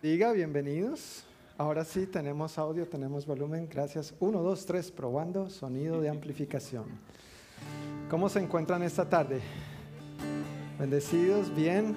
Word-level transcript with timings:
Diga, 0.00 0.30
bienvenidos. 0.30 1.24
Ahora 1.56 1.84
sí, 1.84 2.06
tenemos 2.06 2.56
audio, 2.56 2.86
tenemos 2.86 3.26
volumen. 3.26 3.68
Gracias. 3.68 4.14
Uno, 4.20 4.44
dos, 4.44 4.64
tres, 4.64 4.92
probando 4.92 5.50
sonido 5.50 6.00
de 6.00 6.08
amplificación. 6.08 6.84
¿Cómo 8.08 8.28
se 8.28 8.38
encuentran 8.38 8.84
esta 8.84 9.08
tarde? 9.08 9.40
¿Bendecidos? 10.78 11.52
¿Bien? 11.52 11.96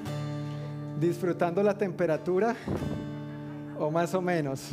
¿Disfrutando 1.00 1.62
la 1.62 1.78
temperatura? 1.78 2.56
¿O 3.77 3.91
más 3.91 4.15
o 4.15 4.21
menos? 4.23 4.71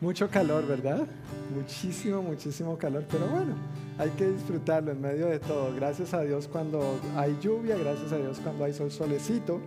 Mucho 0.00 0.28
calor, 0.28 0.66
¿verdad? 0.66 1.06
Muchísimo, 1.54 2.22
muchísimo 2.22 2.76
calor. 2.76 3.04
Pero 3.08 3.28
bueno, 3.28 3.54
hay 3.98 4.10
que 4.10 4.26
disfrutarlo 4.26 4.90
en 4.90 5.00
medio 5.00 5.26
de 5.28 5.38
todo. 5.38 5.72
Gracias 5.76 6.12
a 6.12 6.22
Dios 6.22 6.48
cuando 6.48 6.98
hay 7.14 7.38
lluvia, 7.40 7.78
gracias 7.78 8.10
a 8.10 8.16
Dios 8.16 8.40
cuando 8.40 8.64
hay 8.64 8.72
sol 8.72 8.90
solecito 8.90 9.60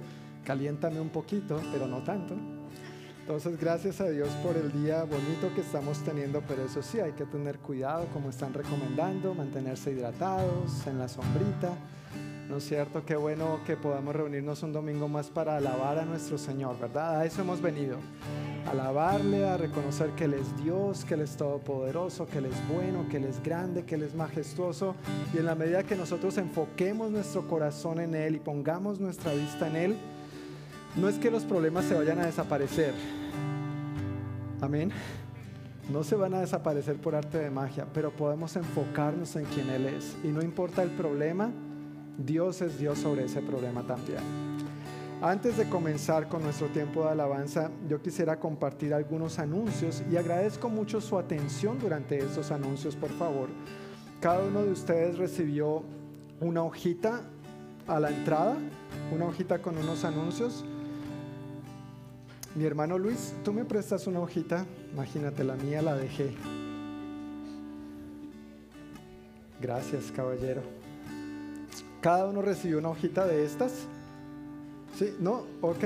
caliéntame 0.44 1.00
un 1.00 1.10
poquito, 1.10 1.60
pero 1.72 1.88
no 1.88 2.04
tanto. 2.04 2.36
Entonces, 3.22 3.58
gracias 3.58 4.02
a 4.02 4.10
Dios 4.10 4.28
por 4.44 4.58
el 4.58 4.70
día 4.84 5.06
bonito 5.06 5.54
que 5.56 5.62
estamos 5.62 6.00
teniendo, 6.00 6.42
pero 6.46 6.66
eso 6.66 6.84
sí, 6.84 7.00
hay 7.00 7.14
que 7.14 7.26
tener 7.26 7.58
cuidado, 7.60 8.06
como 8.12 8.30
están 8.30 8.54
recomendando, 8.54 9.34
mantenerse 9.34 9.92
hidratados 9.92 10.86
en 10.88 11.00
la 11.00 11.08
sombrita. 11.08 11.70
¿No 12.50 12.58
es 12.58 12.68
cierto? 12.68 13.06
Qué 13.06 13.16
bueno 13.16 13.62
que 13.66 13.78
podamos 13.78 14.14
reunirnos 14.14 14.62
un 14.64 14.74
domingo 14.74 15.08
más 15.08 15.30
para 15.30 15.56
alabar 15.56 15.98
a 15.98 16.06
nuestro 16.06 16.38
Señor, 16.38 16.78
¿verdad? 16.78 17.22
A 17.22 17.26
eso 17.26 17.42
hemos 17.42 17.62
venido. 17.62 17.98
Alabarle, 18.70 19.48
a 19.48 19.56
reconocer 19.56 20.10
que 20.12 20.26
Él 20.26 20.34
es 20.34 20.62
Dios, 20.62 21.06
que 21.06 21.14
Él 21.14 21.22
es 21.22 21.38
todopoderoso, 21.38 22.28
que 22.28 22.40
Él 22.40 22.48
es 22.48 22.68
bueno, 22.68 23.08
que 23.10 23.18
Él 23.18 23.24
es 23.24 23.42
grande, 23.42 23.86
que 23.86 23.96
Él 23.96 24.04
es 24.04 24.14
majestuoso. 24.14 24.96
Y 25.34 25.38
en 25.38 25.46
la 25.46 25.56
medida 25.56 25.84
que 25.84 25.96
nosotros 25.96 26.38
enfoquemos 26.38 27.10
nuestro 27.10 27.48
corazón 27.48 28.02
en 28.02 28.14
Él 28.14 28.36
y 28.36 28.40
pongamos 28.40 29.00
nuestra 29.00 29.34
vista 29.34 29.68
en 29.68 29.76
Él, 29.78 29.96
no 30.96 31.10
es 31.10 31.18
que 31.18 31.32
los 31.32 31.44
problemas 31.44 31.86
se 31.86 31.96
vayan 31.96 32.20
a 32.20 32.26
desaparecer. 32.26 32.94
Amén. 34.62 34.92
No 35.92 36.04
se 36.04 36.16
van 36.16 36.34
a 36.34 36.40
desaparecer 36.40 36.96
por 36.96 37.16
arte 37.16 37.38
de 37.38 37.50
magia, 37.50 37.86
pero 37.94 38.12
podemos 38.12 38.56
enfocarnos 38.56 39.36
en 39.36 39.46
quien 39.46 39.70
Él 39.70 39.86
es. 39.88 40.16
Y 40.24 40.28
no 40.28 40.42
importa 40.42 40.82
el 40.82 40.92
problema, 40.92 41.52
Dios 42.18 42.62
es 42.62 42.80
Dios 42.80 43.00
sobre 43.00 43.26
ese 43.26 43.42
problema 43.42 43.82
también. 43.84 44.20
Antes 45.22 45.58
de 45.58 45.70
comenzar 45.70 46.28
con 46.28 46.44
nuestro 46.44 46.68
tiempo 46.68 47.04
de 47.04 47.12
alabanza, 47.12 47.72
yo 47.90 48.02
quisiera 48.02 48.40
compartir 48.40 48.94
algunos 48.94 49.40
anuncios 49.40 50.04
y 50.12 50.18
agradezco 50.18 50.70
mucho 50.70 51.02
su 51.02 51.18
atención 51.18 51.80
durante 51.80 52.18
estos 52.18 52.52
anuncios, 52.52 52.96
por 52.96 53.10
favor. 53.12 53.50
Cada 54.20 54.44
uno 54.44 54.64
de 54.64 54.72
ustedes 54.72 55.18
recibió 55.18 55.84
una 56.40 56.64
hojita 56.64 57.22
a 57.88 58.00
la 58.00 58.10
entrada, 58.10 58.58
una 59.14 59.26
hojita 59.26 59.60
con 59.60 59.78
unos 59.78 60.04
anuncios. 60.04 60.66
Mi 62.56 62.66
hermano 62.66 63.00
Luis, 63.00 63.34
tú 63.44 63.52
me 63.52 63.66
prestas 63.66 64.06
una 64.06 64.20
hojita, 64.20 64.66
imagínate, 64.92 65.44
la 65.44 65.56
mía 65.56 65.82
la 65.82 65.96
dejé. 65.96 66.36
Gracias, 69.60 70.12
caballero. 70.16 70.62
Cada 72.00 72.28
uno 72.28 72.42
recibió 72.42 72.78
una 72.78 72.90
hojita 72.90 73.26
de 73.26 73.44
estas. 73.44 73.88
Sí, 74.96 75.16
no, 75.20 75.46
ok. 75.62 75.86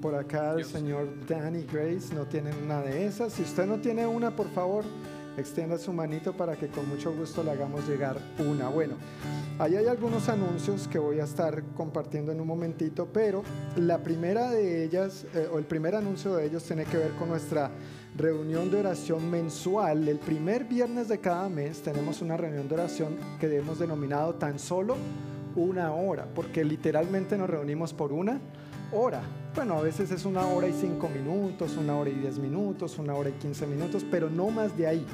Por 0.00 0.14
acá 0.14 0.54
el 0.54 0.64
señor 0.64 1.08
Danny 1.26 1.64
Grace 1.64 2.14
no 2.14 2.24
tiene 2.24 2.52
una 2.64 2.80
de 2.80 3.06
esas. 3.06 3.34
Si 3.34 3.42
usted 3.42 3.66
no 3.66 3.78
tiene 3.78 4.06
una, 4.06 4.34
por 4.34 4.48
favor, 4.50 4.84
extienda 5.40 5.78
su 5.78 5.92
manito 5.92 6.32
para 6.32 6.56
que 6.56 6.68
con 6.68 6.88
mucho 6.88 7.12
gusto 7.12 7.42
le 7.42 7.50
hagamos 7.50 7.88
llegar 7.88 8.18
una. 8.38 8.68
Bueno, 8.68 8.94
Ahí 9.60 9.74
hay 9.74 9.86
algunos 9.86 10.28
anuncios 10.28 10.86
que 10.86 11.00
voy 11.00 11.18
a 11.18 11.24
estar 11.24 11.64
compartiendo 11.76 12.30
en 12.30 12.40
un 12.40 12.46
momentito, 12.46 13.08
pero 13.12 13.42
la 13.74 13.98
primera 13.98 14.52
de 14.52 14.84
ellas, 14.84 15.26
eh, 15.34 15.48
o 15.52 15.58
el 15.58 15.64
primer 15.64 15.96
anuncio 15.96 16.36
de 16.36 16.46
ellos, 16.46 16.62
tiene 16.62 16.84
que 16.84 16.96
ver 16.96 17.10
con 17.18 17.28
nuestra 17.28 17.68
reunión 18.16 18.70
de 18.70 18.78
oración 18.78 19.28
mensual. 19.28 20.06
El 20.06 20.20
primer 20.20 20.62
viernes 20.62 21.08
de 21.08 21.18
cada 21.18 21.48
mes 21.48 21.82
tenemos 21.82 22.22
una 22.22 22.36
reunión 22.36 22.68
de 22.68 22.74
oración 22.76 23.16
que 23.40 23.56
hemos 23.56 23.80
denominado 23.80 24.36
tan 24.36 24.60
solo 24.60 24.94
una 25.56 25.92
hora, 25.92 26.28
porque 26.36 26.64
literalmente 26.64 27.36
nos 27.36 27.50
reunimos 27.50 27.92
por 27.92 28.12
una 28.12 28.40
hora. 28.92 29.22
Bueno, 29.56 29.74
a 29.74 29.82
veces 29.82 30.12
es 30.12 30.24
una 30.24 30.46
hora 30.46 30.68
y 30.68 30.72
cinco 30.72 31.08
minutos, 31.08 31.76
una 31.76 31.96
hora 31.96 32.10
y 32.10 32.14
diez 32.14 32.38
minutos, 32.38 32.96
una 32.96 33.16
hora 33.16 33.30
y 33.30 33.32
quince 33.32 33.66
minutos, 33.66 34.06
pero 34.08 34.30
no 34.30 34.50
más 34.50 34.78
de 34.78 34.86
ahí 34.86 35.04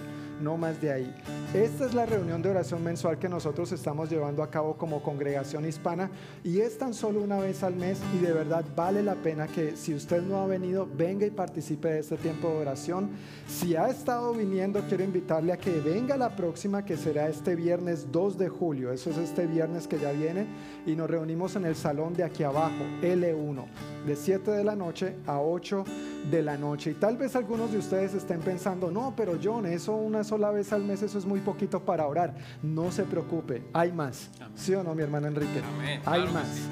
no 0.40 0.56
más 0.56 0.80
de 0.80 0.92
ahí. 0.92 1.14
Esta 1.54 1.86
es 1.86 1.94
la 1.94 2.06
reunión 2.06 2.42
de 2.42 2.50
oración 2.50 2.82
mensual 2.82 3.18
que 3.18 3.28
nosotros 3.28 3.70
estamos 3.72 4.10
llevando 4.10 4.42
a 4.42 4.50
cabo 4.50 4.76
como 4.76 5.02
congregación 5.02 5.66
hispana 5.66 6.10
y 6.42 6.60
es 6.60 6.78
tan 6.78 6.94
solo 6.94 7.22
una 7.22 7.38
vez 7.38 7.62
al 7.62 7.74
mes 7.74 8.00
y 8.14 8.18
de 8.18 8.32
verdad 8.32 8.64
vale 8.74 9.02
la 9.02 9.14
pena 9.14 9.46
que 9.46 9.76
si 9.76 9.94
usted 9.94 10.22
no 10.22 10.38
ha 10.38 10.46
venido, 10.46 10.88
venga 10.96 11.26
y 11.26 11.30
participe 11.30 11.88
de 11.88 12.00
este 12.00 12.16
tiempo 12.16 12.48
de 12.48 12.56
oración. 12.56 13.10
Si 13.48 13.76
ha 13.76 13.88
estado 13.88 14.32
viniendo, 14.32 14.80
quiero 14.88 15.04
invitarle 15.04 15.52
a 15.52 15.56
que 15.56 15.80
venga 15.80 16.16
la 16.16 16.34
próxima 16.34 16.84
que 16.84 16.96
será 16.96 17.28
este 17.28 17.54
viernes 17.54 18.10
2 18.10 18.38
de 18.38 18.48
julio. 18.48 18.92
Eso 18.92 19.10
es 19.10 19.18
este 19.18 19.46
viernes 19.46 19.86
que 19.86 19.98
ya 19.98 20.12
viene 20.12 20.46
y 20.86 20.96
nos 20.96 21.08
reunimos 21.08 21.56
en 21.56 21.64
el 21.64 21.76
salón 21.76 22.14
de 22.14 22.24
aquí 22.24 22.42
abajo, 22.42 22.82
L1, 23.02 23.64
de 24.06 24.16
7 24.16 24.50
de 24.50 24.64
la 24.64 24.76
noche 24.76 25.16
a 25.26 25.40
8 25.40 25.84
de 26.30 26.42
la 26.42 26.56
noche. 26.56 26.90
Y 26.90 26.94
tal 26.94 27.16
vez 27.16 27.36
algunos 27.36 27.72
de 27.72 27.78
ustedes 27.78 28.14
estén 28.14 28.40
pensando, 28.40 28.90
no, 28.90 29.14
pero 29.16 29.38
John, 29.42 29.66
eso 29.66 29.94
una 29.94 30.24
sola 30.24 30.50
vez 30.50 30.72
al 30.72 30.84
mes, 30.84 31.02
eso 31.02 31.18
es 31.18 31.26
muy 31.26 31.40
poquito 31.40 31.80
para 31.80 32.06
orar. 32.06 32.34
No 32.62 32.90
se 32.90 33.04
preocupe, 33.04 33.62
hay 33.72 33.92
más. 33.92 34.30
¿Sí 34.54 34.74
o 34.74 34.82
no, 34.82 34.94
mi 34.94 35.02
hermano 35.02 35.28
Enrique? 35.28 35.60
Hay 36.04 36.22
más. 36.32 36.68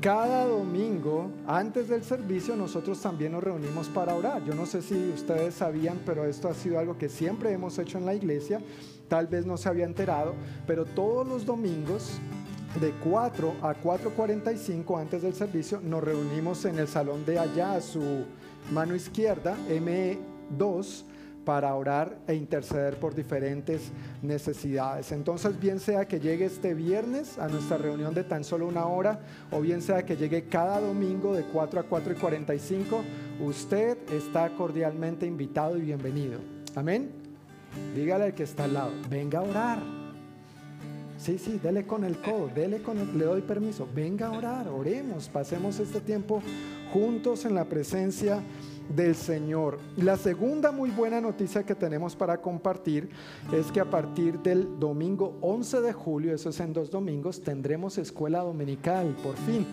Cada 0.00 0.44
domingo, 0.44 1.30
antes 1.46 1.88
del 1.88 2.04
servicio, 2.04 2.54
nosotros 2.54 3.00
también 3.00 3.32
nos 3.32 3.42
reunimos 3.42 3.88
para 3.88 4.14
orar. 4.14 4.44
Yo 4.44 4.54
no 4.54 4.66
sé 4.66 4.82
si 4.82 4.94
ustedes 5.12 5.54
sabían, 5.54 6.00
pero 6.04 6.26
esto 6.26 6.48
ha 6.48 6.54
sido 6.54 6.78
algo 6.78 6.96
que 6.96 7.08
siempre 7.08 7.50
hemos 7.50 7.78
hecho 7.78 7.98
en 7.98 8.06
la 8.06 8.14
iglesia. 8.14 8.60
Tal 9.08 9.26
vez 9.26 9.46
no 9.46 9.56
se 9.56 9.68
había 9.68 9.84
enterado, 9.84 10.34
pero 10.66 10.84
todos 10.84 11.26
los 11.26 11.46
domingos 11.46 12.20
de 12.80 12.92
4 13.02 13.54
a 13.62 13.74
4.45 13.74 15.00
antes 15.00 15.22
del 15.22 15.34
servicio 15.34 15.80
nos 15.82 16.02
reunimos 16.02 16.64
en 16.64 16.78
el 16.78 16.88
salón 16.88 17.24
de 17.24 17.38
allá 17.38 17.74
a 17.74 17.80
su 17.80 18.24
mano 18.72 18.94
izquierda, 18.94 19.56
M2, 19.68 21.04
para 21.44 21.74
orar 21.74 22.18
e 22.26 22.34
interceder 22.34 22.98
por 22.98 23.14
diferentes 23.14 23.92
necesidades. 24.20 25.12
Entonces, 25.12 25.58
bien 25.58 25.78
sea 25.78 26.06
que 26.06 26.18
llegue 26.18 26.46
este 26.46 26.74
viernes 26.74 27.38
a 27.38 27.46
nuestra 27.46 27.78
reunión 27.78 28.12
de 28.14 28.24
tan 28.24 28.42
solo 28.42 28.66
una 28.66 28.86
hora, 28.86 29.20
o 29.52 29.60
bien 29.60 29.80
sea 29.80 30.04
que 30.04 30.16
llegue 30.16 30.48
cada 30.48 30.80
domingo 30.80 31.34
de 31.34 31.44
4 31.44 31.80
a 31.80 31.82
4 31.84 32.12
y 32.12 32.16
45, 32.16 33.02
usted 33.44 33.96
está 34.12 34.50
cordialmente 34.50 35.24
invitado 35.24 35.78
y 35.78 35.82
bienvenido. 35.82 36.40
Amén. 36.74 37.10
Dígale 37.94 38.24
al 38.24 38.34
que 38.34 38.42
está 38.42 38.64
al 38.64 38.74
lado, 38.74 38.90
venga 39.08 39.38
a 39.38 39.42
orar. 39.42 40.05
Sí, 41.26 41.38
sí, 41.38 41.58
dele 41.60 41.84
con 41.84 42.04
el 42.04 42.18
codo, 42.18 42.48
dele 42.54 42.82
con 42.82 42.98
el, 42.98 43.18
le 43.18 43.24
doy 43.24 43.42
permiso, 43.42 43.88
venga 43.92 44.28
a 44.28 44.30
orar, 44.30 44.68
oremos, 44.68 45.28
pasemos 45.28 45.80
este 45.80 46.00
tiempo 46.00 46.40
juntos 46.92 47.44
en 47.44 47.56
la 47.56 47.64
presencia 47.64 48.40
del 48.94 49.16
Señor. 49.16 49.80
La 49.96 50.16
segunda 50.16 50.70
muy 50.70 50.90
buena 50.90 51.20
noticia 51.20 51.66
que 51.66 51.74
tenemos 51.74 52.14
para 52.14 52.40
compartir 52.40 53.08
es 53.52 53.72
que 53.72 53.80
a 53.80 53.90
partir 53.90 54.38
del 54.38 54.78
domingo 54.78 55.36
11 55.40 55.80
de 55.80 55.92
julio, 55.92 56.32
eso 56.32 56.50
es 56.50 56.60
en 56.60 56.72
dos 56.72 56.92
domingos, 56.92 57.42
tendremos 57.42 57.98
escuela 57.98 58.42
dominical, 58.42 59.16
por 59.20 59.34
fin, 59.34 59.66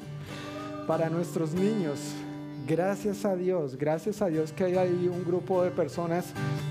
para 0.87 1.07
nuestros 1.07 1.53
niños. 1.53 1.99
Gracias 2.65 3.25
a 3.25 3.35
Dios, 3.35 3.77
gracias 3.77 4.21
a 4.21 4.27
Dios 4.27 4.53
que 4.53 4.63
hay 4.63 4.77
ahí 4.77 5.09
un 5.13 5.25
grupo 5.25 5.63
de 5.63 5.69
personas 5.69 6.27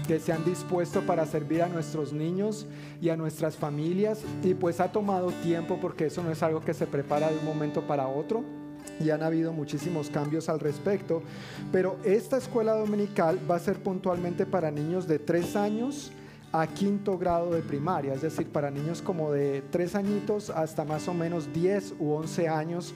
que 0.08 0.18
se 0.18 0.32
han 0.32 0.42
dispuesto 0.42 1.02
para 1.02 1.26
servir 1.26 1.60
a 1.60 1.68
nuestros 1.68 2.14
niños 2.14 2.66
y 3.02 3.10
a 3.10 3.16
nuestras 3.16 3.56
familias 3.56 4.20
y 4.42 4.54
pues 4.54 4.80
ha 4.80 4.90
tomado 4.90 5.30
tiempo 5.42 5.78
porque 5.82 6.06
eso 6.06 6.22
no 6.22 6.30
es 6.30 6.42
algo 6.42 6.62
que 6.62 6.72
se 6.72 6.86
prepara 6.86 7.30
de 7.30 7.36
un 7.36 7.44
momento 7.44 7.82
para 7.82 8.08
otro 8.08 8.42
y 9.00 9.10
han 9.10 9.22
habido 9.22 9.52
muchísimos 9.52 10.08
cambios 10.08 10.48
al 10.48 10.60
respecto, 10.60 11.22
pero 11.70 11.98
esta 12.04 12.38
escuela 12.38 12.72
dominical 12.72 13.38
va 13.50 13.56
a 13.56 13.58
ser 13.58 13.82
puntualmente 13.82 14.46
para 14.46 14.70
niños 14.70 15.06
de 15.06 15.18
3 15.18 15.56
años 15.56 16.10
a 16.52 16.66
quinto 16.66 17.18
grado 17.18 17.50
de 17.50 17.60
primaria, 17.60 18.14
es 18.14 18.22
decir, 18.22 18.48
para 18.48 18.70
niños 18.70 19.02
como 19.02 19.30
de 19.30 19.62
3 19.70 19.94
añitos 19.94 20.48
hasta 20.48 20.84
más 20.84 21.06
o 21.08 21.12
menos 21.12 21.52
10 21.52 21.96
u 21.98 22.12
11 22.12 22.48
años 22.48 22.94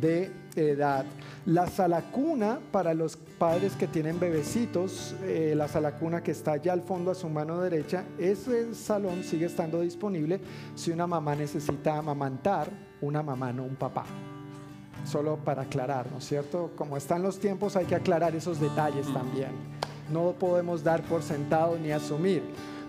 de 0.00 0.30
edad. 0.54 1.04
La 1.44 1.68
sala 1.68 2.02
cuna 2.10 2.58
para 2.72 2.92
los 2.94 3.16
padres 3.16 3.74
que 3.74 3.86
tienen 3.86 4.18
bebecitos, 4.18 5.14
eh, 5.22 5.54
la 5.56 5.68
sala 5.68 5.92
cuna 5.92 6.22
que 6.22 6.32
está 6.32 6.52
allá 6.52 6.72
al 6.72 6.82
fondo 6.82 7.10
a 7.10 7.14
su 7.14 7.28
mano 7.28 7.60
derecha, 7.60 8.04
ese 8.18 8.74
salón 8.74 9.22
sigue 9.22 9.46
estando 9.46 9.80
disponible 9.80 10.40
si 10.74 10.90
una 10.90 11.06
mamá 11.06 11.36
necesita 11.36 11.98
amamantar, 11.98 12.68
una 13.00 13.22
mamá, 13.22 13.52
no 13.52 13.64
un 13.64 13.76
papá 13.76 14.04
solo 15.06 15.36
para 15.36 15.62
aclarar, 15.62 16.10
¿no 16.10 16.18
es 16.18 16.24
cierto? 16.26 16.72
Como 16.76 16.96
están 16.96 17.22
los 17.22 17.38
tiempos 17.38 17.76
hay 17.76 17.86
que 17.86 17.94
aclarar 17.94 18.34
esos 18.34 18.60
detalles 18.60 19.06
también. 19.12 19.50
No 20.12 20.32
podemos 20.32 20.82
dar 20.82 21.02
por 21.02 21.22
sentado 21.22 21.78
ni 21.78 21.92
asumir. 21.92 22.42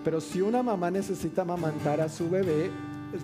Pero 0.04 0.20
si 0.20 0.40
una 0.40 0.62
mamá 0.62 0.90
necesita 0.90 1.42
amamantar 1.42 2.00
a 2.00 2.08
su 2.08 2.30
bebé, 2.30 2.70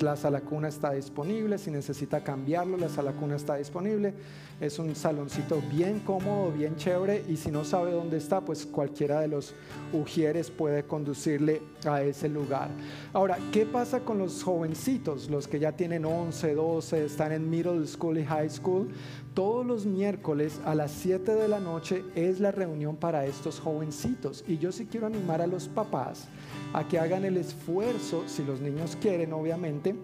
la 0.01 0.17
sala 0.17 0.41
cuna 0.41 0.69
está 0.69 0.93
disponible, 0.93 1.59
si 1.59 1.71
necesita 1.71 2.23
cambiarlo, 2.23 2.77
la 2.77 2.89
sala 2.89 3.13
cuna 3.13 3.37
está 3.37 3.57
disponible. 3.57 4.15
Es 4.61 4.79
un 4.79 4.95
saloncito 4.95 5.61
bien 5.71 6.01
cómodo, 6.01 6.53
bien 6.53 6.77
chévere 6.77 7.25
y 7.29 7.37
si 7.37 7.51
no 7.51 7.65
sabe 7.65 7.93
dónde 7.93 8.19
está, 8.19 8.41
pues 8.41 8.65
cualquiera 8.65 9.21
de 9.21 9.29
los 9.29 9.55
ujieres 9.93 10.51
puede 10.51 10.85
conducirle 10.85 11.61
a 11.85 12.03
ese 12.03 12.29
lugar. 12.29 12.71
Ahora, 13.13 13.37
¿qué 13.53 13.67
pasa 13.67 14.01
con 14.01 14.19
los 14.19 14.43
jovencitos, 14.43 15.29
los 15.29 15.49
que 15.49 15.59
ya 15.59 15.73
tienen 15.73 16.05
11, 16.05 16.55
12, 16.55 17.05
están 17.07 17.33
en 17.33 17.51
middle 17.51 17.87
school 17.87 18.19
y 18.19 18.25
high 18.25 18.49
school? 18.49 18.89
Todos 19.35 19.67
los 19.67 19.85
miércoles 19.85 20.61
a 20.65 20.77
las 20.77 20.93
7 20.93 21.35
de 21.35 21.49
la 21.49 21.59
noche 21.59 22.05
es 22.15 22.39
la 22.39 22.53
reunión 22.53 22.95
para 22.95 23.27
estos 23.27 23.59
jovencitos 23.59 24.45
y 24.47 24.59
yo 24.59 24.71
sí 24.71 24.87
quiero 24.89 25.09
animar 25.09 25.43
a 25.43 25.49
los 25.49 25.67
papás 25.67 26.29
a 26.73 26.87
que 26.87 27.01
hagan 27.01 27.25
el 27.25 27.37
esfuerzo, 27.37 28.23
si 28.29 28.45
los 28.45 28.61
niños 28.61 28.97
quieren, 29.01 29.33
obviamente, 29.33 29.97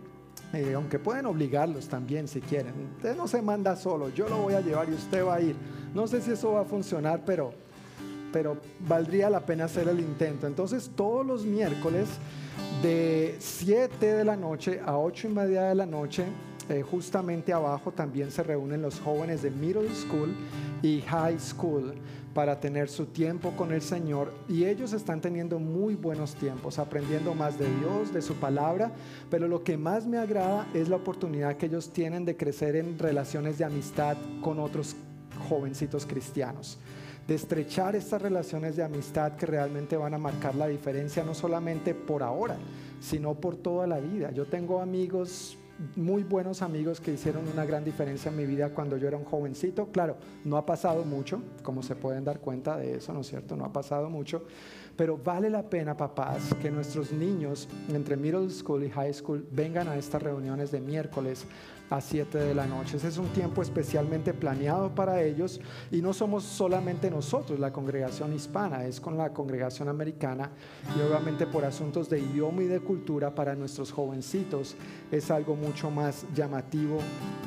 eh, 0.52 0.72
aunque 0.74 0.98
pueden 0.98 1.26
obligarlos 1.26 1.86
también 1.86 2.26
si 2.26 2.40
quieren. 2.40 2.74
Usted 2.96 3.16
no 3.16 3.28
se 3.28 3.40
manda 3.40 3.76
solo, 3.76 4.08
yo 4.08 4.28
lo 4.28 4.38
voy 4.38 4.54
a 4.54 4.60
llevar 4.62 4.88
y 4.88 4.94
usted 4.94 5.24
va 5.24 5.36
a 5.36 5.40
ir. 5.40 5.54
No 5.94 6.08
sé 6.08 6.20
si 6.20 6.32
eso 6.32 6.54
va 6.54 6.62
a 6.62 6.64
funcionar, 6.64 7.22
pero, 7.24 7.52
pero 8.32 8.56
valdría 8.80 9.30
la 9.30 9.46
pena 9.46 9.66
hacer 9.66 9.86
el 9.86 10.00
intento. 10.00 10.48
Entonces 10.48 10.90
todos 10.96 11.24
los 11.24 11.46
miércoles 11.46 12.08
de 12.82 13.36
7 13.38 14.06
de 14.06 14.24
la 14.24 14.34
noche 14.34 14.80
a 14.84 14.98
8 14.98 15.28
y 15.28 15.30
media 15.30 15.62
de 15.62 15.76
la 15.76 15.86
noche, 15.86 16.24
justamente 16.82 17.52
abajo 17.52 17.90
también 17.90 18.30
se 18.30 18.42
reúnen 18.42 18.82
los 18.82 19.00
jóvenes 19.00 19.42
de 19.42 19.50
middle 19.50 19.92
school 19.94 20.34
y 20.82 21.00
high 21.02 21.38
school 21.38 21.94
para 22.34 22.60
tener 22.60 22.88
su 22.88 23.06
tiempo 23.06 23.52
con 23.56 23.72
el 23.72 23.82
Señor. 23.82 24.32
Y 24.48 24.64
ellos 24.64 24.92
están 24.92 25.20
teniendo 25.20 25.58
muy 25.58 25.94
buenos 25.94 26.34
tiempos, 26.34 26.78
aprendiendo 26.78 27.34
más 27.34 27.58
de 27.58 27.66
Dios, 27.78 28.12
de 28.14 28.22
su 28.22 28.34
palabra, 28.34 28.92
pero 29.30 29.48
lo 29.48 29.64
que 29.64 29.76
más 29.76 30.06
me 30.06 30.18
agrada 30.18 30.68
es 30.72 30.88
la 30.88 30.96
oportunidad 30.96 31.56
que 31.56 31.66
ellos 31.66 31.92
tienen 31.92 32.24
de 32.24 32.36
crecer 32.36 32.76
en 32.76 32.98
relaciones 32.98 33.58
de 33.58 33.64
amistad 33.64 34.16
con 34.40 34.60
otros 34.60 34.94
jovencitos 35.48 36.06
cristianos. 36.06 36.78
De 37.26 37.34
estrechar 37.34 37.94
estas 37.96 38.22
relaciones 38.22 38.76
de 38.76 38.82
amistad 38.82 39.32
que 39.36 39.46
realmente 39.46 39.96
van 39.96 40.14
a 40.14 40.18
marcar 40.18 40.54
la 40.54 40.66
diferencia 40.66 41.24
no 41.24 41.34
solamente 41.34 41.94
por 41.94 42.22
ahora, 42.22 42.56
sino 43.00 43.34
por 43.34 43.56
toda 43.56 43.86
la 43.86 43.98
vida. 43.98 44.30
Yo 44.30 44.46
tengo 44.46 44.80
amigos 44.80 45.56
muy 45.96 46.22
buenos 46.22 46.62
amigos 46.62 47.00
que 47.00 47.12
hicieron 47.12 47.48
una 47.48 47.64
gran 47.64 47.84
diferencia 47.84 48.30
en 48.30 48.36
mi 48.36 48.46
vida 48.46 48.70
cuando 48.70 48.96
yo 48.96 49.08
era 49.08 49.16
un 49.16 49.24
jovencito. 49.24 49.86
Claro, 49.92 50.16
no 50.44 50.56
ha 50.56 50.66
pasado 50.66 51.04
mucho, 51.04 51.42
como 51.62 51.82
se 51.82 51.96
pueden 51.96 52.24
dar 52.24 52.40
cuenta 52.40 52.76
de 52.76 52.96
eso, 52.96 53.12
¿no 53.12 53.20
es 53.20 53.28
cierto? 53.28 53.56
No 53.56 53.64
ha 53.64 53.72
pasado 53.72 54.10
mucho, 54.10 54.44
pero 54.96 55.16
vale 55.16 55.48
la 55.48 55.62
pena, 55.62 55.96
papás, 55.96 56.54
que 56.60 56.70
nuestros 56.70 57.12
niños 57.12 57.68
entre 57.88 58.16
middle 58.16 58.50
school 58.50 58.84
y 58.84 58.90
high 58.90 59.14
school 59.14 59.46
vengan 59.50 59.88
a 59.88 59.96
estas 59.96 60.22
reuniones 60.22 60.70
de 60.70 60.80
miércoles 60.80 61.46
a 61.90 62.00
7 62.00 62.38
de 62.38 62.54
la 62.54 62.66
noche. 62.66 62.96
Ese 62.96 63.08
es 63.08 63.18
un 63.18 63.28
tiempo 63.28 63.62
especialmente 63.62 64.32
planeado 64.32 64.94
para 64.94 65.22
ellos 65.22 65.60
y 65.90 66.00
no 66.00 66.12
somos 66.12 66.44
solamente 66.44 67.10
nosotros, 67.10 67.58
la 67.58 67.72
congregación 67.72 68.32
hispana, 68.32 68.86
es 68.86 69.00
con 69.00 69.18
la 69.18 69.32
congregación 69.32 69.88
americana 69.88 70.50
y 70.96 71.00
obviamente 71.00 71.46
por 71.46 71.64
asuntos 71.64 72.08
de 72.08 72.20
idioma 72.20 72.62
y 72.62 72.66
de 72.66 72.80
cultura 72.80 73.34
para 73.34 73.54
nuestros 73.54 73.92
jovencitos 73.92 74.76
es 75.10 75.30
algo 75.30 75.56
mucho 75.56 75.90
más 75.90 76.24
llamativo 76.34 76.98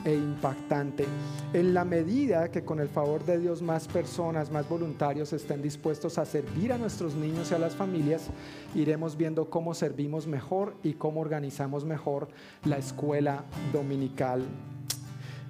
e 0.03 0.13
impactante. 0.13 1.05
En 1.53 1.73
la 1.73 1.85
medida 1.85 2.51
que 2.51 2.65
con 2.65 2.79
el 2.79 2.89
favor 2.89 3.23
de 3.23 3.39
Dios 3.39 3.61
más 3.61 3.87
personas, 3.87 4.51
más 4.51 4.67
voluntarios 4.67 5.31
estén 5.31 5.61
dispuestos 5.61 6.17
a 6.17 6.25
servir 6.25 6.73
a 6.73 6.77
nuestros 6.77 7.15
niños 7.15 7.51
y 7.51 7.55
a 7.55 7.59
las 7.59 7.75
familias, 7.75 8.29
iremos 8.75 9.15
viendo 9.15 9.49
cómo 9.49 9.73
servimos 9.73 10.27
mejor 10.27 10.75
y 10.83 10.93
cómo 10.93 11.21
organizamos 11.21 11.85
mejor 11.85 12.27
la 12.65 12.77
escuela 12.77 13.45
dominical. 13.71 14.32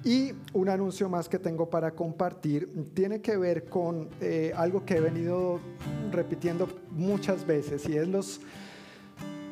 Y 0.04 0.34
un 0.52 0.68
anuncio 0.68 1.08
más 1.08 1.30
que 1.30 1.40
tengo 1.40 1.70
para 1.70 1.92
compartir 1.92 2.70
tiene 2.94 3.22
que 3.22 3.38
ver 3.38 3.66
con 3.66 4.10
eh, 4.20 4.52
algo 4.56 4.86
que 4.86 4.96
he 4.96 5.00
venido 5.00 5.62
repitiendo 6.12 6.68
muchas 6.92 7.48
veces 7.48 7.88
y 7.88 7.96
es 7.96 8.08
los 8.10 8.42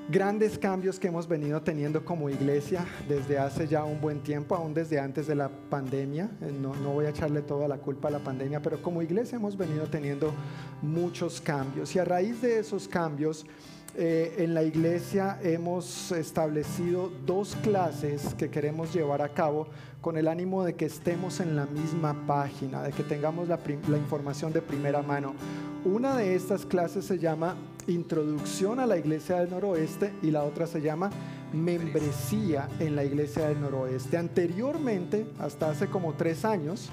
grandes 0.10 0.58
cambios 0.58 1.00
que 1.00 1.08
hemos 1.08 1.26
venido 1.26 1.62
teniendo 1.62 2.04
como 2.04 2.30
iglesia 2.30 2.86
desde 3.08 3.40
hace 3.40 3.66
ya 3.66 3.86
un 3.86 4.02
buen 4.02 4.20
tiempo, 4.22 4.54
aún 4.54 4.74
desde 4.74 5.00
antes 5.00 5.26
de 5.26 5.36
la 5.36 5.48
pandemia. 5.48 6.30
Eh, 6.42 6.52
no, 6.52 6.76
no, 6.76 6.90
voy 6.90 7.06
a 7.06 7.10
echarle 7.10 7.42
toda 7.42 7.70
la 7.70 7.78
culpa 7.78 8.10
a 8.10 8.12
la 8.12 8.20
pandemia, 8.20 8.62
pero 8.62 8.82
como 8.82 9.02
iglesia 9.02 9.38
hemos 9.38 9.56
venido 9.56 9.86
teniendo 9.86 10.34
muchos 10.82 11.40
cambios 11.40 11.96
y 11.96 12.00
a 12.00 12.04
raíz 12.04 12.42
de 12.42 12.60
esos 12.60 12.90
cambios 12.90 13.46
eh, 13.98 14.36
en 14.38 14.54
la 14.54 14.64
iglesia 14.64 15.40
hemos 15.44 16.12
establecido 16.12 17.12
dos 17.26 17.58
clases 17.64 18.34
que 18.36 18.50
queremos 18.50 18.94
llevar 18.94 19.22
a 19.22 19.30
cabo 19.30 19.68
con 20.02 20.18
el 20.18 20.28
ánimo 20.28 20.64
de 20.64 20.76
que 20.76 20.86
estemos 20.86 21.40
en 21.40 21.56
la 21.56 21.66
misma 21.66 22.16
página, 22.26 22.82
de 22.84 22.92
que 22.92 23.04
tengamos 23.04 23.48
la, 23.48 23.60
la 23.88 23.98
información 23.98 24.54
de 24.54 24.62
primera 24.62 25.02
mano. 25.02 25.34
Una 25.84 26.16
de 26.16 26.36
estas 26.36 26.66
clases 26.66 27.06
se 27.06 27.20
llama 27.20 27.56
Introducción 27.88 28.80
a 28.80 28.86
la 28.86 28.98
Iglesia 28.98 29.40
del 29.40 29.50
Noroeste 29.50 30.14
y 30.22 30.32
la 30.32 30.44
otra 30.44 30.68
se 30.68 30.82
llama 30.82 31.10
Membresía 31.54 32.68
en 32.80 32.96
la 32.96 33.04
Iglesia 33.04 33.48
del 33.48 33.60
Noroeste. 33.60 34.18
Anteriormente, 34.18 35.26
hasta 35.40 35.70
hace 35.70 35.88
como 35.88 36.14
tres 36.14 36.46
años, 36.46 36.90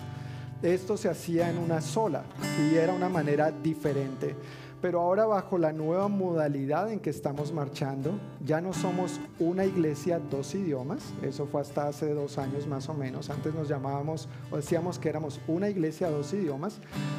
esto 0.63 0.97
se 0.97 1.09
hacía 1.09 1.49
en 1.51 1.59
una 1.59 1.81
sola 1.81 2.25
y 2.61 2.75
era 2.75 2.93
una 2.93 3.09
manera 3.09 3.53
diferente. 3.53 4.35
Pero 4.81 5.01
ahora 5.01 5.27
bajo 5.27 5.59
la 5.59 5.73
nueva 5.73 6.07
modalidad 6.07 6.93
en 6.93 7.01
que 7.01 7.11
estamos 7.11 7.53
marchando, 7.53 8.13
ya 8.45 8.61
no 8.61 8.73
somos 8.73 9.21
una 9.41 9.65
iglesia 9.65 10.21
dos 10.21 10.55
idiomas, 10.55 11.13
eso 11.21 11.47
fue 11.47 11.61
hasta 11.61 11.89
hace 11.89 12.15
dos 12.15 12.39
años 12.39 12.69
más 12.69 12.89
o 12.89 12.95
menos, 12.95 13.29
antes 13.29 13.53
nos 13.53 13.69
llamábamos 13.69 14.29
o 14.53 14.57
decíamos 14.57 15.01
que 15.01 15.09
éramos 15.09 15.41
una 15.49 15.69
iglesia 15.69 16.09
dos 16.11 16.33
idiomas, 16.33 16.79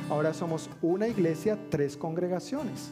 ahora 0.10 0.34
somos 0.34 0.70
una 0.82 1.10
iglesia 1.10 1.58
tres 1.70 1.98
congregaciones, 1.98 2.92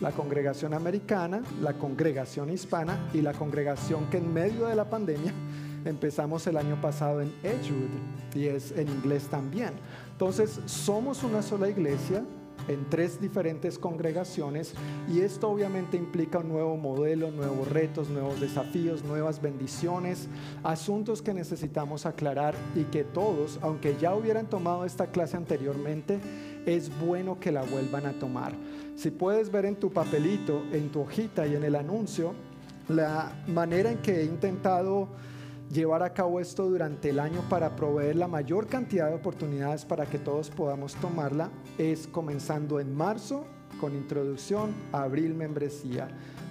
la 0.00 0.12
congregación 0.12 0.74
americana, 0.74 1.42
la 1.60 1.72
congregación 1.72 2.50
hispana 2.50 2.96
y 3.12 3.20
la 3.20 3.32
congregación 3.32 4.06
que 4.10 4.18
en 4.18 4.32
medio 4.32 4.66
de 4.66 4.76
la 4.76 4.88
pandemia 4.88 5.32
empezamos 5.84 6.46
el 6.46 6.56
año 6.56 6.80
pasado 6.80 7.20
en 7.20 7.34
Edgewood 7.42 7.90
y 8.34 8.46
es 8.46 8.70
en 8.72 8.88
inglés 8.88 9.26
también. 9.26 9.72
Entonces 10.12 10.60
somos 10.66 11.24
una 11.24 11.42
sola 11.42 11.68
iglesia, 11.68 12.22
en 12.68 12.88
tres 12.88 13.20
diferentes 13.20 13.78
congregaciones 13.78 14.74
y 15.08 15.20
esto 15.20 15.48
obviamente 15.48 15.96
implica 15.96 16.38
un 16.38 16.48
nuevo 16.48 16.76
modelo, 16.76 17.30
nuevos 17.30 17.68
retos, 17.68 18.08
nuevos 18.08 18.40
desafíos, 18.40 19.04
nuevas 19.04 19.40
bendiciones, 19.40 20.28
asuntos 20.62 21.22
que 21.22 21.34
necesitamos 21.34 22.06
aclarar 22.06 22.54
y 22.74 22.84
que 22.84 23.04
todos, 23.04 23.58
aunque 23.62 23.96
ya 24.00 24.14
hubieran 24.14 24.48
tomado 24.48 24.84
esta 24.84 25.08
clase 25.08 25.36
anteriormente, 25.36 26.20
es 26.66 26.90
bueno 26.98 27.38
que 27.38 27.52
la 27.52 27.62
vuelvan 27.62 28.06
a 28.06 28.18
tomar. 28.18 28.52
Si 28.96 29.10
puedes 29.10 29.50
ver 29.50 29.66
en 29.66 29.76
tu 29.76 29.92
papelito, 29.92 30.62
en 30.72 30.90
tu 30.90 31.00
hojita 31.00 31.46
y 31.46 31.54
en 31.54 31.64
el 31.64 31.74
anuncio, 31.74 32.34
la 32.88 33.32
manera 33.46 33.90
en 33.90 33.98
que 33.98 34.20
he 34.20 34.24
intentado 34.24 35.08
llevar 35.74 36.04
a 36.04 36.14
cabo 36.14 36.38
esto 36.38 36.68
durante 36.68 37.10
el 37.10 37.18
año 37.18 37.42
para 37.50 37.74
proveer 37.74 38.14
la 38.14 38.28
mayor 38.28 38.68
cantidad 38.68 39.08
de 39.08 39.14
oportunidades 39.14 39.84
para 39.84 40.06
que 40.06 40.18
todos 40.18 40.48
podamos 40.48 40.94
tomarla 40.94 41.50
es 41.76 42.06
comenzando 42.06 42.78
en 42.78 42.94
marzo 42.94 43.44
con 43.80 43.92
introducción, 43.92 44.72
abril 44.92 45.34
membresía, 45.34 46.08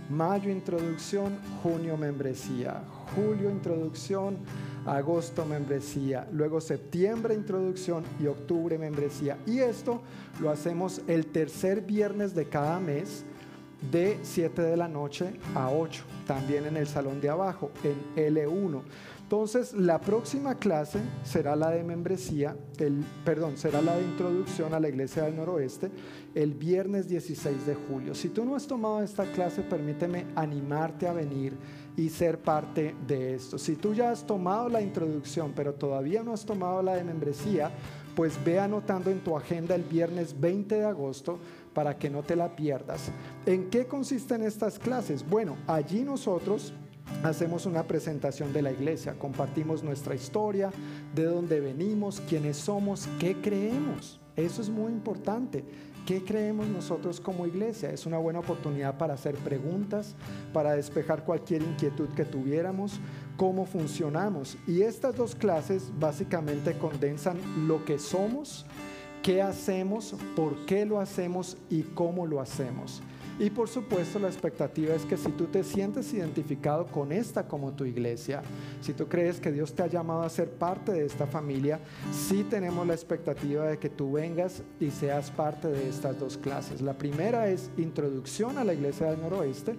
mayo 0.09 0.51
introducción, 0.51 1.39
junio 1.63 1.95
membresía, 1.95 2.83
julio 3.15 3.49
introducción, 3.49 4.39
agosto 4.85 5.45
membresía, 5.45 6.27
luego 6.33 6.59
septiembre 6.59 7.33
introducción 7.33 8.03
y 8.19 8.27
octubre 8.27 8.77
membresía. 8.77 9.37
Y 9.45 9.59
esto 9.59 10.01
lo 10.41 10.49
hacemos 10.49 11.01
el 11.07 11.27
tercer 11.27 11.81
viernes 11.81 12.35
de 12.35 12.49
cada 12.49 12.77
mes 12.81 13.23
de 13.91 14.19
7 14.21 14.61
de 14.61 14.77
la 14.77 14.87
noche 14.87 15.39
a 15.55 15.69
8, 15.69 16.03
también 16.25 16.65
en 16.65 16.77
el 16.77 16.87
salón 16.87 17.19
de 17.19 17.29
abajo, 17.29 17.71
en 17.83 18.33
L1. 18.33 18.81
Entonces, 19.33 19.73
la 19.73 19.99
próxima 19.99 20.53
clase 20.59 20.99
será 21.23 21.55
la 21.55 21.71
de 21.71 21.83
membresía, 21.83 22.55
el, 22.77 23.03
perdón, 23.25 23.57
será 23.57 23.81
la 23.81 23.95
de 23.95 24.03
introducción 24.03 24.75
a 24.75 24.79
la 24.79 24.89
Iglesia 24.89 25.23
del 25.23 25.37
Noroeste 25.37 25.89
el 26.35 26.53
viernes 26.53 27.07
16 27.07 27.65
de 27.65 27.73
julio. 27.73 28.13
Si 28.13 28.29
tú 28.29 28.45
no 28.45 28.55
has 28.55 28.67
tomado 28.67 29.01
esta 29.01 29.25
clase, 29.31 29.63
permíteme 29.63 30.27
animarte 30.35 31.07
a 31.07 31.13
venir 31.13 31.57
y 31.97 32.09
ser 32.09 32.37
parte 32.43 32.93
de 33.07 33.33
esto. 33.33 33.57
Si 33.57 33.75
tú 33.75 33.95
ya 33.95 34.11
has 34.11 34.23
tomado 34.23 34.69
la 34.69 34.83
introducción, 34.83 35.51
pero 35.55 35.73
todavía 35.73 36.21
no 36.21 36.31
has 36.31 36.45
tomado 36.45 36.83
la 36.83 36.93
de 36.93 37.03
membresía, 37.03 37.71
pues 38.15 38.37
ve 38.45 38.59
anotando 38.59 39.09
en 39.09 39.21
tu 39.21 39.35
agenda 39.35 39.73
el 39.73 39.81
viernes 39.81 40.39
20 40.39 40.75
de 40.75 40.85
agosto 40.85 41.39
para 41.73 41.97
que 41.97 42.07
no 42.07 42.21
te 42.21 42.35
la 42.35 42.55
pierdas. 42.55 43.09
¿En 43.47 43.71
qué 43.71 43.87
consisten 43.87 44.43
estas 44.43 44.77
clases? 44.77 45.27
Bueno, 45.27 45.57
allí 45.65 46.03
nosotros 46.03 46.71
hacemos 47.23 47.65
una 47.65 47.83
presentación 47.83 48.53
de 48.53 48.61
la 48.61 48.71
iglesia, 48.71 49.13
compartimos 49.17 49.83
nuestra 49.83 50.15
historia, 50.15 50.71
de 51.13 51.25
dónde 51.25 51.59
venimos, 51.59 52.21
quiénes 52.27 52.57
somos, 52.57 53.07
qué 53.19 53.35
creemos. 53.41 54.19
Eso 54.35 54.61
es 54.61 54.69
muy 54.69 54.91
importante. 54.91 55.63
¿Qué 56.05 56.21
creemos 56.21 56.67
nosotros 56.67 57.21
como 57.21 57.47
iglesia? 57.47 57.89
Es 57.89 58.05
una 58.05 58.17
buena 58.17 58.39
oportunidad 58.39 58.97
para 58.97 59.13
hacer 59.13 59.35
preguntas, 59.35 60.15
para 60.51 60.75
despejar 60.75 61.23
cualquier 61.23 61.61
inquietud 61.61 62.09
que 62.09 62.25
tuviéramos, 62.25 62.99
cómo 63.37 63.65
funcionamos. 63.65 64.57
Y 64.67 64.81
estas 64.81 65.15
dos 65.15 65.33
clases 65.33 65.91
básicamente 65.97 66.77
condensan 66.77 67.37
lo 67.69 67.85
que 67.85 67.99
somos, 67.99 68.65
qué 69.21 69.41
hacemos, 69.41 70.13
por 70.35 70.65
qué 70.65 70.85
lo 70.85 70.99
hacemos 70.99 71.55
y 71.69 71.83
cómo 71.83 72.27
lo 72.27 72.41
hacemos. 72.41 73.01
Y 73.43 73.49
por 73.49 73.67
supuesto 73.67 74.19
la 74.19 74.29
expectativa 74.29 74.95
es 74.95 75.03
que 75.03 75.17
si 75.17 75.29
tú 75.31 75.47
te 75.47 75.65
sientes 75.65 76.13
identificado 76.13 76.85
con 76.85 77.11
esta 77.11 77.45
como 77.45 77.73
tu 77.73 77.83
iglesia, 77.83 78.41
si 78.79 78.93
tú 78.93 79.09
crees 79.09 79.41
que 79.41 79.51
Dios 79.51 79.73
te 79.73 79.83
ha 79.83 79.87
llamado 79.87 80.21
a 80.21 80.29
ser 80.29 80.49
parte 80.49 80.93
de 80.93 81.05
esta 81.05 81.27
familia, 81.27 81.81
sí 82.13 82.45
tenemos 82.49 82.87
la 82.87 82.93
expectativa 82.93 83.65
de 83.65 83.79
que 83.79 83.89
tú 83.89 84.13
vengas 84.13 84.63
y 84.79 84.91
seas 84.91 85.29
parte 85.29 85.67
de 85.67 85.89
estas 85.89 86.17
dos 86.17 86.37
clases. 86.37 86.79
La 86.79 86.93
primera 86.93 87.49
es 87.49 87.69
introducción 87.75 88.57
a 88.57 88.63
la 88.63 88.75
iglesia 88.75 89.11
del 89.11 89.19
noroeste 89.19 89.75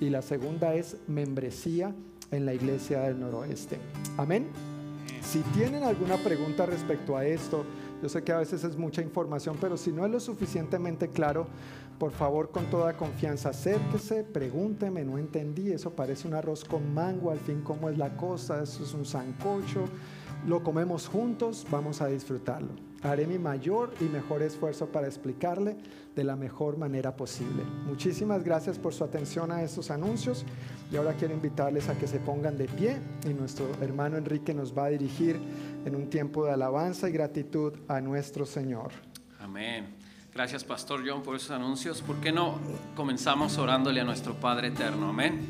y 0.00 0.10
la 0.10 0.20
segunda 0.20 0.74
es 0.74 0.96
membresía 1.06 1.94
en 2.32 2.44
la 2.44 2.52
iglesia 2.52 3.02
del 3.02 3.20
noroeste. 3.20 3.78
Amén. 4.16 4.48
Si 5.22 5.38
tienen 5.56 5.84
alguna 5.84 6.16
pregunta 6.16 6.66
respecto 6.66 7.16
a 7.16 7.24
esto, 7.24 7.64
yo 8.04 8.10
sé 8.10 8.22
que 8.22 8.32
a 8.32 8.38
veces 8.38 8.62
es 8.64 8.76
mucha 8.76 9.00
información, 9.00 9.56
pero 9.58 9.78
si 9.78 9.90
no 9.90 10.04
es 10.04 10.12
lo 10.12 10.20
suficientemente 10.20 11.08
claro, 11.08 11.46
por 11.98 12.12
favor, 12.12 12.50
con 12.50 12.66
toda 12.66 12.96
confianza, 12.96 13.50
acérquese, 13.50 14.24
pregúnteme, 14.24 15.04
no 15.04 15.18
entendí, 15.18 15.70
eso 15.70 15.90
parece 15.90 16.26
un 16.26 16.34
arroz 16.34 16.64
con 16.64 16.92
mango, 16.92 17.30
al 17.30 17.38
fin, 17.38 17.62
¿cómo 17.62 17.88
es 17.88 17.98
la 17.98 18.16
cosa? 18.16 18.62
Eso 18.62 18.84
es 18.84 18.94
un 18.94 19.04
sancocho, 19.04 19.84
lo 20.46 20.62
comemos 20.62 21.08
juntos, 21.08 21.66
vamos 21.70 22.02
a 22.02 22.08
disfrutarlo. 22.08 22.70
Haré 23.02 23.26
mi 23.26 23.38
mayor 23.38 23.92
y 24.00 24.04
mejor 24.04 24.42
esfuerzo 24.42 24.86
para 24.86 25.06
explicarle 25.06 25.76
de 26.16 26.24
la 26.24 26.36
mejor 26.36 26.78
manera 26.78 27.16
posible. 27.16 27.62
Muchísimas 27.86 28.42
gracias 28.42 28.78
por 28.78 28.94
su 28.94 29.04
atención 29.04 29.52
a 29.52 29.62
estos 29.62 29.90
anuncios 29.90 30.44
y 30.90 30.96
ahora 30.96 31.12
quiero 31.14 31.34
invitarles 31.34 31.88
a 31.88 31.98
que 31.98 32.06
se 32.06 32.18
pongan 32.18 32.56
de 32.56 32.66
pie 32.66 32.96
y 33.28 33.34
nuestro 33.34 33.66
hermano 33.82 34.16
Enrique 34.16 34.54
nos 34.54 34.76
va 34.76 34.86
a 34.86 34.88
dirigir 34.88 35.38
en 35.84 35.94
un 35.94 36.08
tiempo 36.08 36.46
de 36.46 36.52
alabanza 36.52 37.08
y 37.08 37.12
gratitud 37.12 37.74
a 37.88 38.00
nuestro 38.00 38.46
Señor. 38.46 38.92
Amén. 39.38 40.03
Gracias, 40.34 40.64
Pastor 40.64 41.04
John, 41.06 41.22
por 41.22 41.36
esos 41.36 41.52
anuncios. 41.52 42.02
¿Por 42.02 42.16
qué 42.16 42.32
no 42.32 42.58
comenzamos 42.96 43.56
orándole 43.56 44.00
a 44.00 44.04
nuestro 44.04 44.34
Padre 44.34 44.68
Eterno? 44.68 45.10
Amén. 45.10 45.46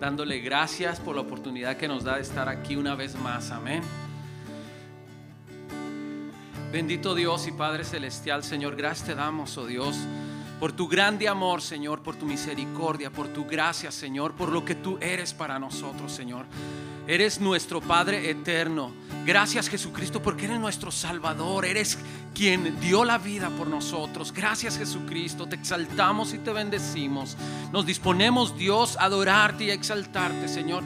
Dándole 0.00 0.40
gracias 0.40 0.98
por 0.98 1.14
la 1.14 1.22
oportunidad 1.22 1.76
que 1.76 1.86
nos 1.86 2.02
da 2.02 2.16
de 2.16 2.22
estar 2.22 2.48
aquí 2.48 2.74
una 2.74 2.96
vez 2.96 3.14
más. 3.14 3.52
Amén. 3.52 3.82
Bendito 6.72 7.14
Dios 7.14 7.46
y 7.46 7.52
Padre 7.52 7.84
Celestial, 7.84 8.42
Señor, 8.42 8.74
gracias 8.74 9.06
te 9.06 9.14
damos, 9.14 9.56
oh 9.56 9.64
Dios, 9.64 9.96
por 10.58 10.72
tu 10.72 10.88
grande 10.88 11.28
amor, 11.28 11.62
Señor, 11.62 12.02
por 12.02 12.16
tu 12.16 12.26
misericordia, 12.26 13.10
por 13.10 13.28
tu 13.28 13.46
gracia, 13.46 13.92
Señor, 13.92 14.34
por 14.34 14.48
lo 14.50 14.64
que 14.64 14.74
tú 14.74 14.98
eres 15.00 15.32
para 15.32 15.60
nosotros, 15.60 16.10
Señor. 16.10 16.46
Eres 17.06 17.40
nuestro 17.40 17.80
Padre 17.80 18.30
eterno. 18.30 18.92
Gracias 19.24 19.68
Jesucristo 19.68 20.20
porque 20.20 20.46
eres 20.46 20.58
nuestro 20.58 20.90
Salvador. 20.90 21.64
Eres 21.64 21.98
quien 22.34 22.78
dio 22.80 23.04
la 23.04 23.18
vida 23.18 23.50
por 23.50 23.68
nosotros. 23.68 24.32
Gracias 24.32 24.76
Jesucristo. 24.76 25.46
Te 25.46 25.56
exaltamos 25.56 26.34
y 26.34 26.38
te 26.38 26.52
bendecimos. 26.52 27.36
Nos 27.72 27.86
disponemos 27.86 28.56
Dios 28.58 28.96
a 28.96 29.04
adorarte 29.04 29.64
y 29.64 29.70
a 29.70 29.74
exaltarte 29.74 30.48
Señor. 30.48 30.82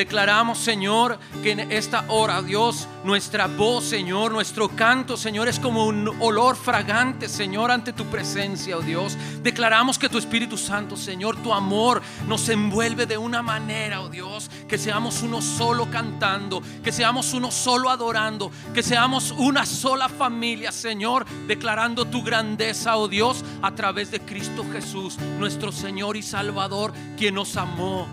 Declaramos, 0.00 0.56
Señor, 0.56 1.18
que 1.42 1.50
en 1.50 1.70
esta 1.70 2.06
hora, 2.08 2.40
Dios, 2.40 2.88
nuestra 3.04 3.48
voz, 3.48 3.84
Señor, 3.84 4.32
nuestro 4.32 4.70
canto, 4.70 5.14
Señor, 5.14 5.46
es 5.46 5.60
como 5.60 5.84
un 5.84 6.08
olor 6.20 6.56
fragante, 6.56 7.28
Señor, 7.28 7.70
ante 7.70 7.92
tu 7.92 8.06
presencia, 8.06 8.78
oh 8.78 8.80
Dios. 8.80 9.18
Declaramos 9.42 9.98
que 9.98 10.08
tu 10.08 10.16
Espíritu 10.16 10.56
Santo, 10.56 10.96
Señor, 10.96 11.36
tu 11.42 11.52
amor 11.52 12.00
nos 12.26 12.48
envuelve 12.48 13.04
de 13.04 13.18
una 13.18 13.42
manera, 13.42 14.00
oh 14.00 14.08
Dios, 14.08 14.50
que 14.66 14.78
seamos 14.78 15.20
uno 15.20 15.42
solo 15.42 15.90
cantando, 15.90 16.62
que 16.82 16.92
seamos 16.92 17.34
uno 17.34 17.50
solo 17.50 17.90
adorando, 17.90 18.50
que 18.72 18.82
seamos 18.82 19.32
una 19.32 19.66
sola 19.66 20.08
familia, 20.08 20.72
Señor, 20.72 21.26
declarando 21.46 22.06
tu 22.06 22.22
grandeza, 22.22 22.96
oh 22.96 23.06
Dios, 23.06 23.44
a 23.60 23.72
través 23.72 24.10
de 24.10 24.20
Cristo 24.20 24.64
Jesús, 24.72 25.18
nuestro 25.38 25.70
Señor 25.70 26.16
y 26.16 26.22
Salvador, 26.22 26.94
quien 27.18 27.34
nos 27.34 27.54
amó 27.58 28.08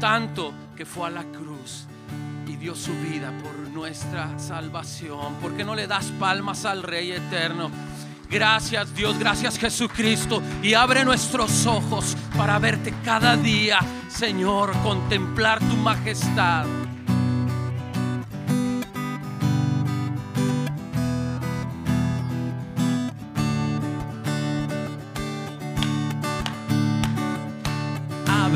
tanto 0.00 0.52
que 0.80 0.86
fue 0.86 1.08
a 1.08 1.10
la 1.10 1.24
cruz 1.24 1.84
y 2.46 2.56
dio 2.56 2.74
su 2.74 2.94
vida 3.02 3.34
por 3.42 3.54
nuestra 3.68 4.38
salvación. 4.38 5.34
¿Por 5.34 5.54
qué 5.54 5.62
no 5.62 5.74
le 5.74 5.86
das 5.86 6.06
palmas 6.18 6.64
al 6.64 6.82
Rey 6.82 7.12
eterno? 7.12 7.70
Gracias 8.30 8.94
Dios, 8.94 9.18
gracias 9.18 9.58
Jesucristo. 9.58 10.42
Y 10.62 10.72
abre 10.72 11.04
nuestros 11.04 11.66
ojos 11.66 12.16
para 12.34 12.58
verte 12.58 12.94
cada 13.04 13.36
día, 13.36 13.78
Señor, 14.08 14.72
contemplar 14.82 15.58
tu 15.58 15.76
majestad. 15.76 16.64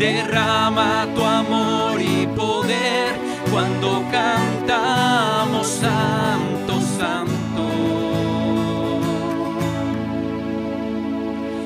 Derrama 0.00 1.06
tu 1.14 1.22
amor 1.22 2.00
y 2.00 2.26
poder 2.28 3.20
cuando 3.50 4.02
cantamos 4.10 5.66
santo, 5.66 6.80
santo. 6.80 7.68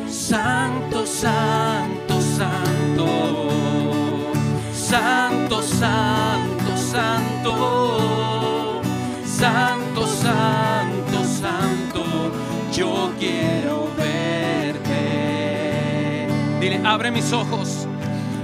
Santo, 0.09 1.07
santo, 1.07 2.21
santo. 2.21 3.51
Santo, 4.73 5.63
santo, 5.63 6.77
santo. 6.77 8.83
Santo, 9.25 10.09
santo, 10.09 11.25
santo. 11.25 12.05
Yo 12.73 13.13
quiero 13.17 13.91
verte. 13.97 14.91
Dile, 16.59 16.81
abre 16.85 17.13
mis 17.13 17.33
ojos. 17.33 17.87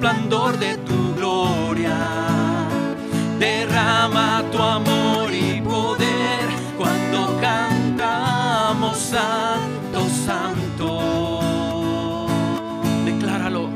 resplandor 0.00 0.58
de 0.58 0.76
tu 0.78 1.14
gloria. 1.14 1.98
Derrama 3.38 4.42
tu 4.50 4.58
amor 4.58 5.30
y 5.32 5.60
poder 5.60 6.48
cuando 6.78 7.38
cantamos 7.40 8.96
Santo, 8.96 10.08
Santo. 10.26 11.00
Decláralo. 13.04 13.68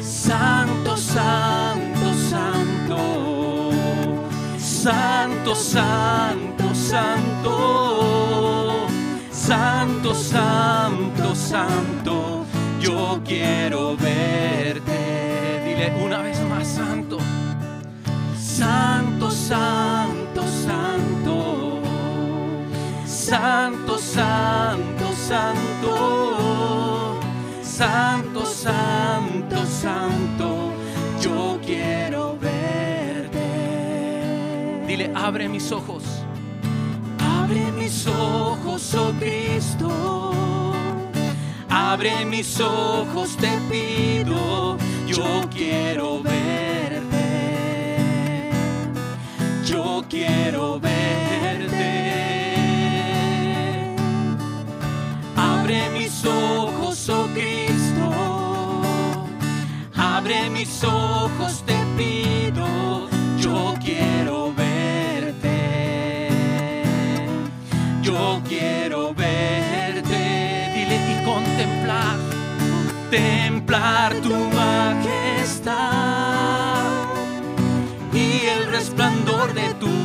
Santo, 0.00 0.96
Santo, 0.96 2.14
Santo. 2.30 2.98
Santo, 4.58 5.54
Santo, 5.54 6.74
Santo. 6.74 7.52
Santo, 9.30 10.14
Santo, 10.14 11.34
Santo. 11.34 12.46
Yo 12.80 13.20
quiero 13.24 13.96
verte. 13.96 15.01
Una 15.90 16.22
vez 16.22 16.38
más, 16.48 16.68
Santo. 16.68 17.18
Santo, 18.38 19.30
Santo, 19.30 20.44
Santo. 20.46 21.82
Santo, 23.04 23.98
Santo, 23.98 25.12
Santo. 25.12 27.18
Santo, 27.62 28.46
Santo, 28.46 29.66
Santo. 29.66 30.72
Yo 31.20 31.58
quiero 31.64 32.38
verte. 32.40 33.40
Dile, 34.86 35.10
abre 35.16 35.48
mis 35.48 35.72
ojos. 35.72 36.04
Abre 37.18 37.72
mis 37.72 38.06
ojos, 38.06 38.94
oh 38.94 39.12
Cristo. 39.18 40.32
Abre 41.68 42.24
mis 42.24 42.60
ojos, 42.60 43.36
te 43.36 43.58
pido. 43.68 44.78
Yo 45.06 45.48
quiero 45.50 46.22
verte. 46.22 46.41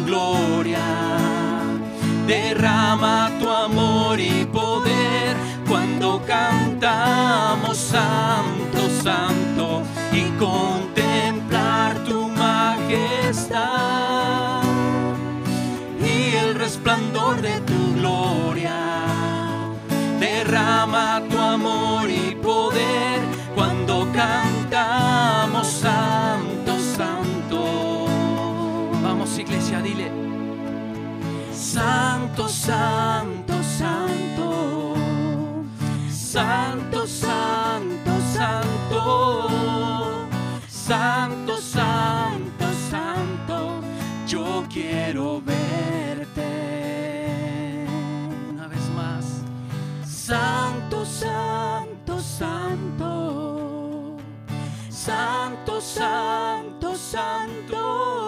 Gloria. 0.08 0.88
Derrama 2.26 3.30
tu 3.40 3.50
amor 3.50 4.20
y 4.20 4.46
poder 4.46 5.36
cuando 5.68 6.22
cantamos 6.26 7.78
Santo, 7.78 8.80
Santo 9.04 9.84
y 10.12 10.24
contemplar 10.40 10.87
Santo, 31.78 32.47
Santo, 32.47 33.54
Santo. 33.63 34.95
Santo, 36.10 37.06
Santo, 37.08 38.12
Santo. 38.34 39.50
Santo, 40.67 41.58
Santo, 41.58 42.65
Santo. 42.89 43.82
Yo 44.26 44.65
quiero 44.69 45.41
verte. 45.41 46.45
Una 48.50 48.67
vez 48.67 48.89
más. 48.95 49.43
Santo, 50.06 51.06
Santo, 51.06 52.19
Santo. 52.19 54.17
Santo, 54.89 55.80
Santo, 55.82 56.95
Santo. 56.95 58.27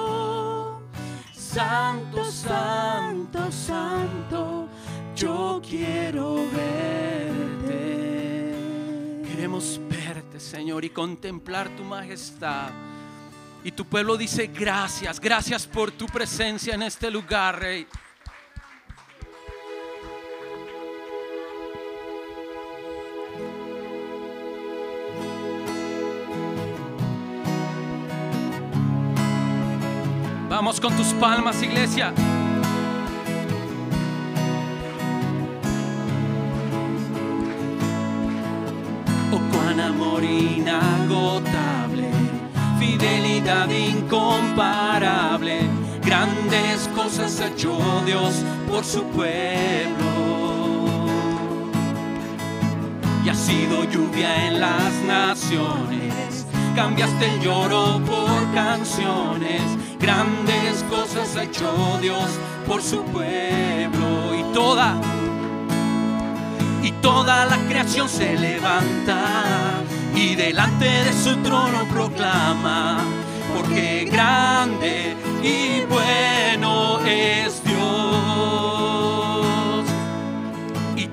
Santo, 1.60 2.24
Santo, 2.32 3.52
Santo. 3.52 4.70
Yo 5.14 5.62
quiero 5.62 6.36
verte. 6.54 7.74
Queremos 9.28 9.78
verte, 9.90 10.40
Señor, 10.40 10.86
y 10.86 10.90
contemplar 10.90 11.68
tu 11.76 11.84
majestad. 11.84 12.70
Y 13.62 13.74
tu 13.74 13.84
pueblo 13.84 14.16
dice 14.16 14.48
gracias, 14.48 15.20
gracias 15.20 15.68
por 15.68 15.92
tu 15.92 16.06
presencia 16.06 16.76
en 16.76 16.84
este 16.84 17.12
lugar, 17.12 17.60
Rey. 17.60 17.86
Vamos 30.50 30.80
con 30.80 30.98
tus 30.98 31.14
palmas, 31.14 31.62
iglesia. 31.62 32.12
Oh, 39.32 39.40
cuán 39.52 39.80
amor 39.80 40.24
inagotable, 40.24 42.10
fidelidad 42.80 43.70
incomparable, 43.70 45.60
grandes 46.04 46.90
cosas 46.96 47.40
ha 47.42 47.50
hecho 47.50 47.78
Dios 48.08 48.44
por 48.68 48.84
su 48.84 49.04
pueblo. 49.04 50.10
Y 53.24 53.30
ha 53.30 53.36
sido 53.36 53.84
lluvia 53.84 54.48
en 54.48 54.60
las 54.60 54.94
naciones, 55.06 56.16
cambiaste 56.80 57.26
el 57.26 57.42
lloro 57.42 58.00
por 58.06 58.54
canciones, 58.54 59.62
grandes 60.00 60.82
cosas 60.90 61.36
ha 61.36 61.44
hecho 61.44 62.00
Dios 62.02 62.30
por 62.66 62.82
su 62.82 63.04
pueblo 63.04 64.34
y 64.34 64.54
toda 64.54 64.96
y 66.82 66.94
toda 67.02 67.46
la 67.48 67.58
creación 67.68 68.08
se 68.08 68.34
levanta 68.38 69.82
y 70.16 70.36
delante 70.36 70.86
de 70.86 71.12
su 71.12 71.36
trono 71.44 71.84
proclama, 71.92 73.00
porque 73.54 74.08
grande 74.10 75.18
y 75.44 75.82
bueno 75.82 77.00
es 77.06 77.62
Dios. 77.62 78.89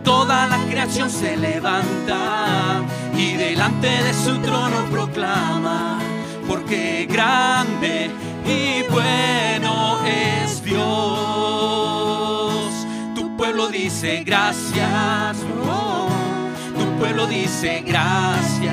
Toda 0.06 0.46
la 0.46 0.58
creación 0.70 1.10
se 1.10 1.36
levanta 1.36 2.80
y 3.18 3.32
delante 3.32 3.88
de 3.88 4.14
su 4.14 4.38
trono 4.38 4.84
proclama, 4.88 5.98
porque 6.46 7.08
grande 7.10 8.12
y 8.46 8.84
bueno 8.88 9.98
es 10.06 10.62
Dios. 10.62 10.86
Tu 13.16 13.36
pueblo 13.36 13.66
dice 13.66 14.22
gracias, 14.24 15.38
oh, 15.68 16.06
tu 16.78 16.86
pueblo 17.00 17.26
dice 17.26 17.82
gracias, 17.84 18.70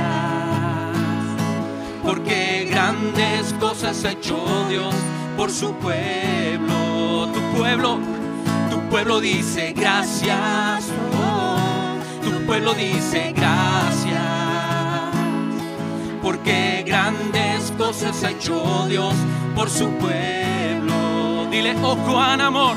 porque 2.03 2.67
grandes 2.69 3.55
cosas 3.59 4.05
ha 4.05 4.11
hecho 4.11 4.37
Dios 4.69 4.93
por 5.35 5.49
su 5.49 5.73
pueblo. 5.77 7.27
Tu 7.33 7.41
pueblo, 7.57 7.97
pueblo 8.93 9.19
dice 9.19 9.73
gracias, 9.75 10.85
tu 12.21 12.45
pueblo 12.45 12.75
dice 12.75 13.33
gracias, 13.35 14.21
porque 16.21 16.83
grandes 16.85 17.73
cosas 17.75 18.23
ha 18.23 18.29
hecho 18.29 18.85
Dios 18.87 19.15
por 19.55 19.71
su 19.71 19.89
pueblo. 19.93 21.47
Dile, 21.49 21.75
oh 21.81 21.97
cuán 22.07 22.39
amor, 22.39 22.75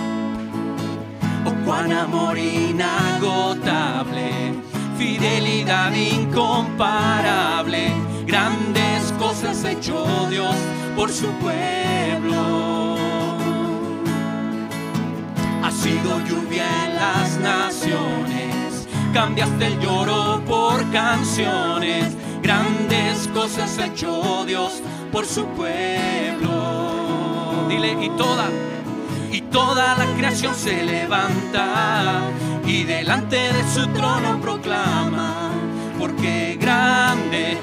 oh 1.44 1.52
cuán 1.66 1.92
amor 1.92 2.38
inagotable, 2.38 4.54
fidelidad 4.96 5.92
incomparable, 5.92 7.92
grandes 8.26 9.12
cosas 9.18 9.62
ha 9.66 9.72
hecho 9.72 10.26
Dios 10.30 10.56
por 10.96 11.12
su 11.12 11.26
pueblo. 11.32 12.75
Sido 15.86 16.18
lluvia 16.24 16.66
en 16.86 16.96
las 16.96 17.38
naciones, 17.38 18.88
cambiaste 19.12 19.66
el 19.68 19.78
lloro 19.78 20.42
por 20.44 20.90
canciones, 20.90 22.16
grandes 22.42 23.28
cosas 23.28 23.78
ha 23.78 23.86
hecho 23.86 24.44
Dios 24.44 24.82
por 25.12 25.24
su 25.26 25.46
pueblo. 25.50 26.48
Dile, 27.68 27.92
y 28.04 28.10
toda, 28.16 28.48
y 29.30 29.42
toda 29.42 29.96
la 29.96 30.06
creación 30.16 30.56
se 30.56 30.82
levanta 30.82 32.20
y 32.66 32.82
delante 32.82 33.36
de 33.36 33.62
su 33.72 33.86
trono 33.92 34.40
proclama, 34.40 35.52
porque 36.00 36.58
grande 36.60 37.58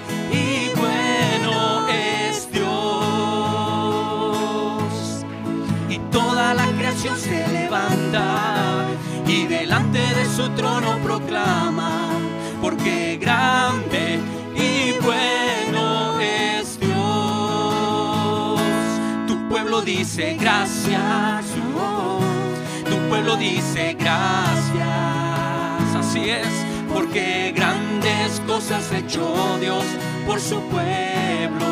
creación 7.04 7.18
se 7.20 7.48
levanta 7.52 8.86
y 9.28 9.46
delante 9.46 10.00
de 10.00 10.26
su 10.26 10.48
trono 10.50 10.98
proclama, 11.04 12.10
porque 12.62 13.18
grande 13.20 14.20
y 14.56 14.94
bueno 15.04 16.20
es 16.20 16.80
Dios. 16.80 18.62
Tu 19.28 19.50
pueblo 19.50 19.82
dice 19.82 20.38
gracias, 20.40 21.46
tu 22.90 23.10
pueblo 23.10 23.36
dice 23.36 23.98
gracias, 24.00 24.86
así 26.00 26.30
es, 26.30 26.48
porque 26.94 27.52
grandes 27.54 28.42
cosas 28.48 28.92
hecho 28.94 29.58
Dios 29.60 29.84
por 30.26 30.40
su 30.40 30.62
pueblo. 30.70 31.68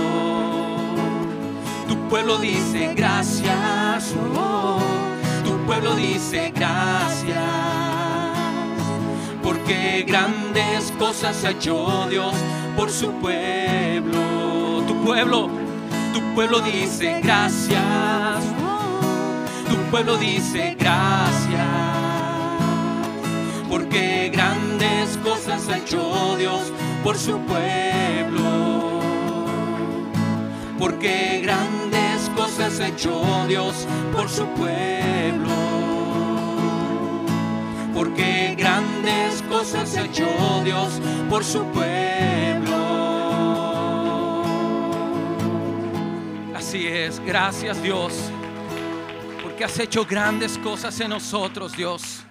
Tu 1.88 1.96
pueblo 2.10 2.38
dice 2.38 2.94
gracias, 2.96 4.13
oh, 4.36 5.11
pueblo 5.72 5.96
dice 5.96 6.52
gracias, 6.54 7.40
porque 9.42 10.04
grandes 10.06 10.92
cosas 11.00 11.46
ha 11.46 11.52
hecho 11.52 12.08
Dios 12.10 12.36
por 12.76 12.92
su 12.92 13.14
pueblo. 13.14 14.84
Tu 14.86 14.94
pueblo, 15.06 15.50
tu 16.14 16.20
pueblo 16.36 16.60
dice 16.60 17.22
gracias, 17.24 18.44
tu 19.70 19.78
pueblo 19.90 20.18
dice 20.18 20.76
gracias, 20.78 21.68
porque 23.70 24.30
grandes 24.34 25.18
cosas 25.24 25.70
ha 25.70 25.78
hecho 25.78 26.36
Dios 26.38 26.74
por 27.02 27.18
su 27.18 27.40
pueblo 27.46 28.92
porque 30.82 31.42
grandes 31.44 32.01
ha 32.41 32.88
hecho 32.88 33.45
Dios 33.47 33.88
por 34.12 34.27
su 34.27 34.45
pueblo. 34.54 35.49
Porque 37.93 38.56
grandes 38.58 39.41
cosas 39.43 39.95
hecho 39.95 40.27
Dios 40.63 40.99
por 41.30 41.43
su 41.43 41.63
pueblo. 41.65 42.77
Así 46.56 46.88
es, 46.88 47.19
gracias 47.19 47.82
Dios, 47.82 48.13
porque 49.43 49.65
has 49.65 49.77
hecho 49.80 50.06
grandes 50.06 50.58
cosas 50.58 50.99
en 50.99 51.10
nosotros, 51.10 51.73
Dios. 51.73 52.23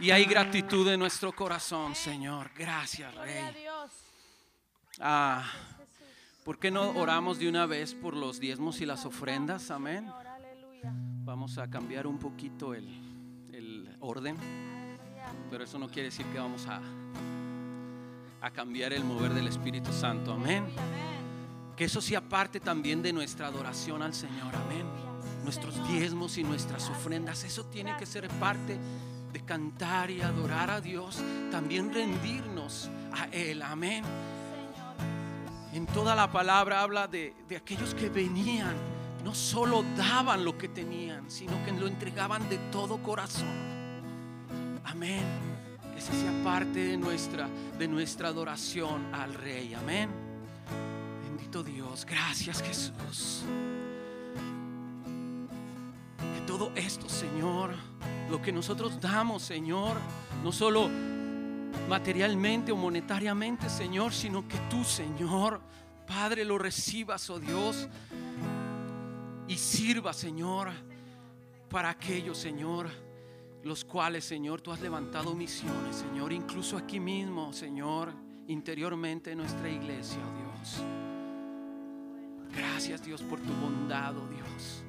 Y 0.00 0.10
hay 0.10 0.24
gratitud 0.24 0.88
en 0.88 0.98
nuestro 0.98 1.32
corazón, 1.32 1.94
Señor. 1.94 2.50
Gracias, 2.56 3.14
Rey. 3.14 3.44
Dios. 3.54 3.90
Ah. 4.98 5.44
¿Por 6.44 6.58
qué 6.58 6.72
no 6.72 6.90
oramos 6.90 7.38
de 7.38 7.48
una 7.48 7.66
vez 7.66 7.94
por 7.94 8.16
los 8.16 8.40
diezmos 8.40 8.80
y 8.80 8.86
las 8.86 9.06
ofrendas? 9.06 9.70
Amén. 9.70 10.10
Vamos 11.24 11.56
a 11.58 11.70
cambiar 11.70 12.04
un 12.04 12.18
poquito 12.18 12.74
el, 12.74 12.88
el 13.52 13.88
orden, 14.00 14.36
pero 15.50 15.62
eso 15.62 15.78
no 15.78 15.88
quiere 15.88 16.08
decir 16.08 16.26
que 16.26 16.40
vamos 16.40 16.66
a, 16.66 16.80
a 18.40 18.50
cambiar 18.50 18.92
el 18.92 19.04
mover 19.04 19.34
del 19.34 19.46
Espíritu 19.46 19.92
Santo. 19.92 20.32
Amén. 20.32 20.66
Que 21.76 21.84
eso 21.84 22.00
sea 22.00 22.20
parte 22.20 22.58
también 22.58 23.02
de 23.02 23.12
nuestra 23.12 23.46
adoración 23.46 24.02
al 24.02 24.12
Señor. 24.12 24.52
Amén. 24.56 24.84
Nuestros 25.44 25.76
diezmos 25.86 26.38
y 26.38 26.42
nuestras 26.42 26.90
ofrendas, 26.90 27.44
eso 27.44 27.66
tiene 27.66 27.96
que 27.96 28.06
ser 28.06 28.26
parte 28.40 28.78
de 29.32 29.40
cantar 29.44 30.10
y 30.10 30.20
adorar 30.20 30.70
a 30.70 30.80
Dios, 30.80 31.22
también 31.52 31.94
rendirnos 31.94 32.90
a 33.12 33.26
Él. 33.26 33.62
Amén. 33.62 34.02
En 35.72 35.86
toda 35.86 36.14
la 36.14 36.30
palabra 36.30 36.82
habla 36.82 37.08
de, 37.08 37.34
de 37.48 37.56
aquellos 37.56 37.94
que 37.94 38.10
venían, 38.10 38.74
no 39.24 39.34
solo 39.34 39.84
daban 39.96 40.44
lo 40.44 40.58
que 40.58 40.68
tenían, 40.68 41.30
sino 41.30 41.52
que 41.64 41.72
lo 41.72 41.86
entregaban 41.86 42.48
de 42.50 42.58
todo 42.70 43.02
corazón. 43.02 43.48
Amén. 44.84 45.24
Que 45.92 45.98
ese 45.98 46.12
sea 46.12 46.32
parte 46.44 46.78
de 46.78 46.96
nuestra, 46.98 47.48
de 47.78 47.88
nuestra 47.88 48.28
adoración 48.28 49.14
al 49.14 49.32
Rey. 49.32 49.72
Amén. 49.74 50.10
Bendito 51.24 51.62
Dios. 51.62 52.04
Gracias 52.04 52.62
Jesús. 52.62 53.42
Que 56.18 56.46
todo 56.46 56.70
esto, 56.74 57.08
Señor, 57.08 57.74
lo 58.30 58.42
que 58.42 58.52
nosotros 58.52 59.00
damos, 59.00 59.42
Señor, 59.42 59.96
no 60.42 60.52
solo 60.52 60.90
materialmente 61.92 62.72
o 62.72 62.76
monetariamente, 62.76 63.68
Señor, 63.68 64.14
sino 64.14 64.48
que 64.48 64.56
tú, 64.70 64.82
Señor, 64.82 65.60
Padre, 66.06 66.42
lo 66.42 66.56
recibas, 66.56 67.28
oh 67.28 67.38
Dios, 67.38 67.86
y 69.46 69.58
sirva, 69.58 70.14
Señor, 70.14 70.70
para 71.68 71.90
aquellos, 71.90 72.38
Señor, 72.38 72.88
los 73.62 73.84
cuales, 73.84 74.24
Señor, 74.24 74.62
tú 74.62 74.72
has 74.72 74.80
levantado 74.80 75.34
misiones, 75.34 75.96
Señor, 75.96 76.32
incluso 76.32 76.78
aquí 76.78 76.98
mismo, 76.98 77.52
Señor, 77.52 78.14
interiormente 78.46 79.32
en 79.32 79.38
nuestra 79.38 79.68
iglesia, 79.68 80.16
oh 80.16 80.56
Dios. 80.56 80.82
Gracias, 82.56 83.04
Dios, 83.04 83.20
por 83.20 83.38
tu 83.38 83.52
bondad, 83.52 84.16
oh 84.16 84.28
Dios. 84.28 84.82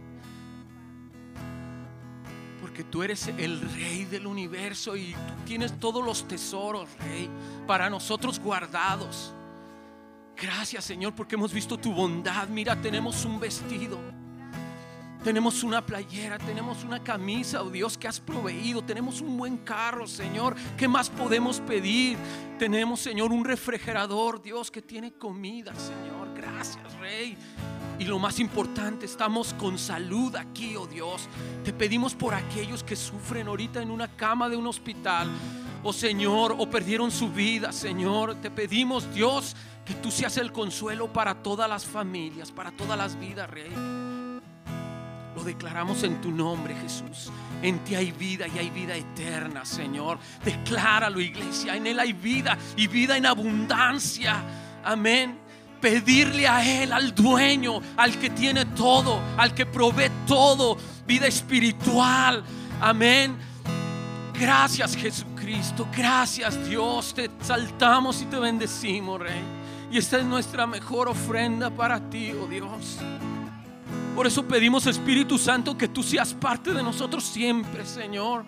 Porque 2.73 2.85
tú 2.85 3.03
eres 3.03 3.27
el 3.27 3.61
rey 3.75 4.05
del 4.05 4.25
universo 4.25 4.95
y 4.95 5.11
tú 5.13 5.45
tienes 5.45 5.79
todos 5.79 6.03
los 6.03 6.27
tesoros, 6.27 6.89
rey, 6.97 7.29
para 7.67 7.87
nosotros 7.87 8.39
guardados. 8.39 9.31
Gracias, 10.35 10.83
Señor, 10.83 11.13
porque 11.13 11.35
hemos 11.35 11.53
visto 11.53 11.77
tu 11.77 11.93
bondad. 11.93 12.47
Mira, 12.47 12.75
tenemos 12.75 13.25
un 13.25 13.39
vestido. 13.39 13.99
Tenemos 15.23 15.61
una 15.61 15.85
playera, 15.85 16.39
tenemos 16.39 16.83
una 16.83 17.03
camisa, 17.03 17.61
oh 17.61 17.69
Dios, 17.69 17.95
que 17.95 18.07
has 18.07 18.19
proveído. 18.19 18.81
Tenemos 18.81 19.21
un 19.21 19.37
buen 19.37 19.57
carro, 19.57 20.07
Señor. 20.07 20.55
¿Qué 20.75 20.87
más 20.87 21.11
podemos 21.11 21.59
pedir? 21.59 22.17
Tenemos, 22.57 23.01
Señor, 23.01 23.31
un 23.31 23.45
refrigerador, 23.45 24.41
Dios, 24.41 24.71
que 24.71 24.81
tiene 24.81 25.13
comida, 25.13 25.75
Señor. 25.75 26.33
Gracias, 26.33 26.91
Rey. 26.99 27.37
Y 27.99 28.05
lo 28.05 28.19
más 28.19 28.39
importante, 28.39 29.05
estamos 29.05 29.53
con 29.53 29.77
salud 29.77 30.35
aquí, 30.35 30.75
oh 30.75 30.87
Dios. 30.87 31.29
Te 31.63 31.71
pedimos 31.71 32.15
por 32.15 32.33
aquellos 32.33 32.83
que 32.83 32.95
sufren 32.95 33.47
ahorita 33.47 33.81
en 33.81 33.91
una 33.91 34.07
cama 34.07 34.49
de 34.49 34.57
un 34.57 34.67
hospital. 34.67 35.29
Oh 35.83 35.93
Señor, 35.93 36.55
o 36.57 36.69
perdieron 36.69 37.11
su 37.11 37.29
vida, 37.29 37.71
Señor. 37.71 38.35
Te 38.35 38.49
pedimos, 38.49 39.13
Dios, 39.13 39.55
que 39.85 39.93
tú 39.95 40.11
seas 40.11 40.37
el 40.37 40.51
consuelo 40.51 41.11
para 41.11 41.35
todas 41.35 41.69
las 41.69 41.85
familias, 41.85 42.51
para 42.51 42.71
todas 42.71 42.97
las 42.97 43.19
vidas, 43.19 43.49
Rey. 43.49 43.71
Lo 45.35 45.43
declaramos 45.43 46.03
en 46.03 46.21
tu 46.21 46.31
nombre, 46.31 46.75
Jesús. 46.75 47.31
En 47.61 47.79
ti 47.79 47.95
hay 47.95 48.11
vida 48.11 48.47
y 48.47 48.59
hay 48.59 48.69
vida 48.69 48.95
eterna, 48.95 49.65
Señor. 49.65 50.19
Decláralo, 50.43 51.19
iglesia. 51.19 51.75
En 51.75 51.87
Él 51.87 51.99
hay 51.99 52.13
vida 52.13 52.57
y 52.75 52.87
vida 52.87 53.17
en 53.17 53.25
abundancia. 53.25 54.43
Amén. 54.83 55.42
Pedirle 55.83 56.47
a 56.47 56.65
Él, 56.65 56.93
al 56.93 57.13
dueño, 57.13 57.81
al 57.97 58.17
que 58.17 58.29
tiene 58.29 58.63
todo, 58.67 59.19
al 59.35 59.53
que 59.53 59.65
provee 59.65 60.09
todo, 60.25 60.77
vida 61.05 61.27
espiritual. 61.27 62.41
Amén. 62.79 63.35
Gracias, 64.33 64.95
Jesucristo. 64.95 65.85
Gracias, 65.93 66.69
Dios. 66.69 67.13
Te 67.13 67.25
exaltamos 67.25 68.21
y 68.21 68.25
te 68.27 68.39
bendecimos, 68.39 69.19
Rey. 69.19 69.41
Y 69.91 69.97
esta 69.97 70.19
es 70.19 70.23
nuestra 70.23 70.65
mejor 70.65 71.09
ofrenda 71.09 71.69
para 71.69 71.99
ti, 72.09 72.31
oh 72.31 72.47
Dios. 72.47 72.99
Por 74.15 74.25
eso 74.25 74.47
pedimos, 74.47 74.87
Espíritu 74.87 75.37
Santo, 75.37 75.77
que 75.77 75.89
tú 75.89 76.01
seas 76.01 76.33
parte 76.33 76.71
de 76.71 76.81
nosotros 76.81 77.25
siempre, 77.25 77.85
Señor. 77.85 78.45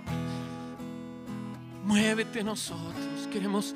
Muévete 1.83 2.45
nosotros. 2.45 3.27
Queremos 3.29 3.75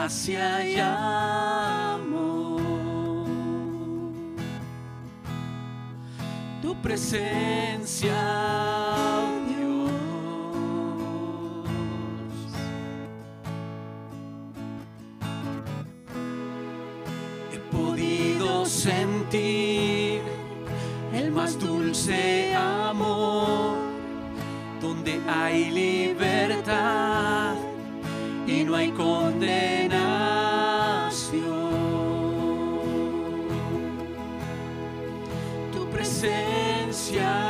gracia 0.00 0.66
y 0.66 0.76
amor. 0.78 2.62
Tu 6.62 6.74
presencia, 6.80 8.14
Dios. 9.46 9.90
He 17.52 17.58
podido 17.70 18.64
sentir 18.64 20.22
el 21.12 21.30
más 21.30 21.58
dulce 21.58 22.54
amor, 22.54 23.76
donde 24.80 25.20
hay 25.28 25.70
libertad 25.70 27.69
y 28.46 28.64
no 28.64 28.74
hay 28.74 28.90
condenación. 28.90 30.00
Tu 35.72 35.86
presencia. 35.90 37.49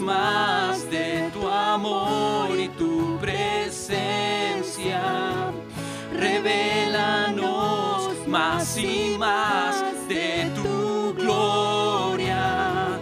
más 0.00 0.90
de 0.90 1.30
tu 1.32 1.46
amor 1.48 2.58
y 2.58 2.68
tu 2.68 3.18
presencia. 3.20 5.02
Revélanos 6.16 7.48
más 8.26 8.76
y 8.76 9.16
más 9.18 9.82
de 10.08 10.50
tu 10.54 11.14
gloria. 11.14 12.98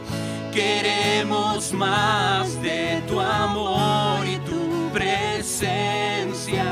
Queremos 0.52 1.72
más 1.72 2.60
de 2.62 3.02
tu 3.08 3.20
amor 3.20 4.26
y 4.26 4.36
tu 4.38 4.90
presencia. 4.92 6.64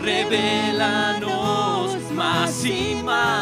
Revélanos 0.00 1.96
más 2.12 2.64
y 2.64 3.02
más 3.04 3.37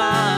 my 0.00 0.29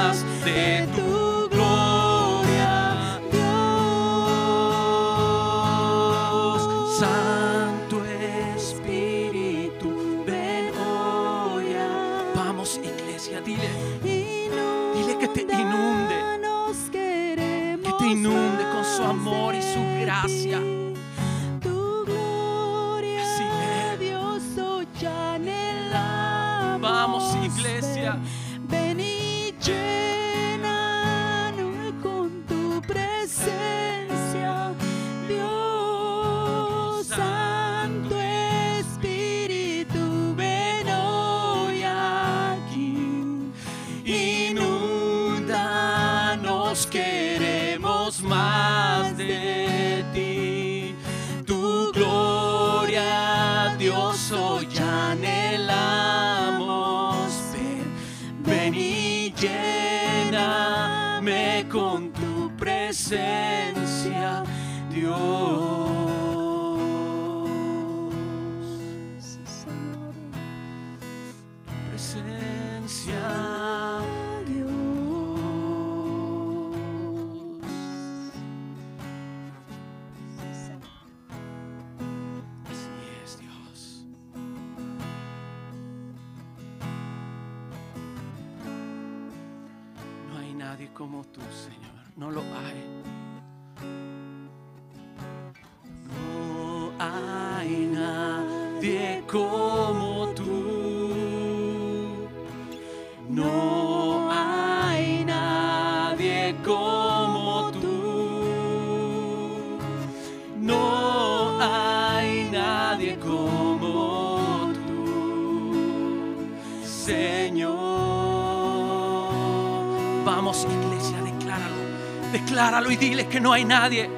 que 123.32 123.40
no 123.40 123.50
hay 123.50 123.64
nadie. 123.64 124.10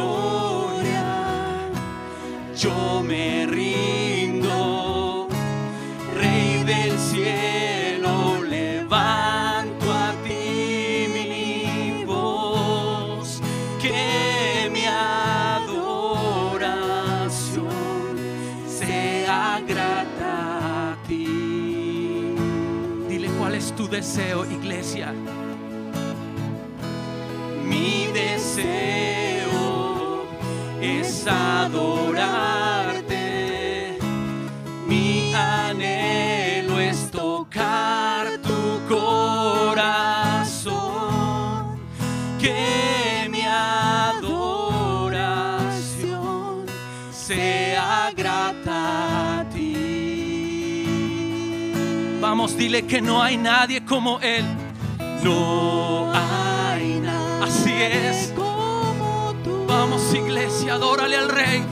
Gloria 0.00 1.68
yo 2.56 3.02
me 3.02 3.46
rindo, 3.46 5.28
Rey 6.14 6.64
del 6.64 6.98
cielo, 6.98 8.42
levanto 8.42 9.92
a 9.92 10.14
ti 10.24 11.06
mi 11.12 12.04
voz, 12.04 13.42
que 13.80 14.70
mi 14.72 14.84
adoración 14.86 15.98
sea 18.66 19.60
grata 19.66 20.92
a 20.92 20.96
ti. 21.06 22.34
Dile 23.08 23.28
cuál 23.38 23.54
es 23.54 23.72
tu 23.74 23.86
deseo, 23.88 24.44
iglesia. 24.44 24.59
Dile 52.56 52.86
que 52.86 53.00
no 53.00 53.22
hay 53.22 53.36
nadie 53.36 53.84
como 53.84 54.20
Él. 54.20 54.44
No 55.22 56.10
hay 56.12 57.00
nada. 57.00 57.44
Así 57.44 57.72
es. 57.72 58.32
Como 58.36 59.34
tú. 59.44 59.64
Vamos, 59.66 60.14
iglesia, 60.14 60.74
adórale 60.74 61.16
al 61.16 61.28
Rey. 61.28 61.62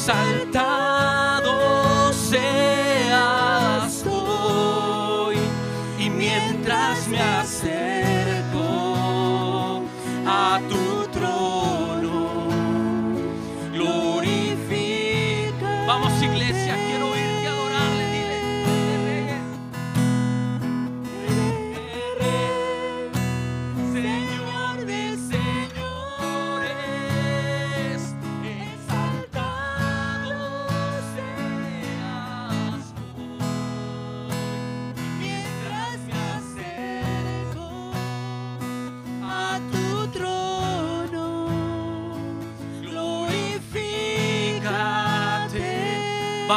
Exaltado 0.00 0.39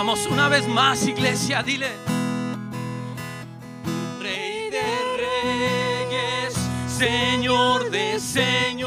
Vamos 0.06 0.28
una 0.28 0.50
vez 0.50 0.68
más, 0.68 1.08
iglesia, 1.08 1.64
dile. 1.64 1.88
Rey 4.20 4.70
de 4.70 4.84
reyes, 5.16 6.54
Señor 6.88 7.90
de 7.90 8.20
señores, 8.20 8.83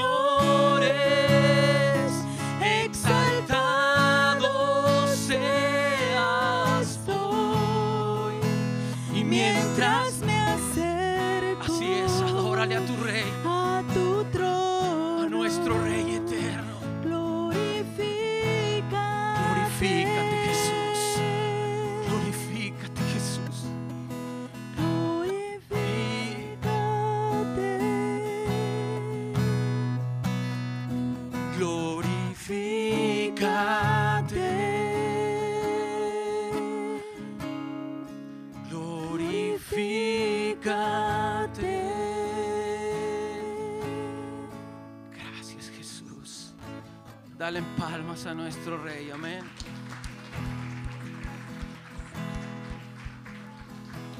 a 48.26 48.34
nuestro 48.34 48.82
Rey. 48.82 49.10
Amén. 49.10 49.44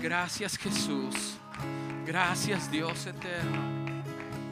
Gracias, 0.01 0.57
Jesús. 0.57 1.39
Gracias, 2.07 2.71
Dios 2.71 3.07
eterno. 3.07 4.03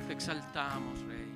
Te 0.06 0.12
exaltamos, 0.12 1.00
Rey. 1.02 1.34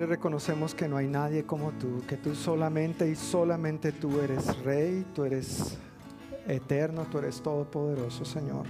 Reconocemos 0.00 0.74
que 0.74 0.88
no 0.88 0.96
hay 0.96 1.06
nadie 1.06 1.44
como 1.44 1.70
tú, 1.72 2.02
que 2.08 2.16
tú 2.16 2.34
solamente 2.34 3.08
y 3.08 3.14
solamente 3.14 3.92
tú 3.92 4.20
eres 4.20 4.58
rey, 4.64 5.06
tú 5.14 5.24
eres 5.24 5.78
eterno, 6.48 7.06
tú 7.10 7.18
eres 7.18 7.40
todopoderoso, 7.40 8.24
Señor. 8.24 8.66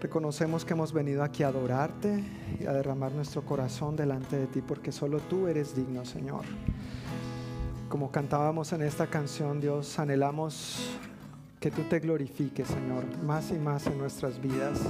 Reconocemos 0.00 0.64
que 0.64 0.74
hemos 0.74 0.92
venido 0.92 1.22
aquí 1.22 1.42
a 1.42 1.48
adorarte 1.48 2.22
y 2.60 2.66
a 2.66 2.72
derramar 2.72 3.12
nuestro 3.12 3.42
corazón 3.42 3.96
delante 3.96 4.36
de 4.36 4.46
ti, 4.46 4.60
porque 4.60 4.92
solo 4.92 5.18
tú 5.20 5.46
eres 5.46 5.74
digno, 5.74 6.04
Señor. 6.04 6.44
Como 7.88 8.10
cantábamos 8.10 8.72
en 8.72 8.82
esta 8.82 9.06
canción, 9.06 9.60
Dios, 9.60 9.98
anhelamos 9.98 10.90
que 11.60 11.70
tú 11.70 11.82
te 11.84 12.00
glorifiques, 12.00 12.68
Señor, 12.68 13.04
más 13.22 13.50
y 13.50 13.54
más 13.54 13.86
en 13.86 13.96
nuestras 13.96 14.40
vidas. 14.40 14.80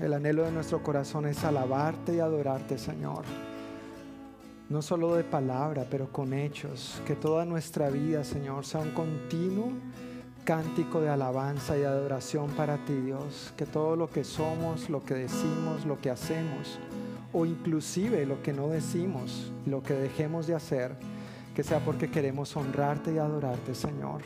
El 0.00 0.12
anhelo 0.12 0.44
de 0.44 0.52
nuestro 0.52 0.82
corazón 0.82 1.26
es 1.26 1.42
alabarte 1.42 2.16
y 2.16 2.20
adorarte, 2.20 2.76
Señor. 2.76 3.24
No 4.68 4.82
solo 4.82 5.14
de 5.14 5.24
palabra, 5.24 5.86
pero 5.90 6.12
con 6.12 6.34
hechos. 6.34 7.00
Que 7.06 7.14
toda 7.14 7.44
nuestra 7.44 7.88
vida, 7.88 8.22
Señor, 8.22 8.66
sea 8.66 8.80
un 8.80 8.90
continuo 8.90 9.72
cántico 10.46 11.00
de 11.00 11.10
alabanza 11.10 11.76
y 11.76 11.82
adoración 11.82 12.48
para 12.50 12.78
ti, 12.86 12.94
Dios. 12.94 13.52
Que 13.56 13.66
todo 13.66 13.96
lo 13.96 14.08
que 14.08 14.22
somos, 14.24 14.88
lo 14.88 15.04
que 15.04 15.14
decimos, 15.14 15.84
lo 15.84 16.00
que 16.00 16.08
hacemos, 16.08 16.78
o 17.32 17.44
inclusive 17.44 18.24
lo 18.24 18.40
que 18.42 18.52
no 18.52 18.68
decimos, 18.68 19.52
lo 19.66 19.82
que 19.82 19.94
dejemos 19.94 20.46
de 20.46 20.54
hacer, 20.54 20.96
que 21.54 21.64
sea 21.64 21.80
porque 21.80 22.08
queremos 22.10 22.56
honrarte 22.56 23.12
y 23.12 23.18
adorarte, 23.18 23.74
Señor. 23.74 24.22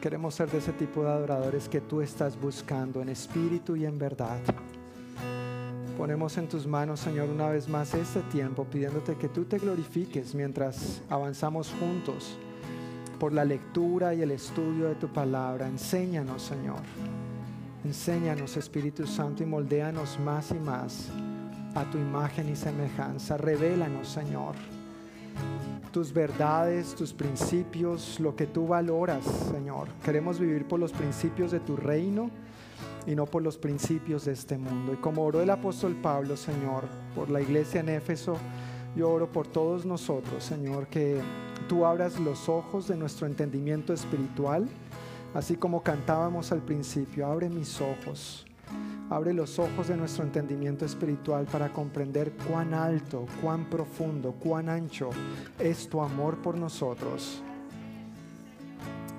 Queremos 0.00 0.36
ser 0.36 0.48
de 0.50 0.58
ese 0.58 0.72
tipo 0.72 1.02
de 1.02 1.10
adoradores 1.10 1.68
que 1.68 1.80
tú 1.80 2.00
estás 2.00 2.40
buscando 2.40 3.02
en 3.02 3.08
espíritu 3.08 3.74
y 3.74 3.84
en 3.84 3.98
verdad. 3.98 4.38
Ponemos 5.98 6.38
en 6.38 6.48
tus 6.48 6.68
manos, 6.68 7.00
Señor, 7.00 7.28
una 7.28 7.48
vez 7.48 7.68
más 7.68 7.94
este 7.94 8.20
tiempo, 8.22 8.64
pidiéndote 8.64 9.16
que 9.16 9.28
tú 9.28 9.44
te 9.44 9.58
glorifiques 9.58 10.34
mientras 10.36 11.02
avanzamos 11.10 11.74
juntos 11.78 12.38
por 13.22 13.32
la 13.32 13.44
lectura 13.44 14.12
y 14.16 14.22
el 14.22 14.32
estudio 14.32 14.88
de 14.88 14.96
tu 14.96 15.06
palabra. 15.06 15.68
Enséñanos, 15.68 16.42
Señor. 16.42 16.80
Enséñanos, 17.84 18.56
Espíritu 18.56 19.06
Santo, 19.06 19.44
y 19.44 19.46
moldéanos 19.46 20.18
más 20.18 20.50
y 20.50 20.54
más 20.54 21.08
a 21.76 21.88
tu 21.88 21.98
imagen 21.98 22.48
y 22.48 22.56
semejanza. 22.56 23.36
Revélanos, 23.36 24.08
Señor 24.08 24.56
tus 25.92 26.12
verdades, 26.12 26.96
tus 26.96 27.12
principios, 27.12 28.18
lo 28.18 28.34
que 28.34 28.46
tú 28.46 28.66
valoras, 28.66 29.24
Señor. 29.24 29.86
Queremos 30.04 30.40
vivir 30.40 30.66
por 30.66 30.80
los 30.80 30.90
principios 30.90 31.52
de 31.52 31.60
tu 31.60 31.76
reino 31.76 32.28
y 33.06 33.14
no 33.14 33.26
por 33.26 33.42
los 33.42 33.56
principios 33.56 34.24
de 34.24 34.32
este 34.32 34.58
mundo. 34.58 34.94
Y 34.94 34.96
como 34.96 35.22
oró 35.24 35.42
el 35.42 35.50
apóstol 35.50 35.94
Pablo, 35.94 36.36
Señor, 36.36 36.84
por 37.14 37.30
la 37.30 37.40
iglesia 37.40 37.82
en 37.82 37.90
Éfeso, 37.90 38.36
yo 38.96 39.10
oro 39.10 39.30
por 39.30 39.46
todos 39.46 39.84
nosotros, 39.84 40.42
Señor, 40.42 40.88
que 40.88 41.20
tú 41.72 41.86
abras 41.86 42.20
los 42.20 42.50
ojos 42.50 42.86
de 42.86 42.98
nuestro 42.98 43.26
entendimiento 43.26 43.94
espiritual, 43.94 44.68
así 45.32 45.56
como 45.56 45.82
cantábamos 45.82 46.52
al 46.52 46.60
principio, 46.60 47.26
abre 47.26 47.48
mis 47.48 47.80
ojos. 47.80 48.44
Abre 49.08 49.32
los 49.32 49.58
ojos 49.58 49.88
de 49.88 49.96
nuestro 49.96 50.22
entendimiento 50.22 50.84
espiritual 50.84 51.46
para 51.46 51.72
comprender 51.72 52.32
cuán 52.46 52.74
alto, 52.74 53.24
cuán 53.40 53.70
profundo, 53.70 54.32
cuán 54.32 54.68
ancho 54.68 55.08
es 55.58 55.88
tu 55.88 56.02
amor 56.02 56.42
por 56.42 56.58
nosotros 56.58 57.42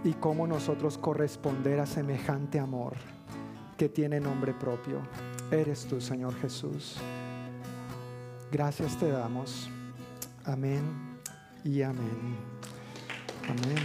y 0.03 0.13
cómo 0.13 0.45
nosotros 0.45 0.99
corresponder 0.99 1.79
a 1.79 1.87
semejante 1.87 2.59
amor 2.59 2.93
que 3.79 3.89
tiene 3.89 4.19
nombre 4.19 4.53
propio. 4.53 4.99
Eres 5.49 5.87
tú, 5.87 5.99
Señor 5.99 6.35
Jesús. 6.35 6.97
Gracias 8.51 8.95
te 8.95 9.09
damos. 9.09 9.71
Amén 10.45 11.12
y 11.63 11.81
amén. 11.81 12.37
Amén. 13.43 13.77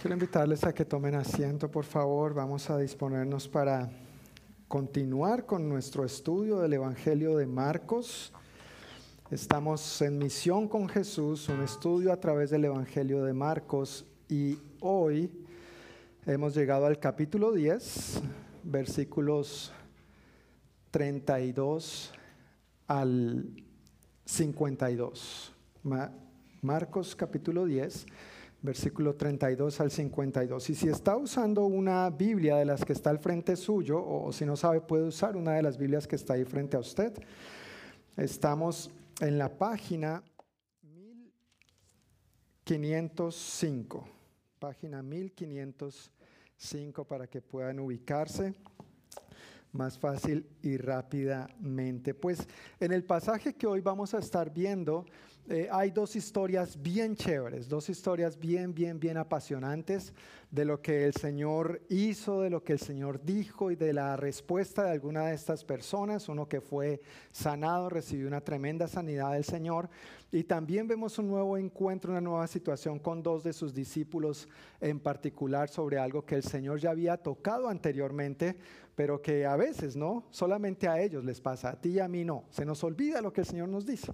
Quiero 0.00 0.14
invitarles 0.14 0.64
a 0.64 0.74
que 0.74 0.84
tomen 0.84 1.14
asiento, 1.14 1.70
por 1.70 1.84
favor. 1.84 2.34
Vamos 2.34 2.68
a 2.70 2.78
disponernos 2.78 3.48
para 3.48 3.88
continuar 4.68 5.46
con 5.46 5.68
nuestro 5.68 6.04
estudio 6.04 6.58
del 6.58 6.74
Evangelio 6.74 7.36
de 7.36 7.46
Marcos. 7.46 8.32
Estamos 9.30 10.02
en 10.02 10.18
misión 10.18 10.68
con 10.68 10.88
Jesús, 10.88 11.48
un 11.48 11.62
estudio 11.62 12.12
a 12.12 12.16
través 12.18 12.50
del 12.50 12.66
Evangelio 12.66 13.22
de 13.24 13.32
Marcos 13.32 14.04
y 14.28 14.58
hoy 14.80 15.30
hemos 16.26 16.54
llegado 16.54 16.84
al 16.86 16.98
capítulo 16.98 17.52
10, 17.52 18.20
versículos 18.64 19.72
32 20.90 22.12
al 22.86 23.62
52. 24.24 25.52
Ma- 25.84 26.12
Marcos 26.62 27.16
capítulo 27.16 27.64
10, 27.66 28.06
versículo 28.62 29.14
32 29.16 29.80
al 29.80 29.90
52. 29.90 30.70
Y 30.70 30.74
si 30.76 30.88
está 30.88 31.16
usando 31.16 31.66
una 31.66 32.08
Biblia 32.10 32.56
de 32.56 32.64
las 32.64 32.84
que 32.84 32.92
está 32.92 33.10
al 33.10 33.18
frente 33.18 33.56
suyo, 33.56 34.02
o 34.04 34.32
si 34.32 34.46
no 34.46 34.56
sabe, 34.56 34.80
puede 34.80 35.02
usar 35.04 35.36
una 35.36 35.52
de 35.54 35.62
las 35.62 35.76
Biblias 35.76 36.06
que 36.06 36.14
está 36.16 36.34
ahí 36.34 36.44
frente 36.44 36.76
a 36.76 36.80
usted. 36.80 37.12
Estamos 38.16 38.90
en 39.20 39.38
la 39.38 39.48
página 39.58 40.22
1505. 42.68 44.04
Página 44.58 45.02
1505 45.02 47.04
para 47.04 47.26
que 47.26 47.42
puedan 47.42 47.80
ubicarse 47.80 48.54
más 49.72 49.98
fácil 49.98 50.46
y 50.62 50.76
rápidamente. 50.76 52.14
Pues 52.14 52.46
en 52.78 52.92
el 52.92 53.04
pasaje 53.04 53.54
que 53.54 53.66
hoy 53.66 53.80
vamos 53.80 54.14
a 54.14 54.18
estar 54.18 54.52
viendo, 54.52 55.06
eh, 55.48 55.68
hay 55.72 55.90
dos 55.90 56.14
historias 56.14 56.80
bien 56.80 57.16
chéveres, 57.16 57.68
dos 57.68 57.88
historias 57.88 58.38
bien, 58.38 58.72
bien, 58.72 59.00
bien 59.00 59.16
apasionantes 59.16 60.12
de 60.52 60.64
lo 60.64 60.80
que 60.80 61.04
el 61.04 61.14
Señor 61.14 61.82
hizo, 61.88 62.42
de 62.42 62.50
lo 62.50 62.62
que 62.62 62.74
el 62.74 62.78
Señor 62.78 63.24
dijo 63.24 63.72
y 63.72 63.76
de 63.76 63.92
la 63.92 64.16
respuesta 64.16 64.84
de 64.84 64.92
alguna 64.92 65.26
de 65.26 65.34
estas 65.34 65.64
personas. 65.64 66.28
Uno 66.28 66.48
que 66.48 66.60
fue 66.60 67.00
sanado, 67.32 67.88
recibió 67.88 68.28
una 68.28 68.40
tremenda 68.40 68.86
sanidad 68.86 69.32
del 69.32 69.42
Señor. 69.42 69.88
Y 70.30 70.44
también 70.44 70.86
vemos 70.86 71.18
un 71.18 71.26
nuevo 71.26 71.58
encuentro, 71.58 72.12
una 72.12 72.20
nueva 72.20 72.46
situación 72.46 73.00
con 73.00 73.22
dos 73.22 73.42
de 73.42 73.52
sus 73.52 73.74
discípulos 73.74 74.48
en 74.80 75.00
particular 75.00 75.68
sobre 75.68 75.98
algo 75.98 76.24
que 76.24 76.36
el 76.36 76.44
Señor 76.44 76.78
ya 76.78 76.90
había 76.90 77.16
tocado 77.16 77.68
anteriormente, 77.68 78.56
pero 78.94 79.20
que 79.20 79.44
a 79.44 79.56
veces, 79.56 79.96
¿no? 79.96 80.24
Solamente 80.30 80.86
a 80.86 81.00
ellos 81.00 81.24
les 81.24 81.40
pasa, 81.40 81.70
a 81.70 81.80
ti 81.80 81.90
y 81.90 81.98
a 81.98 82.06
mí 82.06 82.24
no. 82.24 82.44
Se 82.50 82.64
nos 82.64 82.84
olvida 82.84 83.20
lo 83.20 83.32
que 83.32 83.40
el 83.40 83.46
Señor 83.46 83.68
nos 83.68 83.84
dice, 83.84 84.12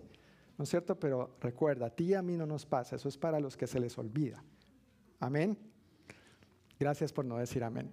¿no 0.58 0.64
es 0.64 0.68
cierto? 0.68 0.98
Pero 0.98 1.36
recuerda, 1.40 1.86
a 1.86 1.90
ti 1.90 2.06
y 2.06 2.14
a 2.14 2.22
mí 2.22 2.36
no 2.36 2.44
nos 2.44 2.66
pasa, 2.66 2.96
eso 2.96 3.08
es 3.08 3.16
para 3.16 3.40
los 3.40 3.56
que 3.56 3.66
se 3.66 3.80
les 3.80 3.96
olvida. 3.96 4.42
Amén. 5.20 5.56
Gracias 6.80 7.12
por 7.12 7.24
no 7.24 7.38
decir 7.38 7.64
amén. 7.64 7.92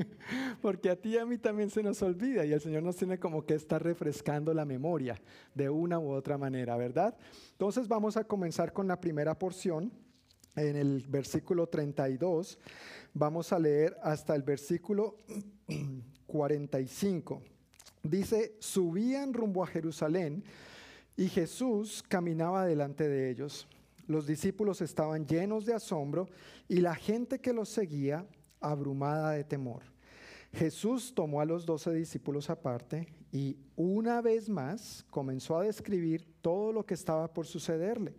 Porque 0.62 0.90
a 0.90 0.96
ti 0.96 1.10
y 1.10 1.18
a 1.18 1.24
mí 1.24 1.38
también 1.38 1.70
se 1.70 1.82
nos 1.82 2.02
olvida 2.02 2.44
y 2.44 2.52
el 2.52 2.60
Señor 2.60 2.82
nos 2.82 2.96
tiene 2.96 3.18
como 3.20 3.44
que 3.44 3.54
estar 3.54 3.82
refrescando 3.82 4.52
la 4.52 4.64
memoria 4.64 5.20
de 5.54 5.70
una 5.70 6.00
u 6.00 6.10
otra 6.10 6.36
manera, 6.36 6.76
¿verdad? 6.76 7.16
Entonces 7.52 7.86
vamos 7.86 8.16
a 8.16 8.24
comenzar 8.24 8.72
con 8.72 8.88
la 8.88 9.00
primera 9.00 9.38
porción 9.38 9.92
en 10.56 10.74
el 10.74 11.04
versículo 11.08 11.68
32. 11.68 12.58
Vamos 13.14 13.52
a 13.52 13.60
leer 13.60 13.96
hasta 14.02 14.34
el 14.34 14.42
versículo 14.42 15.18
45. 16.26 17.42
Dice, 18.02 18.56
subían 18.58 19.34
rumbo 19.34 19.62
a 19.62 19.68
Jerusalén 19.68 20.42
y 21.16 21.28
Jesús 21.28 22.02
caminaba 22.06 22.66
delante 22.66 23.08
de 23.08 23.30
ellos. 23.30 23.66
Los 24.06 24.26
discípulos 24.26 24.80
estaban 24.82 25.26
llenos 25.26 25.64
de 25.66 25.74
asombro 25.74 26.28
y 26.68 26.76
la 26.76 26.94
gente 26.94 27.40
que 27.40 27.52
los 27.52 27.68
seguía 27.68 28.26
abrumada 28.60 29.32
de 29.32 29.44
temor. 29.44 29.82
Jesús 30.52 31.12
tomó 31.14 31.40
a 31.40 31.44
los 31.44 31.66
doce 31.66 31.92
discípulos 31.92 32.48
aparte 32.50 33.08
y 33.32 33.56
una 33.74 34.22
vez 34.22 34.48
más 34.48 35.04
comenzó 35.10 35.58
a 35.58 35.64
describir 35.64 36.26
todo 36.40 36.72
lo 36.72 36.86
que 36.86 36.94
estaba 36.94 37.32
por 37.32 37.46
sucederle. 37.46 38.14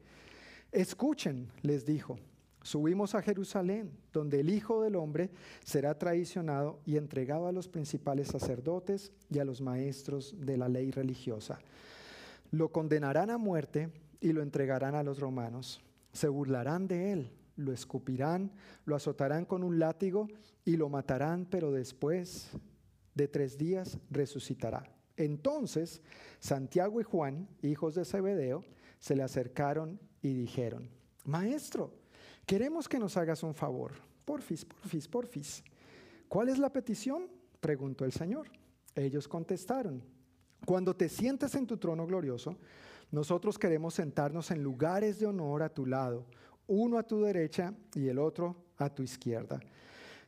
Escuchen, 0.72 1.50
les 1.62 1.86
dijo, 1.86 2.18
subimos 2.62 3.16
a 3.16 3.22
Jerusalén, 3.22 3.92
donde 4.12 4.42
el 4.42 4.50
Hijo 4.50 4.84
del 4.84 4.98
Hombre 4.98 5.32
será 5.64 5.98
traicionado 5.98 6.82
y 6.86 6.98
entregado 6.98 7.48
a 7.48 7.54
los 7.54 7.70
principales 7.70 8.28
sacerdotes 8.28 9.14
y 9.30 9.40
a 9.40 9.46
los 9.46 9.62
maestros 9.62 10.36
de 10.38 10.58
la 10.58 10.68
ley 10.68 10.92
religiosa. 10.92 11.60
Lo 12.52 12.72
condenarán 12.72 13.30
a 13.30 13.38
muerte 13.38 13.90
y 14.20 14.32
lo 14.32 14.42
entregarán 14.42 14.96
a 14.96 15.04
los 15.04 15.20
romanos. 15.20 15.82
Se 16.12 16.28
burlarán 16.28 16.88
de 16.88 17.12
él, 17.12 17.32
lo 17.56 17.72
escupirán, 17.72 18.52
lo 18.86 18.96
azotarán 18.96 19.46
con 19.46 19.64
un 19.64 19.80
látigo 19.80 20.28
y 20.66 20.78
lo 20.78 20.90
matarán, 20.90 21.46
pero 21.46 21.72
después 21.72 22.52
de 23.14 23.28
tres 23.28 23.58
días 23.58 23.98
resucitará. 24.10 24.90
Entonces 25.18 26.02
Santiago 26.40 27.02
y 27.02 27.04
Juan, 27.04 27.50
hijos 27.62 27.96
de 27.96 28.06
Zebedeo, 28.06 28.64
se 29.00 29.16
le 29.16 29.24
acercaron 29.24 30.00
y 30.22 30.34
dijeron, 30.34 30.90
Maestro, 31.26 31.94
queremos 32.46 32.88
que 32.88 33.00
nos 33.00 33.18
hagas 33.18 33.44
un 33.44 33.54
favor. 33.54 33.94
Porfis, 34.26 34.66
porfis, 34.66 35.08
porfis. 35.08 35.64
¿Cuál 36.28 36.50
es 36.50 36.58
la 36.58 36.72
petición? 36.72 37.28
preguntó 37.60 38.06
el 38.06 38.12
Señor. 38.12 38.48
Ellos 38.96 39.28
contestaron, 39.28 40.04
cuando 40.68 40.94
te 40.94 41.08
sientes 41.08 41.56
en 41.56 41.66
tu 41.66 41.78
trono 41.78 42.06
glorioso, 42.06 42.58
nosotros 43.10 43.58
queremos 43.58 43.94
sentarnos 43.94 44.52
en 44.52 44.62
lugares 44.62 45.18
de 45.18 45.26
honor 45.26 45.64
a 45.64 45.70
tu 45.70 45.86
lado, 45.86 46.26
uno 46.68 46.98
a 46.98 47.04
tu 47.04 47.22
derecha 47.22 47.74
y 47.96 48.10
el 48.10 48.20
otro 48.20 48.66
a 48.76 48.94
tu 48.94 49.02
izquierda. 49.02 49.62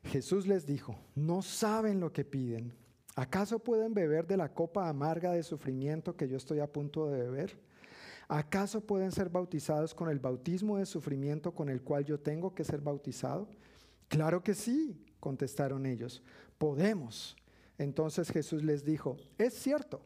Jesús 0.05 0.47
les 0.47 0.65
dijo, 0.65 0.95
no 1.13 1.41
saben 1.41 1.99
lo 1.99 2.13
que 2.13 2.23
piden. 2.23 2.73
¿Acaso 3.17 3.59
pueden 3.59 3.93
beber 3.93 4.27
de 4.27 4.37
la 4.37 4.53
copa 4.53 4.87
amarga 4.87 5.33
de 5.33 5.43
sufrimiento 5.43 6.15
que 6.15 6.29
yo 6.29 6.37
estoy 6.37 6.59
a 6.59 6.71
punto 6.71 7.07
de 7.07 7.19
beber? 7.19 7.59
¿Acaso 8.29 8.79
pueden 8.79 9.11
ser 9.11 9.27
bautizados 9.27 9.93
con 9.93 10.07
el 10.07 10.19
bautismo 10.19 10.77
de 10.77 10.85
sufrimiento 10.85 11.53
con 11.53 11.67
el 11.67 11.81
cual 11.81 12.05
yo 12.05 12.17
tengo 12.17 12.55
que 12.55 12.63
ser 12.63 12.79
bautizado? 12.79 13.49
Claro 14.07 14.41
que 14.41 14.53
sí, 14.53 15.03
contestaron 15.19 15.85
ellos, 15.85 16.23
podemos. 16.57 17.35
Entonces 17.77 18.31
Jesús 18.31 18.63
les 18.63 18.85
dijo, 18.85 19.17
es 19.37 19.53
cierto, 19.53 20.01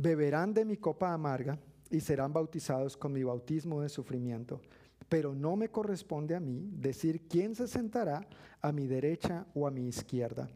beberán 0.00 0.54
de 0.54 0.64
mi 0.64 0.78
copa 0.78 1.12
amarga 1.12 1.58
y 1.90 2.00
serán 2.00 2.32
bautizados 2.32 2.96
con 2.96 3.12
mi 3.12 3.22
bautismo 3.22 3.82
de 3.82 3.90
sufrimiento. 3.90 4.62
Pero 5.10 5.34
no 5.34 5.56
me 5.56 5.68
corresponde 5.68 6.34
a 6.34 6.40
mí 6.40 6.70
decir 6.72 7.28
quién 7.28 7.54
se 7.54 7.68
sentará 7.68 8.26
a 8.62 8.72
mi 8.72 8.86
derecha 8.86 9.46
o 9.54 9.66
a 9.66 9.70
mi 9.70 9.86
izquierda. 9.88 10.48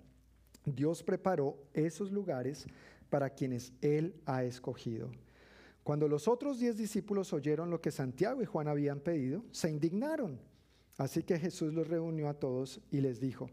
Dios 0.64 1.02
preparó 1.02 1.58
esos 1.74 2.10
lugares 2.10 2.66
para 3.10 3.30
quienes 3.30 3.74
Él 3.82 4.14
ha 4.24 4.44
escogido. 4.44 5.10
Cuando 5.82 6.08
los 6.08 6.26
otros 6.26 6.58
diez 6.58 6.78
discípulos 6.78 7.34
oyeron 7.34 7.68
lo 7.68 7.82
que 7.82 7.90
Santiago 7.90 8.40
y 8.40 8.46
Juan 8.46 8.68
habían 8.68 9.00
pedido, 9.00 9.44
se 9.50 9.68
indignaron. 9.68 10.40
Así 10.96 11.22
que 11.22 11.38
Jesús 11.38 11.74
los 11.74 11.88
reunió 11.88 12.30
a 12.30 12.34
todos 12.34 12.80
y 12.90 13.02
les 13.02 13.20
dijo, 13.20 13.50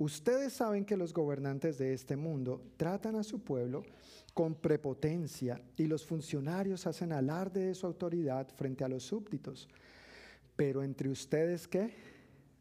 Ustedes 0.00 0.54
saben 0.54 0.86
que 0.86 0.96
los 0.96 1.12
gobernantes 1.12 1.76
de 1.76 1.92
este 1.92 2.16
mundo 2.16 2.62
tratan 2.78 3.16
a 3.16 3.22
su 3.22 3.44
pueblo 3.44 3.82
con 4.30 4.54
prepotencia 4.54 5.60
y 5.76 5.86
los 5.86 6.04
funcionarios 6.04 6.86
hacen 6.86 7.12
alarde 7.12 7.66
de 7.66 7.74
su 7.74 7.86
autoridad 7.86 8.48
frente 8.54 8.84
a 8.84 8.88
los 8.88 9.02
súbditos. 9.02 9.68
Pero 10.56 10.82
entre 10.82 11.08
ustedes, 11.08 11.66
¿qué? 11.66 11.94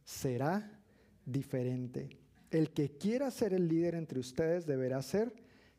Será 0.03 0.79
diferente. 1.25 2.09
El 2.51 2.71
que 2.71 2.97
quiera 2.97 3.29
ser 3.29 3.53
el 3.53 3.67
líder 3.67 3.95
entre 3.95 4.19
ustedes 4.19 4.65
deberá 4.65 5.01
ser 5.01 5.33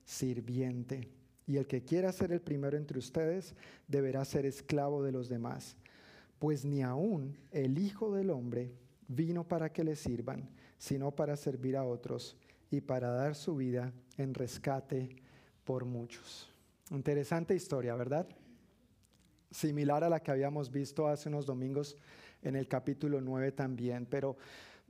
sirviente. 0.05 1.09
Y 1.47 1.57
el 1.57 1.66
que 1.66 1.82
quiera 1.82 2.12
ser 2.12 2.32
el 2.32 2.41
primero 2.41 2.76
entre 2.76 2.99
ustedes 2.99 3.55
deberá 3.88 4.24
ser 4.24 4.47
esclavo 4.47 5.03
de 5.03 5.12
los 5.12 5.28
demás. 5.28 5.76
Pues 6.38 6.64
ni 6.64 6.82
aún 6.82 7.36
el 7.51 7.78
Hijo 7.78 8.14
del 8.14 8.30
Hombre 8.30 8.72
vino 9.09 9.47
para 9.49 9.72
que 9.72 9.82
le 9.82 9.97
sirvan, 9.97 10.49
sino 10.78 11.11
para 11.11 11.36
servir 11.36 11.76
a 11.76 11.84
otros 11.84 12.36
y 12.70 12.80
para 12.80 13.11
dar 13.11 13.34
su 13.34 13.57
vida 13.57 13.93
en 14.16 14.34
rescate 14.34 15.16
por 15.64 15.84
muchos. 15.84 16.48
Interesante 16.90 17.54
historia, 17.54 17.94
¿verdad? 17.94 18.26
Similar 19.50 20.04
a 20.04 20.08
la 20.08 20.20
que 20.20 20.30
habíamos 20.30 20.70
visto 20.70 21.06
hace 21.06 21.28
unos 21.28 21.46
domingos 21.46 21.96
en 22.42 22.56
el 22.56 22.68
capítulo 22.68 23.20
9 23.20 23.52
también, 23.52 24.06
pero 24.06 24.36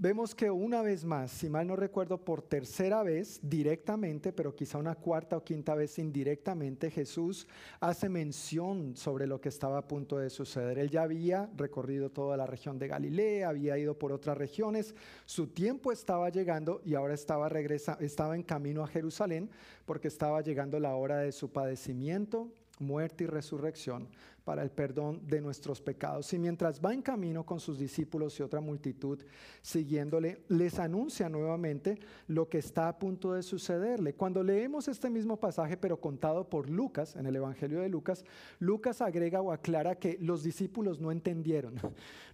vemos 0.01 0.35
que 0.35 0.51
una 0.51 0.81
vez 0.81 1.05
más, 1.05 1.31
si 1.31 1.51
mal 1.51 1.67
no 1.67 1.77
recuerdo, 1.77 2.25
por 2.25 2.41
tercera 2.41 3.03
vez 3.03 3.39
directamente, 3.43 4.33
pero 4.33 4.57
quizá 4.57 4.79
una 4.79 4.95
cuarta 4.95 5.37
o 5.37 5.45
quinta 5.45 5.75
vez 5.75 5.99
indirectamente, 5.99 6.91
Jesús 6.91 7.47
hace 7.81 8.09
mención 8.09 8.97
sobre 8.97 9.27
lo 9.27 9.43
que 9.43 9.51
estaba 9.51 9.77
a 9.77 9.87
punto 9.87 10.17
de 10.17 10.31
suceder. 10.31 10.79
Él 10.79 10.89
ya 10.89 11.03
había 11.03 11.51
recorrido 11.55 12.11
toda 12.11 12.39
la 12.39 12.47
región 12.47 12.79
de 12.79 12.89
Galilea, 12.89 13.51
había 13.51 13.77
ido 13.77 13.99
por 13.99 14.11
otras 14.11 14.39
regiones, 14.39 14.95
su 15.27 15.49
tiempo 15.49 15.93
estaba 15.93 16.31
llegando 16.31 16.81
y 16.83 16.95
ahora 16.95 17.13
estaba, 17.13 17.51
regresa, 17.51 17.99
estaba 18.01 18.35
en 18.35 18.43
camino 18.43 18.83
a 18.83 18.89
Jerusalén 18.89 19.51
porque 19.85 20.09
estaba 20.09 20.41
llegando 20.41 20.81
la 20.81 20.95
hora 20.97 21.19
de 21.19 21.33
su 21.33 21.53
padecimiento, 21.53 22.49
muerte 22.79 23.25
y 23.25 23.27
resurrección 23.27 24.09
para 24.45 24.63
el 24.63 24.71
perdón 24.71 25.21
de 25.27 25.41
nuestros 25.41 25.81
pecados. 25.81 26.33
Y 26.33 26.39
mientras 26.39 26.81
va 26.81 26.93
en 26.93 27.03
camino 27.03 27.45
con 27.45 27.61
sus 27.61 27.79
discípulos 27.79 28.39
y 28.39 28.43
otra 28.43 28.61
multitud 28.61 29.21
siguiéndole, 29.63 30.45
les 30.49 30.79
anuncia 30.79 31.29
nuevamente 31.29 31.99
lo 32.27 32.49
que 32.49 32.59
está 32.59 32.89
a 32.89 32.99
punto 32.99 33.33
de 33.33 33.43
sucederle. 33.43 34.15
Cuando 34.15 34.43
leemos 34.43 34.89
este 34.89 35.11
mismo 35.11 35.39
pasaje, 35.39 35.77
pero 35.77 36.01
contado 36.01 36.49
por 36.49 36.69
Lucas, 36.69 37.17
en 37.17 37.27
el 37.27 37.37
Evangelio 37.37 37.81
de 37.81 37.89
Lucas, 37.89 38.25
Lucas 38.59 39.01
agrega 39.01 39.41
o 39.41 39.53
aclara 39.53 39.97
que 39.97 40.19
los 40.21 40.43
discípulos 40.43 41.01
no 41.01 41.13
entendieron, 41.13 41.75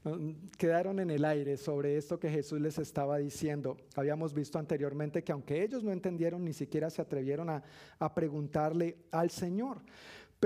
quedaron 0.59 1.01
en 1.01 1.11
el 1.11 1.25
aire 1.25 1.57
sobre 1.57 1.97
esto 1.97 2.19
que 2.19 2.31
Jesús 2.31 2.61
les 2.61 2.79
estaba 2.79 3.19
diciendo. 3.19 3.77
Habíamos 3.95 4.33
visto 4.35 4.59
anteriormente 4.59 5.25
que 5.25 5.33
aunque 5.33 5.63
ellos 5.63 5.83
no 5.83 5.93
entendieron, 5.93 6.45
ni 6.45 6.53
siquiera 6.53 6.91
se 6.91 7.03
atrevieron 7.03 7.51
a, 7.51 7.63
preguntarle 8.15 8.97
al 9.11 9.31
Señor. 9.31 9.79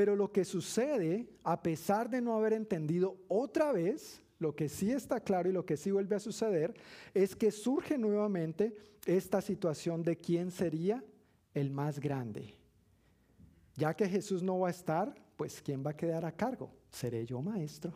Pero 0.01 0.17
lo 0.17 0.33
que 0.33 0.47
sucede, 0.47 1.29
a 1.45 1.63
pesar 1.63 2.09
de 2.09 2.23
no 2.23 2.35
haber 2.35 2.55
entendido 2.55 3.19
otra 3.29 3.71
vez, 3.71 4.23
lo 4.39 4.57
que 4.57 4.67
sí 4.67 4.91
está 4.91 5.21
claro 5.21 5.51
y 5.51 5.53
lo 5.53 5.67
que 5.67 5.77
sí 5.77 5.91
vuelve 5.91 6.17
a 6.17 6.21
suceder, 6.21 6.73
es 7.13 7.37
que 7.37 7.51
surge 7.51 7.99
nuevamente 7.99 8.75
esta 9.05 9.43
situación 9.43 10.03
de 10.03 10.17
quién 10.17 10.51
sería 10.51 11.05
el 11.53 11.71
más 11.71 12.01
grande. 12.01 12.55
Ya 13.77 13.93
que 13.93 14.09
Jesús 14.09 14.43
no 14.43 14.61
va 14.61 14.69
a 14.69 14.71
estar, 14.71 15.15
pues 15.37 15.61
¿quién 15.61 15.85
va 15.85 15.91
a 15.91 15.97
quedar 15.99 16.25
a 16.25 16.33
cargo? 16.33 16.73
¿Seré 16.89 17.27
yo 17.27 17.43
maestro? 17.43 17.93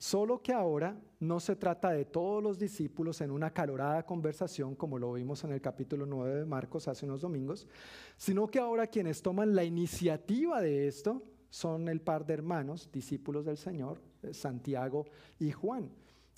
Solo 0.00 0.40
que 0.40 0.54
ahora 0.54 0.98
no 1.18 1.40
se 1.40 1.56
trata 1.56 1.90
de 1.90 2.06
todos 2.06 2.42
los 2.42 2.58
discípulos 2.58 3.20
en 3.20 3.30
una 3.30 3.48
acalorada 3.48 4.06
conversación, 4.06 4.74
como 4.74 4.98
lo 4.98 5.12
vimos 5.12 5.44
en 5.44 5.52
el 5.52 5.60
capítulo 5.60 6.06
9 6.06 6.36
de 6.36 6.44
Marcos 6.46 6.88
hace 6.88 7.04
unos 7.04 7.20
domingos, 7.20 7.68
sino 8.16 8.46
que 8.46 8.58
ahora 8.58 8.86
quienes 8.86 9.20
toman 9.20 9.54
la 9.54 9.62
iniciativa 9.62 10.62
de 10.62 10.88
esto 10.88 11.22
son 11.50 11.86
el 11.90 12.00
par 12.00 12.24
de 12.24 12.32
hermanos, 12.32 12.88
discípulos 12.90 13.44
del 13.44 13.58
Señor, 13.58 14.00
eh, 14.22 14.32
Santiago 14.32 15.04
y 15.38 15.52
Juan. 15.52 15.90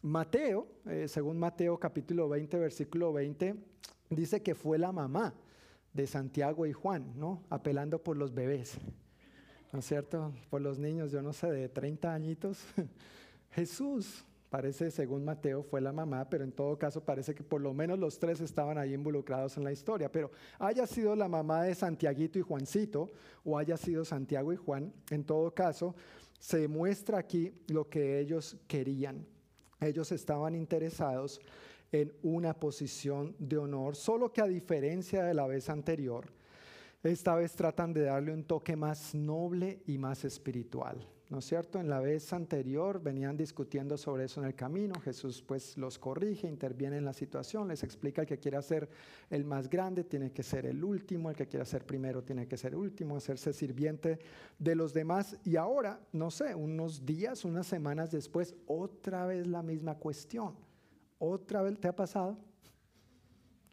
Mateo, 0.03 0.67
eh, 0.87 1.07
según 1.07 1.39
Mateo 1.39 1.79
capítulo 1.79 2.29
20, 2.29 2.59
versículo 2.59 3.13
20, 3.13 3.55
dice 4.11 4.43
que 4.43 4.57
fue 4.57 4.77
la 4.77 4.91
mamá 4.91 5.37
de 5.93 6.09
Santiago 6.09 6.67
y 6.67 6.73
Juan, 6.73 7.13
¿no? 7.15 7.45
Apelando 7.49 8.03
por 8.03 8.17
los 8.17 8.35
bebés, 8.35 8.77
¿no 9.71 9.79
es 9.79 9.85
cierto? 9.85 10.33
Por 10.51 10.63
los 10.63 10.81
niños, 10.81 11.13
yo 11.13 11.23
no 11.23 11.33
sé, 11.33 11.49
de 11.53 11.69
30 11.69 12.13
añitos. 12.13 12.59
Jesús, 13.53 14.25
parece, 14.49 14.91
según 14.91 15.25
Mateo, 15.25 15.63
fue 15.63 15.81
la 15.81 15.93
mamá, 15.93 16.29
pero 16.29 16.45
en 16.45 16.53
todo 16.53 16.79
caso 16.79 17.05
parece 17.05 17.35
que 17.35 17.43
por 17.43 17.61
lo 17.61 17.73
menos 17.73 17.99
los 17.99 18.19
tres 18.19 18.41
estaban 18.41 18.79
ahí 18.79 18.95
involucrados 18.95 19.57
en 19.57 19.65
la 19.65 19.73
historia. 19.73 20.11
Pero 20.11 20.31
haya 20.59 20.87
sido 20.87 21.15
la 21.15 21.29
mamá 21.29 21.65
de 21.65 21.75
Santiaguito 21.75 22.39
y 22.39 22.43
Juancito, 22.43 23.11
o 23.45 23.59
haya 23.59 23.77
sido 23.77 24.05
Santiago 24.05 24.53
y 24.53 24.57
Juan, 24.57 24.93
en 25.11 25.25
todo 25.25 25.55
caso, 25.55 25.95
se 26.39 26.67
muestra 26.67 27.19
aquí 27.19 27.53
lo 27.69 27.89
que 27.89 28.19
ellos 28.19 28.57
querían. 28.67 29.27
Ellos 29.81 30.13
estaban 30.13 30.55
interesados 30.55 31.41
en 31.93 32.13
una 32.23 32.55
posición 32.55 33.37
de 33.39 33.59
honor, 33.59 33.97
solo 33.97 34.33
que 34.33 34.41
a 34.41 34.47
diferencia 34.47 35.25
de 35.25 35.35
la 35.35 35.47
vez 35.47 35.69
anterior, 35.69 36.27
esta 37.03 37.35
vez 37.35 37.53
tratan 37.53 37.93
de 37.93 38.03
darle 38.03 38.33
un 38.33 38.45
toque 38.45 38.77
más 38.77 39.15
noble 39.15 39.83
y 39.87 39.99
más 39.99 40.25
espiritual. 40.25 41.07
¿No 41.33 41.39
es 41.39 41.47
cierto? 41.47 41.81
En 41.81 41.89
la 41.89 41.99
vez 41.99 42.31
anterior 42.35 43.03
venían 43.03 43.39
discutiendo 43.39 43.97
sobre 43.97 44.25
eso 44.25 44.43
en 44.43 44.49
el 44.49 44.55
camino. 44.55 45.01
Jesús 45.01 45.41
pues 45.41 45.79
los 45.79 45.99
corrige, 45.99 46.47
interviene 46.47 46.99
en 46.99 47.07
la 47.07 47.15
situación, 47.15 47.69
les 47.69 47.83
explica 47.83 48.21
el 48.21 48.29
que 48.29 48.39
quiera 48.39 48.61
ser 48.61 48.87
el 49.31 49.47
más 49.47 49.71
grande 49.71 50.05
tiene 50.05 50.31
que 50.31 50.43
ser 50.43 50.67
el 50.67 50.85
último, 50.85 51.31
el 51.31 51.37
que 51.37 51.47
quiera 51.47 51.65
ser 51.65 51.87
primero 51.87 52.23
tiene 52.23 52.47
que 52.47 52.59
ser 52.59 52.77
último, 52.77 53.17
hacerse 53.17 53.55
sirviente 53.55 54.19
de 54.59 54.75
los 54.75 54.93
demás. 54.93 55.39
Y 55.43 55.57
ahora, 55.57 55.99
no 56.13 56.31
sé, 56.31 56.55
unos 56.55 57.07
días, 57.07 57.47
unas 57.47 57.67
semanas 57.67 58.11
después, 58.11 58.55
otra 58.67 59.25
vez 59.25 59.47
la 59.47 59.63
misma 59.63 59.95
cuestión. 59.95 60.55
Otra 61.19 61.63
vez, 61.63 61.81
¿te 61.81 61.89
ha 61.89 61.97
pasado? 61.97 62.37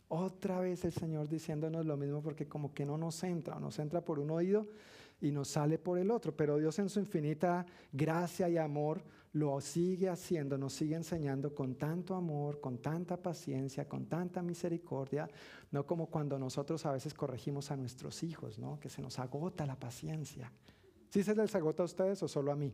Otra 0.08 0.62
vez 0.62 0.86
el 0.86 0.94
Señor 0.94 1.28
diciéndonos 1.28 1.86
lo 1.86 1.98
mismo 1.98 2.22
porque 2.22 2.48
como 2.48 2.74
que 2.74 2.86
no 2.86 2.98
nos 2.98 3.22
entra, 3.22 3.60
nos 3.60 3.80
entra 3.80 4.00
por 4.00 4.18
un 4.18 4.32
oído 4.32 4.66
y 5.22 5.32
nos 5.32 5.50
sale 5.50 5.78
por 5.78 5.98
el 5.98 6.12
otro. 6.12 6.36
Pero 6.36 6.58
Dios 6.58 6.78
en 6.80 6.90
su 6.90 7.00
infinita 7.00 7.66
gracia 7.92 8.50
y 8.50 8.58
amor 8.58 9.04
lo 9.34 9.62
sigue 9.62 10.10
haciendo, 10.10 10.58
nos 10.58 10.74
sigue 10.74 10.96
enseñando 10.96 11.54
con 11.54 11.76
tanto 11.76 12.16
amor, 12.16 12.60
con 12.60 12.80
tanta 12.80 13.18
paciencia, 13.18 13.88
con 13.88 14.08
tanta 14.08 14.42
misericordia, 14.42 15.30
no 15.72 15.86
como 15.86 16.08
cuando 16.08 16.40
nosotros 16.40 16.86
a 16.86 16.92
veces 16.92 17.14
corregimos 17.14 17.70
a 17.70 17.78
nuestros 17.78 18.24
hijos, 18.24 18.58
¿no? 18.58 18.80
que 18.80 18.90
se 18.90 19.02
nos 19.02 19.20
agota 19.20 19.66
la 19.66 19.76
paciencia. 19.76 20.52
¿Sí 21.10 21.24
se 21.24 21.36
les 21.36 21.54
agota 21.56 21.84
a 21.84 21.86
ustedes 21.86 22.22
o 22.24 22.28
solo 22.28 22.52
a 22.52 22.56
mí? 22.56 22.74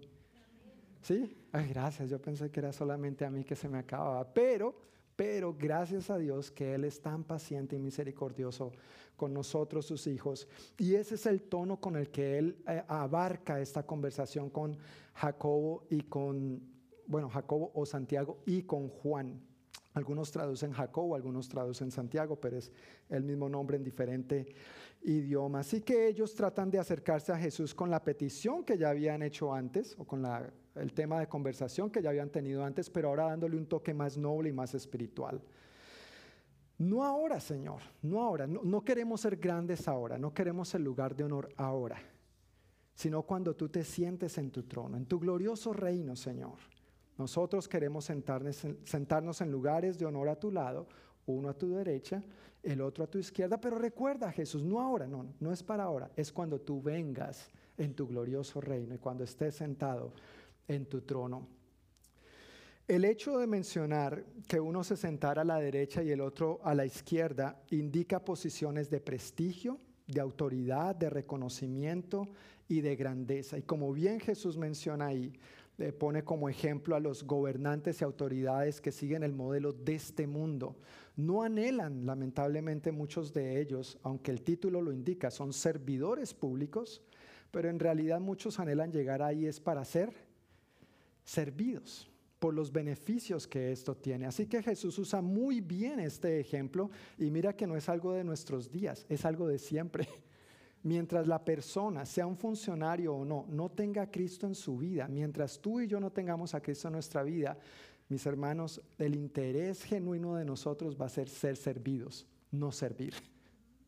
¿Sí? 1.01 1.37
Ay, 1.51 1.67
gracias, 1.67 2.09
yo 2.09 2.21
pensé 2.21 2.49
que 2.49 2.61
era 2.61 2.71
solamente 2.71 3.25
a 3.25 3.29
mí 3.29 3.43
que 3.43 3.55
se 3.55 3.67
me 3.67 3.77
acababa, 3.77 4.33
pero 4.33 4.75
pero 5.15 5.55
gracias 5.57 6.09
a 6.09 6.17
Dios 6.17 6.51
que 6.51 6.73
Él 6.73 6.83
es 6.85 7.01
tan 7.01 7.23
paciente 7.23 7.75
y 7.75 7.79
misericordioso 7.79 8.71
con 9.15 9.33
nosotros, 9.33 9.85
sus 9.85 10.07
hijos. 10.07 10.47
Y 10.77 10.95
ese 10.95 11.15
es 11.15 11.25
el 11.25 11.43
tono 11.43 11.79
con 11.79 11.95
el 11.95 12.09
que 12.09 12.37
Él 12.37 12.57
eh, 12.67 12.83
abarca 12.87 13.59
esta 13.59 13.83
conversación 13.83 14.49
con 14.49 14.77
Jacobo 15.13 15.85
y 15.89 16.01
con, 16.01 16.61
bueno, 17.07 17.29
Jacobo 17.29 17.71
o 17.73 17.85
Santiago 17.85 18.39
y 18.45 18.63
con 18.63 18.89
Juan. 18.89 19.41
Algunos 19.93 20.29
traducen 20.29 20.73
Jacobo, 20.73 21.15
algunos 21.15 21.47
traducen 21.47 21.89
Santiago, 21.89 22.35
pero 22.35 22.57
es 22.57 22.69
el 23.09 23.23
mismo 23.23 23.47
nombre 23.47 23.77
en 23.77 23.83
diferente 23.83 24.53
idioma. 25.03 25.59
Así 25.59 25.79
que 25.79 26.07
ellos 26.07 26.35
tratan 26.35 26.69
de 26.69 26.79
acercarse 26.79 27.31
a 27.31 27.37
Jesús 27.37 27.73
con 27.73 27.89
la 27.89 28.03
petición 28.03 28.65
que 28.65 28.77
ya 28.77 28.89
habían 28.89 29.21
hecho 29.21 29.53
antes, 29.53 29.95
o 29.97 30.03
con 30.03 30.21
la 30.21 30.51
el 30.75 30.93
tema 30.93 31.19
de 31.19 31.27
conversación 31.27 31.89
que 31.89 32.01
ya 32.01 32.09
habían 32.09 32.29
tenido 32.29 32.63
antes, 32.63 32.89
pero 32.89 33.09
ahora 33.09 33.25
dándole 33.27 33.57
un 33.57 33.65
toque 33.65 33.93
más 33.93 34.17
noble 34.17 34.49
y 34.49 34.53
más 34.53 34.73
espiritual. 34.75 35.41
No 36.77 37.03
ahora, 37.05 37.39
Señor, 37.39 37.81
no 38.01 38.21
ahora, 38.21 38.47
no, 38.47 38.83
queremos 38.83 39.21
ser 39.21 39.37
grandes 39.37 39.87
ahora, 39.87 40.17
no 40.17 40.33
queremos 40.33 40.75
el 40.75 40.83
lugar 40.83 41.15
de 41.15 41.23
honor 41.23 41.47
ahora, 41.55 41.97
sino 42.93 43.23
cuando 43.23 43.55
tú 43.55 43.69
te 43.69 43.85
sientes 43.85 44.37
en 44.37 44.51
tu 44.51 44.63
trono, 44.63 44.97
en 44.97 45.05
tu 45.05 45.17
glorioso 45.17 45.71
reino, 45.71 46.17
Señor. 46.17 46.57
Nosotros 47.17 47.69
queremos 47.69 48.03
sentarnos, 48.03 49.41
en 49.41 49.51
lugares 49.51 49.97
de 49.97 50.05
honor 50.05 50.27
a 50.27 50.35
tu 50.37 50.51
lado, 50.51 50.85
uno 51.27 51.47
a 51.47 51.57
tu 51.57 51.69
derecha, 51.69 52.21
el 52.61 52.81
otro 52.81 53.05
a 53.05 53.07
tu 53.07 53.19
izquierda, 53.19 53.61
pero 53.61 53.77
recuerda, 53.77 54.29
Jesús, 54.33 54.61
no 54.61 54.81
ahora, 54.81 55.07
no, 55.07 55.25
no 55.39 55.53
es 55.53 55.63
para 55.63 55.83
ahora, 55.83 56.11
es 56.17 56.33
cuando 56.33 56.59
tú 56.59 56.81
vengas 56.81 57.51
en 57.77 57.93
tu 57.93 58.05
glorioso 58.05 58.59
reino 58.59 58.95
y 58.95 58.97
cuando 58.97 59.23
estés 59.23 59.55
sentado 59.55 60.11
en 60.67 60.85
tu 60.85 61.01
trono. 61.01 61.47
El 62.87 63.03
hecho 63.03 63.39
de 63.39 63.47
mencionar 63.47 64.23
que 64.47 64.59
uno 64.59 64.83
se 64.83 64.95
sentara 64.95 65.41
a 65.41 65.45
la 65.45 65.59
derecha 65.59 66.03
y 66.03 66.11
el 66.11 66.21
otro 66.21 66.59
a 66.63 66.75
la 66.75 66.85
izquierda 66.85 67.59
indica 67.71 68.23
posiciones 68.23 68.91
de 68.91 68.99
prestigio, 68.99 69.79
de 70.05 70.21
autoridad, 70.21 70.95
de 70.95 71.09
reconocimiento 71.09 72.27
y 72.67 72.81
de 72.81 72.95
grandeza. 72.95 73.57
Y 73.57 73.63
como 73.63 73.91
bien 73.91 74.19
Jesús 74.19 74.55
menciona 74.57 75.07
ahí, 75.07 75.33
le 75.77 75.93
pone 75.93 76.23
como 76.23 76.47
ejemplo 76.47 76.95
a 76.95 76.99
los 76.99 77.23
gobernantes 77.23 78.01
y 78.01 78.03
autoridades 78.03 78.79
que 78.79 78.91
siguen 78.91 79.23
el 79.23 79.33
modelo 79.33 79.73
de 79.73 79.95
este 79.95 80.27
mundo. 80.27 80.77
No 81.15 81.41
anhelan, 81.41 82.05
lamentablemente 82.05 82.91
muchos 82.91 83.33
de 83.33 83.59
ellos, 83.59 83.97
aunque 84.03 84.31
el 84.31 84.43
título 84.43 84.81
lo 84.81 84.93
indica, 84.93 85.31
son 85.31 85.53
servidores 85.53 86.33
públicos, 86.33 87.01
pero 87.51 87.69
en 87.69 87.79
realidad 87.79 88.19
muchos 88.19 88.59
anhelan 88.59 88.91
llegar 88.91 89.21
ahí 89.21 89.47
es 89.47 89.59
para 89.59 89.83
ser 89.85 90.13
servidos 91.25 92.09
por 92.39 92.53
los 92.53 92.71
beneficios 92.71 93.47
que 93.47 93.71
esto 93.71 93.95
tiene. 93.95 94.25
Así 94.27 94.45
que 94.45 94.61
Jesús 94.61 94.97
usa 94.99 95.21
muy 95.21 95.61
bien 95.61 95.99
este 95.99 96.39
ejemplo 96.39 96.91
y 97.17 97.31
mira 97.31 97.55
que 97.55 97.67
no 97.67 97.75
es 97.75 97.89
algo 97.89 98.13
de 98.13 98.23
nuestros 98.23 98.71
días, 98.71 99.05
es 99.09 99.25
algo 99.25 99.47
de 99.47 99.57
siempre. 99.57 100.07
Mientras 100.83 101.27
la 101.27 101.43
persona, 101.43 102.05
sea 102.05 102.27
un 102.27 102.37
funcionario 102.37 103.15
o 103.15 103.25
no, 103.25 103.47
no 103.49 103.69
tenga 103.69 104.03
a 104.03 104.11
Cristo 104.11 104.45
en 104.45 104.53
su 104.53 104.77
vida, 104.77 105.07
mientras 105.07 105.59
tú 105.59 105.81
y 105.81 105.87
yo 105.87 105.99
no 105.99 106.11
tengamos 106.11 106.53
a 106.53 106.61
Cristo 106.61 106.89
en 106.89 106.93
nuestra 106.93 107.23
vida, 107.23 107.57
mis 108.07 108.23
hermanos, 108.27 108.79
el 108.99 109.15
interés 109.15 109.83
genuino 109.83 110.35
de 110.35 110.45
nosotros 110.45 110.95
va 110.95 111.07
a 111.07 111.09
ser 111.09 111.27
ser 111.27 111.57
servidos, 111.57 112.27
no 112.51 112.71
servir 112.71 113.15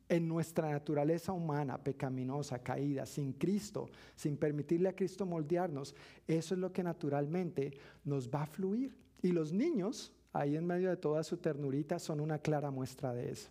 en 0.09 0.27
nuestra 0.27 0.71
naturaleza 0.71 1.33
humana, 1.33 1.77
pecaminosa, 1.77 2.59
caída, 2.59 3.05
sin 3.05 3.33
Cristo, 3.33 3.89
sin 4.15 4.37
permitirle 4.37 4.89
a 4.89 4.95
Cristo 4.95 5.25
moldearnos, 5.25 5.95
eso 6.27 6.53
es 6.53 6.59
lo 6.59 6.71
que 6.71 6.83
naturalmente 6.83 7.77
nos 8.05 8.29
va 8.29 8.43
a 8.43 8.47
fluir. 8.47 8.95
Y 9.21 9.31
los 9.31 9.51
niños, 9.51 10.13
ahí 10.31 10.55
en 10.55 10.65
medio 10.65 10.89
de 10.89 10.97
toda 10.97 11.23
su 11.23 11.37
ternurita, 11.37 11.99
son 11.99 12.19
una 12.19 12.39
clara 12.39 12.71
muestra 12.71 13.13
de 13.13 13.31
eso. 13.31 13.49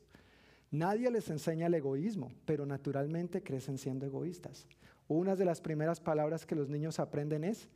Nadie 0.71 1.11
les 1.11 1.29
enseña 1.31 1.67
el 1.67 1.75
egoísmo, 1.75 2.33
pero 2.45 2.67
naturalmente 2.67 3.43
crecen 3.43 3.79
siendo 3.79 4.07
egoístas. 4.07 4.67
Una 5.09 5.37
de 5.37 5.45
las 5.45 5.61
primeras 5.61 6.01
palabras 6.01 6.45
que 6.45 6.57
los 6.57 6.69
niños 6.69 6.99
aprenden 6.99 7.45
es 7.45 7.69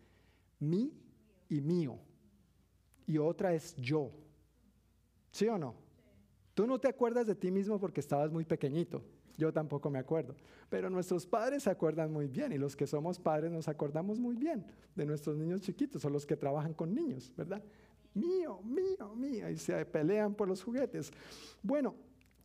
mi 0.59 0.93
y 1.49 1.61
mío. 1.61 1.99
Y 3.07 3.18
otra 3.18 3.55
es 3.55 3.76
yo. 3.76 4.11
¿Sí 5.31 5.47
o 5.47 5.59
no? 5.59 5.74
Tú 6.55 6.67
no 6.67 6.79
te 6.79 6.89
acuerdas 6.89 7.27
de 7.27 7.35
ti 7.35 7.51
mismo 7.51 7.79
porque 7.79 8.01
estabas 8.01 8.31
muy 8.31 8.45
pequeñito. 8.45 9.03
Yo 9.37 9.53
tampoco 9.53 9.89
me 9.91 9.99
acuerdo. 9.99 10.35
Pero 10.69 10.91
nuestros 10.91 11.27
padres 11.27 11.63
se 11.63 11.71
acuerdan 11.71 12.13
muy 12.13 12.29
bien 12.29 12.53
y 12.53 12.59
los 12.59 12.77
que 12.77 12.87
somos 12.87 13.19
padres 13.19 13.51
nos 13.51 13.69
acordamos 13.69 14.19
muy 14.19 14.37
bien 14.37 14.65
de 14.95 15.07
nuestros 15.07 15.37
niños 15.37 15.63
chiquitos 15.63 16.05
o 16.05 16.11
los 16.11 16.27
que 16.27 16.37
trabajan 16.37 16.75
con 16.75 16.95
niños, 16.95 17.33
¿verdad? 17.37 17.63
Mío, 18.15 18.61
mío, 18.63 19.15
mío. 19.15 19.49
Y 19.49 19.57
se 19.57 19.85
pelean 19.87 20.35
por 20.35 20.49
los 20.49 20.63
juguetes. 20.63 21.13
Bueno, 21.63 21.95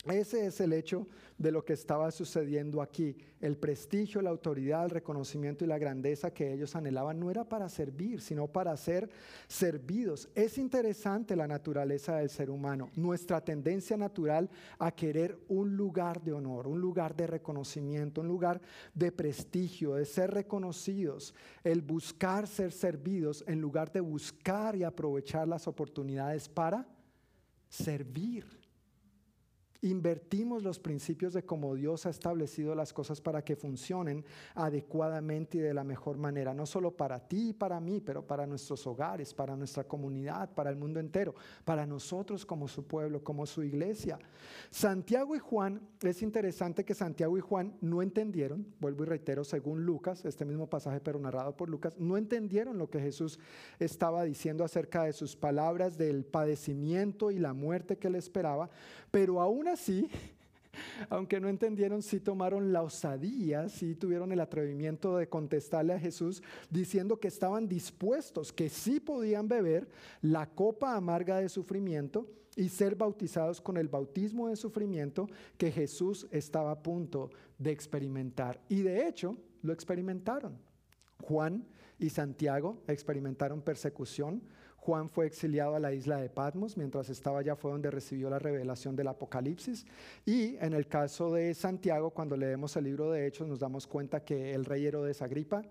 ese 0.06 0.46
es 0.46 0.60
el 0.60 0.74
hecho 0.74 1.08
de 1.38 1.52
lo 1.52 1.66
que 1.66 1.74
estaba 1.74 2.12
sucediendo 2.12 2.82
aquí. 2.82 3.18
El 3.42 3.58
prestigio, 3.58 4.22
la 4.22 4.30
autoridad, 4.30 4.86
el 4.86 4.92
reconocimiento 4.92 5.66
y 5.66 5.68
la 5.68 5.80
grandeza 5.80 6.32
que 6.32 6.54
ellos 6.54 6.76
anhelaban 6.76 7.20
no 7.20 7.32
era 7.32 7.44
para 7.44 7.68
servir, 7.70 8.22
sino 8.22 8.48
para 8.48 8.76
ser 8.78 9.10
servidos. 9.48 10.30
Es 10.36 10.58
interesante 10.58 11.36
la 11.36 11.48
naturaleza 11.48 12.18
del 12.18 12.30
ser 12.30 12.50
humano, 12.50 12.90
nuestra 12.96 13.42
tendencia 13.42 13.98
natural 13.98 14.50
a 14.78 14.92
querer 14.92 15.38
un 15.48 15.76
lugar 15.76 16.22
de 16.22 16.34
honor, 16.34 16.68
un 16.68 16.80
lugar 16.80 17.16
de 17.16 17.28
reconocimiento, 17.28 18.22
un 18.22 18.28
lugar 18.28 18.62
de 18.94 19.12
prestigio, 19.12 19.96
de 19.96 20.06
ser 20.06 20.32
reconocidos, 20.32 21.34
el 21.64 21.82
buscar 21.82 22.48
ser 22.48 22.72
servidos 22.72 23.44
en 23.48 23.60
lugar 23.60 23.92
de 23.92 24.02
buscar 24.02 24.76
y 24.76 24.84
aprovechar 24.84 25.48
las 25.48 25.68
oportunidades 25.68 26.48
para 26.48 26.88
servir. 27.68 28.65
Invertimos 29.86 30.64
los 30.64 30.80
principios 30.80 31.34
de 31.34 31.44
cómo 31.44 31.76
Dios 31.76 32.06
ha 32.06 32.10
establecido 32.10 32.74
las 32.74 32.92
cosas 32.92 33.22
para 33.22 33.44
que 33.44 33.56
funcionen 33.56 34.26
adecuadamente 34.56 35.60
y 35.60 35.62
de 35.62 35.74
la 35.74 35.84
mejor 35.84 36.18
manera, 36.18 36.54
no 36.54 36.66
solo 36.66 36.98
para 36.98 37.20
ti 37.20 37.50
y 37.50 37.54
para 37.54 37.80
mí, 37.80 38.02
pero 38.02 38.26
para 38.26 38.48
nuestros 38.48 38.86
hogares, 38.88 39.34
para 39.34 39.56
nuestra 39.56 39.84
comunidad, 39.84 40.50
para 40.54 40.72
el 40.72 40.76
mundo 40.76 41.00
entero, 41.00 41.36
para 41.64 41.86
nosotros 41.86 42.46
como 42.46 42.68
su 42.68 42.86
pueblo, 42.86 43.24
como 43.24 43.46
su 43.46 43.64
iglesia. 43.64 44.18
Santiago 44.72 45.36
y 45.36 45.40
Juan, 45.40 45.82
es 46.02 46.24
interesante 46.24 46.84
que 46.84 46.96
Santiago 46.96 47.38
y 47.38 47.42
Juan 47.42 47.76
no 47.82 48.02
entendieron, 48.02 48.66
vuelvo 48.80 49.04
y 49.04 49.08
reitero, 49.08 49.44
según 49.44 49.86
Lucas, 49.86 50.26
este 50.26 50.46
mismo 50.46 50.68
pasaje 50.68 51.00
pero 51.00 51.20
narrado 51.20 51.56
por 51.56 51.70
Lucas, 51.70 51.96
no 52.00 52.18
entendieron 52.18 52.80
lo 52.80 52.90
que 52.90 53.00
Jesús 53.00 53.40
estaba 53.78 54.24
diciendo 54.24 54.64
acerca 54.64 55.04
de 55.04 55.14
sus 55.14 55.36
palabras, 55.36 55.98
del 55.98 56.26
padecimiento 56.26 57.30
y 57.30 57.38
la 57.38 57.54
muerte 57.54 57.98
que 57.98 58.10
le 58.10 58.18
esperaba, 58.18 58.70
pero 59.12 59.42
aún 59.42 59.68
así, 59.68 59.75
aunque 61.10 61.40
no 61.40 61.50
entendieron, 61.50 62.02
sí 62.02 62.20
tomaron 62.20 62.74
la 62.74 62.82
osadía, 62.82 63.70
sí 63.70 63.96
tuvieron 63.96 64.32
el 64.32 64.40
atrevimiento 64.40 65.18
de 65.18 65.30
contestarle 65.30 65.94
a 65.94 66.00
Jesús 66.00 66.42
diciendo 66.70 67.20
que 67.20 67.28
estaban 67.28 67.68
dispuestos, 67.68 68.52
que 68.52 68.70
sí 68.70 69.00
podían 69.00 69.48
beber 69.48 69.88
la 70.22 70.48
copa 70.48 70.96
amarga 70.96 71.40
de 71.40 71.50
sufrimiento 71.50 72.28
y 72.56 72.70
ser 72.70 72.96
bautizados 72.96 73.60
con 73.60 73.78
el 73.78 73.90
bautismo 73.90 74.48
de 74.48 74.56
sufrimiento 74.56 75.28
que 75.58 75.72
Jesús 75.72 76.28
estaba 76.32 76.72
a 76.72 76.82
punto 76.82 77.30
de 77.58 77.72
experimentar. 77.72 78.62
Y 78.70 78.82
de 78.82 79.08
hecho, 79.08 79.38
lo 79.62 79.74
experimentaron. 79.74 80.58
Juan 81.22 81.66
y 82.00 82.10
Santiago 82.10 82.82
experimentaron 82.88 83.62
persecución. 83.62 84.42
Juan 84.86 85.10
fue 85.10 85.26
exiliado 85.26 85.76
a 85.76 85.80
la 85.80 85.92
isla 85.92 86.18
de 86.18 86.30
Patmos, 86.30 86.78
mientras 86.78 87.10
estaba 87.10 87.40
allá 87.40 87.56
fue 87.56 87.72
donde 87.72 87.90
recibió 87.90 88.30
la 88.30 88.38
revelación 88.38 88.96
del 88.96 89.08
Apocalipsis. 89.08 89.84
Y 90.28 90.58
en 90.58 90.74
el 90.74 90.86
caso 90.88 91.34
de 91.34 91.56
Santiago, 91.56 92.12
cuando 92.12 92.38
leemos 92.38 92.76
el 92.76 92.84
libro 92.84 93.10
de 93.10 93.26
Hechos, 93.26 93.48
nos 93.48 93.60
damos 93.60 93.88
cuenta 93.88 94.24
que 94.24 94.54
el 94.54 94.64
rey 94.64 94.86
Herodes 94.86 95.24
Agripa 95.24 95.64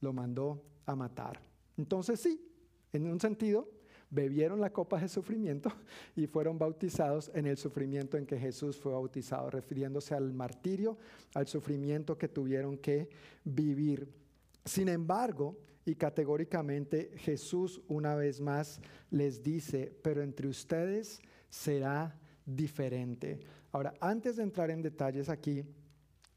lo 0.00 0.12
mandó 0.12 0.60
a 0.84 0.96
matar. 0.96 1.40
Entonces 1.78 2.18
sí, 2.18 2.44
en 2.92 3.06
un 3.06 3.20
sentido, 3.20 3.68
bebieron 4.10 4.60
la 4.60 4.72
copa 4.72 4.98
de 4.98 5.08
sufrimiento 5.08 5.70
y 6.16 6.26
fueron 6.26 6.58
bautizados 6.58 7.30
en 7.32 7.46
el 7.46 7.56
sufrimiento 7.56 8.16
en 8.16 8.26
que 8.26 8.36
Jesús 8.36 8.76
fue 8.76 8.90
bautizado, 8.90 9.48
refiriéndose 9.48 10.16
al 10.16 10.32
martirio, 10.32 10.98
al 11.34 11.46
sufrimiento 11.46 12.18
que 12.18 12.26
tuvieron 12.26 12.78
que 12.78 13.08
vivir. 13.44 14.08
Sin 14.64 14.88
embargo, 14.88 15.56
y 15.84 15.94
categóricamente 15.94 17.12
Jesús 17.16 17.80
una 17.88 18.14
vez 18.14 18.40
más 18.40 18.80
les 19.10 19.42
dice, 19.42 19.92
pero 20.02 20.22
entre 20.22 20.48
ustedes 20.48 21.20
será 21.48 22.18
diferente. 22.44 23.40
Ahora, 23.72 23.94
antes 24.00 24.36
de 24.36 24.42
entrar 24.42 24.70
en 24.70 24.82
detalles 24.82 25.28
aquí, 25.28 25.64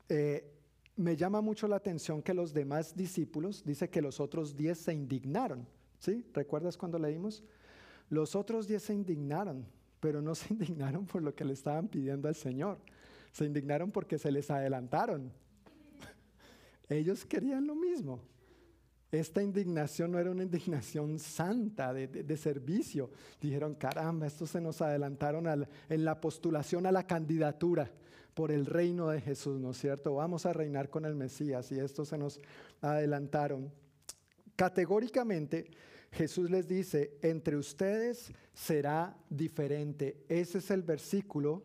eh, 0.09 0.49
me 0.95 1.15
llama 1.15 1.41
mucho 1.41 1.67
la 1.67 1.75
atención 1.75 2.21
que 2.21 2.33
los 2.33 2.53
demás 2.53 2.95
discípulos, 2.95 3.63
dice 3.65 3.89
que 3.89 4.01
los 4.01 4.19
otros 4.19 4.55
diez 4.55 4.77
se 4.77 4.93
indignaron. 4.93 5.67
¿Sí? 5.99 6.25
¿Recuerdas 6.33 6.77
cuando 6.77 6.99
leímos? 6.99 7.43
Los 8.09 8.35
otros 8.35 8.67
diez 8.67 8.83
se 8.83 8.93
indignaron, 8.93 9.65
pero 9.99 10.21
no 10.21 10.35
se 10.35 10.53
indignaron 10.53 11.05
por 11.05 11.21
lo 11.21 11.33
que 11.33 11.45
le 11.45 11.53
estaban 11.53 11.87
pidiendo 11.87 12.27
al 12.27 12.35
Señor. 12.35 12.77
Se 13.31 13.45
indignaron 13.45 13.91
porque 13.91 14.19
se 14.19 14.31
les 14.31 14.51
adelantaron. 14.51 15.31
Ellos 16.89 17.25
querían 17.25 17.65
lo 17.65 17.75
mismo. 17.75 18.21
Esta 19.13 19.43
indignación 19.43 20.11
no 20.11 20.17
era 20.17 20.31
una 20.31 20.41
indignación 20.41 21.19
santa 21.19 21.93
de, 21.93 22.07
de, 22.07 22.35
servicio. 22.35 23.11
Dijeron, 23.39 23.75
caramba, 23.75 24.25
estos 24.25 24.49
se 24.49 24.59
nos 24.59 24.81
adelantaron 24.81 25.67
en 25.87 26.03
la 26.03 26.19
postulación 26.19 26.87
a 26.87 26.91
la 26.91 27.05
candidatura 27.05 27.91
por 28.33 28.51
el 28.51 28.65
reino 28.65 29.09
de 29.09 29.21
Jesús, 29.21 29.59
¿no 29.59 29.69
es 29.69 29.77
cierto? 29.77 30.15
Vamos 30.15 30.47
a 30.47 30.53
reinar 30.53 30.89
con 30.89 31.05
el 31.05 31.13
Mesías 31.13 31.71
y 31.71 31.77
estos 31.79 32.07
se 32.07 32.17
nos 32.17 32.41
adelantaron. 32.81 33.71
Categóricamente, 34.55 35.69
Jesús 36.11 36.49
les 36.49 36.67
dice, 36.67 37.15
entre 37.21 37.55
ustedes 37.55 38.31
será 38.51 39.15
diferente. 39.29 40.25
Ese 40.27 40.57
es 40.57 40.71
el 40.71 40.81
versículo. 40.81 41.61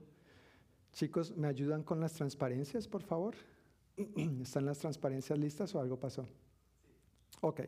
Chicos, 0.92 1.34
¿me 1.34 1.48
ayudan 1.48 1.82
con 1.82 1.98
las 1.98 2.12
transparencias, 2.12 2.86
por 2.86 3.02
favor? 3.02 3.36
¿Están 4.42 4.66
las 4.66 4.76
transparencias 4.76 5.38
listas 5.38 5.74
o 5.74 5.80
algo 5.80 5.98
pasó? 5.98 6.26
Ok. 7.40 7.60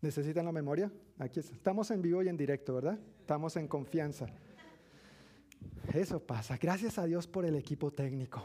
¿Necesitan 0.00 0.44
la 0.44 0.52
memoria? 0.52 0.90
Aquí 1.18 1.40
está. 1.40 1.54
Estamos 1.54 1.90
en 1.90 2.02
vivo 2.02 2.22
y 2.22 2.28
en 2.28 2.36
directo, 2.36 2.74
¿verdad? 2.74 2.98
Estamos 3.20 3.56
en 3.56 3.68
confianza. 3.68 4.26
Eso 5.92 6.20
pasa. 6.20 6.58
Gracias 6.60 6.98
a 6.98 7.04
Dios 7.04 7.26
por 7.26 7.44
el 7.44 7.54
equipo 7.54 7.90
técnico. 7.90 8.42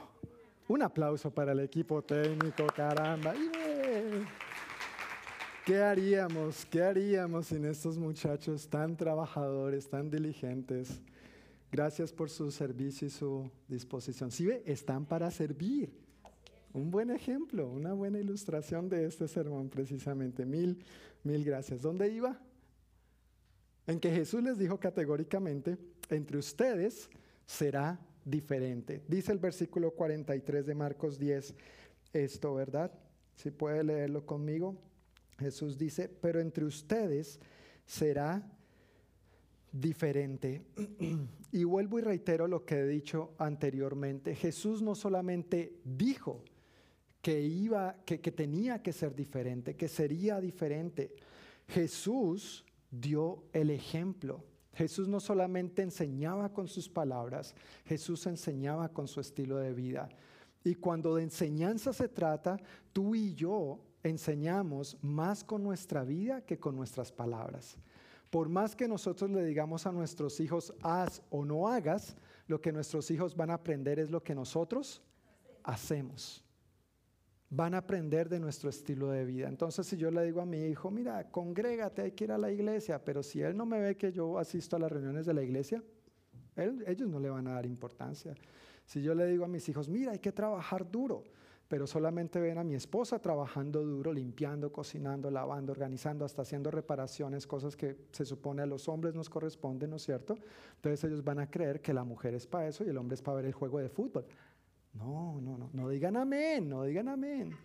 Un 0.67 0.81
aplauso 0.81 1.31
para 1.31 1.53
el 1.53 1.61
equipo 1.61 2.01
técnico, 2.03 2.67
caramba. 2.75 3.33
¿Qué 5.65 5.81
haríamos? 5.81 6.65
¿Qué 6.65 6.81
haríamos 6.81 7.47
sin 7.47 7.65
estos 7.65 7.97
muchachos 7.97 8.69
tan 8.69 8.95
trabajadores, 8.95 9.89
tan 9.89 10.09
diligentes? 10.09 11.01
Gracias 11.71 12.13
por 12.13 12.29
su 12.29 12.51
servicio 12.51 13.07
y 13.07 13.11
su 13.11 13.49
disposición. 13.67 14.31
¿Sí 14.31 14.45
ve? 14.45 14.63
Están 14.65 15.05
para 15.05 15.29
servir. 15.31 16.06
Un 16.77 16.91
buen 16.91 17.09
ejemplo, 17.09 17.67
una 17.67 17.93
buena 17.93 18.19
ilustración 18.19 18.87
de 18.87 19.07
este 19.07 19.27
sermón 19.27 19.67
precisamente. 19.67 20.45
Mil, 20.45 20.77
mil 21.23 21.43
gracias. 21.43 21.81
¿Dónde 21.81 22.07
iba? 22.07 22.39
En 23.87 23.99
que 23.99 24.11
Jesús 24.11 24.43
les 24.43 24.59
dijo 24.59 24.79
categóricamente, 24.79 25.75
entre 26.11 26.37
ustedes 26.37 27.09
será 27.47 27.99
diferente. 28.23 29.01
Dice 29.07 29.31
el 29.31 29.39
versículo 29.39 29.89
43 29.89 30.67
de 30.67 30.75
Marcos 30.75 31.17
10 31.17 31.55
esto, 32.13 32.53
¿verdad? 32.53 32.91
Si 33.33 33.49
puede 33.49 33.83
leerlo 33.83 34.23
conmigo. 34.23 34.77
Jesús 35.39 35.79
dice, 35.79 36.07
pero 36.07 36.39
entre 36.39 36.63
ustedes 36.63 37.39
será 37.87 38.47
diferente. 39.71 40.61
y 41.51 41.63
vuelvo 41.63 41.97
y 41.97 42.03
reitero 42.03 42.47
lo 42.47 42.65
que 42.65 42.75
he 42.75 42.87
dicho 42.87 43.33
anteriormente. 43.39 44.35
Jesús 44.35 44.83
no 44.83 44.93
solamente 44.93 45.79
dijo 45.83 46.43
que 47.27 47.41
iba, 47.41 47.93
que, 48.05 48.21
que 48.21 48.31
tenía 48.31 48.81
que 48.81 48.93
ser 48.93 49.13
diferente, 49.13 49.75
que 49.75 49.89
sería 49.89 50.39
diferente. 50.39 51.13
Jesús 51.67 52.63
dio 52.89 53.43
el 53.51 53.69
ejemplo. 53.69 54.45
Jesús 54.73 55.09
no 55.09 55.19
solamente 55.19 55.81
enseñaba 55.81 56.53
con 56.53 56.69
sus 56.69 56.87
palabras, 56.87 57.53
Jesús 57.83 58.25
enseñaba 58.27 58.87
con 58.93 59.09
su 59.09 59.19
estilo 59.19 59.57
de 59.57 59.73
vida. 59.73 60.07
Y 60.63 60.75
cuando 60.75 61.15
de 61.15 61.23
enseñanza 61.23 61.91
se 61.91 62.07
trata, 62.07 62.61
tú 62.93 63.13
y 63.13 63.33
yo 63.33 63.81
enseñamos 64.03 64.95
más 65.01 65.43
con 65.43 65.61
nuestra 65.63 66.05
vida 66.05 66.45
que 66.45 66.57
con 66.57 66.77
nuestras 66.77 67.11
palabras. 67.11 67.75
Por 68.29 68.47
más 68.47 68.73
que 68.73 68.87
nosotros 68.87 69.29
le 69.31 69.43
digamos 69.43 69.85
a 69.85 69.91
nuestros 69.91 70.39
hijos, 70.39 70.73
haz 70.81 71.21
o 71.29 71.43
no 71.43 71.67
hagas, 71.67 72.15
lo 72.47 72.61
que 72.61 72.71
nuestros 72.71 73.11
hijos 73.11 73.35
van 73.35 73.49
a 73.49 73.55
aprender 73.55 73.99
es 73.99 74.11
lo 74.11 74.23
que 74.23 74.33
nosotros 74.33 75.01
hacemos. 75.65 76.46
Van 77.49 77.73
a 77.73 77.77
aprender 77.77 78.27
de 78.27 78.39
nuestro 78.39 78.69
estilo 78.69 79.09
de 79.09 79.23
vida. 79.23 79.47
Entonces, 79.47 79.87
si 79.87 79.95
yo 79.95 80.11
le 80.11 80.23
digo 80.23 80.41
a 80.41 80.45
mi 80.45 80.65
hijo, 80.65 80.91
mira, 80.91 81.31
congrégate, 81.31 82.01
hay 82.01 82.11
que 82.11 82.25
ir 82.25 82.31
a 82.33 82.37
la 82.37 82.51
iglesia, 82.51 83.03
pero 83.03 83.23
si 83.23 83.41
él 83.41 83.55
no 83.55 83.65
me 83.65 83.79
ve 83.79 83.95
que 83.95 84.11
yo 84.11 84.37
asisto 84.37 84.75
a 84.75 84.79
las 84.79 84.91
reuniones 84.91 85.25
de 85.25 85.33
la 85.33 85.43
iglesia, 85.43 85.81
ellos 86.57 87.07
no 87.07 87.19
le 87.19 87.29
van 87.29 87.47
a 87.47 87.53
dar 87.53 87.65
importancia. 87.65 88.33
Si 88.85 89.01
yo 89.01 89.13
le 89.13 89.27
digo 89.27 89.45
a 89.45 89.47
mis 89.47 89.67
hijos, 89.69 89.87
mira, 89.87 90.11
hay 90.11 90.19
que 90.19 90.31
trabajar 90.31 90.89
duro, 90.89 91.23
pero 91.67 91.85
solamente 91.85 92.39
ven 92.39 92.57
a 92.57 92.63
mi 92.63 92.75
esposa 92.75 93.19
trabajando 93.19 93.83
duro, 93.83 94.13
limpiando, 94.13 94.71
cocinando, 94.71 95.29
lavando, 95.29 95.71
organizando, 95.71 96.25
hasta 96.25 96.41
haciendo 96.41 96.71
reparaciones, 96.71 97.45
cosas 97.45 97.75
que 97.75 98.07
se 98.11 98.25
supone 98.25 98.61
a 98.61 98.65
los 98.65 98.87
hombres 98.87 99.13
nos 99.13 99.29
corresponden, 99.29 99.89
¿no 99.89 99.97
es 99.97 100.03
cierto? 100.03 100.37
Entonces 100.75 101.03
ellos 101.03 101.23
van 101.23 101.39
a 101.39 101.49
creer 101.49 101.81
que 101.81 101.93
la 101.93 102.03
mujer 102.03 102.33
es 102.33 102.47
para 102.47 102.67
eso 102.67 102.85
y 102.85 102.89
el 102.89 102.97
hombre 102.97 103.15
es 103.15 103.21
para 103.21 103.37
ver 103.37 103.45
el 103.45 103.53
juego 103.53 103.79
de 103.79 103.89
fútbol. 103.89 104.25
No, 104.97 105.39
no, 105.41 105.57
no, 105.57 105.69
no 105.73 105.89
digan 105.89 106.17
amén, 106.17 106.67
no 106.67 106.83
digan 106.83 107.07
amén. 107.07 107.55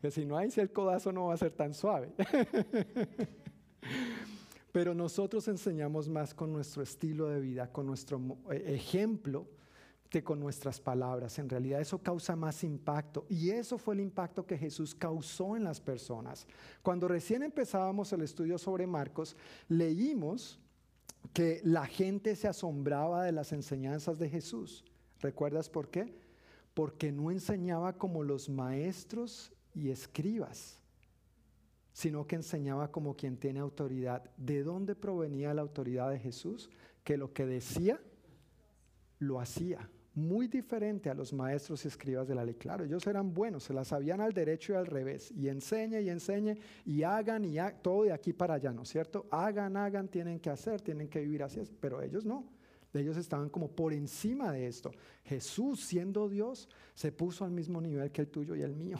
Que 0.00 0.10
si 0.10 0.24
no 0.24 0.36
hay, 0.36 0.50
si 0.50 0.60
el 0.60 0.72
codazo 0.72 1.12
no 1.12 1.26
va 1.26 1.34
a 1.34 1.36
ser 1.36 1.52
tan 1.52 1.74
suave. 1.74 2.12
Pero 4.72 4.94
nosotros 4.94 5.48
enseñamos 5.48 6.08
más 6.08 6.34
con 6.34 6.52
nuestro 6.52 6.82
estilo 6.82 7.28
de 7.28 7.40
vida, 7.40 7.72
con 7.72 7.86
nuestro 7.86 8.20
ejemplo 8.50 9.46
que 10.10 10.22
con 10.22 10.38
nuestras 10.38 10.80
palabras. 10.80 11.38
En 11.38 11.48
realidad 11.48 11.80
eso 11.80 11.98
causa 11.98 12.36
más 12.36 12.62
impacto 12.62 13.26
y 13.28 13.50
eso 13.50 13.78
fue 13.78 13.94
el 13.94 14.00
impacto 14.00 14.46
que 14.46 14.58
Jesús 14.58 14.94
causó 14.94 15.56
en 15.56 15.64
las 15.64 15.80
personas. 15.80 16.46
Cuando 16.82 17.08
recién 17.08 17.42
empezábamos 17.42 18.12
el 18.12 18.22
estudio 18.22 18.58
sobre 18.58 18.86
Marcos, 18.86 19.36
leímos 19.68 20.58
que 21.32 21.60
la 21.64 21.86
gente 21.86 22.36
se 22.36 22.48
asombraba 22.48 23.24
de 23.24 23.32
las 23.32 23.52
enseñanzas 23.52 24.18
de 24.18 24.28
Jesús. 24.28 24.84
¿Recuerdas 25.20 25.68
por 25.68 25.88
qué? 25.88 26.25
Porque 26.76 27.10
no 27.10 27.30
enseñaba 27.30 27.94
como 27.94 28.22
los 28.22 28.50
maestros 28.50 29.50
y 29.72 29.88
escribas, 29.88 30.78
sino 31.94 32.26
que 32.26 32.36
enseñaba 32.36 32.92
como 32.92 33.16
quien 33.16 33.38
tiene 33.38 33.60
autoridad. 33.60 34.30
¿De 34.36 34.62
dónde 34.62 34.94
provenía 34.94 35.54
la 35.54 35.62
autoridad 35.62 36.10
de 36.10 36.18
Jesús? 36.18 36.68
Que 37.02 37.16
lo 37.16 37.32
que 37.32 37.46
decía 37.46 37.98
lo 39.20 39.40
hacía. 39.40 39.88
Muy 40.14 40.48
diferente 40.48 41.08
a 41.08 41.14
los 41.14 41.32
maestros 41.32 41.82
y 41.86 41.88
escribas 41.88 42.28
de 42.28 42.34
la 42.34 42.44
ley. 42.44 42.56
Claro, 42.56 42.84
ellos 42.84 43.06
eran 43.06 43.32
buenos, 43.32 43.64
se 43.64 43.72
las 43.72 43.88
sabían 43.88 44.20
al 44.20 44.34
derecho 44.34 44.74
y 44.74 44.76
al 44.76 44.84
revés. 44.84 45.30
Y 45.30 45.48
enseñe 45.48 46.02
y 46.02 46.10
enseñe 46.10 46.58
y 46.84 47.04
hagan 47.04 47.46
y 47.46 47.56
todo 47.80 48.02
de 48.02 48.12
aquí 48.12 48.34
para 48.34 48.52
allá, 48.52 48.70
¿no 48.70 48.82
es 48.82 48.90
cierto? 48.90 49.24
Hagan, 49.30 49.78
hagan, 49.78 50.08
tienen 50.08 50.40
que 50.40 50.50
hacer, 50.50 50.82
tienen 50.82 51.08
que 51.08 51.20
vivir 51.20 51.42
así. 51.42 51.62
Pero 51.80 52.02
ellos 52.02 52.26
no. 52.26 52.55
Ellos 52.98 53.16
estaban 53.16 53.48
como 53.48 53.68
por 53.70 53.92
encima 53.92 54.52
de 54.52 54.66
esto. 54.66 54.90
Jesús, 55.24 55.80
siendo 55.84 56.28
Dios, 56.28 56.68
se 56.94 57.12
puso 57.12 57.44
al 57.44 57.50
mismo 57.50 57.80
nivel 57.80 58.10
que 58.10 58.22
el 58.22 58.28
tuyo 58.28 58.54
y 58.54 58.62
el 58.62 58.74
mío. 58.74 58.98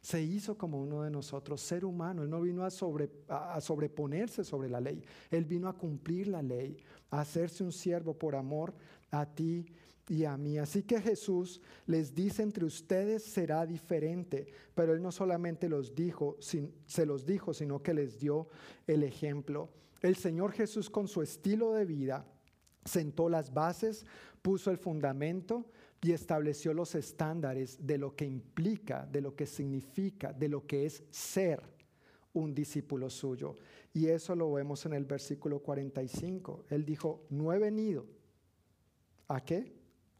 Se 0.00 0.22
hizo 0.22 0.58
como 0.58 0.82
uno 0.82 1.02
de 1.02 1.10
nosotros, 1.10 1.60
ser 1.62 1.84
humano. 1.84 2.22
Él 2.22 2.30
no 2.30 2.40
vino 2.40 2.64
a, 2.64 2.70
sobre- 2.70 3.10
a- 3.28 3.60
sobreponerse 3.60 4.44
sobre 4.44 4.68
la 4.68 4.80
ley. 4.80 5.02
Él 5.30 5.44
vino 5.46 5.68
a 5.68 5.76
cumplir 5.78 6.28
la 6.28 6.42
ley, 6.42 6.76
a 7.10 7.20
hacerse 7.22 7.64
un 7.64 7.72
siervo 7.72 8.12
por 8.12 8.36
amor 8.36 8.74
a 9.10 9.24
ti 9.24 9.64
y 10.06 10.24
a 10.24 10.36
mí. 10.36 10.58
Así 10.58 10.82
que 10.82 11.00
Jesús 11.00 11.62
les 11.86 12.14
dice, 12.14 12.42
entre 12.42 12.66
ustedes 12.66 13.22
será 13.24 13.64
diferente, 13.64 14.46
pero 14.74 14.92
Él 14.92 15.00
no 15.00 15.10
solamente 15.10 15.70
los 15.70 15.94
dijo, 15.94 16.36
sin- 16.38 16.74
se 16.84 17.06
los 17.06 17.24
dijo, 17.24 17.54
sino 17.54 17.82
que 17.82 17.94
les 17.94 18.18
dio 18.18 18.48
el 18.86 19.04
ejemplo. 19.04 19.70
El 20.02 20.16
Señor 20.16 20.52
Jesús 20.52 20.90
con 20.90 21.08
su 21.08 21.22
estilo 21.22 21.72
de 21.72 21.86
vida 21.86 22.26
sentó 22.84 23.28
las 23.28 23.52
bases, 23.52 24.06
puso 24.42 24.70
el 24.70 24.78
fundamento 24.78 25.66
y 26.02 26.12
estableció 26.12 26.74
los 26.74 26.94
estándares 26.94 27.86
de 27.86 27.98
lo 27.98 28.14
que 28.14 28.26
implica, 28.26 29.06
de 29.06 29.22
lo 29.22 29.34
que 29.34 29.46
significa, 29.46 30.32
de 30.32 30.48
lo 30.48 30.66
que 30.66 30.86
es 30.86 31.02
ser 31.10 31.62
un 32.34 32.54
discípulo 32.54 33.08
suyo. 33.08 33.54
Y 33.92 34.08
eso 34.08 34.34
lo 34.34 34.52
vemos 34.52 34.84
en 34.86 34.92
el 34.92 35.04
versículo 35.04 35.60
45. 35.60 36.66
Él 36.68 36.84
dijo, 36.84 37.24
no 37.30 37.52
he 37.52 37.58
venido. 37.58 38.06
¿A 39.28 39.42
qué? 39.42 39.72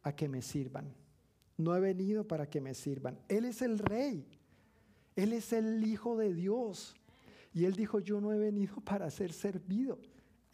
A 0.03 0.15
que 0.15 0.29
me 0.29 0.41
sirvan. 0.41 0.95
No 1.57 1.77
he 1.77 1.81
venido 1.81 2.27
para 2.27 2.49
que 2.49 2.61
me 2.61 2.75
sirvan. 2.75 3.19
Él 3.29 3.45
es 3.45 3.63
el 3.63 3.79
rey. 3.79 4.27
Él 5.17 5.33
es 5.33 5.53
el 5.53 5.85
Hijo 5.85 6.17
de 6.17 6.33
Dios. 6.33 6.95
Y 7.53 7.67
él 7.67 7.75
dijo, 7.75 8.01
yo 8.01 8.21
no 8.21 8.33
he 8.33 8.39
venido 8.39 8.77
para 8.77 9.11
ser 9.11 9.33
servido. 9.33 9.99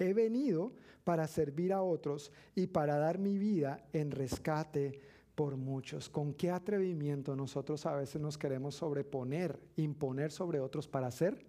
He 0.00 0.12
venido 0.12 0.72
para 1.04 1.28
servir 1.28 1.72
a 1.72 1.82
otros 1.82 2.32
y 2.54 2.66
para 2.66 2.96
dar 2.96 3.18
mi 3.18 3.38
vida 3.38 3.86
en 3.92 4.10
rescate 4.10 5.00
por 5.34 5.56
muchos. 5.56 6.08
¿Con 6.08 6.34
qué 6.34 6.50
atrevimiento 6.50 7.36
nosotros 7.36 7.86
a 7.86 7.94
veces 7.94 8.20
nos 8.20 8.36
queremos 8.36 8.74
sobreponer, 8.74 9.60
imponer 9.76 10.32
sobre 10.32 10.58
otros 10.58 10.88
para 10.88 11.10
ser 11.10 11.46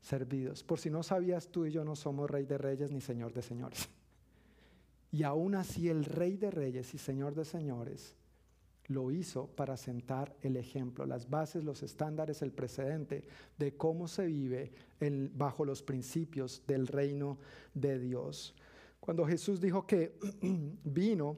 servidos? 0.00 0.62
Por 0.62 0.78
si 0.78 0.90
no 0.90 1.02
sabías, 1.02 1.48
tú 1.48 1.64
y 1.64 1.72
yo 1.72 1.84
no 1.84 1.96
somos 1.96 2.28
rey 2.30 2.44
de 2.44 2.58
reyes 2.58 2.92
ni 2.92 3.00
señor 3.00 3.32
de 3.32 3.42
señores. 3.42 3.88
Y 5.12 5.22
aún 5.22 5.54
así 5.54 5.88
el 5.88 6.04
rey 6.04 6.36
de 6.36 6.50
reyes 6.50 6.92
y 6.94 6.98
señor 6.98 7.34
de 7.34 7.44
señores 7.44 8.16
lo 8.90 9.12
hizo 9.12 9.46
para 9.46 9.76
sentar 9.76 10.34
el 10.42 10.56
ejemplo, 10.56 11.06
las 11.06 11.30
bases, 11.30 11.62
los 11.62 11.82
estándares, 11.84 12.42
el 12.42 12.50
precedente 12.50 13.24
de 13.56 13.76
cómo 13.76 14.08
se 14.08 14.26
vive 14.26 14.72
bajo 15.32 15.64
los 15.64 15.80
principios 15.80 16.64
del 16.66 16.88
reino 16.88 17.38
de 17.72 18.00
Dios. 18.00 18.52
Cuando 18.98 19.24
Jesús 19.24 19.60
dijo 19.60 19.86
que 19.86 20.18
vino 20.84 21.36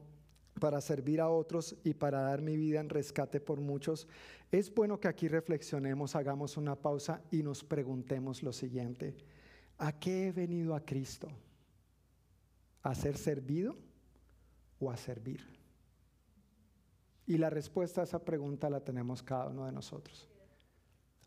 para 0.58 0.80
servir 0.80 1.20
a 1.20 1.28
otros 1.28 1.76
y 1.84 1.92
para 1.92 2.22
dar 2.22 2.40
mi 2.40 2.56
vida 2.56 2.80
en 2.80 2.88
rescate 2.88 3.38
por 3.38 3.60
muchos, 3.60 4.08
es 4.50 4.72
bueno 4.74 4.98
que 4.98 5.08
aquí 5.08 5.28
reflexionemos, 5.28 6.16
hagamos 6.16 6.56
una 6.56 6.74
pausa 6.74 7.22
y 7.30 7.42
nos 7.42 7.62
preguntemos 7.62 8.42
lo 8.42 8.54
siguiente. 8.54 9.14
¿A 9.76 9.92
qué 9.92 10.28
he 10.28 10.32
venido 10.32 10.74
a 10.74 10.80
Cristo? 10.80 11.28
¿A 12.82 12.94
ser 12.94 13.18
servido 13.18 13.76
o 14.80 14.90
a 14.90 14.96
servir? 14.96 15.61
Y 17.32 17.38
la 17.38 17.48
respuesta 17.48 18.02
a 18.02 18.04
esa 18.04 18.22
pregunta 18.22 18.68
la 18.68 18.80
tenemos 18.80 19.22
cada 19.22 19.48
uno 19.48 19.64
de 19.64 19.72
nosotros. 19.72 20.28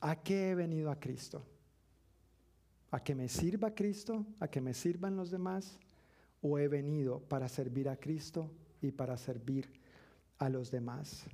¿A 0.02 0.22
qué 0.22 0.52
he 0.52 0.54
venido 0.54 0.92
a 0.92 1.00
Cristo? 1.00 1.44
¿A 2.92 3.04
que 3.04 3.16
me 3.16 3.28
sirva 3.28 3.74
Cristo? 3.74 4.24
¿A 4.40 4.48
que 4.48 4.62
me 4.62 4.76
sirvan 4.76 5.16
los 5.16 5.32
demás? 5.32 5.80
¿O 6.44 6.60
he 6.60 6.68
venido 6.68 7.22
para 7.22 7.48
servir 7.48 7.90
a 7.90 7.98
Cristo 7.98 8.52
y 8.84 8.92
para 8.92 9.18
servir 9.18 9.68
a 10.38 10.48
los 10.48 10.70
demás? 10.70 11.26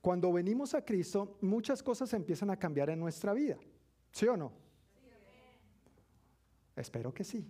Cuando 0.00 0.32
venimos 0.32 0.74
a 0.74 0.84
Cristo, 0.84 1.36
muchas 1.40 1.82
cosas 1.82 2.12
empiezan 2.12 2.50
a 2.50 2.56
cambiar 2.56 2.88
en 2.90 3.00
nuestra 3.00 3.32
vida. 3.32 3.56
¿Sí 4.12 4.28
o 4.28 4.36
no? 4.36 4.52
Espero 6.76 7.12
que 7.12 7.24
sí. 7.24 7.48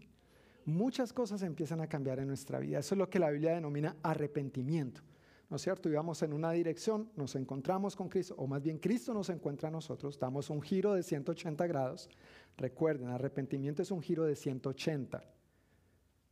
Muchas 0.64 1.12
cosas 1.12 1.43
empiezan 1.43 1.83
a 1.83 1.89
cambiar 1.89 2.20
en 2.20 2.28
nuestra 2.28 2.59
vida. 2.59 2.78
Eso 2.78 2.95
es 2.95 2.99
lo 2.99 3.11
que 3.11 3.18
la 3.18 3.28
Biblia 3.28 3.53
denomina 3.53 3.97
arrepentimiento. 4.03 5.03
¿No 5.51 5.57
es 5.57 5.62
cierto? 5.62 5.88
Íbamos 5.88 6.22
en 6.22 6.32
una 6.32 6.53
dirección, 6.53 7.11
nos 7.16 7.34
encontramos 7.34 7.96
con 7.96 8.09
Cristo, 8.09 8.36
o 8.38 8.46
más 8.46 8.62
bien 8.62 8.78
Cristo 8.78 9.12
nos 9.12 9.30
encuentra 9.30 9.68
a 9.68 9.72
nosotros, 9.72 10.16
damos 10.16 10.48
un 10.48 10.62
giro 10.62 10.94
de 10.94 11.03
180 11.03 11.66
grados. 11.66 12.09
Recuerden, 12.57 13.09
arrepentimiento 13.09 13.82
es 13.82 13.90
un 13.90 14.01
giro 14.01 14.24
de 14.24 14.36
180, 14.36 15.24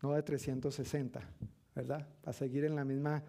no 0.03 0.13
de 0.13 0.23
360, 0.23 1.21
¿verdad? 1.75 2.07
Para 2.23 2.33
seguir 2.33 2.65
en 2.65 2.77
la 2.77 2.85
misma 2.85 3.25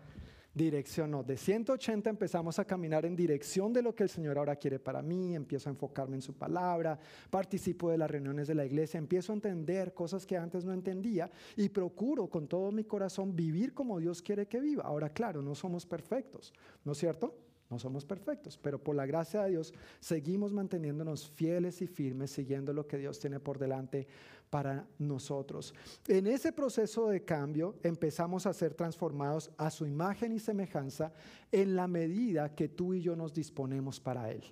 dirección, 0.53 1.11
no. 1.11 1.23
De 1.23 1.37
180 1.37 2.09
empezamos 2.09 2.59
a 2.59 2.65
caminar 2.65 3.05
en 3.05 3.15
dirección 3.15 3.71
de 3.73 3.81
lo 3.81 3.93
que 3.93 4.03
el 4.03 4.09
Señor 4.09 4.37
ahora 4.37 4.55
quiere 4.55 4.79
para 4.79 5.01
mí, 5.01 5.35
empiezo 5.35 5.69
a 5.69 5.71
enfocarme 5.71 6.15
en 6.15 6.21
su 6.21 6.33
palabra, 6.33 6.99
participo 7.29 7.91
de 7.91 7.97
las 7.97 8.09
reuniones 8.09 8.47
de 8.47 8.55
la 8.55 8.65
iglesia, 8.65 8.97
empiezo 8.97 9.31
a 9.31 9.35
entender 9.35 9.93
cosas 9.93 10.25
que 10.25 10.37
antes 10.37 10.65
no 10.65 10.73
entendía 10.73 11.29
y 11.55 11.69
procuro 11.69 12.27
con 12.27 12.47
todo 12.47 12.71
mi 12.71 12.83
corazón 12.83 13.35
vivir 13.35 13.73
como 13.73 13.99
Dios 13.99 14.21
quiere 14.21 14.47
que 14.47 14.59
viva. 14.59 14.83
Ahora, 14.83 15.09
claro, 15.09 15.41
no 15.41 15.55
somos 15.55 15.85
perfectos, 15.85 16.53
¿no 16.83 16.93
es 16.93 16.97
cierto? 16.97 17.48
No 17.69 17.77
somos 17.77 18.03
perfectos, 18.03 18.57
pero 18.57 18.83
por 18.83 18.95
la 18.95 19.05
gracia 19.05 19.43
de 19.43 19.51
Dios 19.51 19.73
seguimos 19.99 20.51
manteniéndonos 20.51 21.29
fieles 21.29 21.81
y 21.83 21.87
firmes, 21.87 22.31
siguiendo 22.31 22.73
lo 22.73 22.87
que 22.87 22.97
Dios 22.97 23.19
tiene 23.19 23.39
por 23.39 23.59
delante 23.59 24.07
para 24.49 24.87
nosotros. 24.97 25.75
En 26.07 26.25
ese 26.25 26.51
proceso 26.51 27.07
de 27.09 27.23
cambio 27.23 27.75
empezamos 27.83 28.47
a 28.47 28.53
ser 28.53 28.73
transformados 28.73 29.51
a 29.57 29.69
su 29.69 29.85
imagen 29.85 30.31
y 30.31 30.39
semejanza 30.39 31.13
en 31.51 31.75
la 31.75 31.87
medida 31.87 32.55
que 32.55 32.69
tú 32.69 32.95
y 32.95 33.01
yo 33.01 33.15
nos 33.15 33.33
disponemos 33.33 33.99
para 33.99 34.31
Él. 34.31 34.43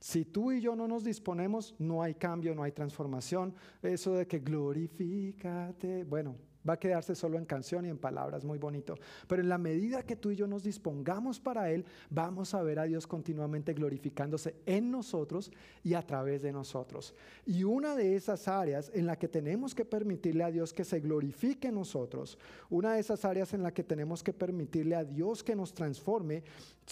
Si 0.00 0.24
tú 0.24 0.52
y 0.52 0.60
yo 0.60 0.76
no 0.76 0.88
nos 0.88 1.04
disponemos, 1.04 1.74
no 1.78 2.02
hay 2.02 2.14
cambio, 2.14 2.54
no 2.54 2.62
hay 2.62 2.72
transformación. 2.72 3.54
Eso 3.82 4.14
de 4.14 4.26
que 4.26 4.38
glorifícate, 4.38 6.04
bueno, 6.04 6.36
va 6.68 6.74
a 6.74 6.78
quedarse 6.78 7.14
solo 7.14 7.38
en 7.38 7.44
canción 7.44 7.84
y 7.84 7.88
en 7.88 7.98
palabras, 7.98 8.44
muy 8.44 8.58
bonito. 8.58 8.96
Pero 9.26 9.42
en 9.42 9.48
la 9.48 9.58
medida 9.58 10.02
que 10.02 10.16
tú 10.16 10.30
y 10.30 10.36
yo 10.36 10.46
nos 10.46 10.62
dispongamos 10.62 11.40
para 11.40 11.70
Él, 11.70 11.84
vamos 12.10 12.54
a 12.54 12.62
ver 12.62 12.78
a 12.78 12.84
Dios 12.84 13.06
continuamente 13.06 13.74
glorificándose 13.74 14.56
en 14.66 14.90
nosotros 14.90 15.50
y 15.82 15.94
a 15.94 16.02
través 16.02 16.42
de 16.42 16.52
nosotros. 16.52 17.14
Y 17.46 17.64
una 17.64 17.94
de 17.96 18.16
esas 18.16 18.48
áreas 18.48 18.90
en 18.94 19.06
la 19.06 19.16
que 19.16 19.28
tenemos 19.28 19.74
que 19.74 19.84
permitirle 19.84 20.44
a 20.44 20.50
Dios 20.50 20.72
que 20.72 20.84
se 20.84 21.00
glorifique 21.00 21.68
en 21.68 21.74
nosotros, 21.74 22.38
una 22.70 22.94
de 22.94 23.00
esas 23.00 23.24
áreas 23.24 23.54
en 23.54 23.62
la 23.62 23.72
que 23.72 23.84
tenemos 23.84 24.22
que 24.22 24.32
permitirle 24.32 24.94
a 24.94 25.04
Dios 25.04 25.42
que 25.42 25.56
nos 25.56 25.74
transforme, 25.74 26.42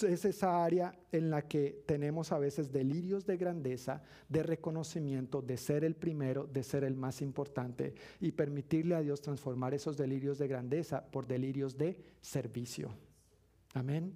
es 0.00 0.24
esa 0.24 0.64
área 0.64 0.98
en 1.10 1.30
la 1.30 1.42
que 1.42 1.82
tenemos 1.86 2.32
a 2.32 2.38
veces 2.38 2.72
delirios 2.72 3.26
de 3.26 3.36
grandeza, 3.36 4.02
de 4.28 4.42
reconocimiento, 4.42 5.42
de 5.42 5.56
ser 5.56 5.84
el 5.84 5.94
primero, 5.94 6.46
de 6.46 6.62
ser 6.62 6.84
el 6.84 6.96
más 6.96 7.20
importante 7.20 7.94
y 8.20 8.32
permitirle 8.32 8.94
a 8.94 9.02
Dios 9.02 9.20
transformar 9.20 9.74
esos 9.74 9.96
delirios 9.96 10.38
de 10.38 10.48
grandeza 10.48 11.04
por 11.04 11.26
delirios 11.26 11.76
de 11.76 11.98
servicio. 12.20 12.90
Amén. 13.74 14.14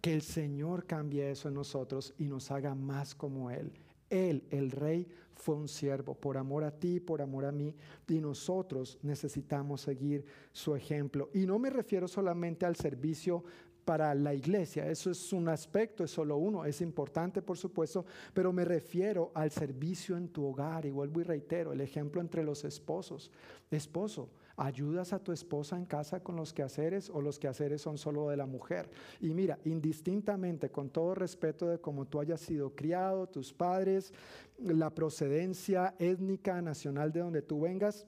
Que 0.00 0.14
el 0.14 0.22
Señor 0.22 0.86
cambie 0.86 1.30
eso 1.30 1.48
en 1.48 1.54
nosotros 1.54 2.14
y 2.18 2.24
nos 2.24 2.50
haga 2.50 2.74
más 2.74 3.14
como 3.14 3.50
Él. 3.50 3.72
Él, 4.10 4.44
el 4.50 4.70
rey, 4.70 5.08
fue 5.34 5.56
un 5.56 5.68
siervo 5.68 6.14
por 6.14 6.36
amor 6.36 6.64
a 6.64 6.70
ti, 6.70 7.00
por 7.00 7.20
amor 7.20 7.44
a 7.44 7.52
mí, 7.52 7.74
y 8.08 8.20
nosotros 8.20 8.98
necesitamos 9.02 9.80
seguir 9.80 10.24
su 10.52 10.76
ejemplo. 10.76 11.30
Y 11.34 11.46
no 11.46 11.58
me 11.58 11.70
refiero 11.70 12.06
solamente 12.06 12.64
al 12.64 12.76
servicio 12.76 13.44
para 13.84 14.14
la 14.14 14.34
iglesia. 14.34 14.88
Eso 14.88 15.10
es 15.10 15.32
un 15.32 15.48
aspecto, 15.48 16.04
es 16.04 16.10
solo 16.10 16.36
uno, 16.36 16.64
es 16.64 16.80
importante 16.80 17.42
por 17.42 17.56
supuesto, 17.56 18.04
pero 18.32 18.52
me 18.52 18.64
refiero 18.64 19.30
al 19.34 19.50
servicio 19.50 20.16
en 20.16 20.28
tu 20.28 20.44
hogar 20.46 20.86
y 20.86 20.90
vuelvo 20.90 21.20
y 21.20 21.24
reitero 21.24 21.72
el 21.72 21.80
ejemplo 21.80 22.20
entre 22.20 22.42
los 22.42 22.64
esposos. 22.64 23.30
Esposo, 23.70 24.30
¿ayudas 24.56 25.12
a 25.12 25.18
tu 25.18 25.32
esposa 25.32 25.76
en 25.76 25.84
casa 25.84 26.20
con 26.20 26.36
los 26.36 26.52
quehaceres 26.52 27.10
o 27.10 27.20
los 27.20 27.38
quehaceres 27.38 27.82
son 27.82 27.98
solo 27.98 28.28
de 28.28 28.36
la 28.36 28.46
mujer? 28.46 28.90
Y 29.20 29.34
mira, 29.34 29.58
indistintamente, 29.64 30.70
con 30.70 30.90
todo 30.90 31.14
respeto 31.14 31.68
de 31.68 31.78
cómo 31.78 32.06
tú 32.06 32.20
hayas 32.20 32.40
sido 32.40 32.74
criado, 32.74 33.28
tus 33.28 33.52
padres, 33.52 34.12
la 34.58 34.90
procedencia 34.94 35.94
étnica, 35.98 36.62
nacional 36.62 37.12
de 37.12 37.20
donde 37.20 37.42
tú 37.42 37.60
vengas, 37.60 38.06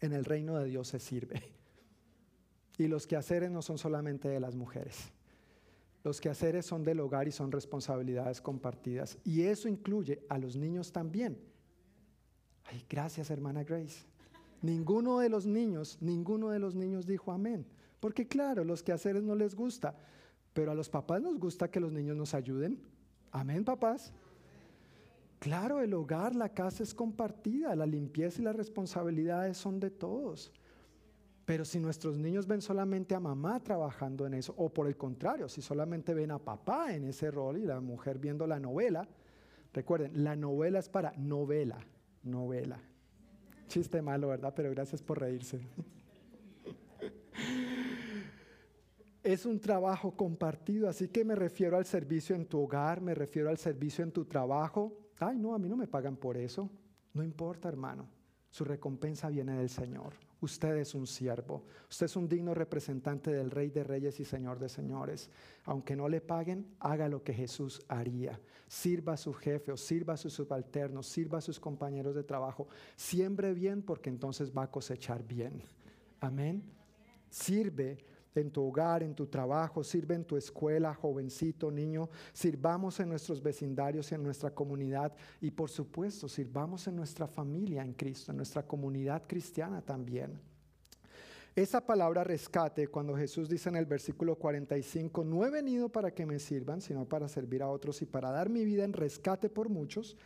en 0.00 0.12
el 0.12 0.24
reino 0.24 0.56
de 0.58 0.66
Dios 0.66 0.88
se 0.88 1.00
sirve. 1.00 1.57
Y 2.78 2.86
los 2.86 3.06
quehaceres 3.06 3.50
no 3.50 3.60
son 3.60 3.76
solamente 3.76 4.28
de 4.28 4.40
las 4.40 4.54
mujeres. 4.54 5.12
Los 6.04 6.20
quehaceres 6.20 6.64
son 6.64 6.84
del 6.84 7.00
hogar 7.00 7.28
y 7.28 7.32
son 7.32 7.52
responsabilidades 7.52 8.40
compartidas. 8.40 9.18
Y 9.24 9.42
eso 9.42 9.68
incluye 9.68 10.22
a 10.28 10.38
los 10.38 10.56
niños 10.56 10.92
también. 10.92 11.36
Ay, 12.64 12.84
gracias, 12.88 13.30
hermana 13.30 13.64
Grace. 13.64 14.06
Ninguno 14.62 15.18
de 15.18 15.28
los 15.28 15.44
niños, 15.44 15.98
ninguno 16.00 16.50
de 16.50 16.60
los 16.60 16.74
niños 16.74 17.06
dijo 17.06 17.32
amén. 17.32 17.66
Porque 18.00 18.26
claro, 18.26 18.64
los 18.64 18.82
quehaceres 18.82 19.22
no 19.22 19.34
les 19.34 19.54
gusta, 19.54 19.96
pero 20.52 20.70
a 20.70 20.74
los 20.74 20.88
papás 20.88 21.20
nos 21.20 21.38
gusta 21.38 21.70
que 21.70 21.80
los 21.80 21.92
niños 21.92 22.16
nos 22.16 22.32
ayuden. 22.32 22.80
Amén, 23.32 23.64
papás. 23.64 24.12
Claro, 25.40 25.80
el 25.80 25.94
hogar, 25.94 26.34
la 26.34 26.48
casa 26.48 26.82
es 26.82 26.94
compartida, 26.94 27.76
la 27.76 27.86
limpieza 27.86 28.40
y 28.40 28.44
las 28.44 28.56
responsabilidades 28.56 29.56
son 29.56 29.78
de 29.78 29.90
todos. 29.90 30.52
Pero 31.48 31.64
si 31.64 31.80
nuestros 31.80 32.18
niños 32.18 32.46
ven 32.46 32.60
solamente 32.60 33.14
a 33.14 33.20
mamá 33.20 33.58
trabajando 33.60 34.26
en 34.26 34.34
eso, 34.34 34.52
o 34.58 34.68
por 34.68 34.86
el 34.86 34.98
contrario, 34.98 35.48
si 35.48 35.62
solamente 35.62 36.12
ven 36.12 36.30
a 36.30 36.38
papá 36.38 36.94
en 36.94 37.04
ese 37.04 37.30
rol 37.30 37.56
y 37.56 37.64
la 37.64 37.80
mujer 37.80 38.18
viendo 38.18 38.46
la 38.46 38.60
novela, 38.60 39.08
recuerden, 39.72 40.22
la 40.22 40.36
novela 40.36 40.78
es 40.78 40.90
para 40.90 41.12
novela, 41.16 41.78
novela. 42.22 42.78
Chiste 43.66 44.02
malo, 44.02 44.28
¿verdad? 44.28 44.52
Pero 44.54 44.70
gracias 44.72 45.02
por 45.02 45.20
reírse. 45.20 45.66
Es 49.22 49.46
un 49.46 49.58
trabajo 49.58 50.14
compartido, 50.14 50.86
así 50.86 51.08
que 51.08 51.24
me 51.24 51.34
refiero 51.34 51.78
al 51.78 51.86
servicio 51.86 52.36
en 52.36 52.44
tu 52.44 52.60
hogar, 52.60 53.00
me 53.00 53.14
refiero 53.14 53.48
al 53.48 53.58
servicio 53.58 54.04
en 54.04 54.12
tu 54.12 54.26
trabajo. 54.26 54.96
Ay, 55.18 55.38
no, 55.38 55.54
a 55.54 55.58
mí 55.58 55.68
no 55.68 55.76
me 55.76 55.86
pagan 55.86 56.16
por 56.16 56.36
eso. 56.36 56.70
No 57.14 57.24
importa, 57.24 57.68
hermano. 57.68 58.06
Su 58.50 58.64
recompensa 58.64 59.28
viene 59.28 59.56
del 59.56 59.70
Señor. 59.70 60.27
Usted 60.40 60.76
es 60.76 60.94
un 60.94 61.06
siervo. 61.06 61.64
Usted 61.90 62.06
es 62.06 62.14
un 62.14 62.28
digno 62.28 62.54
representante 62.54 63.32
del 63.32 63.50
Rey 63.50 63.70
de 63.70 63.82
Reyes 63.82 64.20
y 64.20 64.24
Señor 64.24 64.58
de 64.58 64.68
Señores. 64.68 65.30
Aunque 65.64 65.96
no 65.96 66.08
le 66.08 66.20
paguen, 66.20 66.74
haga 66.78 67.08
lo 67.08 67.24
que 67.24 67.34
Jesús 67.34 67.82
haría. 67.88 68.40
Sirva 68.68 69.14
a 69.14 69.16
su 69.16 69.32
jefe 69.32 69.72
o 69.72 69.76
sirva 69.76 70.14
a 70.14 70.16
sus 70.16 70.34
subalternos, 70.34 71.08
sirva 71.08 71.38
a 71.38 71.42
sus 71.42 71.58
compañeros 71.58 72.14
de 72.14 72.22
trabajo. 72.22 72.68
Siembre 72.94 73.52
bien 73.52 73.82
porque 73.82 74.10
entonces 74.10 74.52
va 74.56 74.64
a 74.64 74.70
cosechar 74.70 75.26
bien. 75.26 75.62
Amén. 76.20 76.62
Sirve 77.30 77.98
en 78.40 78.50
tu 78.50 78.62
hogar, 78.62 79.02
en 79.02 79.14
tu 79.14 79.26
trabajo, 79.26 79.82
sirve 79.82 80.14
en 80.14 80.24
tu 80.24 80.36
escuela, 80.36 80.94
jovencito, 80.94 81.70
niño, 81.70 82.08
sirvamos 82.32 83.00
en 83.00 83.08
nuestros 83.08 83.42
vecindarios 83.42 84.10
y 84.10 84.14
en 84.14 84.22
nuestra 84.22 84.50
comunidad 84.50 85.12
y 85.40 85.50
por 85.50 85.70
supuesto 85.70 86.28
sirvamos 86.28 86.86
en 86.86 86.96
nuestra 86.96 87.26
familia 87.26 87.82
en 87.82 87.94
Cristo, 87.94 88.32
en 88.32 88.36
nuestra 88.36 88.62
comunidad 88.62 89.22
cristiana 89.26 89.82
también. 89.82 90.40
Esa 91.54 91.84
palabra 91.84 92.22
rescate, 92.22 92.86
cuando 92.86 93.16
Jesús 93.16 93.48
dice 93.48 93.68
en 93.68 93.76
el 93.76 93.86
versículo 93.86 94.36
45, 94.36 95.24
no 95.24 95.44
he 95.44 95.50
venido 95.50 95.88
para 95.88 96.12
que 96.12 96.24
me 96.24 96.38
sirvan, 96.38 96.80
sino 96.80 97.04
para 97.04 97.28
servir 97.28 97.62
a 97.62 97.68
otros 97.68 98.00
y 98.00 98.06
para 98.06 98.30
dar 98.30 98.48
mi 98.48 98.64
vida 98.64 98.84
en 98.84 98.92
rescate 98.92 99.50
por 99.50 99.68
muchos, 99.68 100.16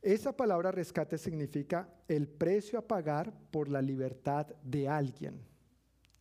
esa 0.00 0.36
palabra 0.36 0.70
rescate 0.70 1.18
significa 1.18 1.88
el 2.06 2.28
precio 2.28 2.78
a 2.78 2.86
pagar 2.86 3.32
por 3.50 3.68
la 3.68 3.82
libertad 3.82 4.46
de 4.62 4.88
alguien 4.88 5.53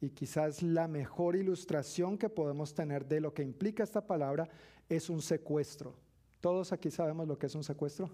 y 0.04 0.10
quizás 0.10 0.62
la 0.62 0.89
mejor 0.89 1.38
ilustración 1.38 2.18
que 2.18 2.28
podemos 2.28 2.74
tener 2.74 3.06
de 3.06 3.22
lo 3.22 3.34
que 3.34 3.41
implica 3.41 3.84
esta 3.84 4.06
palabra 4.06 4.49
es 4.89 5.10
un 5.10 5.22
secuestro. 5.22 5.95
Todos 6.41 6.74
aquí 6.74 6.91
sabemos 6.91 7.26
lo 7.26 7.38
que 7.38 7.45
es 7.45 7.56
un 7.56 7.64
secuestro. 7.64 8.10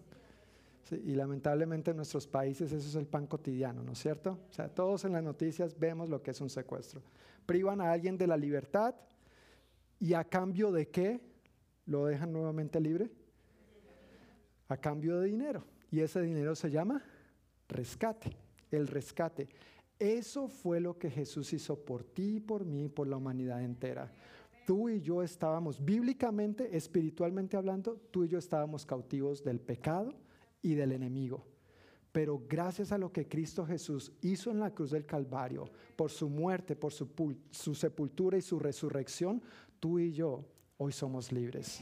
y 0.92 1.16
lamentablemente 1.16 1.90
en 1.90 1.98
nuestros 1.98 2.28
países 2.28 2.72
eso 2.72 2.88
es 2.88 2.96
el 2.96 3.08
pan 3.08 3.26
cotidiano, 3.26 3.82
¿no 3.82 3.94
es 3.94 4.00
cierto? 4.00 4.38
O 4.52 4.54
sea, 4.54 4.70
todos 4.70 5.04
en 5.06 5.14
las 5.14 5.24
noticias 5.24 5.78
vemos 5.80 6.10
lo 6.10 6.22
que 6.22 6.30
es 6.30 6.42
un 6.42 6.50
secuestro. 6.52 7.02
Privan 7.48 7.82
a 7.82 7.92
alguien 7.92 8.20
de 8.20 8.28
la 8.28 8.38
libertad 8.38 8.94
y 10.00 10.14
a 10.14 10.24
cambio 10.24 10.72
de 10.72 10.90
qué 10.90 11.20
lo 11.88 12.06
dejan 12.06 12.32
nuevamente 12.32 12.80
libre? 12.80 13.10
A 14.68 14.78
cambio 14.78 15.20
de 15.20 15.28
dinero. 15.28 15.64
Y 15.90 16.02
ese 16.02 16.22
dinero 16.22 16.54
se 16.54 16.70
llama 16.70 17.02
rescate, 17.68 18.38
el 18.70 18.88
rescate. 18.88 19.50
Eso 20.00 20.48
fue 20.48 20.80
lo 20.80 20.98
que 20.98 21.12
Jesús 21.12 21.52
hizo 21.52 21.78
por 21.84 22.06
ti 22.06 22.38
y 22.38 22.40
por 22.40 22.64
mí, 22.64 22.88
por 22.88 23.06
la 23.06 23.18
humanidad 23.18 23.62
entera. 23.62 24.10
Tú 24.66 24.88
y 24.88 25.02
yo 25.02 25.22
estábamos, 25.22 25.84
bíblicamente, 25.84 26.78
espiritualmente 26.78 27.58
hablando, 27.58 27.98
tú 28.10 28.24
y 28.24 28.30
yo 28.30 28.38
estábamos 28.38 28.86
cautivos 28.86 29.44
del 29.44 29.60
pecado 29.60 30.14
y 30.62 30.76
del 30.76 30.94
enemigo. 30.94 31.46
Pero 32.14 32.42
gracias 32.48 32.94
a 32.94 32.98
lo 32.98 33.12
que 33.12 33.28
Cristo 33.28 33.66
Jesús 33.66 34.14
hizo 34.22 34.52
en 34.52 34.62
la 34.62 34.74
cruz 34.74 34.92
del 34.92 35.06
Calvario, 35.06 35.70
por 35.98 36.12
su 36.12 36.30
muerte, 36.30 36.78
por 36.78 36.94
su, 36.94 37.10
su 37.52 37.76
sepultura 37.76 38.38
y 38.38 38.42
su 38.42 38.58
resurrección, 38.58 39.42
tú 39.82 40.00
y 40.00 40.14
yo 40.14 40.46
hoy 40.78 40.94
somos 40.94 41.32
libres. 41.32 41.82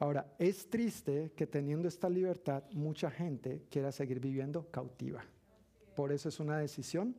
Ahora, 0.00 0.34
es 0.38 0.68
triste 0.68 1.32
que 1.36 1.46
teniendo 1.46 1.86
esta 1.86 2.08
libertad, 2.10 2.64
mucha 2.72 3.10
gente 3.10 3.62
quiera 3.70 3.92
seguir 3.92 4.18
viviendo 4.18 4.66
cautiva. 4.70 5.24
Por 5.98 6.12
eso 6.12 6.28
es 6.28 6.38
una 6.38 6.58
decisión 6.58 7.12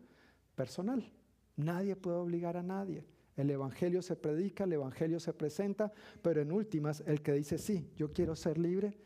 personal. 0.56 1.12
Nadie 1.58 1.98
puede 1.98 2.16
obligar 2.16 2.56
a 2.56 2.64
nadie. 2.64 3.04
El 3.36 3.50
Evangelio 3.50 4.02
se 4.02 4.16
predica, 4.16 4.64
el 4.64 4.72
Evangelio 4.72 5.20
se 5.20 5.34
presenta, 5.34 5.92
pero 6.22 6.40
en 6.40 6.50
últimas, 6.50 7.04
el 7.06 7.22
que 7.22 7.34
dice, 7.34 7.58
sí, 7.58 7.92
yo 7.98 8.14
quiero 8.14 8.38
ser 8.38 8.58
libre, 8.58 8.98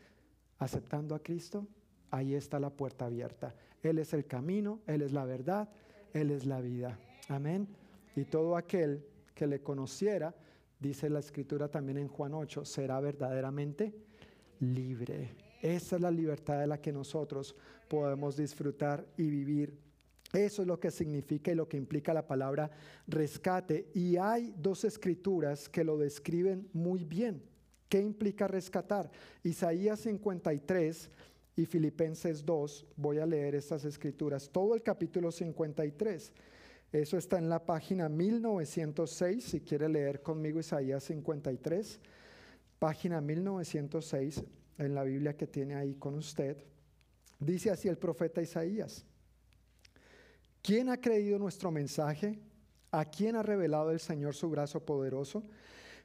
aceptando 0.58 1.16
a 1.16 1.18
Cristo, 1.24 1.66
ahí 2.12 2.36
está 2.36 2.60
la 2.60 2.70
puerta 2.70 3.06
abierta. 3.06 3.52
Él 3.82 3.98
es 3.98 4.14
el 4.14 4.26
camino, 4.26 4.78
Él 4.86 5.02
es 5.02 5.10
la 5.10 5.24
verdad, 5.24 5.68
Él 6.12 6.30
es 6.30 6.46
la 6.46 6.60
vida. 6.60 6.96
Amén. 7.28 7.66
Y 8.14 8.26
todo 8.26 8.56
aquel 8.56 9.04
que 9.34 9.48
le 9.48 9.60
conociera, 9.60 10.36
dice 10.78 11.10
la 11.10 11.18
escritura 11.18 11.66
también 11.66 11.98
en 11.98 12.06
Juan 12.06 12.32
8, 12.32 12.64
será 12.64 13.00
verdaderamente 13.00 13.92
libre. 14.60 15.34
Esa 15.64 15.96
es 15.96 16.02
la 16.02 16.10
libertad 16.10 16.60
de 16.60 16.66
la 16.66 16.78
que 16.78 16.92
nosotros 16.92 17.56
podemos 17.88 18.36
disfrutar 18.36 19.06
y 19.16 19.30
vivir. 19.30 19.74
Eso 20.30 20.60
es 20.60 20.68
lo 20.68 20.78
que 20.78 20.90
significa 20.90 21.50
y 21.50 21.54
lo 21.54 21.66
que 21.66 21.78
implica 21.78 22.12
la 22.12 22.26
palabra 22.26 22.70
rescate. 23.06 23.88
Y 23.94 24.18
hay 24.18 24.52
dos 24.58 24.84
escrituras 24.84 25.70
que 25.70 25.82
lo 25.82 25.96
describen 25.96 26.68
muy 26.74 27.02
bien. 27.06 27.42
¿Qué 27.88 27.98
implica 27.98 28.46
rescatar? 28.46 29.10
Isaías 29.42 30.00
53 30.00 31.10
y 31.56 31.64
Filipenses 31.64 32.44
2. 32.44 32.84
Voy 32.96 33.16
a 33.16 33.24
leer 33.24 33.54
estas 33.54 33.86
escrituras. 33.86 34.50
Todo 34.52 34.74
el 34.74 34.82
capítulo 34.82 35.32
53. 35.32 36.30
Eso 36.92 37.16
está 37.16 37.38
en 37.38 37.48
la 37.48 37.64
página 37.64 38.10
1906. 38.10 39.42
Si 39.42 39.60
quiere 39.62 39.88
leer 39.88 40.20
conmigo 40.20 40.60
Isaías 40.60 41.04
53, 41.04 42.00
página 42.78 43.22
1906 43.22 44.44
en 44.78 44.94
la 44.94 45.04
Biblia 45.04 45.36
que 45.36 45.46
tiene 45.46 45.74
ahí 45.74 45.94
con 45.94 46.14
usted, 46.14 46.56
dice 47.38 47.70
así 47.70 47.88
el 47.88 47.98
profeta 47.98 48.42
Isaías, 48.42 49.04
¿quién 50.62 50.88
ha 50.88 51.00
creído 51.00 51.38
nuestro 51.38 51.70
mensaje? 51.70 52.38
¿A 52.90 53.04
quién 53.04 53.36
ha 53.36 53.42
revelado 53.42 53.90
el 53.90 54.00
Señor 54.00 54.34
su 54.34 54.48
brazo 54.48 54.84
poderoso? 54.84 55.42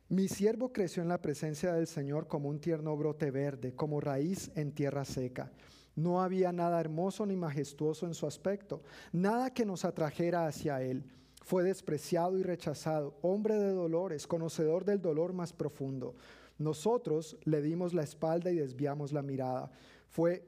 Mi 0.09 0.27
siervo 0.27 0.73
creció 0.73 1.03
en 1.03 1.09
la 1.09 1.21
presencia 1.21 1.71
del 1.73 1.85
Señor 1.85 2.27
como 2.27 2.49
un 2.49 2.59
tierno 2.59 2.97
brote 2.97 3.29
verde, 3.29 3.75
como 3.75 4.01
raíz 4.01 4.49
en 4.55 4.71
tierra 4.71 5.05
seca. 5.05 5.51
No 5.95 6.21
había 6.21 6.51
nada 6.51 6.79
hermoso 6.79 7.27
ni 7.27 7.35
majestuoso 7.35 8.07
en 8.07 8.15
su 8.15 8.25
aspecto, 8.25 8.81
nada 9.11 9.53
que 9.53 9.65
nos 9.65 9.85
atrajera 9.85 10.47
hacia 10.47 10.81
él. 10.81 11.03
Fue 11.43 11.63
despreciado 11.63 12.39
y 12.39 12.43
rechazado, 12.43 13.19
hombre 13.21 13.55
de 13.55 13.71
dolores, 13.71 14.25
conocedor 14.25 14.83
del 14.83 14.99
dolor 14.99 15.33
más 15.33 15.53
profundo. 15.53 16.15
Nosotros 16.59 17.37
le 17.45 17.61
dimos 17.61 17.93
la 17.93 18.03
espalda 18.03 18.51
y 18.51 18.57
desviamos 18.57 19.11
la 19.11 19.23
mirada. 19.23 19.71
Fue 20.09 20.45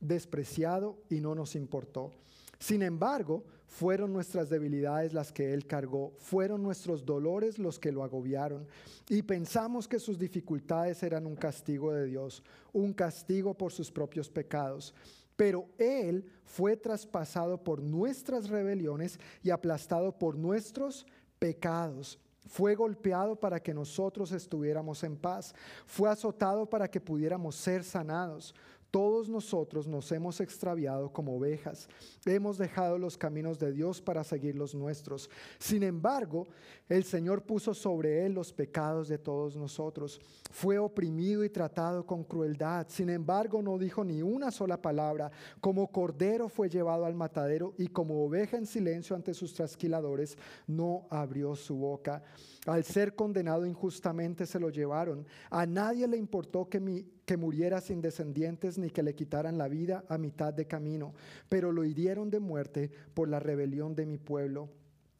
despreciado 0.00 0.98
y 1.08 1.20
no 1.20 1.34
nos 1.34 1.54
importó. 1.54 2.10
Sin 2.58 2.82
embargo, 2.82 3.44
fueron 3.66 4.12
nuestras 4.12 4.50
debilidades 4.50 5.12
las 5.12 5.32
que 5.32 5.54
Él 5.54 5.66
cargó, 5.66 6.12
fueron 6.18 6.62
nuestros 6.62 7.06
dolores 7.06 7.58
los 7.58 7.78
que 7.78 7.92
lo 7.92 8.02
agobiaron, 8.02 8.66
y 9.08 9.22
pensamos 9.22 9.86
que 9.86 9.98
sus 9.98 10.18
dificultades 10.18 11.02
eran 11.02 11.24
un 11.24 11.36
castigo 11.36 11.92
de 11.92 12.06
Dios, 12.06 12.42
un 12.72 12.92
castigo 12.92 13.54
por 13.54 13.72
sus 13.72 13.90
propios 13.90 14.28
pecados. 14.28 14.94
Pero 15.36 15.68
Él 15.78 16.26
fue 16.44 16.76
traspasado 16.76 17.62
por 17.62 17.80
nuestras 17.80 18.50
rebeliones 18.50 19.18
y 19.42 19.50
aplastado 19.50 20.18
por 20.18 20.36
nuestros 20.36 21.06
pecados. 21.38 22.18
Fue 22.50 22.74
golpeado 22.74 23.36
para 23.36 23.60
que 23.60 23.72
nosotros 23.72 24.32
estuviéramos 24.32 25.04
en 25.04 25.16
paz. 25.16 25.54
Fue 25.86 26.10
azotado 26.10 26.68
para 26.68 26.90
que 26.90 27.00
pudiéramos 27.00 27.54
ser 27.54 27.84
sanados. 27.84 28.56
Todos 28.90 29.28
nosotros 29.28 29.86
nos 29.86 30.10
hemos 30.10 30.40
extraviado 30.40 31.12
como 31.12 31.36
ovejas. 31.36 31.88
Hemos 32.26 32.58
dejado 32.58 32.98
los 32.98 33.16
caminos 33.16 33.58
de 33.58 33.72
Dios 33.72 34.02
para 34.02 34.24
seguir 34.24 34.56
los 34.56 34.74
nuestros. 34.74 35.30
Sin 35.58 35.84
embargo, 35.84 36.48
el 36.88 37.04
Señor 37.04 37.42
puso 37.42 37.72
sobre 37.72 38.26
él 38.26 38.32
los 38.32 38.52
pecados 38.52 39.08
de 39.08 39.18
todos 39.18 39.56
nosotros. 39.56 40.20
Fue 40.50 40.76
oprimido 40.78 41.44
y 41.44 41.50
tratado 41.50 42.04
con 42.04 42.24
crueldad. 42.24 42.86
Sin 42.88 43.10
embargo, 43.10 43.62
no 43.62 43.78
dijo 43.78 44.02
ni 44.02 44.22
una 44.22 44.50
sola 44.50 44.82
palabra. 44.82 45.30
Como 45.60 45.92
cordero 45.92 46.48
fue 46.48 46.68
llevado 46.68 47.04
al 47.04 47.14
matadero 47.14 47.74
y 47.78 47.86
como 47.86 48.24
oveja 48.24 48.56
en 48.56 48.66
silencio 48.66 49.14
ante 49.14 49.34
sus 49.34 49.54
trasquiladores, 49.54 50.36
no 50.66 51.06
abrió 51.10 51.54
su 51.54 51.76
boca. 51.76 52.24
Al 52.66 52.84
ser 52.84 53.14
condenado 53.14 53.64
injustamente 53.64 54.46
se 54.46 54.60
lo 54.60 54.68
llevaron. 54.68 55.26
A 55.48 55.64
nadie 55.64 56.06
le 56.06 56.16
importó 56.16 56.68
que, 56.68 56.80
mi, 56.80 57.06
que 57.30 57.36
muriera 57.36 57.80
sin 57.80 58.00
descendientes 58.00 58.76
ni 58.76 58.90
que 58.90 59.04
le 59.04 59.14
quitaran 59.14 59.56
la 59.56 59.68
vida 59.68 60.02
a 60.08 60.18
mitad 60.18 60.52
de 60.52 60.66
camino, 60.66 61.14
pero 61.48 61.70
lo 61.70 61.84
hirieron 61.84 62.28
de 62.28 62.40
muerte 62.40 62.90
por 63.14 63.28
la 63.28 63.38
rebelión 63.38 63.94
de 63.94 64.04
mi 64.04 64.18
pueblo. 64.18 64.68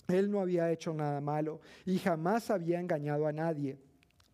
Él 0.09 0.29
no 0.29 0.41
había 0.41 0.73
hecho 0.73 0.93
nada 0.93 1.21
malo 1.21 1.61
y 1.87 1.99
jamás 1.99 2.51
había 2.51 2.81
engañado 2.81 3.29
a 3.29 3.33
nadie, 3.33 3.79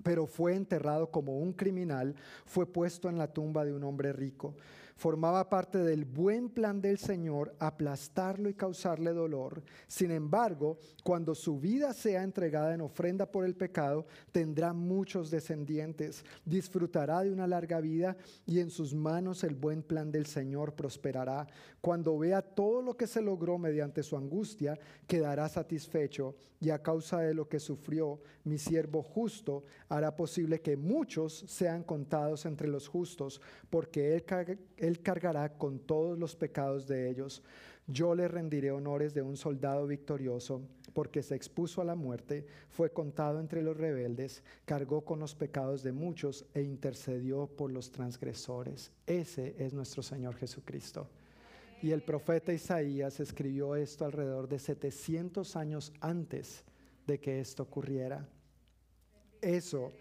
pero 0.03 0.27
fue 0.27 0.55
enterrado 0.55 1.11
como 1.11 1.39
un 1.39 1.53
criminal, 1.53 2.15
fue 2.47 2.65
puesto 2.65 3.11
en 3.11 3.19
la 3.19 3.31
tumba 3.31 3.63
de 3.67 3.75
un 3.75 3.85
hombre 3.85 4.11
rico. 4.15 4.55
Formaba 4.97 5.49
parte 5.51 5.77
del 5.77 6.07
buen 6.07 6.49
plan 6.49 6.81
del 6.81 6.97
Señor 6.97 7.55
aplastarlo 7.59 8.49
y 8.49 8.55
causarle 8.55 9.13
dolor. 9.13 9.63
Sin 9.87 10.11
embargo, 10.11 10.79
cuando 11.05 11.35
su 11.35 11.61
vida 11.61 11.93
sea 11.93 12.23
entregada 12.23 12.75
en 12.75 12.81
ofrenda 12.81 13.31
por 13.31 13.45
el 13.45 13.55
pecado, 13.55 14.07
tendrá 14.33 14.73
muchos 14.73 15.31
descendientes, 15.31 16.25
disfrutará 16.47 17.23
de 17.23 17.31
una 17.31 17.47
larga 17.47 17.79
vida 17.81 18.17
y 18.47 18.61
en 18.61 18.71
sus 18.71 18.95
manos 18.95 19.45
el 19.45 19.55
buen 19.55 19.83
plan 19.83 20.11
del 20.11 20.25
Señor 20.25 20.75
prosperará. 20.75 21.47
Cuando 21.83 22.19
vea 22.19 22.41
todo 22.41 22.81
lo 22.81 22.97
que 22.97 23.07
se 23.07 23.21
logró 23.21 23.59
mediante 23.59 24.03
su 24.03 24.17
angustia, 24.17 24.79
quedará 25.07 25.49
satisfecho 25.51 26.35
y 26.61 26.71
a 26.71 26.83
causa 26.83 27.21
de 27.21 27.35
lo 27.35 27.49
que 27.49 27.61
sufrió, 27.61 28.21
mi 28.45 28.59
siervo 28.59 29.03
justo 29.03 29.65
hará 29.89 30.17
posible 30.17 30.61
que 30.61 30.77
muchos 30.77 31.45
sean 31.47 31.83
contados 31.83 32.47
entre 32.47 32.69
los 32.69 32.89
justos, 32.89 33.41
porque 33.69 34.25
él, 34.77 34.86
él 34.87 35.01
cargará 35.01 35.57
con 35.57 35.79
todos 35.79 36.19
los 36.19 36.37
pecados 36.37 36.87
de 36.87 37.11
ellos. 37.11 37.43
Yo 37.87 38.15
le 38.15 38.27
rendiré 38.27 38.71
honores 38.73 39.15
de 39.15 39.23
un 39.23 39.37
soldado 39.37 39.87
victorioso, 39.87 40.63
porque 40.93 41.23
se 41.23 41.35
expuso 41.37 41.81
a 41.81 41.85
la 41.85 41.95
muerte, 41.95 42.47
fue 42.69 42.91
contado 42.91 43.39
entre 43.39 43.63
los 43.63 43.77
rebeldes, 43.77 44.43
cargó 44.65 45.05
con 45.05 45.21
los 45.21 45.35
pecados 45.35 45.83
de 45.83 45.93
muchos 45.93 46.47
e 46.55 46.63
intercedió 46.63 47.47
por 47.47 47.71
los 47.71 47.93
transgresores. 47.93 48.91
Ese 49.07 49.55
es 49.59 49.73
nuestro 49.73 50.03
Señor 50.03 50.35
Jesucristo. 50.37 51.09
Y 51.83 51.93
el 51.93 52.03
profeta 52.03 52.53
Isaías 52.53 53.21
escribió 53.21 53.77
esto 53.77 54.05
alrededor 54.05 54.49
de 54.49 54.59
700 54.59 55.55
años 55.57 55.93
antes 56.01 56.65
de 57.07 57.21
que 57.21 57.39
esto 57.39 57.65
ocurriera. 57.65 58.27
Eso 59.41 59.93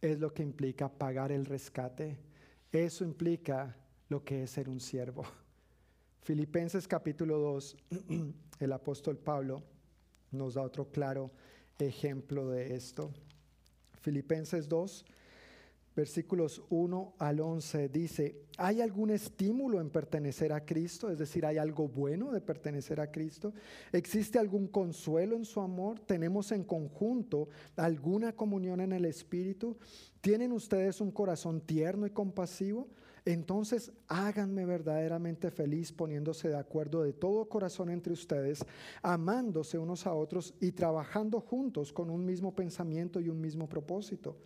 es 0.00 0.18
lo 0.20 0.32
que 0.32 0.42
implica 0.42 0.88
pagar 0.88 1.32
el 1.32 1.44
rescate. 1.44 2.16
Eso 2.72 3.04
implica 3.04 3.76
lo 4.08 4.24
que 4.24 4.44
es 4.44 4.50
ser 4.50 4.68
un 4.68 4.80
siervo. 4.80 5.24
Filipenses 6.22 6.88
capítulo 6.88 7.38
2, 7.38 7.76
el 8.60 8.72
apóstol 8.72 9.18
Pablo 9.18 9.62
nos 10.30 10.54
da 10.54 10.62
otro 10.62 10.90
claro 10.90 11.30
ejemplo 11.78 12.48
de 12.48 12.74
esto. 12.74 13.10
Filipenses 14.00 14.68
2, 14.68 15.04
versículos 15.96 16.62
1 16.70 17.14
al 17.18 17.40
11 17.40 17.88
dice, 17.88 18.42
¿hay 18.58 18.80
algún 18.80 19.10
estímulo 19.10 19.80
en 19.80 19.90
pertenecer 19.90 20.52
a 20.52 20.64
Cristo? 20.64 21.10
Es 21.10 21.18
decir, 21.18 21.46
¿hay 21.46 21.58
algo 21.58 21.88
bueno 21.88 22.32
de 22.32 22.40
pertenecer 22.40 23.00
a 23.00 23.10
Cristo? 23.10 23.52
¿Existe 23.92 24.38
algún 24.38 24.66
consuelo 24.66 25.36
en 25.36 25.44
su 25.44 25.60
amor? 25.60 26.00
¿Tenemos 26.00 26.52
en 26.52 26.64
conjunto 26.64 27.48
alguna 27.76 28.34
comunión 28.34 28.80
en 28.80 28.92
el 28.92 29.04
Espíritu? 29.04 29.76
¿Tienen 30.20 30.52
ustedes 30.52 31.00
un 31.00 31.10
corazón 31.10 31.60
tierno 31.60 32.06
y 32.06 32.10
compasivo? 32.10 32.88
Entonces 33.26 33.90
háganme 34.06 34.66
verdaderamente 34.66 35.50
feliz 35.50 35.92
poniéndose 35.92 36.48
de 36.48 36.58
acuerdo 36.58 37.02
de 37.02 37.14
todo 37.14 37.48
corazón 37.48 37.88
entre 37.88 38.12
ustedes, 38.12 38.64
amándose 39.02 39.78
unos 39.78 40.06
a 40.06 40.12
otros 40.12 40.52
y 40.60 40.72
trabajando 40.72 41.40
juntos 41.40 41.92
con 41.92 42.10
un 42.10 42.24
mismo 42.24 42.54
pensamiento 42.54 43.20
y 43.20 43.30
un 43.30 43.40
mismo 43.40 43.66
propósito. 43.66 44.36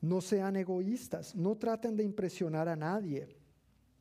No 0.00 0.22
sean 0.22 0.56
egoístas, 0.56 1.34
no 1.34 1.56
traten 1.56 1.96
de 1.96 2.04
impresionar 2.04 2.68
a 2.68 2.76
nadie, 2.76 3.28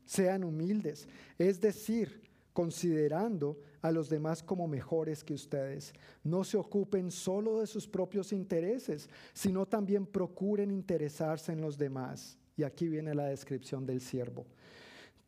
sean 0.06 0.46
humildes, 0.46 1.08
es 1.38 1.60
decir, 1.60 2.22
considerando 2.54 3.60
a 3.82 3.92
los 3.92 4.10
demás 4.10 4.42
como 4.42 4.66
mejores 4.66 5.26
que 5.26 5.34
ustedes. 5.34 5.94
No 6.24 6.46
se 6.46 6.56
ocupen 6.56 7.12
solo 7.12 7.60
de 7.60 7.68
sus 7.68 7.86
propios 7.86 8.32
intereses, 8.32 9.10
sino 9.34 9.66
también 9.66 10.06
procuren 10.06 10.72
interesarse 10.72 11.52
en 11.52 11.60
los 11.60 11.78
demás. 11.78 12.38
Y 12.58 12.64
aquí 12.64 12.88
viene 12.88 13.14
la 13.14 13.26
descripción 13.26 13.86
del 13.86 14.02
siervo. 14.02 14.46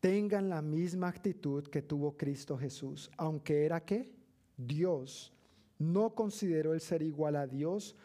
Tengan 0.00 0.48
la 0.48 0.62
misma 0.62 1.08
actitud 1.08 1.66
que 1.66 1.82
tuvo 1.82 2.16
Cristo 2.16 2.56
Jesús, 2.56 3.10
aunque 3.16 3.64
era 3.64 3.84
qué? 3.84 4.10
Dios. 4.56 5.32
No 5.78 6.14
consideró 6.14 6.74
el 6.74 6.80
ser 6.80 7.02
igual 7.02 7.36
a 7.36 7.46
Dios, 7.46 7.96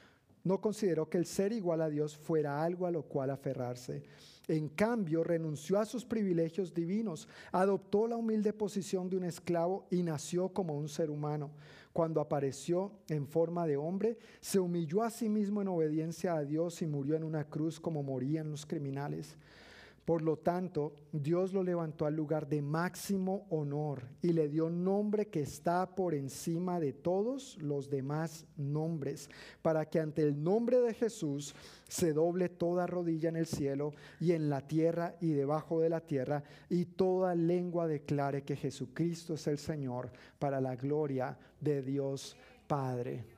no 0.44 0.60
consideró 0.60 1.10
que 1.10 1.18
el 1.18 1.26
ser 1.26 1.54
igual 1.54 1.82
a 1.82 1.90
Dios 1.90 2.18
fuera 2.18 2.64
algo 2.64 2.86
a 2.86 2.92
lo 2.92 3.04
cual 3.04 3.30
aferrarse. 3.30 4.04
En 4.48 4.68
cambio, 4.68 5.24
renunció 5.24 5.80
a 5.80 5.86
sus 5.86 6.04
privilegios 6.04 6.74
divinos, 6.74 7.30
adoptó 7.52 8.08
la 8.08 8.18
humilde 8.18 8.52
posición 8.52 9.10
de 9.10 9.16
un 9.16 9.24
esclavo 9.24 9.88
y 9.90 10.04
nació 10.04 10.50
como 10.50 10.78
un 10.78 10.90
ser 10.90 11.10
humano. 11.10 11.52
Cuando 11.94 12.22
apareció 12.22 12.92
en 13.08 13.28
forma 13.28 13.68
de 13.68 13.78
hombre, 13.78 14.18
se 14.42 14.60
humilló 14.60 15.04
a 15.04 15.12
sí 15.12 15.30
mismo 15.30 15.62
en 15.62 15.68
obediencia 15.68 16.34
a 16.34 16.44
Dios 16.44 16.82
y 16.82 16.88
murió 16.88 17.16
en 17.16 17.24
una 17.24 17.44
cruz 17.44 17.80
como 17.80 18.02
morían 18.02 18.50
los 18.50 18.66
criminales. 18.66 19.38
Por 20.06 20.22
lo 20.22 20.38
tanto, 20.38 20.94
Dios 21.14 21.54
lo 21.54 21.64
levantó 21.64 22.06
al 22.06 22.16
lugar 22.16 22.50
de 22.50 22.62
máximo 22.62 23.46
honor 23.50 24.04
y 24.22 24.34
le 24.34 24.50
dio 24.50 24.70
nombre 24.70 25.28
que 25.28 25.40
está 25.40 25.96
por 25.96 26.14
encima 26.14 26.82
de 26.82 26.92
todos 26.92 27.58
los 27.62 27.90
demás 27.90 28.46
nombres, 28.58 29.30
para 29.62 29.86
que 29.90 30.02
ante 30.02 30.22
el 30.24 30.44
nombre 30.44 30.82
de 30.82 30.94
Jesús 30.94 31.56
se 31.88 32.12
doble 32.12 32.50
toda 32.50 32.86
rodilla 32.86 33.30
en 33.30 33.38
el 33.38 33.46
cielo 33.46 33.94
y 34.20 34.34
en 34.34 34.50
la 34.50 34.68
tierra 34.68 35.16
y 35.22 35.32
debajo 35.32 35.80
de 35.80 35.90
la 35.90 36.02
tierra, 36.02 36.44
y 36.70 36.84
toda 36.84 37.34
lengua 37.34 37.88
declare 37.88 38.44
que 38.44 38.58
Jesucristo 38.58 39.36
es 39.36 39.48
el 39.48 39.58
Señor, 39.58 40.12
para 40.38 40.60
la 40.60 40.76
gloria 40.76 41.38
de 41.62 41.82
Dios 41.82 42.36
Padre. 42.68 43.33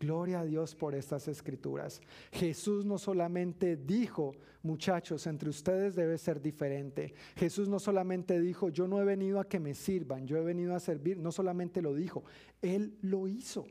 Gloria 0.00 0.40
a 0.40 0.44
Dios 0.44 0.74
por 0.74 0.94
estas 0.94 1.26
escrituras. 1.26 2.00
Jesús 2.30 2.84
no 2.84 2.98
solamente 2.98 3.76
dijo, 3.76 4.32
muchachos, 4.62 5.26
entre 5.26 5.50
ustedes 5.50 5.96
debe 5.96 6.18
ser 6.18 6.40
diferente. 6.40 7.14
Jesús 7.36 7.68
no 7.68 7.80
solamente 7.80 8.40
dijo, 8.40 8.68
yo 8.68 8.86
no 8.86 9.00
he 9.00 9.04
venido 9.04 9.40
a 9.40 9.48
que 9.48 9.58
me 9.58 9.74
sirvan, 9.74 10.26
yo 10.26 10.36
he 10.36 10.44
venido 10.44 10.74
a 10.74 10.80
servir. 10.80 11.18
No 11.18 11.32
solamente 11.32 11.82
lo 11.82 11.94
dijo, 11.94 12.24
Él 12.62 12.96
lo 13.02 13.26
hizo. 13.26 13.66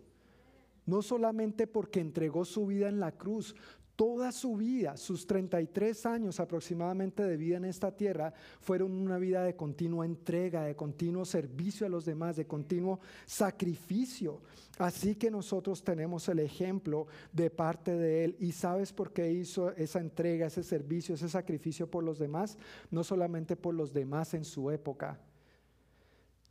No 0.85 1.01
solamente 1.01 1.67
porque 1.67 1.99
entregó 1.99 2.43
su 2.45 2.65
vida 2.65 2.89
en 2.89 2.99
la 2.99 3.11
cruz, 3.13 3.55
toda 3.97 4.31
su 4.31 4.55
vida, 4.55 4.95
sus 4.95 5.25
33 5.25 6.05
años 6.05 6.39
aproximadamente 6.39 7.23
de 7.23 7.35
vida 7.35 7.57
en 7.57 7.65
esta 7.65 7.91
tierra, 7.91 8.31
fueron 8.61 8.91
una 8.91 9.17
vida 9.17 9.43
de 9.43 9.55
continua 9.55 10.05
entrega, 10.05 10.63
de 10.63 10.75
continuo 10.75 11.25
servicio 11.25 11.85
a 11.85 11.89
los 11.89 12.05
demás, 12.05 12.35
de 12.35 12.45
continuo 12.45 12.99
sacrificio. 13.25 14.39
Así 14.77 15.15
que 15.15 15.31
nosotros 15.31 15.83
tenemos 15.83 16.29
el 16.29 16.37
ejemplo 16.39 17.07
de 17.33 17.49
parte 17.49 17.95
de 17.95 18.23
Él. 18.23 18.35
¿Y 18.39 18.51
sabes 18.51 18.93
por 18.93 19.11
qué 19.11 19.31
hizo 19.31 19.71
esa 19.71 19.99
entrega, 19.99 20.45
ese 20.45 20.61
servicio, 20.61 21.15
ese 21.15 21.27
sacrificio 21.27 21.89
por 21.89 22.03
los 22.03 22.19
demás? 22.19 22.55
No 22.91 23.03
solamente 23.03 23.55
por 23.55 23.73
los 23.73 23.91
demás 23.91 24.35
en 24.35 24.45
su 24.45 24.69
época. 24.69 25.19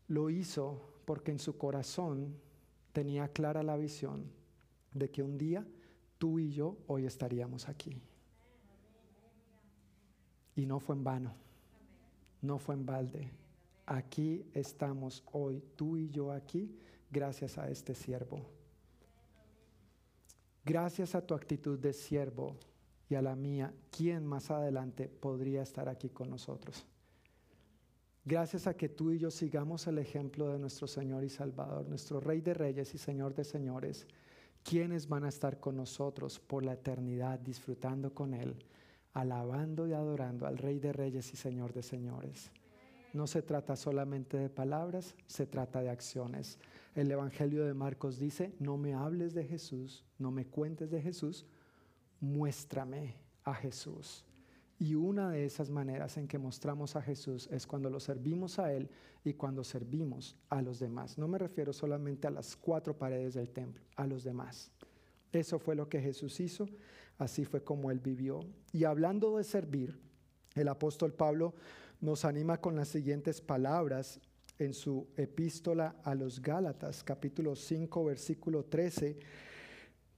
Lo 0.08 0.30
hizo 0.30 0.80
porque 1.04 1.30
en 1.30 1.38
su 1.38 1.56
corazón 1.56 2.34
tenía 2.92 3.28
clara 3.28 3.62
la 3.62 3.76
visión 3.76 4.24
de 4.94 5.12
que 5.12 5.22
un 5.22 5.38
día 5.38 5.64
tú 6.18 6.38
y 6.38 6.50
yo 6.52 6.76
hoy 6.86 7.06
estaríamos 7.06 7.68
aquí. 7.68 8.00
Y 10.54 10.66
no 10.66 10.80
fue 10.80 10.96
en 10.96 11.04
vano, 11.04 11.34
no 12.42 12.58
fue 12.58 12.74
en 12.74 12.86
balde. 12.86 13.30
Aquí 13.84 14.44
estamos 14.54 15.22
hoy, 15.32 15.62
tú 15.76 15.96
y 15.96 16.08
yo 16.08 16.32
aquí, 16.32 16.76
gracias 17.10 17.58
a 17.58 17.68
este 17.68 17.94
siervo. 17.94 18.44
Gracias 20.64 21.14
a 21.14 21.24
tu 21.24 21.34
actitud 21.34 21.78
de 21.78 21.92
siervo 21.92 22.56
y 23.08 23.14
a 23.14 23.22
la 23.22 23.36
mía, 23.36 23.72
¿quién 23.90 24.26
más 24.26 24.50
adelante 24.50 25.08
podría 25.08 25.62
estar 25.62 25.88
aquí 25.88 26.08
con 26.08 26.28
nosotros? 26.28 26.84
Gracias 28.24 28.66
a 28.66 28.74
que 28.74 28.88
tú 28.88 29.12
y 29.12 29.18
yo 29.18 29.30
sigamos 29.30 29.86
el 29.86 29.98
ejemplo 29.98 30.52
de 30.52 30.58
nuestro 30.58 30.88
Señor 30.88 31.22
y 31.22 31.28
Salvador, 31.28 31.86
nuestro 31.86 32.18
Rey 32.18 32.40
de 32.40 32.54
Reyes 32.54 32.92
y 32.92 32.98
Señor 32.98 33.32
de 33.34 33.44
Señores, 33.44 34.08
¿quiénes 34.68 35.08
van 35.08 35.24
a 35.24 35.28
estar 35.28 35.60
con 35.60 35.76
nosotros 35.76 36.40
por 36.40 36.64
la 36.64 36.72
eternidad 36.72 37.38
disfrutando 37.38 38.12
con 38.12 38.34
Él, 38.34 38.56
alabando 39.12 39.86
y 39.86 39.92
adorando 39.92 40.44
al 40.46 40.58
Rey 40.58 40.80
de 40.80 40.92
Reyes 40.92 41.32
y 41.32 41.36
Señor 41.36 41.72
de 41.72 41.84
Señores? 41.84 42.50
No 43.12 43.28
se 43.28 43.42
trata 43.42 43.76
solamente 43.76 44.36
de 44.36 44.50
palabras, 44.50 45.14
se 45.26 45.46
trata 45.46 45.80
de 45.82 45.88
acciones. 45.88 46.58
El 46.96 47.10
Evangelio 47.10 47.64
de 47.64 47.74
Marcos 47.74 48.18
dice, 48.18 48.52
no 48.58 48.76
me 48.76 48.92
hables 48.92 49.34
de 49.34 49.44
Jesús, 49.44 50.04
no 50.18 50.32
me 50.32 50.46
cuentes 50.46 50.90
de 50.90 51.00
Jesús, 51.00 51.46
muéstrame 52.20 53.14
a 53.44 53.54
Jesús. 53.54 54.25
Y 54.78 54.94
una 54.94 55.30
de 55.30 55.46
esas 55.46 55.70
maneras 55.70 56.16
en 56.18 56.28
que 56.28 56.38
mostramos 56.38 56.96
a 56.96 57.02
Jesús 57.02 57.48
es 57.50 57.66
cuando 57.66 57.88
lo 57.88 57.98
servimos 57.98 58.58
a 58.58 58.72
Él 58.72 58.90
y 59.24 59.32
cuando 59.32 59.64
servimos 59.64 60.36
a 60.50 60.60
los 60.60 60.78
demás. 60.78 61.16
No 61.16 61.28
me 61.28 61.38
refiero 61.38 61.72
solamente 61.72 62.26
a 62.26 62.30
las 62.30 62.56
cuatro 62.56 62.96
paredes 62.96 63.34
del 63.34 63.50
templo, 63.50 63.82
a 63.96 64.06
los 64.06 64.22
demás. 64.22 64.70
Eso 65.32 65.58
fue 65.58 65.74
lo 65.74 65.88
que 65.88 66.00
Jesús 66.00 66.40
hizo, 66.40 66.68
así 67.18 67.44
fue 67.44 67.64
como 67.64 67.90
Él 67.90 68.00
vivió. 68.00 68.40
Y 68.72 68.84
hablando 68.84 69.38
de 69.38 69.44
servir, 69.44 69.98
el 70.54 70.68
apóstol 70.68 71.12
Pablo 71.14 71.54
nos 72.00 72.24
anima 72.24 72.60
con 72.60 72.76
las 72.76 72.88
siguientes 72.88 73.40
palabras 73.40 74.20
en 74.58 74.74
su 74.74 75.06
epístola 75.16 75.96
a 76.02 76.14
los 76.14 76.40
Gálatas, 76.40 77.02
capítulo 77.02 77.56
5, 77.56 78.04
versículo 78.04 78.64
13, 78.64 79.18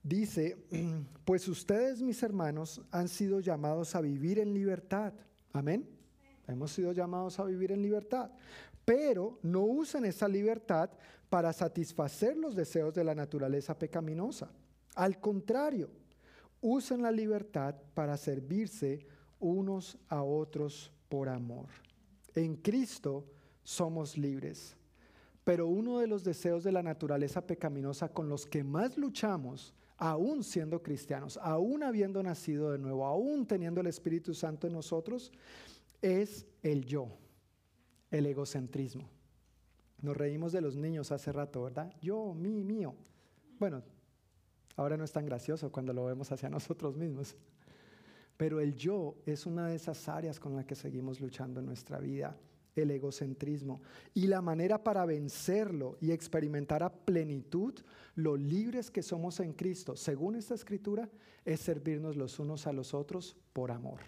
dice, 0.03 0.57
pues 1.25 1.47
ustedes, 1.47 2.01
mis 2.01 2.21
hermanos, 2.23 2.81
han 2.91 3.07
sido 3.07 3.39
llamados 3.39 3.95
a 3.95 4.01
vivir 4.01 4.39
en 4.39 4.53
libertad. 4.53 5.13
Amén. 5.53 5.87
Hemos 6.47 6.71
sido 6.71 6.91
llamados 6.91 7.39
a 7.39 7.45
vivir 7.45 7.71
en 7.71 7.81
libertad. 7.81 8.31
Pero 8.85 9.37
no 9.43 9.61
usen 9.61 10.05
esa 10.05 10.27
libertad 10.27 10.89
para 11.29 11.53
satisfacer 11.53 12.35
los 12.35 12.55
deseos 12.55 12.93
de 12.95 13.03
la 13.03 13.13
naturaleza 13.13 13.77
pecaminosa. 13.77 14.49
Al 14.95 15.19
contrario, 15.19 15.89
usen 16.61 17.01
la 17.01 17.11
libertad 17.11 17.75
para 17.93 18.17
servirse 18.17 19.05
unos 19.39 19.97
a 20.07 20.23
otros 20.23 20.91
por 21.07 21.29
amor. 21.29 21.67
En 22.33 22.55
Cristo 22.55 23.25
somos 23.63 24.17
libres. 24.17 24.75
Pero 25.43 25.67
uno 25.67 25.99
de 25.99 26.07
los 26.07 26.23
deseos 26.23 26.63
de 26.63 26.71
la 26.71 26.83
naturaleza 26.83 27.45
pecaminosa 27.45 28.09
con 28.09 28.29
los 28.29 28.45
que 28.45 28.63
más 28.63 28.97
luchamos, 28.97 29.73
aún 29.99 30.45
siendo 30.45 30.81
cristianos, 30.81 31.37
aún 31.41 31.83
habiendo 31.83 32.23
nacido 32.23 32.71
de 32.71 32.79
nuevo, 32.79 33.05
aún 33.05 33.45
teniendo 33.45 33.81
el 33.81 33.87
Espíritu 33.87 34.33
Santo 34.33 34.65
en 34.65 34.73
nosotros, 34.73 35.31
es 36.01 36.45
el 36.63 36.85
yo, 36.85 37.09
el 38.09 38.25
egocentrismo. 38.25 39.09
Nos 40.01 40.15
reímos 40.15 40.53
de 40.53 40.61
los 40.61 40.77
niños 40.77 41.11
hace 41.11 41.33
rato, 41.33 41.63
¿verdad? 41.63 41.93
Yo, 42.01 42.33
mí, 42.33 42.63
mío. 42.63 42.95
Bueno, 43.59 43.83
ahora 44.77 44.95
no 44.95 45.03
es 45.03 45.11
tan 45.11 45.25
gracioso 45.25 45.69
cuando 45.69 45.91
lo 45.91 46.05
vemos 46.05 46.31
hacia 46.31 46.49
nosotros 46.49 46.95
mismos. 46.95 47.35
Pero 48.37 48.61
el 48.61 48.75
yo 48.75 49.17
es 49.25 49.45
una 49.45 49.67
de 49.67 49.75
esas 49.75 50.07
áreas 50.07 50.39
con 50.39 50.55
las 50.55 50.65
que 50.65 50.75
seguimos 50.75 51.19
luchando 51.19 51.59
en 51.59 51.65
nuestra 51.65 51.99
vida, 51.99 52.37
el 52.75 52.91
egocentrismo. 52.91 53.81
Y 54.13 54.27
la 54.27 54.41
manera 54.41 54.83
para 54.83 55.05
vencerlo 55.05 55.97
y 56.01 56.11
experimentar 56.11 56.83
a 56.83 56.91
plenitud 56.91 57.73
lo 58.15 58.35
libres 58.35 58.91
que 58.91 59.03
somos 59.03 59.39
en 59.39 59.53
Cristo, 59.53 59.95
según 59.95 60.35
esta 60.35 60.55
escritura, 60.55 61.09
es 61.45 61.61
servirnos 61.61 62.15
los 62.15 62.39
unos 62.39 62.67
a 62.67 62.73
los 62.73 62.93
otros 62.93 63.35
por 63.53 63.71
amor. 63.71 64.01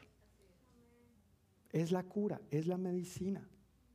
Es 1.72 1.92
la 1.92 2.04
cura, 2.04 2.42
es 2.52 2.68
la 2.68 2.78
medicina, 2.78 3.48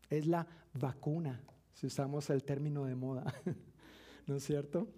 es 0.09 0.27
la 0.27 0.47
vacuna, 0.73 1.43
si 1.75 1.87
usamos 1.87 2.31
el 2.31 2.43
término 2.43 2.87
de 2.87 2.95
moda, 2.95 3.35
¿no 4.27 4.37
es 4.37 4.45
cierto? 4.45 4.89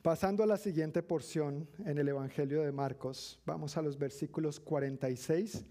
Pasando 0.00 0.42
a 0.42 0.46
la 0.46 0.56
siguiente 0.56 1.02
porción 1.02 1.68
en 1.84 1.98
el 1.98 2.08
Evangelio 2.08 2.62
de 2.62 2.72
Marcos, 2.72 3.38
vamos 3.44 3.76
a 3.76 3.82
los 3.82 3.98
versículos 3.98 4.60
46 4.60 5.66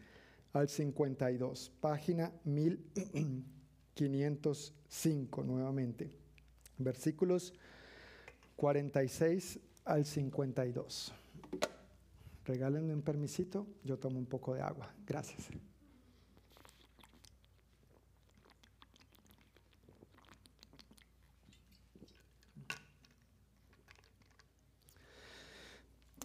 al 0.54 0.70
52, 0.70 1.72
página 1.80 2.32
1505 2.44 5.44
nuevamente. 5.44 6.12
Versículos 6.78 7.54
46 8.56 9.60
al 9.86 10.06
52. 10.06 11.14
Regálenme 12.46 12.94
un 12.94 13.02
permisito, 13.02 13.66
yo 13.84 13.98
tomo 14.00 14.18
un 14.18 14.26
poco 14.26 14.54
de 14.56 14.62
agua. 14.62 14.94
Gracias. 15.06 15.50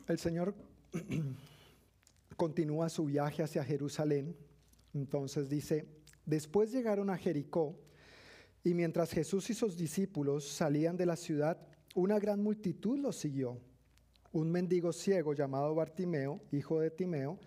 El 0.07 0.19
Señor 0.19 0.55
continúa 2.36 2.89
su 2.89 3.05
viaje 3.05 3.43
hacia 3.43 3.65
Jerusalén. 3.65 4.36
Entonces 4.93 5.48
dice, 5.48 5.86
después 6.24 6.73
llegaron 6.73 7.11
a 7.11 7.16
Jericó 7.16 7.78
y 8.62 8.73
mientras 8.74 9.11
Jesús 9.11 9.51
y 9.51 9.55
sus 9.55 9.77
discípulos 9.77 10.48
salían 10.48 10.97
de 10.97 11.06
la 11.06 11.16
ciudad, 11.16 11.59
una 11.94 12.19
gran 12.19 12.43
multitud 12.43 12.98
los 12.98 13.16
siguió. 13.16 13.61
Un 14.32 14.51
mendigo 14.51 14.93
ciego 14.93 15.35
llamado 15.35 15.74
Bartimeo, 15.74 16.40
hijo 16.51 16.81
de 16.81 16.90
Timeo, 16.90 17.39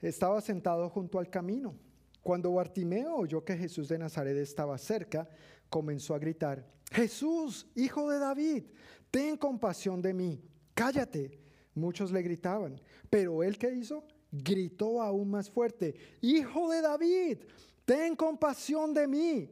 estaba 0.00 0.40
sentado 0.40 0.88
junto 0.88 1.18
al 1.18 1.30
camino. 1.30 1.74
Cuando 2.22 2.52
Bartimeo 2.52 3.16
oyó 3.16 3.44
que 3.44 3.56
Jesús 3.56 3.88
de 3.88 3.98
Nazaret 3.98 4.36
estaba 4.36 4.78
cerca, 4.78 5.28
comenzó 5.68 6.14
a 6.14 6.18
gritar, 6.18 6.64
Jesús, 6.92 7.66
hijo 7.74 8.08
de 8.10 8.18
David, 8.18 8.64
ten 9.10 9.36
compasión 9.36 10.02
de 10.02 10.12
mí, 10.12 10.44
cállate. 10.74 11.41
Muchos 11.74 12.12
le 12.12 12.22
gritaban, 12.22 12.80
pero 13.08 13.42
él 13.42 13.58
que 13.58 13.72
hizo? 13.72 14.04
Gritó 14.30 15.02
aún 15.02 15.30
más 15.30 15.50
fuerte, 15.50 15.94
Hijo 16.20 16.70
de 16.70 16.80
David, 16.80 17.38
ten 17.84 18.16
compasión 18.16 18.94
de 18.94 19.06
mí. 19.06 19.50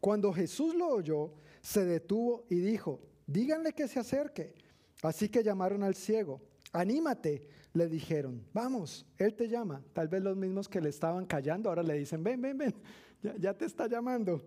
Cuando 0.00 0.32
Jesús 0.32 0.74
lo 0.74 0.88
oyó, 0.88 1.32
se 1.60 1.84
detuvo 1.84 2.46
y 2.48 2.56
dijo, 2.56 3.00
díganle 3.26 3.72
que 3.72 3.88
se 3.88 3.98
acerque. 3.98 4.54
Así 5.02 5.28
que 5.28 5.42
llamaron 5.42 5.82
al 5.82 5.94
ciego, 5.94 6.40
anímate, 6.72 7.48
le 7.72 7.88
dijeron, 7.88 8.44
vamos, 8.52 9.06
él 9.16 9.34
te 9.34 9.48
llama. 9.48 9.84
Tal 9.92 10.08
vez 10.08 10.22
los 10.22 10.36
mismos 10.36 10.68
que 10.68 10.80
le 10.80 10.88
estaban 10.88 11.26
callando 11.26 11.68
ahora 11.68 11.82
le 11.82 11.94
dicen, 11.94 12.22
ven, 12.22 12.40
ven, 12.40 12.58
ven, 12.58 12.74
ya, 13.22 13.36
ya 13.36 13.54
te 13.54 13.64
está 13.64 13.86
llamando. 13.86 14.42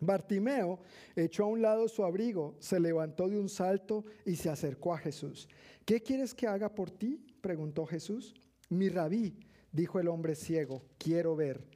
Bartimeo 0.00 0.80
echó 1.14 1.44
a 1.44 1.48
un 1.48 1.62
lado 1.62 1.88
su 1.88 2.04
abrigo, 2.04 2.56
se 2.58 2.80
levantó 2.80 3.28
de 3.28 3.38
un 3.38 3.48
salto 3.48 4.04
y 4.24 4.36
se 4.36 4.48
acercó 4.48 4.94
a 4.94 4.98
Jesús. 4.98 5.48
¿Qué 5.84 6.02
quieres 6.02 6.34
que 6.34 6.46
haga 6.46 6.74
por 6.74 6.90
ti? 6.90 7.24
preguntó 7.40 7.86
Jesús. 7.86 8.34
Mi 8.68 8.88
rabí, 8.88 9.38
dijo 9.72 10.00
el 10.00 10.08
hombre 10.08 10.34
ciego, 10.34 10.82
quiero 10.98 11.36
ver. 11.36 11.66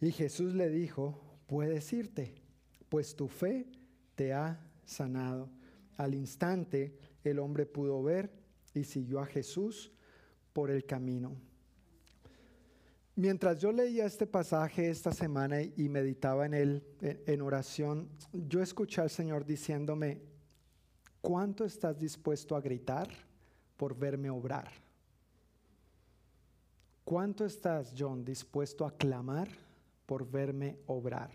Y 0.00 0.10
Jesús 0.10 0.54
le 0.54 0.68
dijo, 0.68 1.20
puedes 1.46 1.92
irte, 1.92 2.34
pues 2.88 3.14
tu 3.14 3.28
fe 3.28 3.66
te 4.14 4.32
ha 4.32 4.60
sanado. 4.84 5.50
Al 5.96 6.14
instante 6.14 6.96
el 7.22 7.38
hombre 7.38 7.66
pudo 7.66 8.02
ver 8.02 8.30
y 8.74 8.84
siguió 8.84 9.20
a 9.20 9.26
Jesús 9.26 9.92
por 10.52 10.70
el 10.70 10.84
camino. 10.84 11.36
Mientras 13.14 13.60
yo 13.60 13.72
leía 13.72 14.06
este 14.06 14.26
pasaje 14.26 14.88
esta 14.88 15.12
semana 15.12 15.60
y 15.60 15.88
meditaba 15.90 16.46
en 16.46 16.54
él 16.54 16.82
en 17.00 17.42
oración, 17.42 18.08
yo 18.32 18.62
escuché 18.62 19.02
al 19.02 19.10
Señor 19.10 19.44
diciéndome, 19.44 20.22
¿cuánto 21.20 21.66
estás 21.66 21.98
dispuesto 21.98 22.56
a 22.56 22.62
gritar 22.62 23.08
por 23.76 23.94
verme 23.94 24.30
obrar? 24.30 24.70
¿Cuánto 27.04 27.44
estás, 27.44 27.92
John, 27.98 28.24
dispuesto 28.24 28.86
a 28.86 28.96
clamar 28.96 29.48
por 30.06 30.30
verme 30.30 30.78
obrar? 30.86 31.30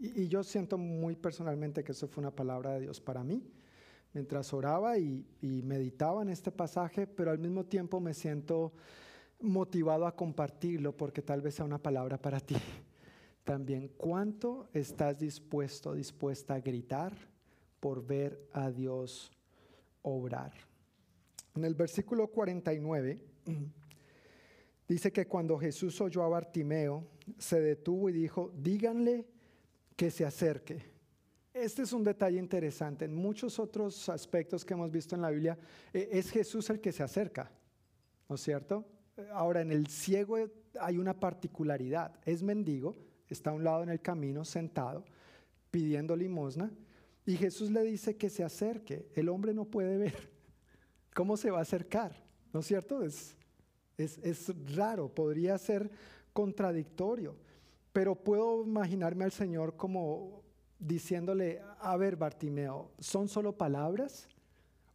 Y, 0.00 0.26
yo 0.26 0.42
siento 0.42 0.78
muy 0.78 1.14
personalmente 1.14 1.84
que 1.84 1.92
eso 1.92 2.08
fue 2.08 2.22
una 2.22 2.34
palabra 2.34 2.72
de 2.72 2.80
Dios 2.80 3.00
para 3.00 3.22
mí, 3.22 3.48
mientras 4.12 4.52
oraba 4.52 4.98
y 4.98 5.24
meditaba 5.40 6.22
en 6.22 6.30
este 6.30 6.50
pasaje, 6.50 7.06
pero 7.06 7.30
al 7.30 7.38
mismo 7.38 7.66
tiempo 7.66 8.00
me 8.00 8.14
siento 8.14 8.72
motivado 9.40 10.06
a 10.06 10.14
compartirlo 10.14 10.96
porque 10.96 11.22
tal 11.22 11.40
vez 11.40 11.54
sea 11.54 11.64
una 11.64 11.78
palabra 11.78 12.20
para 12.20 12.40
ti 12.40 12.56
también. 13.44 13.88
¿Cuánto 13.96 14.68
estás 14.72 15.18
dispuesto, 15.18 15.94
dispuesta 15.94 16.54
a 16.54 16.60
gritar 16.60 17.12
por 17.80 18.04
ver 18.04 18.48
a 18.52 18.70
Dios 18.70 19.32
obrar? 20.02 20.52
En 21.54 21.64
el 21.64 21.74
versículo 21.74 22.28
49 22.28 23.20
dice 24.88 25.12
que 25.12 25.26
cuando 25.26 25.58
Jesús 25.58 26.00
oyó 26.00 26.22
a 26.22 26.28
Bartimeo, 26.28 27.06
se 27.38 27.60
detuvo 27.60 28.08
y 28.08 28.12
dijo, 28.12 28.52
díganle 28.56 29.26
que 29.96 30.10
se 30.10 30.24
acerque. 30.24 30.90
Este 31.52 31.82
es 31.82 31.92
un 31.92 32.04
detalle 32.04 32.38
interesante. 32.38 33.04
En 33.04 33.14
muchos 33.14 33.58
otros 33.58 34.08
aspectos 34.08 34.64
que 34.64 34.74
hemos 34.74 34.90
visto 34.90 35.14
en 35.16 35.22
la 35.22 35.30
Biblia, 35.30 35.58
es 35.92 36.30
Jesús 36.30 36.70
el 36.70 36.80
que 36.80 36.92
se 36.92 37.02
acerca, 37.02 37.50
¿no 38.28 38.36
es 38.36 38.40
cierto? 38.40 38.86
Ahora, 39.32 39.60
en 39.60 39.72
el 39.72 39.86
ciego 39.86 40.36
hay 40.80 40.98
una 40.98 41.18
particularidad. 41.18 42.14
Es 42.24 42.42
mendigo, 42.42 42.96
está 43.28 43.50
a 43.50 43.54
un 43.54 43.64
lado 43.64 43.82
en 43.82 43.88
el 43.88 44.00
camino, 44.00 44.44
sentado, 44.44 45.04
pidiendo 45.70 46.16
limosna, 46.16 46.70
y 47.26 47.36
Jesús 47.36 47.70
le 47.70 47.82
dice 47.82 48.16
que 48.16 48.30
se 48.30 48.42
acerque. 48.42 49.08
El 49.14 49.28
hombre 49.28 49.54
no 49.54 49.64
puede 49.64 49.96
ver. 49.98 50.30
¿Cómo 51.14 51.36
se 51.36 51.50
va 51.50 51.58
a 51.58 51.62
acercar? 51.62 52.12
¿No 52.52 52.60
es 52.60 52.66
cierto? 52.66 53.04
Es, 53.04 53.36
es, 53.96 54.18
es 54.18 54.74
raro, 54.74 55.08
podría 55.14 55.56
ser 55.58 55.90
contradictorio, 56.32 57.36
pero 57.92 58.14
puedo 58.14 58.64
imaginarme 58.64 59.24
al 59.24 59.32
Señor 59.32 59.76
como 59.76 60.42
diciéndole, 60.78 61.60
a 61.80 61.96
ver, 61.96 62.16
Bartimeo, 62.16 62.92
¿son 62.98 63.28
solo 63.28 63.56
palabras 63.56 64.28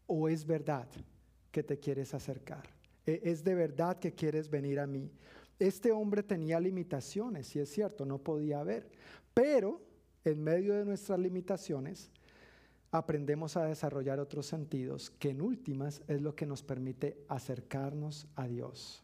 o 0.07 0.27
es 0.27 0.45
verdad 0.45 0.87
que 1.51 1.63
te 1.63 1.79
quieres 1.79 2.13
acercar? 2.13 2.74
Es 3.05 3.43
de 3.43 3.55
verdad 3.55 3.99
que 3.99 4.13
quieres 4.13 4.49
venir 4.49 4.79
a 4.79 4.87
mí. 4.87 5.11
Este 5.59 5.91
hombre 5.91 6.23
tenía 6.23 6.59
limitaciones, 6.59 7.47
si 7.47 7.59
es 7.59 7.69
cierto, 7.69 8.05
no 8.05 8.17
podía 8.17 8.61
ver, 8.63 8.89
pero 9.33 9.81
en 10.23 10.43
medio 10.43 10.73
de 10.73 10.85
nuestras 10.85 11.19
limitaciones 11.19 12.11
aprendemos 12.91 13.55
a 13.57 13.65
desarrollar 13.65 14.19
otros 14.19 14.45
sentidos 14.45 15.11
que 15.11 15.29
en 15.29 15.41
últimas 15.41 16.01
es 16.07 16.21
lo 16.21 16.35
que 16.35 16.45
nos 16.45 16.63
permite 16.63 17.23
acercarnos 17.27 18.27
a 18.35 18.47
Dios. 18.47 19.01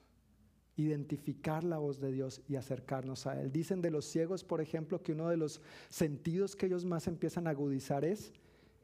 identificar 0.78 1.64
la 1.64 1.78
voz 1.78 1.99
de 1.99 2.11
Dios 2.11 2.41
y 2.48 2.56
acercarnos 2.56 3.28
a 3.28 3.40
Él. 3.40 3.52
Dicen 3.52 3.82
de 3.82 3.91
los 3.91 4.06
ciegos, 4.06 4.44
por 4.44 4.61
ejemplo, 4.61 5.03
que 5.03 5.11
uno 5.11 5.30
de 5.30 5.38
los 5.38 5.61
sentidos 5.90 6.56
que 6.56 6.65
ellos 6.65 6.86
más 6.86 7.07
empiezan 7.07 7.45
a 7.45 7.52
agudizar 7.52 8.03
es 8.03 8.32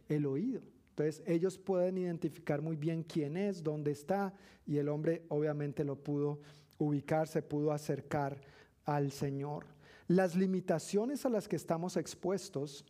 el 0.09 0.25
oído. 0.25 0.61
Entonces 0.97 1.21
ellos 1.27 1.59
pueden 1.59 1.99
identificar 1.99 2.59
muy 2.59 2.75
bien 2.75 3.03
quién 3.03 3.37
es, 3.37 3.61
dónde 3.61 3.91
está, 3.91 4.33
y 4.65 4.77
el 4.77 4.89
hombre 4.89 5.25
obviamente 5.29 5.83
lo 5.83 5.95
pudo 5.95 6.39
ubicar, 6.79 7.27
se 7.27 7.43
pudo 7.43 7.71
acercar 7.71 8.41
al 8.83 9.11
Señor. 9.11 9.67
Las 10.07 10.35
limitaciones 10.35 11.23
a 11.23 11.29
las 11.29 11.47
que 11.47 11.55
estamos 11.55 11.97
expuestos, 11.97 12.83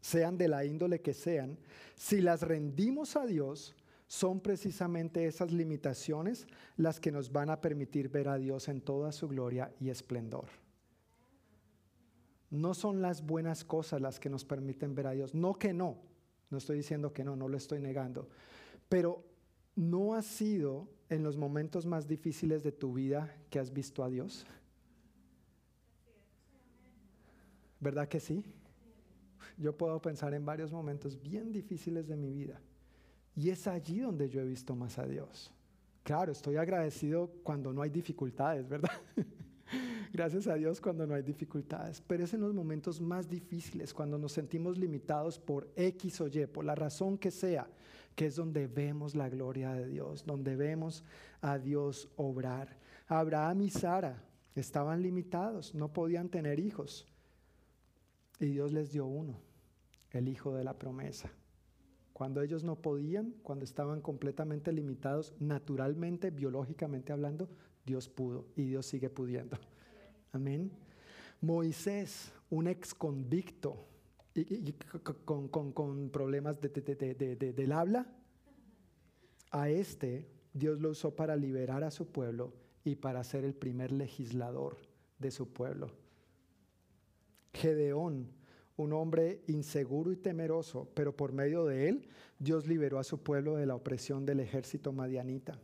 sean 0.00 0.38
de 0.38 0.48
la 0.48 0.64
índole 0.64 1.02
que 1.02 1.12
sean, 1.12 1.58
si 1.94 2.22
las 2.22 2.40
rendimos 2.40 3.16
a 3.16 3.26
Dios, 3.26 3.74
son 4.06 4.40
precisamente 4.40 5.26
esas 5.26 5.52
limitaciones 5.52 6.46
las 6.78 7.00
que 7.00 7.12
nos 7.12 7.32
van 7.32 7.50
a 7.50 7.60
permitir 7.60 8.08
ver 8.08 8.28
a 8.28 8.38
Dios 8.38 8.68
en 8.68 8.80
toda 8.80 9.12
su 9.12 9.28
gloria 9.28 9.70
y 9.78 9.90
esplendor. 9.90 10.46
No 12.48 12.72
son 12.72 13.02
las 13.02 13.26
buenas 13.26 13.62
cosas 13.62 14.00
las 14.00 14.20
que 14.20 14.30
nos 14.30 14.46
permiten 14.46 14.94
ver 14.94 15.08
a 15.08 15.10
Dios. 15.10 15.34
No 15.34 15.58
que 15.58 15.74
no, 15.74 15.98
no 16.50 16.58
estoy 16.58 16.78
diciendo 16.78 17.12
que 17.12 17.24
no, 17.24 17.36
no 17.36 17.48
lo 17.48 17.56
estoy 17.56 17.80
negando. 17.80 18.28
Pero 18.88 19.24
no 19.74 20.14
ha 20.14 20.22
sido 20.22 20.88
en 21.08 21.22
los 21.22 21.36
momentos 21.36 21.86
más 21.86 22.06
difíciles 22.06 22.62
de 22.62 22.72
tu 22.72 22.92
vida 22.92 23.34
que 23.50 23.58
has 23.58 23.72
visto 23.72 24.02
a 24.02 24.08
Dios. 24.08 24.46
¿Verdad 27.80 28.08
que 28.08 28.20
sí? 28.20 28.44
Yo 29.58 29.76
puedo 29.76 30.00
pensar 30.00 30.34
en 30.34 30.44
varios 30.44 30.72
momentos 30.72 31.20
bien 31.20 31.52
difíciles 31.52 32.06
de 32.06 32.16
mi 32.16 32.32
vida. 32.32 32.60
Y 33.34 33.50
es 33.50 33.66
allí 33.66 34.00
donde 34.00 34.28
yo 34.28 34.40
he 34.40 34.44
visto 34.44 34.74
más 34.74 34.98
a 34.98 35.06
Dios. 35.06 35.52
Claro, 36.02 36.32
estoy 36.32 36.56
agradecido 36.56 37.30
cuando 37.42 37.72
no 37.72 37.82
hay 37.82 37.90
dificultades, 37.90 38.68
¿verdad? 38.68 38.92
Gracias 40.12 40.46
a 40.46 40.54
Dios 40.54 40.80
cuando 40.80 41.06
no 41.06 41.14
hay 41.14 41.22
dificultades. 41.22 42.02
Pero 42.06 42.24
es 42.24 42.34
en 42.34 42.40
los 42.40 42.54
momentos 42.54 43.00
más 43.00 43.28
difíciles, 43.28 43.92
cuando 43.92 44.18
nos 44.18 44.32
sentimos 44.32 44.78
limitados 44.78 45.38
por 45.38 45.68
X 45.76 46.20
o 46.20 46.28
Y, 46.28 46.46
por 46.46 46.64
la 46.64 46.74
razón 46.74 47.18
que 47.18 47.30
sea, 47.30 47.68
que 48.14 48.26
es 48.26 48.36
donde 48.36 48.66
vemos 48.66 49.14
la 49.14 49.28
gloria 49.28 49.72
de 49.72 49.86
Dios, 49.86 50.24
donde 50.24 50.56
vemos 50.56 51.04
a 51.40 51.58
Dios 51.58 52.08
obrar. 52.16 52.78
Abraham 53.08 53.62
y 53.62 53.70
Sara 53.70 54.22
estaban 54.54 55.02
limitados, 55.02 55.74
no 55.74 55.92
podían 55.92 56.28
tener 56.28 56.58
hijos. 56.58 57.06
Y 58.38 58.46
Dios 58.46 58.72
les 58.72 58.92
dio 58.92 59.06
uno, 59.06 59.38
el 60.10 60.28
hijo 60.28 60.54
de 60.54 60.64
la 60.64 60.78
promesa. 60.78 61.30
Cuando 62.12 62.40
ellos 62.40 62.64
no 62.64 62.76
podían, 62.76 63.34
cuando 63.42 63.64
estaban 63.64 64.00
completamente 64.00 64.72
limitados, 64.72 65.34
naturalmente, 65.38 66.30
biológicamente 66.30 67.12
hablando, 67.12 67.50
Dios 67.86 68.08
pudo 68.08 68.46
y 68.56 68.64
Dios 68.64 68.84
sigue 68.84 69.08
pudiendo. 69.08 69.56
Amén. 70.32 70.70
Moisés, 71.40 72.32
un 72.50 72.66
ex 72.66 72.92
convicto 72.92 73.86
y, 74.34 74.72
con, 75.24 75.48
con, 75.48 75.72
con, 75.72 76.10
problemas 76.10 76.60
de, 76.60 76.68
de, 76.68 77.36
de, 77.36 77.52
del 77.52 77.72
habla, 77.72 78.06
a 79.50 79.70
este 79.70 80.28
Dios 80.52 80.80
lo 80.80 80.90
usó 80.90 81.14
para 81.14 81.36
liberar 81.36 81.84
a 81.84 81.90
su 81.90 82.06
pueblo 82.06 82.52
y 82.84 82.96
para 82.96 83.24
ser 83.24 83.44
el 83.44 83.54
primer 83.54 83.92
legislador 83.92 84.76
de 85.18 85.30
su 85.30 85.52
pueblo. 85.52 85.90
Gedeón, 87.54 88.28
un 88.76 88.92
hombre 88.92 89.42
inseguro 89.46 90.12
y 90.12 90.16
temeroso, 90.16 90.90
pero 90.94 91.16
por 91.16 91.32
medio 91.32 91.64
de 91.64 91.88
él 91.88 92.08
Dios 92.38 92.66
liberó 92.66 92.98
a 92.98 93.04
su 93.04 93.22
pueblo 93.22 93.56
de 93.56 93.66
la 93.66 93.74
opresión 93.74 94.26
del 94.26 94.40
ejército 94.40 94.92
madianita. 94.92 95.58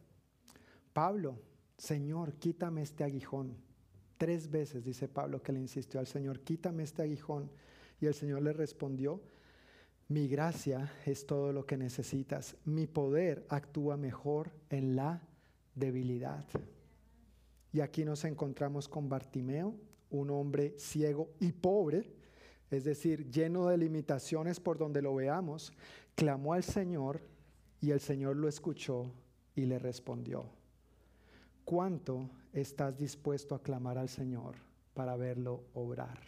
Pablo, 0.92 1.38
Señor, 1.82 2.34
quítame 2.34 2.82
este 2.82 3.02
aguijón. 3.02 3.56
Tres 4.16 4.48
veces 4.48 4.84
dice 4.84 5.08
Pablo 5.08 5.42
que 5.42 5.50
le 5.50 5.58
insistió 5.58 5.98
al 5.98 6.06
Señor, 6.06 6.38
quítame 6.38 6.84
este 6.84 7.02
aguijón. 7.02 7.50
Y 8.00 8.06
el 8.06 8.14
Señor 8.14 8.40
le 8.42 8.52
respondió, 8.52 9.20
mi 10.06 10.28
gracia 10.28 10.92
es 11.04 11.26
todo 11.26 11.52
lo 11.52 11.66
que 11.66 11.76
necesitas. 11.76 12.54
Mi 12.64 12.86
poder 12.86 13.44
actúa 13.48 13.96
mejor 13.96 14.52
en 14.70 14.94
la 14.94 15.26
debilidad. 15.74 16.46
Y 17.72 17.80
aquí 17.80 18.04
nos 18.04 18.24
encontramos 18.24 18.88
con 18.88 19.08
Bartimeo, 19.08 19.74
un 20.10 20.30
hombre 20.30 20.78
ciego 20.78 21.30
y 21.40 21.50
pobre, 21.50 22.12
es 22.70 22.84
decir, 22.84 23.28
lleno 23.28 23.66
de 23.66 23.78
limitaciones 23.78 24.60
por 24.60 24.78
donde 24.78 25.02
lo 25.02 25.16
veamos, 25.16 25.72
clamó 26.14 26.52
al 26.52 26.62
Señor 26.62 27.22
y 27.80 27.90
el 27.90 27.98
Señor 27.98 28.36
lo 28.36 28.46
escuchó 28.46 29.12
y 29.56 29.62
le 29.62 29.80
respondió. 29.80 30.61
¿Cuánto 31.64 32.30
estás 32.52 32.96
dispuesto 32.98 33.54
a 33.54 33.62
clamar 33.62 33.98
al 33.98 34.08
Señor 34.08 34.56
para 34.94 35.16
verlo 35.16 35.64
obrar? 35.74 36.18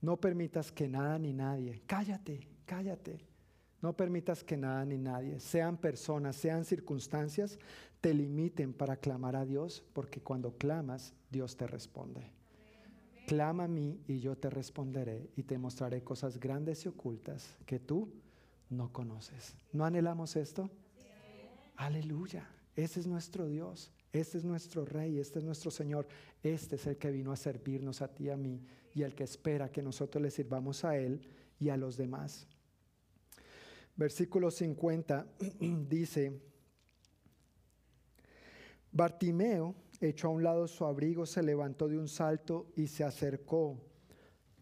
No 0.00 0.18
permitas 0.18 0.70
que 0.70 0.86
nada 0.86 1.18
ni 1.18 1.32
nadie, 1.32 1.82
cállate, 1.86 2.46
cállate. 2.66 3.24
No 3.80 3.94
permitas 3.94 4.42
que 4.42 4.56
nada 4.56 4.84
ni 4.84 4.98
nadie, 4.98 5.40
sean 5.40 5.76
personas, 5.76 6.36
sean 6.36 6.64
circunstancias, 6.64 7.58
te 8.00 8.14
limiten 8.14 8.72
para 8.72 8.96
clamar 8.96 9.36
a 9.36 9.44
Dios, 9.44 9.82
porque 9.92 10.20
cuando 10.22 10.56
clamas, 10.56 11.14
Dios 11.30 11.56
te 11.56 11.66
responde. 11.66 12.30
Clama 13.26 13.64
a 13.64 13.68
mí 13.68 13.98
y 14.06 14.20
yo 14.20 14.36
te 14.36 14.50
responderé 14.50 15.30
y 15.36 15.42
te 15.42 15.58
mostraré 15.58 16.02
cosas 16.02 16.38
grandes 16.38 16.84
y 16.84 16.88
ocultas 16.88 17.56
que 17.64 17.78
tú 17.78 18.12
no 18.68 18.92
conoces. 18.92 19.54
¿No 19.72 19.84
anhelamos 19.84 20.36
esto? 20.36 20.70
Aleluya. 21.76 22.46
Ese 22.76 23.00
es 23.00 23.06
nuestro 23.06 23.46
Dios. 23.46 23.92
Este 24.14 24.38
es 24.38 24.44
nuestro 24.44 24.84
Rey, 24.84 25.18
este 25.18 25.40
es 25.40 25.44
nuestro 25.44 25.72
Señor, 25.72 26.06
este 26.40 26.76
es 26.76 26.86
el 26.86 26.96
que 26.96 27.10
vino 27.10 27.32
a 27.32 27.36
servirnos 27.36 28.00
a 28.00 28.06
ti 28.06 28.26
y 28.26 28.30
a 28.30 28.36
mí 28.36 28.64
y 28.94 29.02
el 29.02 29.12
que 29.12 29.24
espera 29.24 29.72
que 29.72 29.82
nosotros 29.82 30.22
le 30.22 30.30
sirvamos 30.30 30.84
a 30.84 30.96
Él 30.96 31.20
y 31.58 31.68
a 31.68 31.76
los 31.76 31.96
demás. 31.96 32.46
Versículo 33.96 34.52
50 34.52 35.26
dice, 35.88 36.40
Bartimeo 38.92 39.74
echó 40.00 40.28
a 40.28 40.30
un 40.30 40.44
lado 40.44 40.68
su 40.68 40.84
abrigo, 40.84 41.26
se 41.26 41.42
levantó 41.42 41.88
de 41.88 41.98
un 41.98 42.06
salto 42.06 42.68
y 42.76 42.86
se 42.86 43.02
acercó 43.02 43.80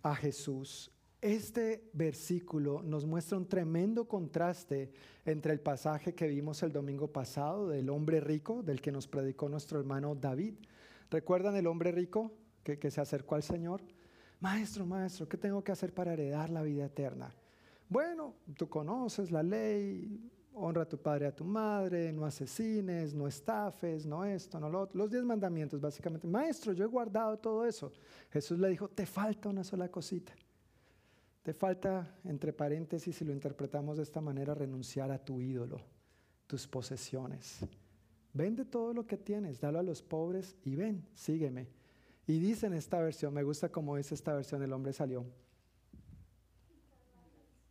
a 0.03 0.15
Jesús. 0.15 0.91
Este 1.23 1.89
versículo 1.93 2.83
nos 2.83 3.07
muestra 3.07 3.39
un 3.39 3.47
tremendo 3.47 4.09
contraste 4.09 4.91
entre 5.25 5.53
el 5.53 5.61
pasaje 5.61 6.17
que 6.17 6.27
vimos 6.27 6.65
el 6.65 6.73
domingo 6.73 7.07
pasado 7.07 7.69
del 7.69 7.91
hombre 7.91 8.19
rico, 8.19 8.65
del 8.65 8.81
que 8.81 8.91
nos 8.91 9.07
predicó 9.07 9.49
nuestro 9.49 9.79
hermano 9.79 10.17
David. 10.17 10.55
¿Recuerdan 11.13 11.55
el 11.55 11.69
hombre 11.69 11.93
rico 11.93 12.33
que, 12.65 12.77
que 12.77 12.91
se 12.91 13.01
acercó 13.01 13.37
al 13.37 13.45
Señor? 13.45 13.83
Maestro, 14.41 14.85
maestro, 14.85 15.29
¿qué 15.29 15.37
tengo 15.37 15.63
que 15.63 15.71
hacer 15.71 15.95
para 15.95 16.13
heredar 16.13 16.51
la 16.51 16.63
vida 16.63 16.87
eterna? 16.87 17.33
Bueno, 17.89 18.35
tú 18.57 18.69
conoces 18.69 19.31
la 19.31 19.45
ley, 19.45 20.29
honra 20.55 20.83
a 20.83 20.89
tu 20.89 20.99
padre 20.99 21.27
y 21.27 21.29
a 21.29 21.37
tu 21.37 21.45
madre, 21.45 22.13
no 22.13 22.27
asesines, 22.27 23.15
no 23.15 23.29
estafes, 23.29 24.05
no 24.07 24.25
esto, 24.25 24.59
no 24.59 24.69
lo 24.69 24.81
otro. 24.81 24.99
Los 24.99 25.13
diez 25.13 25.23
mandamientos, 25.23 25.81
básicamente. 25.81 26.27
Maestro, 26.27 26.73
yo 26.73 26.85
he 26.85 26.89
guardado 26.89 27.39
todo 27.39 27.65
eso. 27.65 27.93
Jesús 28.33 28.59
le 28.59 28.71
dijo, 28.71 28.89
te 28.89 29.07
falta 29.07 29.49
una 29.49 29.63
sola 29.63 29.89
cosita. 29.89 30.33
Te 31.43 31.53
falta, 31.53 32.19
entre 32.25 32.53
paréntesis, 32.53 33.17
si 33.17 33.25
lo 33.25 33.33
interpretamos 33.33 33.97
de 33.97 34.05
esta 34.05 34.21
manera, 34.21 34.55
renunciar 34.55 35.11
a 35.11 35.19
tu 35.19 35.41
ídolo, 35.41 35.81
tus 36.47 36.69
posesiones. 36.69 37.67
Vende 38.33 38.65
todo 38.65 38.95
lo 38.95 39.07
que 39.07 39.17
tienes, 39.17 39.61
dalo 39.61 39.81
a 39.81 39.83
los 39.83 40.03
pobres 40.03 40.57
y 40.65 40.77
ven, 40.77 41.05
sígueme. 41.15 41.69
Y 42.27 42.39
dice 42.39 42.67
en 42.67 42.75
esta 42.75 43.01
versión, 43.01 43.35
me 43.35 43.43
gusta 43.43 43.71
cómo 43.71 43.97
dice 43.97 44.15
esta 44.15 44.35
versión, 44.35 44.63
el 44.63 44.73
hombre 44.73 44.93
salió 44.93 45.27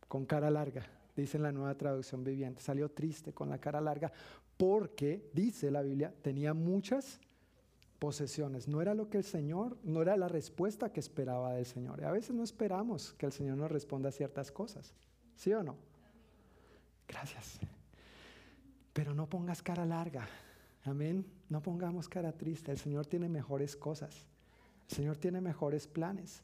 con 0.06 0.26
cara 0.26 0.50
larga, 0.50 0.86
dice 1.16 1.38
en 1.38 1.44
la 1.44 1.52
nueva 1.52 1.74
traducción 1.74 2.22
viviente, 2.22 2.60
salió 2.60 2.90
triste 2.90 3.32
con 3.32 3.48
la 3.48 3.58
cara 3.58 3.80
larga 3.80 4.12
porque, 4.58 5.30
dice 5.32 5.70
la 5.70 5.80
Biblia, 5.80 6.14
tenía 6.20 6.52
muchas 6.52 7.18
posesiones. 8.02 8.66
No 8.66 8.82
era 8.82 8.94
lo 8.94 9.08
que 9.08 9.18
el 9.18 9.22
Señor, 9.22 9.78
no 9.84 10.02
era 10.02 10.16
la 10.16 10.26
respuesta 10.26 10.92
que 10.92 10.98
esperaba 10.98 11.52
del 11.52 11.66
Señor. 11.66 12.00
Y 12.00 12.04
a 12.04 12.10
veces 12.10 12.34
no 12.34 12.42
esperamos 12.42 13.12
que 13.12 13.26
el 13.26 13.32
Señor 13.32 13.56
nos 13.58 13.70
responda 13.70 14.08
a 14.08 14.12
ciertas 14.12 14.50
cosas. 14.50 14.92
¿Sí 15.36 15.52
o 15.52 15.62
no? 15.62 15.76
Gracias. 17.06 17.60
Pero 18.92 19.14
no 19.14 19.28
pongas 19.28 19.62
cara 19.62 19.86
larga. 19.86 20.26
Amén. 20.82 21.24
No 21.48 21.62
pongamos 21.62 22.08
cara 22.08 22.32
triste. 22.32 22.72
El 22.72 22.78
Señor 22.78 23.06
tiene 23.06 23.28
mejores 23.28 23.76
cosas. 23.76 24.26
El 24.88 24.96
Señor 24.96 25.16
tiene 25.16 25.40
mejores 25.40 25.86
planes. 25.86 26.42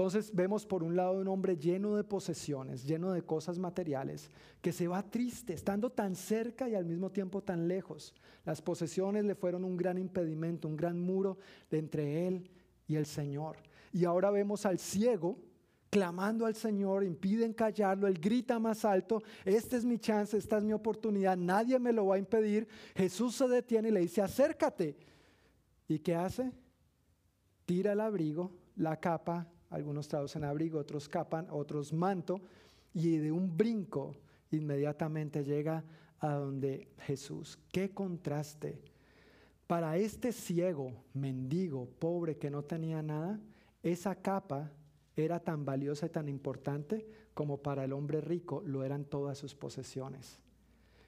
Entonces 0.00 0.34
vemos 0.34 0.64
por 0.64 0.82
un 0.82 0.96
lado 0.96 1.20
un 1.20 1.28
hombre 1.28 1.58
lleno 1.58 1.94
de 1.94 2.04
posesiones, 2.04 2.86
lleno 2.86 3.12
de 3.12 3.20
cosas 3.20 3.58
materiales, 3.58 4.30
que 4.62 4.72
se 4.72 4.88
va 4.88 5.02
triste, 5.02 5.52
estando 5.52 5.90
tan 5.90 6.16
cerca 6.16 6.66
y 6.70 6.74
al 6.74 6.86
mismo 6.86 7.10
tiempo 7.10 7.42
tan 7.42 7.68
lejos. 7.68 8.14
Las 8.46 8.62
posesiones 8.62 9.26
le 9.26 9.34
fueron 9.34 9.62
un 9.62 9.76
gran 9.76 9.98
impedimento, 9.98 10.68
un 10.68 10.76
gran 10.78 10.98
muro 10.98 11.36
entre 11.70 12.26
él 12.26 12.50
y 12.88 12.96
el 12.96 13.04
Señor. 13.04 13.58
Y 13.92 14.06
ahora 14.06 14.30
vemos 14.30 14.64
al 14.64 14.78
ciego 14.78 15.36
clamando 15.90 16.46
al 16.46 16.54
Señor, 16.54 17.04
impiden 17.04 17.52
callarlo, 17.52 18.06
él 18.06 18.18
grita 18.18 18.58
más 18.58 18.86
alto, 18.86 19.22
esta 19.44 19.76
es 19.76 19.84
mi 19.84 19.98
chance, 19.98 20.38
esta 20.38 20.56
es 20.56 20.64
mi 20.64 20.72
oportunidad, 20.72 21.36
nadie 21.36 21.78
me 21.78 21.92
lo 21.92 22.06
va 22.06 22.14
a 22.14 22.18
impedir. 22.18 22.66
Jesús 22.96 23.34
se 23.34 23.46
detiene 23.48 23.90
y 23.90 23.92
le 23.92 24.00
dice, 24.00 24.22
acércate 24.22 24.96
¿Y 25.86 25.98
qué 25.98 26.14
hace? 26.14 26.50
Tira 27.66 27.92
el 27.92 28.00
abrigo, 28.00 28.50
la 28.76 28.98
capa, 28.98 29.46
algunos 29.70 30.08
traducen 30.08 30.44
abrigo, 30.44 30.78
otros 30.78 31.08
capan, 31.08 31.46
otros 31.50 31.92
manto, 31.92 32.40
y 32.92 33.16
de 33.16 33.32
un 33.32 33.56
brinco 33.56 34.16
inmediatamente 34.50 35.44
llega 35.44 35.84
a 36.18 36.34
donde 36.34 36.88
Jesús. 36.98 37.58
Qué 37.72 37.90
contraste. 37.90 38.80
Para 39.66 39.96
este 39.96 40.32
ciego, 40.32 40.92
mendigo, 41.14 41.88
pobre 41.98 42.36
que 42.36 42.50
no 42.50 42.62
tenía 42.62 43.02
nada, 43.02 43.38
esa 43.82 44.16
capa 44.16 44.72
era 45.16 45.40
tan 45.40 45.64
valiosa 45.64 46.06
y 46.06 46.10
tan 46.10 46.28
importante 46.28 47.06
como 47.34 47.58
para 47.58 47.84
el 47.84 47.92
hombre 47.92 48.20
rico 48.20 48.62
lo 48.66 48.82
eran 48.84 49.04
todas 49.04 49.38
sus 49.38 49.54
posesiones. 49.54 50.40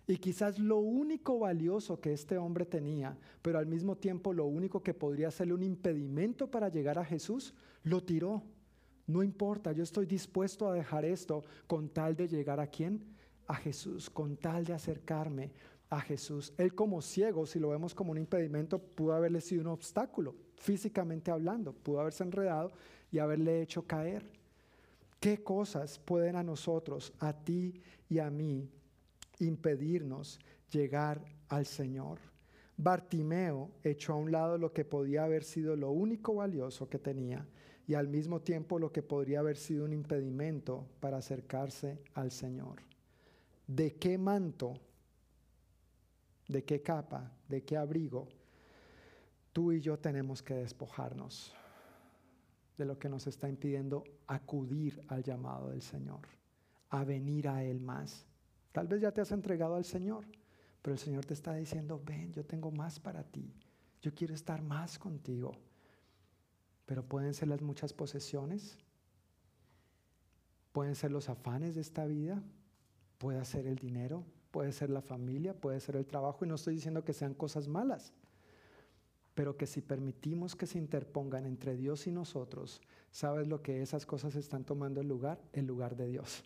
Y 0.06 0.16
quizás 0.18 0.58
lo 0.58 0.78
único 0.78 1.38
valioso 1.38 2.00
que 2.00 2.12
este 2.12 2.36
hombre 2.36 2.66
tenía, 2.66 3.16
pero 3.40 3.58
al 3.58 3.66
mismo 3.66 3.96
tiempo 3.96 4.32
lo 4.32 4.46
único 4.46 4.82
que 4.82 4.94
podría 4.94 5.30
serle 5.30 5.54
un 5.54 5.62
impedimento 5.62 6.50
para 6.50 6.68
llegar 6.68 6.98
a 6.98 7.04
Jesús, 7.04 7.54
lo 7.84 8.02
tiró. 8.02 8.42
No 9.06 9.22
importa, 9.22 9.72
yo 9.72 9.82
estoy 9.82 10.06
dispuesto 10.06 10.68
a 10.68 10.74
dejar 10.74 11.04
esto 11.04 11.42
con 11.66 11.88
tal 11.88 12.16
de 12.16 12.28
llegar 12.28 12.60
a 12.60 12.66
quién? 12.66 13.04
A 13.46 13.54
Jesús, 13.54 14.08
con 14.08 14.36
tal 14.36 14.64
de 14.64 14.72
acercarme 14.72 15.50
a 15.90 16.00
Jesús. 16.00 16.54
Él 16.56 16.74
como 16.74 17.02
ciego, 17.02 17.44
si 17.44 17.58
lo 17.58 17.68
vemos 17.68 17.94
como 17.94 18.12
un 18.12 18.18
impedimento, 18.18 18.78
pudo 18.78 19.12
haberle 19.12 19.40
sido 19.40 19.62
un 19.62 19.68
obstáculo, 19.68 20.34
físicamente 20.56 21.30
hablando, 21.30 21.72
pudo 21.72 22.00
haberse 22.00 22.22
enredado 22.22 22.72
y 23.10 23.18
haberle 23.18 23.60
hecho 23.60 23.86
caer. 23.86 24.24
¿Qué 25.20 25.42
cosas 25.42 25.98
pueden 25.98 26.36
a 26.36 26.42
nosotros, 26.42 27.12
a 27.18 27.32
ti 27.32 27.82
y 28.08 28.18
a 28.20 28.30
mí, 28.30 28.70
impedirnos 29.38 30.40
llegar 30.70 31.22
al 31.48 31.66
Señor? 31.66 32.18
Bartimeo 32.76 33.70
echó 33.84 34.14
a 34.14 34.16
un 34.16 34.32
lado 34.32 34.58
lo 34.58 34.72
que 34.72 34.84
podía 34.84 35.24
haber 35.24 35.44
sido 35.44 35.76
lo 35.76 35.90
único 35.90 36.34
valioso 36.34 36.88
que 36.88 36.98
tenía 36.98 37.46
y 37.92 37.94
al 37.94 38.08
mismo 38.08 38.40
tiempo 38.40 38.78
lo 38.78 38.90
que 38.90 39.02
podría 39.02 39.40
haber 39.40 39.58
sido 39.58 39.84
un 39.84 39.92
impedimento 39.92 40.88
para 40.98 41.18
acercarse 41.18 41.98
al 42.14 42.30
Señor. 42.30 42.80
¿De 43.66 43.96
qué 43.96 44.16
manto, 44.16 44.80
de 46.48 46.64
qué 46.64 46.80
capa, 46.80 47.30
de 47.50 47.62
qué 47.62 47.76
abrigo 47.76 48.28
tú 49.52 49.72
y 49.72 49.80
yo 49.82 49.98
tenemos 49.98 50.42
que 50.42 50.54
despojarnos 50.54 51.54
de 52.78 52.86
lo 52.86 52.98
que 52.98 53.10
nos 53.10 53.26
está 53.26 53.46
impidiendo 53.46 54.04
acudir 54.26 55.04
al 55.08 55.22
llamado 55.22 55.68
del 55.68 55.82
Señor, 55.82 56.22
a 56.88 57.04
venir 57.04 57.46
a 57.46 57.62
Él 57.62 57.78
más? 57.78 58.24
Tal 58.72 58.88
vez 58.88 59.02
ya 59.02 59.12
te 59.12 59.20
has 59.20 59.32
entregado 59.32 59.74
al 59.74 59.84
Señor, 59.84 60.24
pero 60.80 60.94
el 60.94 60.98
Señor 60.98 61.26
te 61.26 61.34
está 61.34 61.54
diciendo, 61.56 62.00
ven, 62.02 62.32
yo 62.32 62.42
tengo 62.42 62.70
más 62.70 62.98
para 62.98 63.22
ti, 63.22 63.52
yo 64.00 64.14
quiero 64.14 64.32
estar 64.32 64.62
más 64.62 64.98
contigo. 64.98 65.52
Pero 66.86 67.04
pueden 67.04 67.34
ser 67.34 67.48
las 67.48 67.62
muchas 67.62 67.92
posesiones, 67.92 68.78
pueden 70.72 70.94
ser 70.94 71.10
los 71.10 71.28
afanes 71.28 71.74
de 71.74 71.80
esta 71.80 72.06
vida, 72.06 72.42
puede 73.18 73.44
ser 73.44 73.66
el 73.66 73.76
dinero, 73.76 74.24
puede 74.50 74.72
ser 74.72 74.90
la 74.90 75.02
familia, 75.02 75.54
puede 75.54 75.80
ser 75.80 75.96
el 75.96 76.06
trabajo, 76.06 76.44
y 76.44 76.48
no 76.48 76.56
estoy 76.56 76.74
diciendo 76.74 77.04
que 77.04 77.12
sean 77.12 77.34
cosas 77.34 77.68
malas, 77.68 78.12
pero 79.34 79.56
que 79.56 79.66
si 79.66 79.80
permitimos 79.80 80.56
que 80.56 80.66
se 80.66 80.78
interpongan 80.78 81.46
entre 81.46 81.76
Dios 81.76 82.06
y 82.06 82.12
nosotros, 82.12 82.80
¿sabes 83.10 83.48
lo 83.48 83.62
que 83.62 83.80
esas 83.80 84.04
cosas 84.04 84.36
están 84.36 84.64
tomando 84.64 85.00
el 85.00 85.08
lugar? 85.08 85.40
El 85.52 85.66
lugar 85.66 85.96
de 85.96 86.06
Dios. 86.06 86.44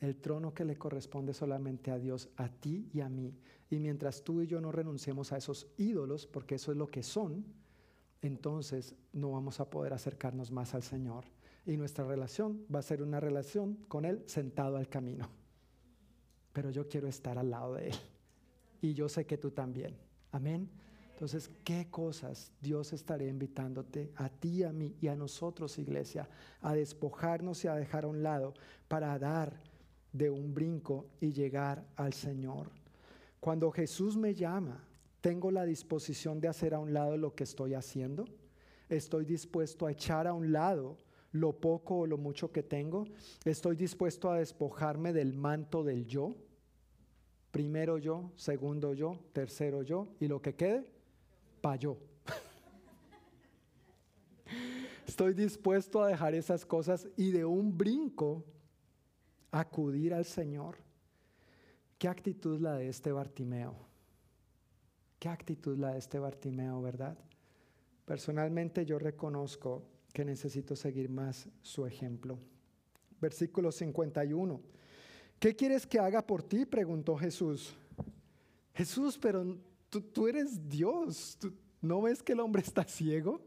El 0.00 0.16
trono 0.16 0.54
que 0.54 0.64
le 0.64 0.76
corresponde 0.76 1.32
solamente 1.32 1.90
a 1.90 1.98
Dios, 1.98 2.28
a 2.36 2.48
ti 2.48 2.88
y 2.92 3.00
a 3.00 3.08
mí. 3.08 3.34
Y 3.70 3.78
mientras 3.78 4.22
tú 4.22 4.42
y 4.42 4.46
yo 4.46 4.60
no 4.60 4.70
renunciemos 4.70 5.32
a 5.32 5.38
esos 5.38 5.66
ídolos, 5.76 6.26
porque 6.26 6.56
eso 6.56 6.70
es 6.70 6.78
lo 6.78 6.88
que 6.88 7.02
son, 7.02 7.44
entonces 8.26 8.94
no 9.12 9.32
vamos 9.32 9.60
a 9.60 9.68
poder 9.68 9.92
acercarnos 9.92 10.50
más 10.50 10.74
al 10.74 10.82
Señor. 10.82 11.24
Y 11.66 11.76
nuestra 11.76 12.04
relación 12.04 12.64
va 12.74 12.78
a 12.78 12.82
ser 12.82 13.02
una 13.02 13.20
relación 13.20 13.74
con 13.88 14.04
Él 14.04 14.22
sentado 14.26 14.76
al 14.76 14.88
camino. 14.88 15.28
Pero 16.52 16.70
yo 16.70 16.88
quiero 16.88 17.06
estar 17.08 17.38
al 17.38 17.50
lado 17.50 17.74
de 17.74 17.88
Él. 17.88 17.94
Y 18.80 18.94
yo 18.94 19.08
sé 19.08 19.26
que 19.26 19.38
tú 19.38 19.50
también. 19.50 19.96
Amén. 20.32 20.68
Entonces, 21.12 21.50
¿qué 21.64 21.88
cosas 21.90 22.50
Dios 22.60 22.92
estaría 22.92 23.28
invitándote 23.28 24.10
a 24.16 24.28
ti, 24.28 24.64
a 24.64 24.72
mí 24.72 24.96
y 25.00 25.08
a 25.08 25.14
nosotros, 25.14 25.78
iglesia, 25.78 26.28
a 26.60 26.74
despojarnos 26.74 27.64
y 27.64 27.68
a 27.68 27.74
dejar 27.74 28.04
a 28.04 28.08
un 28.08 28.22
lado 28.22 28.54
para 28.88 29.18
dar 29.18 29.60
de 30.12 30.30
un 30.30 30.52
brinco 30.52 31.06
y 31.20 31.32
llegar 31.32 31.86
al 31.96 32.14
Señor? 32.14 32.70
Cuando 33.38 33.70
Jesús 33.70 34.16
me 34.16 34.34
llama, 34.34 34.82
¿tengo 35.24 35.50
la 35.50 35.64
disposición 35.64 36.38
de 36.38 36.48
hacer 36.48 36.74
a 36.74 36.78
un 36.78 36.92
lado 36.92 37.16
lo 37.16 37.34
que 37.34 37.44
estoy 37.44 37.72
haciendo? 37.72 38.26
¿Estoy 38.90 39.24
dispuesto 39.24 39.86
a 39.86 39.92
echar 39.92 40.26
a 40.26 40.34
un 40.34 40.52
lado 40.52 40.98
lo 41.32 41.58
poco 41.58 42.00
o 42.00 42.06
lo 42.06 42.18
mucho 42.18 42.52
que 42.52 42.62
tengo? 42.62 43.06
¿Estoy 43.42 43.74
dispuesto 43.74 44.30
a 44.30 44.36
despojarme 44.36 45.14
del 45.14 45.32
manto 45.32 45.82
del 45.82 46.04
yo? 46.04 46.36
Primero 47.50 47.96
yo, 47.96 48.32
segundo 48.36 48.92
yo, 48.92 49.18
tercero 49.32 49.80
yo 49.80 50.08
y 50.20 50.28
lo 50.28 50.42
que 50.42 50.56
quede, 50.56 50.86
pa' 51.62 51.76
yo. 51.76 51.96
Estoy 55.08 55.32
dispuesto 55.32 56.02
a 56.02 56.08
dejar 56.08 56.34
esas 56.34 56.66
cosas 56.66 57.08
y 57.16 57.30
de 57.30 57.46
un 57.46 57.78
brinco 57.78 58.44
acudir 59.50 60.12
al 60.12 60.26
Señor. 60.26 60.76
¿Qué 61.96 62.08
actitud 62.08 62.60
la 62.60 62.74
de 62.74 62.90
este 62.90 63.10
Bartimeo? 63.10 63.93
¿Qué 65.18 65.28
actitud 65.28 65.78
la 65.78 65.92
de 65.92 65.98
este 65.98 66.18
Bartimeo, 66.18 66.82
verdad? 66.82 67.16
Personalmente 68.04 68.84
yo 68.84 68.98
reconozco 68.98 69.82
que 70.12 70.24
necesito 70.24 70.76
seguir 70.76 71.08
más 71.08 71.48
su 71.62 71.86
ejemplo. 71.86 72.38
Versículo 73.20 73.72
51. 73.72 74.60
¿Qué 75.38 75.56
quieres 75.56 75.86
que 75.86 75.98
haga 75.98 76.26
por 76.26 76.42
ti? 76.42 76.66
preguntó 76.66 77.16
Jesús. 77.16 77.74
Jesús, 78.74 79.18
pero 79.18 79.58
tú, 79.88 80.28
eres 80.28 80.68
Dios. 80.68 81.36
¿Tú, 81.40 81.52
¿No 81.80 82.02
ves 82.02 82.22
que 82.22 82.32
el 82.32 82.40
hombre 82.40 82.62
está 82.62 82.84
ciego? 82.88 83.40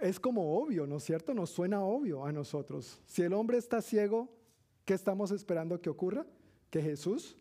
Es 0.00 0.20
como 0.20 0.58
obvio, 0.58 0.86
¿no 0.86 0.96
es 0.96 1.04
cierto? 1.04 1.34
Nos 1.34 1.50
suena 1.50 1.82
obvio 1.82 2.24
a 2.24 2.32
nosotros. 2.32 3.00
Si 3.06 3.22
el 3.22 3.32
hombre 3.32 3.58
está 3.58 3.80
ciego, 3.80 4.28
¿qué 4.84 4.94
estamos 4.94 5.30
esperando 5.30 5.80
que 5.80 5.90
ocurra? 5.90 6.26
Que 6.70 6.82
Jesús 6.82 7.36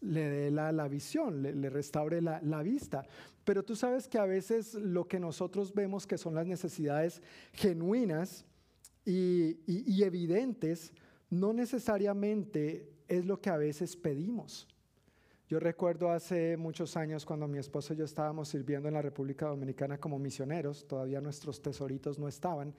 le 0.00 0.28
dé 0.28 0.50
la, 0.50 0.72
la 0.72 0.88
visión, 0.88 1.42
le, 1.42 1.70
restaure 1.70 2.20
la, 2.20 2.40
la, 2.42 2.62
vista. 2.62 3.06
Pero 3.44 3.64
tú 3.64 3.74
sabes 3.74 4.08
que 4.08 4.18
a 4.18 4.24
veces 4.24 4.74
lo 4.74 5.08
que 5.08 5.18
nosotros 5.18 5.74
vemos 5.74 6.06
que 6.06 6.18
son 6.18 6.34
las 6.34 6.46
necesidades 6.46 7.22
genuinas 7.52 8.44
y, 9.04 9.58
y, 9.66 9.84
y 9.86 10.02
evidentes, 10.04 10.92
no 11.30 11.52
necesariamente 11.52 12.92
es 13.08 13.24
lo 13.26 13.40
que 13.40 13.50
a 13.50 13.56
veces 13.56 13.96
pedimos. 13.96 14.68
Yo 15.48 15.58
recuerdo 15.58 16.10
hace 16.10 16.58
muchos 16.58 16.94
años 16.96 17.24
cuando 17.24 17.48
mi 17.48 17.58
esposo 17.58 17.94
y 17.94 17.96
yo 17.96 18.04
estábamos 18.04 18.48
sirviendo 18.48 18.88
en 18.88 18.94
la 18.94 19.02
República 19.02 19.46
Dominicana 19.46 19.98
como 19.98 20.18
misioneros, 20.18 20.86
todavía 20.86 21.22
nuestros 21.22 21.62
tesoritos 21.62 22.18
no 22.18 22.28
estaban, 22.28 22.74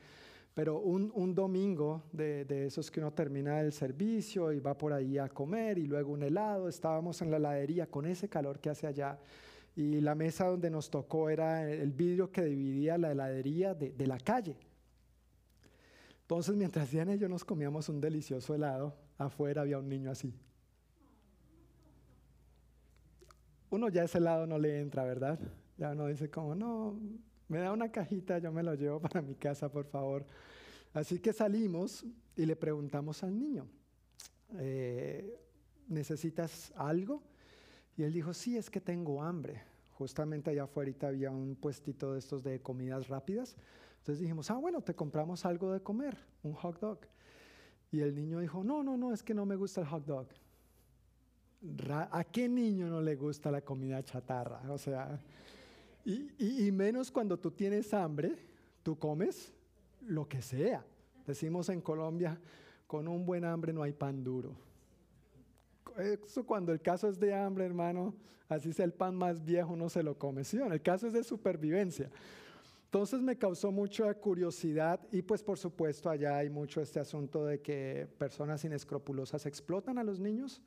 pero 0.54 0.80
un, 0.80 1.12
un 1.16 1.34
domingo 1.34 2.04
de, 2.12 2.46
de, 2.46 2.66
esos 2.66 2.92
que 2.92 3.00
uno 3.00 3.14
termina 3.14 3.62
el 3.62 3.72
servicio 3.72 4.52
y 4.52 4.60
va 4.60 4.78
por 4.78 4.94
ahí 4.94 5.18
a 5.18 5.30
comer 5.30 5.78
y 5.78 5.86
luego 5.86 6.12
un 6.12 6.24
helado, 6.24 6.68
estábamos 6.68 7.22
en 7.22 7.32
la 7.32 7.38
heladería 7.38 7.88
con 7.88 8.06
ese 8.06 8.28
calor 8.28 8.60
que 8.60 8.70
hace 8.70 8.88
allá 8.88 9.20
y 9.76 10.02
la 10.02 10.16
mesa 10.16 10.46
donde 10.48 10.70
nos 10.70 10.90
tocó 10.90 11.30
era 11.30 11.70
el 11.70 11.92
vidrio 11.94 12.32
que 12.32 12.44
dividía 12.44 12.98
la 12.98 13.12
heladería 13.12 13.74
de, 13.74 13.92
de 13.92 14.08
la 14.08 14.18
calle. 14.18 14.58
Entonces 16.22 16.56
mientras 16.56 16.92
Diana 16.92 17.16
y 17.16 17.18
yo 17.18 17.30
nos 17.30 17.46
comíamos 17.46 17.88
un 17.90 18.02
delicioso 18.02 18.54
helado, 18.54 18.96
afuera 19.18 19.62
había 19.62 19.80
un 19.80 19.88
niño 19.88 20.12
así. 20.12 20.34
Uno 23.70 23.90
ya 23.90 24.04
ese 24.04 24.18
helado 24.18 24.48
no 24.48 24.58
le 24.58 24.82
entra, 24.82 25.04
¿verdad? 25.04 25.40
Ya 25.78 25.92
uno 25.92 26.08
dice 26.08 26.30
como, 26.30 26.56
no, 26.56 27.00
me 27.50 27.58
da 27.58 27.74
una 27.74 27.92
cajita, 27.92 28.38
yo 28.38 28.52
me 28.52 28.64
lo 28.64 28.76
llevo 28.76 29.00
para 29.02 29.22
mi 29.22 29.36
casa, 29.36 29.70
por 29.70 29.86
favor. 29.86 30.26
Así 30.94 31.20
que 31.20 31.34
salimos 31.34 32.06
y 32.36 32.46
le 32.46 32.56
preguntamos 32.56 33.24
al 33.24 33.38
niño, 33.38 33.68
eh, 34.58 35.38
¿necesitas 35.88 36.72
algo? 36.76 37.22
Y 37.98 38.04
él 38.04 38.14
dijo, 38.14 38.34
sí, 38.34 38.58
es 38.58 38.70
que 38.70 38.80
tengo 38.80 39.22
hambre. 39.22 39.62
Justamente 39.98 40.50
allá 40.50 40.64
afuera 40.64 41.08
había 41.08 41.32
un 41.32 41.56
puestito 41.56 42.14
de 42.14 42.20
estos 42.20 42.44
de 42.44 42.62
comidas 42.62 43.10
rápidas. 43.10 43.58
Entonces 43.98 44.22
dijimos, 44.22 44.50
ah, 44.50 44.56
bueno, 44.56 44.82
te 44.82 44.96
compramos 44.96 45.46
algo 45.46 45.74
de 45.74 45.82
comer, 45.82 46.18
un 46.44 46.54
hot 46.54 46.80
dog. 46.80 47.00
Y 47.92 48.00
el 48.00 48.16
niño 48.16 48.40
dijo, 48.40 48.64
no, 48.64 48.82
no, 48.82 48.96
no, 48.96 49.14
es 49.14 49.22
que 49.22 49.34
no 49.34 49.46
me 49.46 49.58
gusta 49.58 49.82
el 49.82 49.88
hot 49.88 50.06
dog. 50.06 50.28
¿A 51.90 52.24
qué 52.24 52.48
niño 52.48 52.88
no 52.88 53.02
le 53.02 53.16
gusta 53.16 53.52
la 53.52 53.62
comida 53.62 54.02
chatarra? 54.02 54.62
O 54.72 54.78
sea, 54.78 55.20
y, 56.06 56.72
menos 56.72 57.12
cuando 57.12 57.38
tú 57.38 57.52
tienes 57.52 57.94
hambre, 57.94 58.36
tú 58.84 58.98
comes 58.98 59.52
lo 60.08 60.28
que 60.28 60.42
sea. 60.42 60.84
Decimos 61.28 61.70
en 61.70 61.82
Colombia, 61.82 62.40
con 62.88 63.08
un 63.08 63.26
buen 63.26 63.46
hambre 63.46 63.74
no 63.74 63.84
hay 63.84 63.94
pan 63.94 64.24
duro. 64.24 64.56
Eso 65.98 66.46
cuando 66.46 66.72
el 66.72 66.82
caso 66.82 67.08
es 67.08 67.20
de 67.20 67.34
hambre, 67.34 67.66
hermano, 67.66 68.16
así 68.48 68.74
sea 68.74 68.86
el 68.86 68.94
pan 68.94 69.16
más 69.16 69.44
viejo, 69.44 69.74
uno 69.74 69.90
se 69.90 70.02
lo 70.02 70.18
come. 70.18 70.44
¿sí? 70.44 70.58
El 70.58 70.82
caso 70.82 71.08
es 71.08 71.14
de 71.14 71.24
supervivencia. 71.24 72.10
Entonces 72.86 73.22
me 73.22 73.38
causó 73.38 73.72
mucha 73.72 74.12
curiosidad 74.16 75.00
y 75.12 75.22
pues 75.22 75.44
por 75.44 75.60
supuesto 75.60 76.10
allá 76.10 76.38
hay 76.38 76.50
mucho 76.50 76.82
este 76.82 77.00
asunto 77.00 77.46
de 77.46 77.62
que 77.62 78.08
personas 78.18 78.66
inescrupulosas 78.66 79.46
explotan 79.46 80.00
a 80.00 80.04
los 80.04 80.20
niños. 80.20 80.60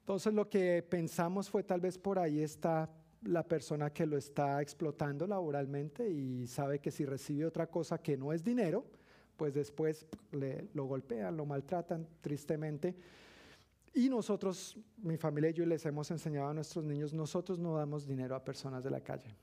Entonces 0.00 0.32
lo 0.32 0.48
que 0.48 0.82
pensamos 0.88 1.50
fue 1.50 1.62
tal 1.62 1.82
vez 1.82 1.98
por 1.98 2.18
ahí 2.18 2.40
está 2.40 2.88
la 3.24 3.46
persona 3.46 3.92
que 3.92 4.06
lo 4.06 4.16
está 4.16 4.60
explotando 4.60 5.26
laboralmente 5.26 6.08
y 6.08 6.46
sabe 6.46 6.80
que 6.80 6.90
si 6.90 7.04
recibe 7.04 7.46
otra 7.46 7.68
cosa 7.68 7.98
que 7.98 8.16
no 8.16 8.32
es 8.32 8.42
dinero, 8.42 8.84
pues 9.36 9.54
después 9.54 10.06
le, 10.32 10.68
lo 10.74 10.84
golpean, 10.84 11.36
lo 11.36 11.46
maltratan 11.46 12.06
tristemente. 12.20 12.94
Y 13.94 14.08
nosotros, 14.08 14.78
mi 14.98 15.16
familia 15.16 15.50
y 15.50 15.54
yo 15.54 15.66
les 15.66 15.84
hemos 15.84 16.10
enseñado 16.10 16.48
a 16.48 16.54
nuestros 16.54 16.84
niños, 16.84 17.12
nosotros 17.12 17.58
no 17.58 17.76
damos 17.76 18.06
dinero 18.06 18.34
a 18.34 18.44
personas 18.44 18.82
de 18.82 18.90
la 18.90 19.00
calle. 19.00 19.34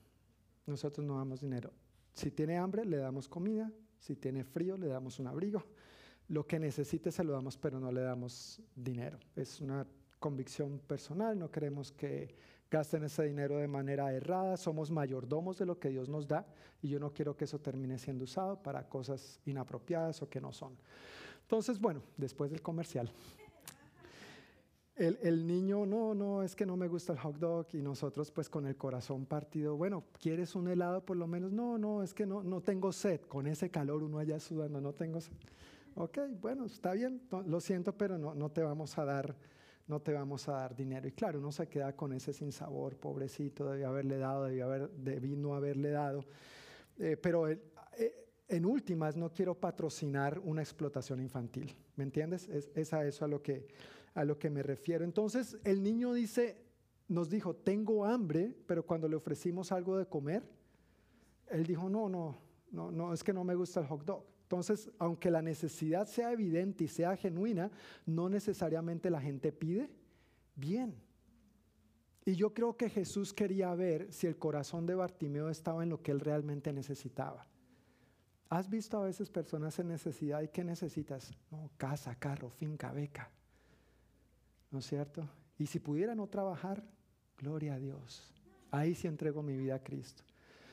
Nosotros 0.66 1.06
no 1.06 1.16
damos 1.16 1.40
dinero. 1.40 1.70
Si 2.12 2.30
tiene 2.30 2.58
hambre, 2.58 2.84
le 2.84 2.96
damos 2.96 3.28
comida. 3.28 3.70
Si 3.98 4.16
tiene 4.16 4.44
frío, 4.44 4.76
le 4.76 4.88
damos 4.88 5.18
un 5.18 5.26
abrigo. 5.26 5.62
Lo 6.28 6.46
que 6.46 6.58
necesite 6.58 7.12
se 7.12 7.22
lo 7.22 7.32
damos, 7.32 7.56
pero 7.56 7.78
no 7.78 7.92
le 7.92 8.00
damos 8.00 8.60
dinero. 8.74 9.18
Es 9.36 9.60
una 9.60 9.86
convicción 10.18 10.78
personal, 10.80 11.38
no 11.38 11.50
queremos 11.50 11.92
que 11.92 12.34
gasten 12.70 13.02
ese 13.02 13.24
dinero 13.24 13.58
de 13.58 13.66
manera 13.66 14.12
errada, 14.12 14.56
somos 14.56 14.90
mayordomos 14.90 15.58
de 15.58 15.66
lo 15.66 15.78
que 15.78 15.88
Dios 15.88 16.08
nos 16.08 16.28
da 16.28 16.46
y 16.80 16.88
yo 16.88 17.00
no 17.00 17.12
quiero 17.12 17.36
que 17.36 17.44
eso 17.44 17.58
termine 17.58 17.98
siendo 17.98 18.24
usado 18.24 18.62
para 18.62 18.88
cosas 18.88 19.40
inapropiadas 19.44 20.22
o 20.22 20.28
que 20.28 20.40
no 20.40 20.52
son. 20.52 20.76
Entonces, 21.42 21.80
bueno, 21.80 22.02
después 22.16 22.50
del 22.50 22.62
comercial. 22.62 23.10
El, 24.94 25.18
el, 25.22 25.46
niño, 25.46 25.86
no, 25.86 26.14
no, 26.14 26.42
es 26.42 26.54
que 26.54 26.66
no 26.66 26.76
me 26.76 26.86
gusta 26.86 27.14
el 27.14 27.18
hot 27.18 27.36
dog 27.38 27.66
y 27.72 27.80
nosotros 27.80 28.30
pues 28.30 28.50
con 28.50 28.66
el 28.66 28.76
corazón 28.76 29.24
partido, 29.24 29.74
bueno, 29.74 30.04
¿quieres 30.20 30.54
un 30.54 30.68
helado 30.68 31.02
por 31.02 31.16
lo 31.16 31.26
menos? 31.26 31.52
No, 31.52 31.78
no, 31.78 32.02
es 32.02 32.12
que 32.12 32.26
no, 32.26 32.42
no 32.42 32.60
tengo 32.60 32.92
sed, 32.92 33.22
con 33.22 33.46
ese 33.46 33.70
calor 33.70 34.02
uno 34.02 34.18
allá 34.18 34.38
sudando, 34.38 34.78
no 34.78 34.92
tengo 34.92 35.20
sed. 35.20 35.32
Ok, 35.94 36.18
bueno, 36.40 36.66
está 36.66 36.92
bien, 36.92 37.22
lo 37.46 37.60
siento, 37.60 37.96
pero 37.96 38.18
no, 38.18 38.34
no 38.34 38.50
te 38.50 38.62
vamos 38.62 38.96
a 38.98 39.04
dar 39.06 39.34
no 39.90 40.00
te 40.00 40.12
vamos 40.12 40.48
a 40.48 40.52
dar 40.52 40.74
dinero. 40.74 41.08
Y 41.08 41.12
claro, 41.12 41.40
uno 41.40 41.50
se 41.50 41.66
queda 41.66 41.94
con 41.94 42.12
ese 42.12 42.32
sinsabor, 42.32 42.96
pobrecito, 42.96 43.68
debía 43.68 43.88
haberle 43.88 44.18
dado, 44.18 44.44
debía, 44.44 44.64
haber, 44.64 44.88
debí 44.90 45.36
no 45.36 45.54
haberle 45.54 45.90
dado. 45.90 46.24
Eh, 46.96 47.16
pero 47.16 47.48
eh, 47.48 47.60
en 48.48 48.64
últimas, 48.64 49.16
no 49.16 49.32
quiero 49.32 49.54
patrocinar 49.54 50.38
una 50.38 50.62
explotación 50.62 51.20
infantil. 51.20 51.74
¿Me 51.96 52.04
entiendes? 52.04 52.48
Es, 52.48 52.70
es, 52.74 52.92
a 52.92 53.04
eso 53.04 53.24
a 53.24 53.28
lo, 53.28 53.42
que, 53.42 53.66
a 54.14 54.24
lo 54.24 54.38
que 54.38 54.48
me 54.48 54.62
refiero. 54.62 55.04
Entonces, 55.04 55.58
el 55.64 55.82
niño 55.82 56.12
dice, 56.12 56.56
nos 57.08 57.28
dijo, 57.28 57.56
tengo 57.56 58.04
hambre, 58.04 58.56
pero 58.66 58.86
cuando 58.86 59.08
le 59.08 59.16
ofrecimos 59.16 59.72
algo 59.72 59.98
de 59.98 60.06
comer, 60.06 60.44
él 61.48 61.66
dijo, 61.66 61.88
no, 61.88 62.08
no, 62.08 62.38
no, 62.70 62.92
no, 62.92 63.12
es 63.12 63.24
que 63.24 63.32
no 63.32 63.42
me 63.42 63.56
gusta 63.56 63.80
el 63.80 63.86
hot 63.86 64.04
dog. 64.04 64.24
Entonces, 64.50 64.90
aunque 64.98 65.30
la 65.30 65.42
necesidad 65.42 66.08
sea 66.08 66.32
evidente 66.32 66.82
y 66.82 66.88
sea 66.88 67.16
genuina, 67.16 67.70
no 68.04 68.28
necesariamente 68.28 69.08
la 69.08 69.20
gente 69.20 69.52
pide 69.52 69.88
bien. 70.56 70.92
Y 72.24 72.34
yo 72.34 72.52
creo 72.52 72.76
que 72.76 72.90
Jesús 72.90 73.32
quería 73.32 73.72
ver 73.76 74.12
si 74.12 74.26
el 74.26 74.36
corazón 74.36 74.86
de 74.86 74.96
Bartimeo 74.96 75.50
estaba 75.50 75.84
en 75.84 75.90
lo 75.90 76.02
que 76.02 76.10
él 76.10 76.18
realmente 76.18 76.72
necesitaba. 76.72 77.46
¿Has 78.48 78.68
visto 78.68 78.98
a 78.98 79.04
veces 79.04 79.30
personas 79.30 79.78
en 79.78 79.86
necesidad 79.86 80.42
y 80.42 80.48
qué 80.48 80.64
necesitas? 80.64 81.32
No, 81.52 81.70
casa, 81.76 82.16
carro, 82.16 82.50
finca, 82.50 82.90
beca. 82.90 83.30
¿No 84.72 84.80
es 84.80 84.86
cierto? 84.86 85.28
Y 85.58 85.66
si 85.66 85.78
pudiera 85.78 86.16
no 86.16 86.26
trabajar, 86.26 86.82
gloria 87.38 87.74
a 87.74 87.78
Dios. 87.78 88.34
Ahí 88.72 88.96
sí 88.96 89.06
entrego 89.06 89.44
mi 89.44 89.56
vida 89.56 89.76
a 89.76 89.82
Cristo. 89.84 90.24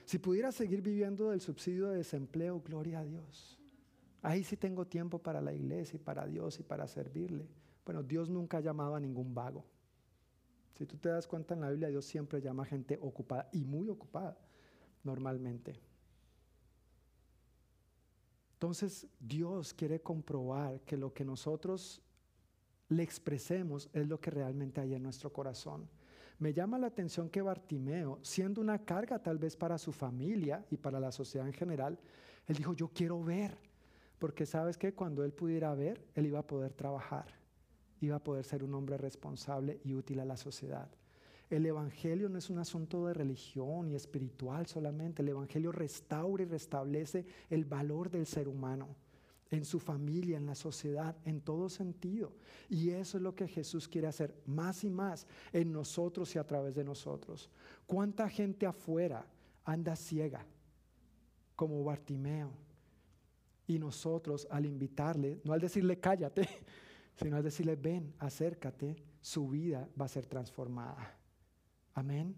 Si 0.03 0.17
pudiera 0.17 0.51
seguir 0.51 0.81
viviendo 0.81 1.29
del 1.29 1.41
subsidio 1.41 1.89
de 1.89 1.97
desempleo, 1.97 2.59
gloria 2.59 3.01
a 3.01 3.05
Dios. 3.05 3.56
Ahí 4.21 4.43
sí 4.43 4.57
tengo 4.57 4.85
tiempo 4.85 5.19
para 5.19 5.41
la 5.41 5.53
iglesia 5.53 5.97
y 5.97 5.99
para 5.99 6.25
Dios 6.25 6.59
y 6.59 6.63
para 6.63 6.87
servirle. 6.87 7.47
Bueno, 7.85 8.03
Dios 8.03 8.29
nunca 8.29 8.57
ha 8.57 8.61
llamado 8.61 8.95
a 8.95 8.99
ningún 8.99 9.33
vago. 9.33 9.65
Si 10.77 10.85
tú 10.85 10.97
te 10.97 11.09
das 11.09 11.27
cuenta 11.27 11.53
en 11.53 11.61
la 11.61 11.69
Biblia, 11.69 11.87
Dios 11.89 12.05
siempre 12.05 12.41
llama 12.41 12.63
a 12.63 12.67
gente 12.67 12.99
ocupada 13.01 13.49
y 13.51 13.63
muy 13.63 13.89
ocupada, 13.89 14.37
normalmente. 15.03 15.79
Entonces, 18.53 19.07
Dios 19.19 19.73
quiere 19.73 20.01
comprobar 20.01 20.81
que 20.81 20.97
lo 20.97 21.13
que 21.13 21.23
nosotros 21.23 22.01
le 22.89 23.03
expresemos 23.03 23.89
es 23.93 24.07
lo 24.07 24.19
que 24.19 24.31
realmente 24.31 24.81
hay 24.81 24.93
en 24.93 25.03
nuestro 25.03 25.31
corazón. 25.31 25.87
Me 26.39 26.53
llama 26.53 26.77
la 26.77 26.87
atención 26.87 27.29
que 27.29 27.41
Bartimeo, 27.41 28.19
siendo 28.21 28.61
una 28.61 28.83
carga 28.83 29.19
tal 29.19 29.37
vez 29.37 29.55
para 29.55 29.77
su 29.77 29.91
familia 29.91 30.65
y 30.69 30.77
para 30.77 30.99
la 30.99 31.11
sociedad 31.11 31.47
en 31.47 31.53
general, 31.53 31.97
él 32.45 32.55
dijo, 32.55 32.73
yo 32.73 32.89
quiero 32.89 33.23
ver. 33.23 33.57
Porque 34.19 34.45
sabes 34.45 34.77
que 34.77 34.93
cuando 34.93 35.23
él 35.23 35.31
pudiera 35.31 35.73
ver, 35.75 36.03
él 36.15 36.25
iba 36.25 36.39
a 36.39 36.47
poder 36.47 36.73
trabajar, 36.73 37.27
iba 38.01 38.15
a 38.15 38.23
poder 38.23 38.45
ser 38.45 38.63
un 38.63 38.73
hombre 38.73 38.97
responsable 38.97 39.79
y 39.83 39.93
útil 39.93 40.19
a 40.19 40.25
la 40.25 40.37
sociedad. 40.37 40.89
El 41.49 41.65
Evangelio 41.65 42.27
no 42.27 42.37
es 42.37 42.49
un 42.49 42.59
asunto 42.59 43.05
de 43.07 43.13
religión 43.13 43.89
y 43.89 43.95
espiritual 43.95 44.65
solamente. 44.67 45.21
El 45.21 45.29
Evangelio 45.29 45.71
restaura 45.71 46.43
y 46.43 46.45
restablece 46.45 47.25
el 47.49 47.63
valor 47.63 48.09
del 48.09 48.25
ser 48.25 48.49
humano 48.49 48.95
en 49.49 49.63
su 49.63 49.79
familia, 49.79 50.35
en 50.35 50.45
la 50.45 50.55
sociedad, 50.55 51.15
en 51.23 51.39
todo 51.39 51.69
sentido. 51.69 52.33
Y 52.69 52.89
eso 52.89 53.17
es 53.17 53.23
lo 53.23 53.33
que 53.33 53.47
Jesús 53.47 53.87
quiere 53.87 54.07
hacer 54.07 54.35
más 54.45 54.83
y 54.83 54.89
más 54.89 55.25
en 55.53 55.71
nosotros 55.71 56.35
y 56.35 56.39
a 56.39 56.45
través 56.45 56.75
de 56.75 56.83
nosotros. 56.83 57.49
¿Cuánta 57.85 58.29
gente 58.29 58.65
afuera 58.65 59.25
anda 59.63 59.95
ciega 59.95 60.45
como 61.55 61.81
Bartimeo? 61.83 62.66
Y 63.67 63.77
nosotros 63.79 64.47
al 64.49 64.65
invitarle, 64.65 65.41
no 65.43 65.53
al 65.53 65.61
decirle 65.61 65.99
cállate, 65.99 66.47
sino 67.15 67.35
al 67.35 67.43
decirle 67.43 67.75
ven, 67.75 68.13
acércate, 68.17 68.95
su 69.21 69.49
vida 69.49 69.87
va 69.99 70.05
a 70.05 70.09
ser 70.09 70.25
transformada. 70.25 71.17
Amén. 71.93 72.35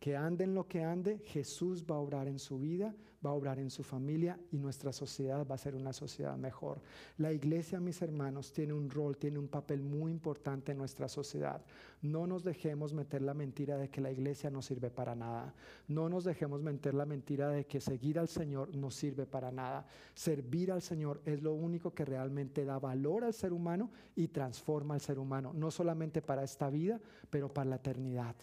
Que 0.00 0.16
ande 0.16 0.44
en 0.44 0.54
lo 0.54 0.66
que 0.66 0.82
ande, 0.82 1.20
Jesús 1.26 1.84
va 1.88 1.94
a 1.94 2.00
obrar 2.00 2.26
en 2.26 2.38
su 2.38 2.58
vida, 2.58 2.94
va 3.24 3.30
a 3.30 3.34
obrar 3.34 3.58
en 3.58 3.70
su 3.70 3.82
familia 3.82 4.38
y 4.50 4.58
nuestra 4.58 4.92
sociedad 4.92 5.46
va 5.46 5.54
a 5.54 5.58
ser 5.58 5.74
una 5.74 5.92
sociedad 5.92 6.36
mejor. 6.36 6.80
La 7.18 7.32
iglesia, 7.32 7.80
mis 7.80 8.02
hermanos, 8.02 8.52
tiene 8.52 8.72
un 8.72 8.90
rol, 8.90 9.16
tiene 9.16 9.38
un 9.38 9.48
papel 9.48 9.82
muy 9.82 10.10
importante 10.10 10.72
en 10.72 10.78
nuestra 10.78 11.08
sociedad. 11.08 11.64
No 12.02 12.26
nos 12.26 12.42
dejemos 12.42 12.92
meter 12.92 13.22
la 13.22 13.34
mentira 13.34 13.76
de 13.76 13.88
que 13.88 14.00
la 14.00 14.10
iglesia 14.10 14.50
no 14.50 14.62
sirve 14.62 14.90
para 14.90 15.14
nada. 15.14 15.54
No 15.88 16.08
nos 16.08 16.24
dejemos 16.24 16.62
meter 16.62 16.94
la 16.94 17.06
mentira 17.06 17.48
de 17.50 17.64
que 17.66 17.80
seguir 17.80 18.18
al 18.18 18.28
Señor 18.28 18.74
no 18.74 18.90
sirve 18.90 19.26
para 19.26 19.52
nada. 19.52 19.86
Servir 20.14 20.72
al 20.72 20.82
Señor 20.82 21.20
es 21.24 21.42
lo 21.42 21.54
único 21.54 21.94
que 21.94 22.04
realmente 22.04 22.64
da 22.64 22.78
valor 22.78 23.24
al 23.24 23.34
ser 23.34 23.52
humano 23.52 23.90
y 24.16 24.28
transforma 24.28 24.94
al 24.94 25.00
ser 25.00 25.18
humano, 25.18 25.52
no 25.54 25.70
solamente 25.70 26.22
para 26.22 26.42
esta 26.42 26.70
vida, 26.70 27.00
pero 27.30 27.52
para 27.52 27.70
la 27.70 27.76
eternidad. 27.76 28.34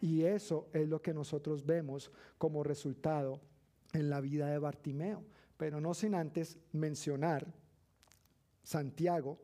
Y 0.00 0.22
eso 0.22 0.68
es 0.72 0.88
lo 0.88 1.02
que 1.02 1.12
nosotros 1.12 1.64
vemos 1.64 2.10
como 2.38 2.62
resultado 2.62 3.40
en 3.92 4.10
la 4.10 4.20
vida 4.20 4.48
de 4.48 4.58
Bartimeo. 4.58 5.24
Pero 5.56 5.80
no 5.80 5.94
sin 5.94 6.14
antes 6.14 6.58
mencionar 6.72 7.46
Santiago, 8.62 9.38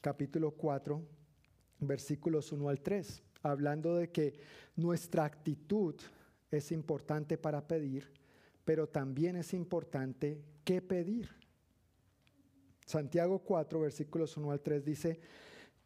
capítulo 0.00 0.52
4, 0.52 1.02
versículos 1.80 2.52
1 2.52 2.68
al 2.68 2.80
3, 2.80 3.22
hablando 3.42 3.96
de 3.96 4.10
que 4.10 4.40
nuestra 4.76 5.24
actitud 5.24 5.94
es 6.50 6.72
importante 6.72 7.38
para 7.38 7.66
pedir, 7.66 8.10
pero 8.64 8.88
también 8.88 9.36
es 9.36 9.54
importante 9.54 10.40
qué 10.64 10.82
pedir. 10.82 11.28
Santiago 12.86 13.38
4, 13.38 13.80
versículos 13.80 14.36
1 14.36 14.50
al 14.50 14.60
3 14.60 14.84
dice, 14.84 15.20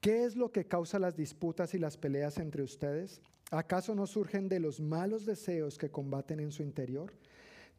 ¿qué 0.00 0.24
es 0.24 0.36
lo 0.36 0.50
que 0.50 0.66
causa 0.66 0.98
las 0.98 1.16
disputas 1.16 1.74
y 1.74 1.78
las 1.78 1.96
peleas 1.96 2.38
entre 2.38 2.62
ustedes? 2.62 3.20
¿Acaso 3.50 3.94
no 3.94 4.06
surgen 4.06 4.48
de 4.48 4.60
los 4.60 4.80
malos 4.80 5.26
deseos 5.26 5.76
que 5.76 5.90
combaten 5.90 6.40
en 6.40 6.50
su 6.50 6.62
interior? 6.62 7.12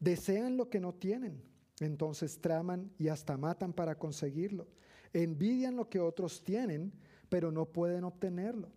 Desean 0.00 0.56
lo 0.56 0.68
que 0.68 0.80
no 0.80 0.94
tienen, 0.94 1.42
entonces 1.80 2.40
traman 2.40 2.90
y 2.98 3.08
hasta 3.08 3.36
matan 3.36 3.72
para 3.72 3.98
conseguirlo. 3.98 4.66
Envidian 5.12 5.76
lo 5.76 5.88
que 5.88 6.00
otros 6.00 6.42
tienen, 6.44 6.92
pero 7.28 7.50
no 7.50 7.66
pueden 7.66 8.04
obtenerlo. 8.04 8.70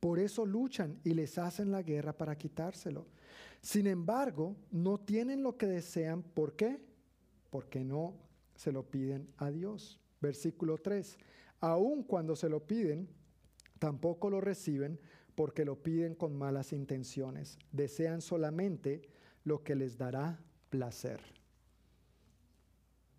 Por 0.00 0.18
eso 0.18 0.44
luchan 0.44 0.98
y 1.04 1.14
les 1.14 1.38
hacen 1.38 1.70
la 1.70 1.82
guerra 1.82 2.12
para 2.12 2.36
quitárselo. 2.36 3.06
Sin 3.60 3.86
embargo, 3.86 4.56
no 4.70 4.98
tienen 4.98 5.42
lo 5.42 5.56
que 5.56 5.66
desean. 5.66 6.22
¿Por 6.22 6.54
qué? 6.56 6.78
Porque 7.50 7.82
no 7.82 8.14
se 8.54 8.72
lo 8.72 8.82
piden 8.82 9.28
a 9.38 9.50
Dios. 9.50 9.98
Versículo 10.20 10.76
3. 10.76 11.16
Aun 11.60 12.02
cuando 12.02 12.36
se 12.36 12.50
lo 12.50 12.66
piden, 12.66 13.08
tampoco 13.78 14.28
lo 14.28 14.40
reciben 14.40 15.00
porque 15.34 15.64
lo 15.64 15.82
piden 15.82 16.14
con 16.14 16.36
malas 16.36 16.72
intenciones. 16.72 17.58
Desean 17.72 18.20
solamente 18.20 19.02
lo 19.44 19.62
que 19.62 19.74
les 19.74 19.96
dará 19.96 20.38
placer. 20.74 21.20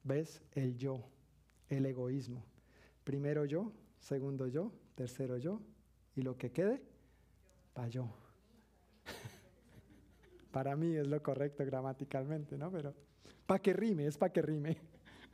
¿Ves? 0.03 0.41
El 0.52 0.76
yo, 0.76 1.02
el 1.69 1.86
egoísmo. 1.86 2.44
Primero 3.06 3.45
yo, 3.45 3.72
segundo 3.98 4.45
yo, 4.48 4.73
tercero 4.94 5.38
yo 5.38 5.61
y 6.18 6.22
lo 6.22 6.38
que 6.38 6.52
quede, 6.52 6.82
para 7.73 7.88
yo. 7.88 8.14
para 10.52 10.76
mí 10.76 10.98
es 10.98 11.07
lo 11.07 11.23
correcto 11.23 11.65
gramaticalmente, 11.65 12.57
¿no? 12.57 12.69
Pero 12.69 12.94
para 13.45 13.61
que 13.61 13.72
rime, 13.72 14.06
es 14.06 14.18
para 14.18 14.34
que 14.34 14.41
rime. 14.41 14.76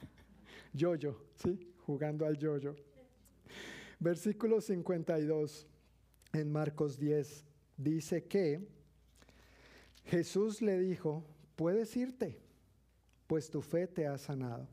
Yo-yo, 0.73 1.25
¿sí? 1.33 1.73
Jugando 1.87 2.27
al 2.27 2.37
yo-yo. 2.37 2.75
Versículo 3.99 4.61
52 4.61 5.67
en 6.33 6.51
Marcos 6.51 6.99
10 6.99 7.45
dice 7.77 8.25
que 8.25 8.67
Jesús 10.05 10.61
le 10.61 10.77
dijo, 10.77 11.25
puedes 11.61 11.95
irte, 11.95 12.39
pues 13.27 13.51
tu 13.51 13.61
fe 13.61 13.85
te 13.85 14.07
ha 14.07 14.17
sanado. 14.17 14.67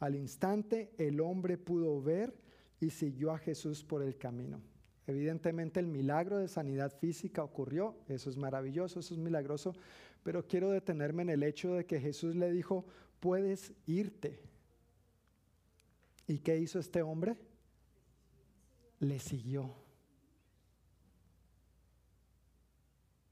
Al 0.00 0.16
instante 0.16 0.92
el 0.98 1.20
hombre 1.20 1.56
pudo 1.56 2.02
ver 2.02 2.34
y 2.80 2.90
siguió 2.90 3.30
a 3.30 3.38
Jesús 3.38 3.84
por 3.84 4.02
el 4.02 4.18
camino. 4.18 4.60
Evidentemente 5.06 5.78
el 5.78 5.86
milagro 5.86 6.38
de 6.38 6.48
sanidad 6.48 6.92
física 6.98 7.44
ocurrió, 7.44 7.96
eso 8.08 8.30
es 8.30 8.36
maravilloso, 8.36 8.98
eso 8.98 9.14
es 9.14 9.20
milagroso, 9.20 9.74
pero 10.24 10.44
quiero 10.44 10.72
detenerme 10.72 11.22
en 11.22 11.30
el 11.30 11.44
hecho 11.44 11.74
de 11.74 11.86
que 11.86 12.00
Jesús 12.00 12.34
le 12.34 12.50
dijo, 12.50 12.84
puedes 13.20 13.72
irte. 13.86 14.40
¿Y 16.26 16.40
qué 16.40 16.58
hizo 16.58 16.80
este 16.80 17.00
hombre? 17.02 17.36
Le 18.98 19.20
siguió. 19.20 19.72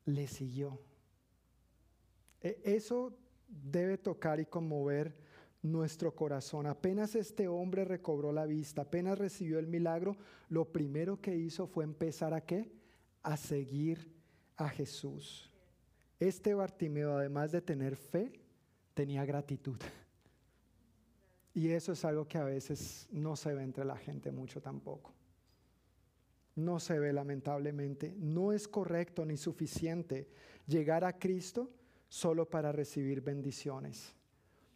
Le 0.05 0.29
siguió. 0.29 0.92
E- 2.43 2.61
Eso 2.65 3.17
debe 3.49 3.99
tocar 3.99 4.41
y 4.41 4.47
conmover 4.47 5.15
nuestro 5.63 6.15
corazón. 6.15 6.67
Apenas 6.67 7.15
este 7.15 7.47
hombre 7.49 7.85
recobró 7.85 8.33
la 8.33 8.47
vista, 8.47 8.83
apenas 8.83 9.19
recibió 9.19 9.59
el 9.59 9.67
milagro, 9.69 10.17
lo 10.49 10.65
primero 10.65 11.21
que 11.21 11.37
hizo 11.37 11.67
fue 11.67 11.85
empezar 11.85 12.35
a 12.35 12.41
qué? 12.41 12.73
A 13.23 13.37
seguir 13.37 14.13
a 14.57 14.69
Jesús. 14.69 15.51
Este 16.19 16.55
Bartimeo, 16.55 17.17
además 17.17 17.53
de 17.53 17.63
tener 17.63 17.97
fe, 17.97 18.33
tenía 18.95 19.25
gratitud. 19.25 19.79
Y 21.55 21.69
eso 21.69 21.93
es 21.93 22.05
algo 22.05 22.27
que 22.27 22.39
a 22.39 22.45
veces 22.45 23.09
no 23.11 23.37
se 23.37 23.55
ve 23.55 23.63
entre 23.63 23.85
la 23.85 23.97
gente 23.97 24.33
mucho 24.33 24.61
tampoco. 24.61 25.13
No 26.55 26.81
se 26.81 26.99
ve 26.99 27.13
lamentablemente. 27.13 28.15
No 28.19 28.53
es 28.53 28.67
correcto 28.69 29.25
ni 29.25 29.37
suficiente 29.37 30.29
llegar 30.67 31.05
a 31.05 31.19
Cristo 31.19 31.71
solo 32.13 32.45
para 32.45 32.73
recibir 32.73 33.23
bendiciones. 33.23 34.15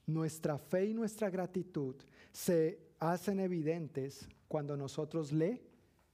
Nuestra 0.07 0.57
fe 0.57 0.87
y 0.87 0.95
nuestra 0.95 1.29
gratitud 1.29 1.95
se 2.33 2.81
hacen 2.99 3.41
evidentes 3.41 4.27
cuando 4.49 4.75
nosotros 4.75 5.33
le 5.33 5.63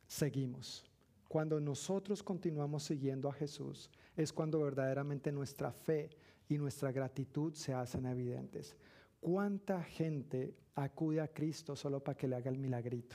seguimos. 0.09 0.85
Cuando 1.29 1.61
nosotros 1.61 2.25
continuamos 2.25 2.83
siguiendo 2.83 3.29
a 3.29 3.33
Jesús, 3.35 3.89
es 4.17 4.33
cuando 4.33 4.63
verdaderamente 4.63 5.31
nuestra 5.31 5.71
fe 5.71 6.11
y 6.49 6.59
nuestra 6.59 6.91
gratitud 6.91 7.55
se 7.55 7.73
hacen 7.73 8.07
evidentes. 8.07 8.75
¿Cuánta 9.21 9.81
gente 9.85 10.57
acude 10.75 11.21
a 11.21 11.29
Cristo 11.29 11.77
solo 11.77 12.03
para 12.03 12.19
que 12.19 12.27
le 12.27 12.35
haga 12.35 12.51
el 12.51 12.59
milagrito? 12.59 13.15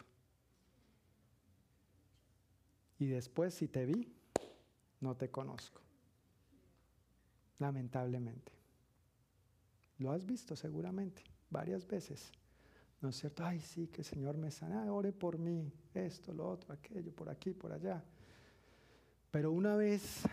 Y 2.99 3.07
después, 3.07 3.53
si 3.53 3.67
te 3.67 3.85
vi, 3.85 4.13
no 5.01 5.17
te 5.17 5.29
conozco. 5.29 5.86
Lamentablemente. 7.59 8.51
Lo 9.99 10.11
has 10.11 10.25
visto 10.25 10.55
seguramente 10.55 11.23
varias 11.49 11.88
veces. 11.88 12.31
¿No 13.01 13.09
es 13.09 13.17
cierto? 13.17 13.45
Ay, 13.45 13.59
sí, 13.59 13.88
que 13.88 14.01
el 14.01 14.05
Señor 14.05 14.38
me 14.38 14.51
sana, 14.51 14.91
ore 14.91 15.11
por 15.11 15.38
mí, 15.38 15.71
esto, 15.93 16.34
lo 16.34 16.49
otro, 16.49 16.73
aquello, 16.73 17.11
por 17.11 17.29
aquí, 17.29 17.53
por 17.53 17.71
allá. 17.71 18.03
Pero 19.29 19.51
una 19.51 19.75
vez 19.75 20.23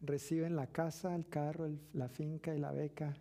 reciben 0.00 0.54
la 0.54 0.68
casa, 0.68 1.14
el 1.14 1.28
carro, 1.28 1.68
la 1.92 2.08
finca 2.08 2.54
y 2.54 2.58
la 2.58 2.70
beca 2.70 3.14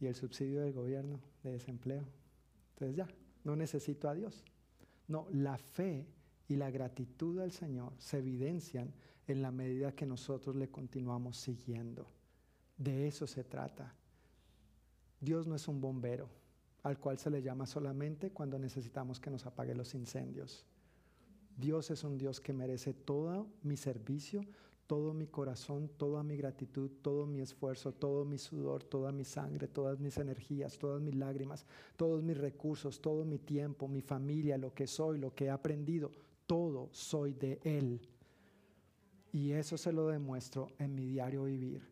y 0.00 0.06
el 0.06 0.14
subsidio 0.14 0.62
del 0.62 0.72
gobierno 0.72 1.20
de 1.44 1.52
desempleo. 1.52 2.04
Entonces 2.70 2.96
ya, 2.96 3.08
no 3.44 3.54
necesito 3.54 4.08
a 4.08 4.14
Dios. 4.14 4.44
No, 5.06 5.28
la 5.30 5.58
fe 5.58 6.06
y 6.48 6.56
la 6.56 6.70
gratitud 6.70 7.38
al 7.38 7.52
Señor 7.52 7.92
se 7.98 8.18
evidencian 8.18 8.92
en 9.26 9.42
la 9.42 9.50
medida 9.50 9.92
que 9.92 10.06
nosotros 10.06 10.56
le 10.56 10.68
continuamos 10.68 11.36
siguiendo. 11.36 12.06
De 12.76 13.06
eso 13.06 13.26
se 13.26 13.44
trata. 13.44 13.94
Dios 15.20 15.46
no 15.46 15.54
es 15.54 15.68
un 15.68 15.80
bombero 15.80 16.28
al 16.82 16.98
cual 16.98 17.18
se 17.18 17.30
le 17.30 17.42
llama 17.42 17.66
solamente 17.66 18.30
cuando 18.30 18.58
necesitamos 18.58 19.20
que 19.20 19.30
nos 19.30 19.46
apague 19.46 19.74
los 19.74 19.94
incendios. 19.94 20.66
Dios 21.56 21.90
es 21.90 22.02
un 22.02 22.18
Dios 22.18 22.40
que 22.40 22.52
merece 22.52 22.92
todo 22.92 23.46
mi 23.62 23.76
servicio, 23.76 24.44
todo 24.86 25.14
mi 25.14 25.26
corazón, 25.26 25.90
toda 25.96 26.22
mi 26.22 26.36
gratitud, 26.36 26.90
todo 27.02 27.24
mi 27.24 27.40
esfuerzo, 27.40 27.92
todo 27.92 28.24
mi 28.24 28.36
sudor, 28.36 28.82
toda 28.82 29.12
mi 29.12 29.24
sangre, 29.24 29.68
todas 29.68 30.00
mis 30.00 30.18
energías, 30.18 30.76
todas 30.76 31.00
mis 31.00 31.14
lágrimas, 31.14 31.64
todos 31.96 32.22
mis 32.22 32.36
recursos, 32.36 33.00
todo 33.00 33.24
mi 33.24 33.38
tiempo, 33.38 33.86
mi 33.86 34.02
familia, 34.02 34.58
lo 34.58 34.74
que 34.74 34.86
soy, 34.86 35.18
lo 35.18 35.34
que 35.34 35.46
he 35.46 35.50
aprendido, 35.50 36.10
todo 36.46 36.88
soy 36.92 37.32
de 37.34 37.60
Él. 37.62 38.00
Y 39.32 39.52
eso 39.52 39.78
se 39.78 39.92
lo 39.92 40.08
demuestro 40.08 40.72
en 40.78 40.94
mi 40.94 41.06
diario 41.06 41.44
vivir. 41.44 41.88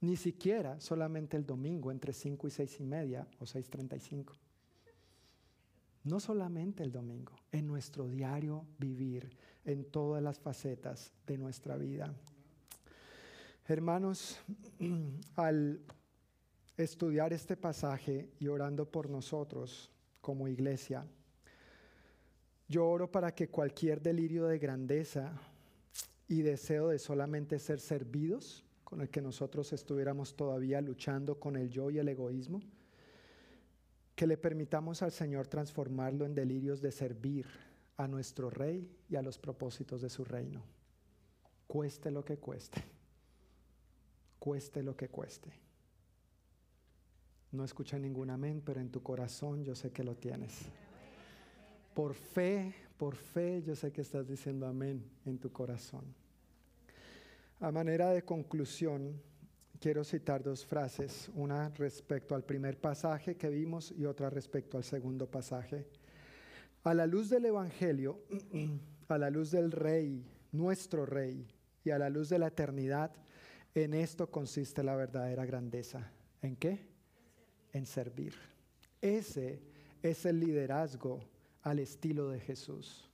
Ni 0.00 0.16
siquiera 0.16 0.80
solamente 0.80 1.36
el 1.36 1.44
domingo 1.44 1.90
entre 1.90 2.12
5 2.12 2.46
y 2.46 2.50
6 2.50 2.80
y 2.80 2.84
media 2.84 3.26
o 3.40 3.44
6.35. 3.44 4.32
No 6.04 6.20
solamente 6.20 6.84
el 6.84 6.92
domingo, 6.92 7.32
en 7.50 7.66
nuestro 7.66 8.08
diario 8.08 8.64
vivir, 8.78 9.36
en 9.64 9.84
todas 9.84 10.22
las 10.22 10.38
facetas 10.38 11.12
de 11.26 11.36
nuestra 11.36 11.76
vida. 11.76 12.14
Hermanos, 13.66 14.38
al 15.34 15.80
estudiar 16.76 17.32
este 17.32 17.56
pasaje 17.56 18.30
y 18.38 18.46
orando 18.46 18.88
por 18.88 19.10
nosotros 19.10 19.90
como 20.20 20.46
iglesia, 20.46 21.04
yo 22.68 22.86
oro 22.86 23.10
para 23.10 23.34
que 23.34 23.48
cualquier 23.48 24.00
delirio 24.00 24.46
de 24.46 24.58
grandeza 24.60 25.32
y 26.28 26.42
deseo 26.42 26.88
de 26.88 26.98
solamente 26.98 27.58
ser 27.58 27.80
servidos, 27.80 28.64
con 28.84 29.00
el 29.00 29.10
que 29.10 29.20
nosotros 29.20 29.72
estuviéramos 29.72 30.36
todavía 30.36 30.80
luchando 30.80 31.38
con 31.38 31.56
el 31.56 31.70
yo 31.70 31.90
y 31.90 31.98
el 31.98 32.08
egoísmo, 32.08 32.60
que 34.14 34.26
le 34.26 34.36
permitamos 34.36 35.02
al 35.02 35.12
Señor 35.12 35.46
transformarlo 35.46 36.24
en 36.24 36.34
delirios 36.34 36.80
de 36.80 36.92
servir 36.92 37.46
a 37.96 38.08
nuestro 38.08 38.50
Rey 38.50 38.90
y 39.08 39.16
a 39.16 39.22
los 39.22 39.38
propósitos 39.38 40.02
de 40.02 40.08
su 40.08 40.24
reino. 40.24 40.62
Cueste 41.66 42.10
lo 42.10 42.24
que 42.24 42.38
cueste. 42.38 42.82
Cueste 44.38 44.82
lo 44.82 44.96
que 44.96 45.08
cueste. 45.08 45.50
No 47.52 47.64
escucha 47.64 47.98
ningún 47.98 48.30
amén, 48.30 48.62
pero 48.64 48.80
en 48.80 48.90
tu 48.90 49.02
corazón 49.02 49.64
yo 49.64 49.74
sé 49.74 49.90
que 49.90 50.04
lo 50.04 50.16
tienes. 50.16 50.62
Por 51.94 52.14
fe, 52.14 52.74
por 52.96 53.16
fe, 53.16 53.62
yo 53.62 53.74
sé 53.74 53.92
que 53.92 54.00
estás 54.00 54.26
diciendo 54.26 54.66
amén 54.66 55.04
en 55.24 55.38
tu 55.38 55.50
corazón. 55.50 56.04
A 57.60 57.70
manera 57.70 58.10
de 58.10 58.22
conclusión, 58.22 59.20
quiero 59.80 60.04
citar 60.04 60.42
dos 60.42 60.64
frases, 60.64 61.30
una 61.34 61.68
respecto 61.70 62.34
al 62.34 62.44
primer 62.44 62.80
pasaje 62.80 63.36
que 63.36 63.48
vimos 63.48 63.92
y 63.96 64.04
otra 64.04 64.30
respecto 64.30 64.76
al 64.76 64.84
segundo 64.84 65.30
pasaje. 65.30 65.86
A 66.84 66.94
la 66.94 67.06
luz 67.06 67.30
del 67.30 67.46
Evangelio, 67.46 68.20
a 69.08 69.18
la 69.18 69.30
luz 69.30 69.50
del 69.50 69.72
Rey, 69.72 70.24
nuestro 70.52 71.06
Rey, 71.06 71.46
y 71.84 71.90
a 71.90 71.98
la 71.98 72.10
luz 72.10 72.28
de 72.28 72.38
la 72.38 72.48
eternidad, 72.48 73.12
en 73.74 73.94
esto 73.94 74.28
consiste 74.30 74.82
la 74.82 74.96
verdadera 74.96 75.46
grandeza. 75.46 76.10
¿En 76.42 76.56
qué? 76.56 76.88
En 77.72 77.86
servir. 77.86 78.34
Ese 79.00 79.62
es 80.02 80.26
el 80.26 80.40
liderazgo 80.40 81.20
al 81.66 81.80
estilo 81.80 82.28
de 82.28 82.38
Jesús. 82.38 83.10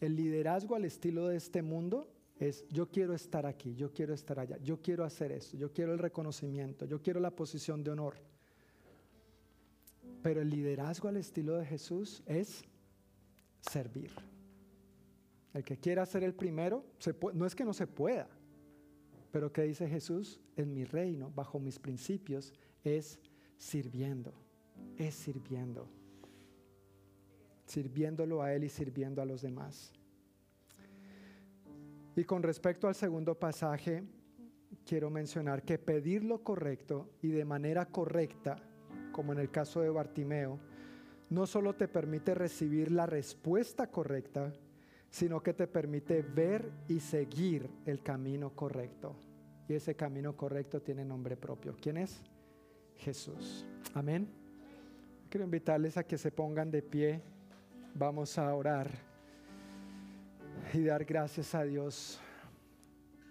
El 0.00 0.16
liderazgo 0.16 0.74
al 0.74 0.84
estilo 0.84 1.28
de 1.28 1.36
este 1.36 1.62
mundo 1.62 2.12
es 2.36 2.66
yo 2.68 2.90
quiero 2.90 3.14
estar 3.14 3.46
aquí, 3.46 3.76
yo 3.76 3.92
quiero 3.92 4.12
estar 4.12 4.40
allá, 4.40 4.58
yo 4.58 4.82
quiero 4.82 5.04
hacer 5.04 5.30
esto, 5.30 5.56
yo 5.56 5.72
quiero 5.72 5.92
el 5.92 6.00
reconocimiento, 6.00 6.86
yo 6.86 7.00
quiero 7.00 7.20
la 7.20 7.30
posición 7.30 7.84
de 7.84 7.92
honor. 7.92 8.16
Pero 10.22 10.42
el 10.42 10.50
liderazgo 10.50 11.06
al 11.06 11.18
estilo 11.18 11.56
de 11.56 11.66
Jesús 11.66 12.20
es 12.26 12.64
servir. 13.60 14.10
El 15.52 15.62
que 15.62 15.76
quiera 15.76 16.04
ser 16.04 16.24
el 16.24 16.34
primero, 16.34 16.84
no 17.32 17.46
es 17.46 17.54
que 17.54 17.64
no 17.64 17.72
se 17.72 17.86
pueda, 17.86 18.28
pero 19.30 19.52
que 19.52 19.62
dice 19.62 19.88
Jesús, 19.88 20.40
en 20.56 20.74
mi 20.74 20.84
reino, 20.84 21.30
bajo 21.32 21.60
mis 21.60 21.78
principios, 21.78 22.52
es 22.82 23.20
sirviendo, 23.56 24.34
es 24.98 25.14
sirviendo, 25.14 25.88
sirviéndolo 27.66 28.42
a 28.42 28.52
Él 28.52 28.64
y 28.64 28.68
sirviendo 28.68 29.22
a 29.22 29.24
los 29.24 29.42
demás. 29.42 29.92
Y 32.16 32.24
con 32.24 32.42
respecto 32.42 32.86
al 32.86 32.94
segundo 32.94 33.34
pasaje, 33.38 34.04
quiero 34.86 35.10
mencionar 35.10 35.62
que 35.62 35.78
pedir 35.78 36.24
lo 36.24 36.42
correcto 36.42 37.10
y 37.22 37.28
de 37.28 37.44
manera 37.44 37.86
correcta, 37.86 38.56
como 39.12 39.32
en 39.32 39.38
el 39.38 39.50
caso 39.50 39.80
de 39.80 39.90
Bartimeo, 39.90 40.58
no 41.30 41.46
solo 41.46 41.74
te 41.74 41.88
permite 41.88 42.34
recibir 42.34 42.92
la 42.92 43.06
respuesta 43.06 43.90
correcta, 43.90 44.52
sino 45.10 45.42
que 45.42 45.54
te 45.54 45.66
permite 45.66 46.22
ver 46.22 46.70
y 46.88 47.00
seguir 47.00 47.68
el 47.86 48.02
camino 48.02 48.50
correcto. 48.50 49.16
Y 49.68 49.74
ese 49.74 49.94
camino 49.94 50.36
correcto 50.36 50.82
tiene 50.82 51.04
nombre 51.04 51.36
propio. 51.36 51.74
¿Quién 51.80 51.96
es? 51.96 52.22
Jesús. 52.96 53.66
Amén. 53.94 54.28
Quiero 55.28 55.44
invitarles 55.44 55.96
a 55.96 56.04
que 56.04 56.18
se 56.18 56.30
pongan 56.30 56.70
de 56.70 56.82
pie. 56.82 57.22
Vamos 57.96 58.36
a 58.38 58.52
orar 58.52 58.90
y 60.72 60.84
dar 60.84 61.04
gracias 61.04 61.54
a 61.54 61.62
Dios 61.62 62.18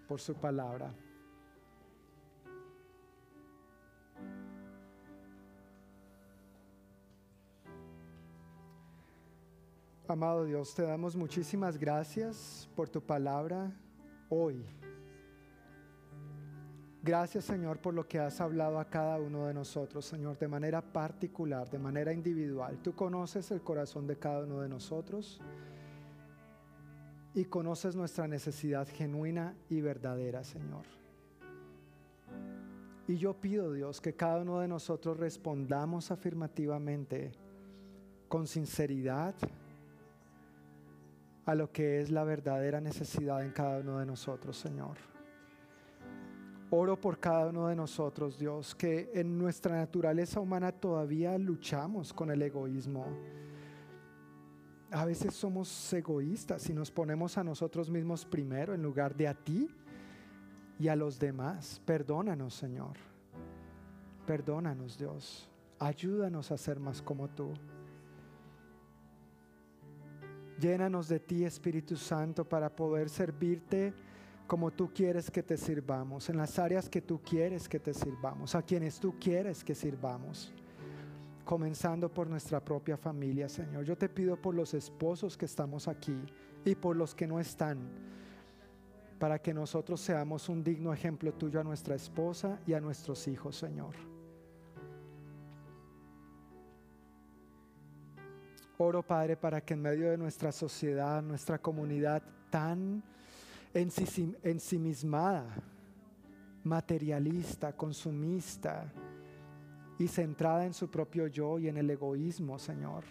por 0.08 0.22
su 0.22 0.34
palabra. 0.34 0.90
Amado 10.08 10.46
Dios, 10.46 10.74
te 10.74 10.82
damos 10.82 11.14
muchísimas 11.14 11.76
gracias 11.76 12.66
por 12.74 12.88
tu 12.88 13.02
palabra 13.02 13.70
hoy. 14.30 14.64
Gracias 17.04 17.44
Señor 17.44 17.80
por 17.80 17.92
lo 17.92 18.08
que 18.08 18.18
has 18.18 18.40
hablado 18.40 18.78
a 18.78 18.86
cada 18.86 19.18
uno 19.18 19.46
de 19.46 19.52
nosotros, 19.52 20.06
Señor, 20.06 20.38
de 20.38 20.48
manera 20.48 20.80
particular, 20.80 21.68
de 21.68 21.78
manera 21.78 22.14
individual. 22.14 22.78
Tú 22.82 22.94
conoces 22.94 23.50
el 23.50 23.60
corazón 23.60 24.06
de 24.06 24.16
cada 24.16 24.44
uno 24.44 24.62
de 24.62 24.70
nosotros 24.70 25.38
y 27.34 27.44
conoces 27.44 27.94
nuestra 27.94 28.26
necesidad 28.26 28.88
genuina 28.88 29.54
y 29.68 29.82
verdadera, 29.82 30.44
Señor. 30.44 30.86
Y 33.06 33.18
yo 33.18 33.34
pido, 33.34 33.74
Dios, 33.74 34.00
que 34.00 34.14
cada 34.14 34.40
uno 34.40 34.60
de 34.60 34.68
nosotros 34.68 35.18
respondamos 35.18 36.10
afirmativamente, 36.10 37.32
con 38.28 38.46
sinceridad, 38.46 39.34
a 41.44 41.54
lo 41.54 41.70
que 41.70 42.00
es 42.00 42.10
la 42.10 42.24
verdadera 42.24 42.80
necesidad 42.80 43.44
en 43.44 43.50
cada 43.50 43.80
uno 43.80 43.98
de 43.98 44.06
nosotros, 44.06 44.56
Señor. 44.56 45.13
Oro 46.76 47.00
por 47.00 47.20
cada 47.20 47.46
uno 47.46 47.68
de 47.68 47.76
nosotros, 47.76 48.36
Dios, 48.36 48.74
que 48.74 49.10
en 49.14 49.38
nuestra 49.38 49.76
naturaleza 49.76 50.40
humana 50.40 50.72
todavía 50.72 51.38
luchamos 51.38 52.12
con 52.12 52.30
el 52.32 52.42
egoísmo. 52.42 53.06
A 54.90 55.04
veces 55.04 55.34
somos 55.34 55.92
egoístas 55.92 56.68
y 56.68 56.74
nos 56.74 56.90
ponemos 56.90 57.38
a 57.38 57.44
nosotros 57.44 57.88
mismos 57.88 58.24
primero 58.24 58.74
en 58.74 58.82
lugar 58.82 59.14
de 59.14 59.28
a 59.28 59.34
ti 59.34 59.68
y 60.78 60.88
a 60.88 60.96
los 60.96 61.18
demás. 61.18 61.80
Perdónanos, 61.84 62.54
Señor. 62.54 62.96
Perdónanos, 64.26 64.98
Dios. 64.98 65.48
Ayúdanos 65.78 66.50
a 66.50 66.56
ser 66.56 66.80
más 66.80 67.00
como 67.00 67.28
tú. 67.28 67.52
Llénanos 70.58 71.06
de 71.08 71.20
ti, 71.20 71.44
Espíritu 71.44 71.96
Santo, 71.96 72.44
para 72.44 72.74
poder 72.74 73.08
servirte 73.08 73.94
como 74.46 74.70
tú 74.70 74.90
quieres 74.92 75.30
que 75.30 75.42
te 75.42 75.56
sirvamos, 75.56 76.28
en 76.28 76.36
las 76.36 76.58
áreas 76.58 76.88
que 76.88 77.00
tú 77.00 77.20
quieres 77.22 77.68
que 77.68 77.80
te 77.80 77.94
sirvamos, 77.94 78.54
a 78.54 78.62
quienes 78.62 79.00
tú 79.00 79.14
quieres 79.18 79.64
que 79.64 79.74
sirvamos, 79.74 80.52
comenzando 81.44 82.12
por 82.12 82.28
nuestra 82.28 82.62
propia 82.62 82.96
familia, 82.96 83.48
Señor. 83.48 83.84
Yo 83.84 83.96
te 83.96 84.08
pido 84.08 84.36
por 84.40 84.54
los 84.54 84.74
esposos 84.74 85.36
que 85.36 85.46
estamos 85.46 85.88
aquí 85.88 86.16
y 86.64 86.74
por 86.74 86.96
los 86.96 87.14
que 87.14 87.26
no 87.26 87.40
están, 87.40 87.78
para 89.18 89.38
que 89.38 89.54
nosotros 89.54 90.00
seamos 90.00 90.48
un 90.48 90.62
digno 90.62 90.92
ejemplo 90.92 91.32
tuyo 91.32 91.60
a 91.60 91.64
nuestra 91.64 91.94
esposa 91.94 92.60
y 92.66 92.74
a 92.74 92.80
nuestros 92.80 93.26
hijos, 93.28 93.56
Señor. 93.56 93.94
Oro, 98.76 99.02
Padre, 99.02 99.36
para 99.36 99.60
que 99.60 99.74
en 99.74 99.82
medio 99.82 100.10
de 100.10 100.18
nuestra 100.18 100.50
sociedad, 100.50 101.22
nuestra 101.22 101.58
comunidad 101.58 102.22
tan 102.50 103.02
ensimismada, 103.74 105.46
materialista, 106.62 107.76
consumista 107.76 108.92
y 109.98 110.08
centrada 110.08 110.64
en 110.64 110.72
su 110.72 110.90
propio 110.90 111.26
yo 111.26 111.58
y 111.58 111.68
en 111.68 111.76
el 111.76 111.90
egoísmo, 111.90 112.58
Señor, 112.58 113.04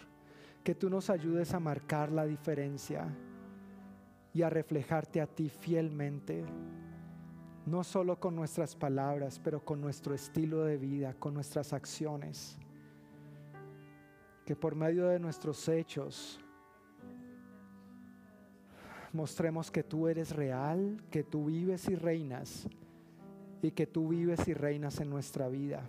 que 0.62 0.74
tú 0.74 0.88
nos 0.88 1.10
ayudes 1.10 1.52
a 1.54 1.60
marcar 1.60 2.10
la 2.10 2.24
diferencia 2.24 3.06
y 4.32 4.42
a 4.42 4.50
reflejarte 4.50 5.20
a 5.20 5.26
ti 5.26 5.48
fielmente, 5.48 6.44
no 7.66 7.84
solo 7.84 8.18
con 8.18 8.34
nuestras 8.34 8.74
palabras, 8.74 9.40
pero 9.42 9.64
con 9.64 9.80
nuestro 9.80 10.14
estilo 10.14 10.64
de 10.64 10.76
vida, 10.76 11.14
con 11.14 11.34
nuestras 11.34 11.72
acciones. 11.72 12.58
Que 14.44 14.56
por 14.56 14.74
medio 14.74 15.06
de 15.06 15.18
nuestros 15.18 15.68
hechos 15.68 16.43
mostremos 19.14 19.70
que 19.70 19.84
tú 19.84 20.08
eres 20.08 20.34
real, 20.34 21.00
que 21.10 21.22
tú 21.22 21.46
vives 21.46 21.88
y 21.88 21.94
reinas 21.94 22.66
y 23.62 23.70
que 23.70 23.86
tú 23.86 24.08
vives 24.08 24.46
y 24.48 24.54
reinas 24.54 25.00
en 25.00 25.08
nuestra 25.08 25.48
vida. 25.48 25.88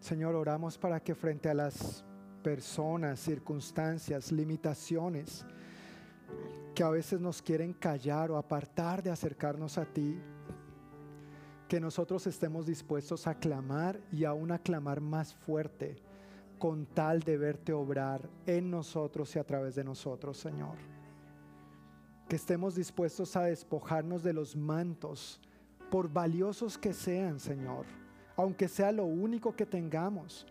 Señor, 0.00 0.34
oramos 0.34 0.76
para 0.76 0.98
que 1.00 1.14
frente 1.14 1.48
a 1.48 1.54
las 1.54 2.04
personas, 2.42 3.20
circunstancias, 3.20 4.32
limitaciones 4.32 5.46
que 6.74 6.82
a 6.82 6.90
veces 6.90 7.20
nos 7.20 7.40
quieren 7.40 7.72
callar 7.74 8.30
o 8.30 8.38
apartar 8.38 9.02
de 9.02 9.10
acercarnos 9.10 9.78
a 9.78 9.84
ti, 9.84 10.18
que 11.68 11.78
nosotros 11.78 12.26
estemos 12.26 12.66
dispuestos 12.66 13.28
a 13.28 13.34
clamar 13.36 14.00
y 14.10 14.24
aún 14.24 14.50
a 14.50 14.58
clamar 14.58 15.00
más 15.00 15.32
fuerte 15.34 16.09
con 16.60 16.86
tal 16.86 17.20
de 17.20 17.36
verte 17.36 17.72
obrar 17.72 18.28
en 18.46 18.70
nosotros 18.70 19.34
y 19.34 19.40
a 19.40 19.44
través 19.44 19.74
de 19.74 19.82
nosotros, 19.82 20.36
Señor. 20.36 20.76
Que 22.28 22.36
estemos 22.36 22.76
dispuestos 22.76 23.34
a 23.34 23.42
despojarnos 23.42 24.22
de 24.22 24.32
los 24.32 24.54
mantos, 24.54 25.40
por 25.90 26.12
valiosos 26.12 26.78
que 26.78 26.92
sean, 26.92 27.40
Señor, 27.40 27.86
aunque 28.36 28.68
sea 28.68 28.92
lo 28.92 29.04
único 29.04 29.56
que 29.56 29.66
tengamos, 29.66 30.46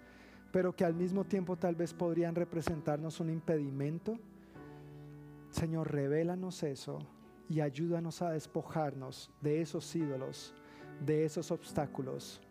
pero 0.51 0.75
que 0.75 0.83
al 0.83 0.95
mismo 0.95 1.23
tiempo 1.23 1.55
tal 1.55 1.75
vez 1.75 1.93
podrían 1.93 2.35
representarnos 2.35 3.21
un 3.21 3.29
impedimento. 3.29 4.19
Señor, 5.51 5.93
revélanos 5.93 6.63
eso 6.63 6.99
y 7.47 7.61
ayúdanos 7.61 8.21
a 8.21 8.31
despojarnos 8.31 9.31
de 9.41 9.61
esos 9.61 9.95
ídolos 9.95 10.53
de 11.05 11.23
esos 11.25 11.51
obstáculos 11.51 12.41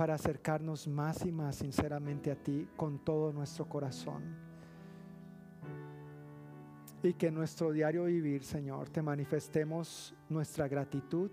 para 0.00 0.14
acercarnos 0.14 0.88
más 0.88 1.26
y 1.26 1.30
más 1.30 1.56
sinceramente 1.56 2.30
a 2.30 2.34
ti 2.34 2.66
con 2.74 3.04
todo 3.04 3.34
nuestro 3.34 3.68
corazón. 3.68 4.34
Y 7.02 7.12
que 7.12 7.26
en 7.26 7.34
nuestro 7.34 7.70
diario 7.70 8.04
vivir, 8.04 8.42
Señor, 8.42 8.88
te 8.88 9.02
manifestemos 9.02 10.14
nuestra 10.30 10.68
gratitud 10.68 11.30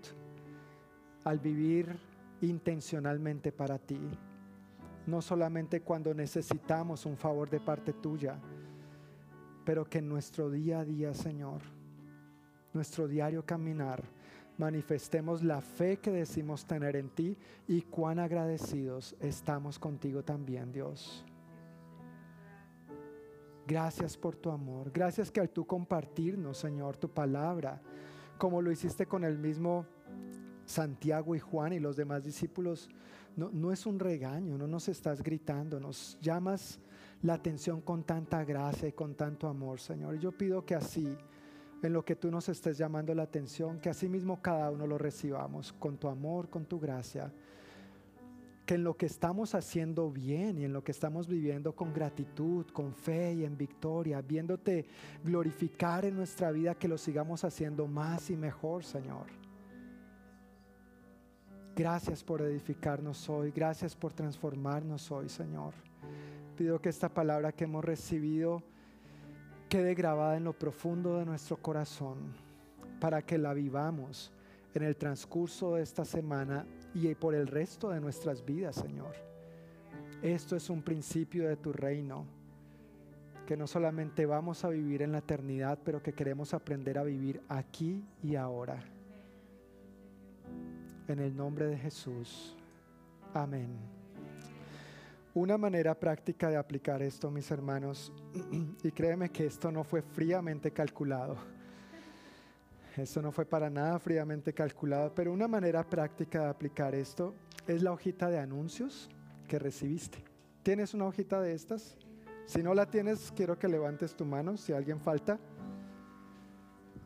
al 1.24 1.38
vivir 1.38 1.98
intencionalmente 2.42 3.52
para 3.52 3.78
ti. 3.78 4.10
No 5.06 5.22
solamente 5.22 5.80
cuando 5.80 6.12
necesitamos 6.12 7.06
un 7.06 7.16
favor 7.16 7.48
de 7.48 7.60
parte 7.60 7.94
tuya, 7.94 8.38
pero 9.64 9.86
que 9.86 10.00
en 10.00 10.10
nuestro 10.10 10.50
día 10.50 10.80
a 10.80 10.84
día, 10.84 11.14
Señor, 11.14 11.62
nuestro 12.74 13.08
diario 13.08 13.46
caminar, 13.46 14.04
manifestemos 14.58 15.42
la 15.42 15.60
fe 15.60 15.98
que 15.98 16.10
decimos 16.10 16.66
tener 16.66 16.96
en 16.96 17.08
ti 17.08 17.36
y 17.66 17.82
cuán 17.82 18.18
agradecidos 18.18 19.16
estamos 19.20 19.78
contigo 19.78 20.22
también, 20.22 20.72
Dios. 20.72 21.24
Gracias 23.66 24.16
por 24.16 24.34
tu 24.36 24.50
amor. 24.50 24.90
Gracias 24.92 25.30
que 25.30 25.40
al 25.40 25.50
tú 25.50 25.66
compartirnos, 25.66 26.58
Señor, 26.58 26.96
tu 26.96 27.08
palabra, 27.08 27.80
como 28.36 28.60
lo 28.60 28.72
hiciste 28.72 29.06
con 29.06 29.24
el 29.24 29.38
mismo 29.38 29.86
Santiago 30.64 31.34
y 31.34 31.38
Juan 31.38 31.72
y 31.72 31.78
los 31.78 31.96
demás 31.96 32.24
discípulos, 32.24 32.88
no, 33.36 33.50
no 33.50 33.72
es 33.72 33.86
un 33.86 34.00
regaño, 34.00 34.58
no 34.58 34.66
nos 34.66 34.88
estás 34.88 35.22
gritando, 35.22 35.78
nos 35.78 36.18
llamas 36.20 36.80
la 37.22 37.34
atención 37.34 37.80
con 37.80 38.04
tanta 38.04 38.44
gracia 38.44 38.88
y 38.88 38.92
con 38.92 39.14
tanto 39.14 39.46
amor, 39.48 39.80
Señor. 39.80 40.18
Yo 40.18 40.32
pido 40.32 40.64
que 40.64 40.74
así 40.74 41.16
en 41.82 41.92
lo 41.92 42.04
que 42.04 42.16
tú 42.16 42.30
nos 42.30 42.48
estés 42.48 42.76
llamando 42.76 43.14
la 43.14 43.22
atención, 43.22 43.78
que 43.78 43.90
asimismo 43.90 44.40
cada 44.42 44.70
uno 44.70 44.86
lo 44.86 44.98
recibamos 44.98 45.72
con 45.72 45.96
tu 45.96 46.08
amor, 46.08 46.48
con 46.48 46.64
tu 46.64 46.80
gracia, 46.80 47.32
que 48.66 48.74
en 48.74 48.84
lo 48.84 48.96
que 48.96 49.06
estamos 49.06 49.54
haciendo 49.54 50.10
bien 50.10 50.58
y 50.58 50.64
en 50.64 50.72
lo 50.72 50.84
que 50.84 50.92
estamos 50.92 51.26
viviendo 51.26 51.74
con 51.74 51.94
gratitud, 51.94 52.66
con 52.66 52.92
fe 52.92 53.32
y 53.32 53.44
en 53.44 53.56
victoria, 53.56 54.20
viéndote 54.20 54.86
glorificar 55.24 56.04
en 56.04 56.16
nuestra 56.16 56.50
vida, 56.50 56.74
que 56.74 56.88
lo 56.88 56.98
sigamos 56.98 57.44
haciendo 57.44 57.86
más 57.86 58.28
y 58.28 58.36
mejor, 58.36 58.84
Señor. 58.84 59.26
Gracias 61.74 62.24
por 62.24 62.42
edificarnos 62.42 63.28
hoy, 63.30 63.52
gracias 63.52 63.94
por 63.94 64.12
transformarnos 64.12 65.10
hoy, 65.12 65.28
Señor. 65.28 65.72
Pido 66.56 66.80
que 66.80 66.88
esta 66.88 67.08
palabra 67.08 67.52
que 67.52 67.64
hemos 67.64 67.84
recibido, 67.84 68.64
quede 69.68 69.94
grabada 69.94 70.36
en 70.36 70.44
lo 70.44 70.52
profundo 70.52 71.18
de 71.18 71.26
nuestro 71.26 71.56
corazón 71.58 72.32
para 73.00 73.22
que 73.22 73.38
la 73.38 73.52
vivamos 73.52 74.32
en 74.74 74.82
el 74.82 74.96
transcurso 74.96 75.74
de 75.74 75.82
esta 75.82 76.04
semana 76.04 76.66
y 76.94 77.14
por 77.14 77.34
el 77.34 77.46
resto 77.46 77.90
de 77.90 78.00
nuestras 78.00 78.44
vidas, 78.44 78.76
Señor. 78.76 79.14
Esto 80.22 80.56
es 80.56 80.68
un 80.70 80.82
principio 80.82 81.48
de 81.48 81.56
tu 81.56 81.72
reino, 81.72 82.26
que 83.46 83.56
no 83.56 83.66
solamente 83.66 84.26
vamos 84.26 84.64
a 84.64 84.68
vivir 84.68 85.02
en 85.02 85.12
la 85.12 85.18
eternidad, 85.18 85.78
pero 85.84 86.02
que 86.02 86.12
queremos 86.12 86.54
aprender 86.54 86.98
a 86.98 87.04
vivir 87.04 87.40
aquí 87.48 88.04
y 88.22 88.34
ahora. 88.34 88.82
En 91.06 91.18
el 91.18 91.34
nombre 91.34 91.66
de 91.66 91.78
Jesús. 91.78 92.56
Amén. 93.32 93.97
Una 95.38 95.56
manera 95.56 95.94
práctica 95.94 96.50
de 96.50 96.56
aplicar 96.56 97.00
esto, 97.00 97.30
mis 97.30 97.48
hermanos, 97.52 98.12
y 98.82 98.90
créeme 98.90 99.30
que 99.30 99.46
esto 99.46 99.70
no 99.70 99.84
fue 99.84 100.02
fríamente 100.02 100.72
calculado. 100.72 101.36
Esto 102.96 103.22
no 103.22 103.30
fue 103.30 103.44
para 103.44 103.70
nada 103.70 104.00
fríamente 104.00 104.52
calculado, 104.52 105.14
pero 105.14 105.32
una 105.32 105.46
manera 105.46 105.88
práctica 105.88 106.42
de 106.42 106.48
aplicar 106.48 106.92
esto 106.96 107.36
es 107.68 107.82
la 107.82 107.92
hojita 107.92 108.28
de 108.30 108.40
anuncios 108.40 109.08
que 109.46 109.60
recibiste. 109.60 110.24
¿Tienes 110.64 110.92
una 110.92 111.06
hojita 111.06 111.40
de 111.40 111.54
estas? 111.54 111.96
Si 112.46 112.60
no 112.60 112.74
la 112.74 112.90
tienes, 112.90 113.30
quiero 113.30 113.56
que 113.56 113.68
levantes 113.68 114.16
tu 114.16 114.24
mano, 114.24 114.56
si 114.56 114.72
alguien 114.72 115.00
falta. 115.00 115.38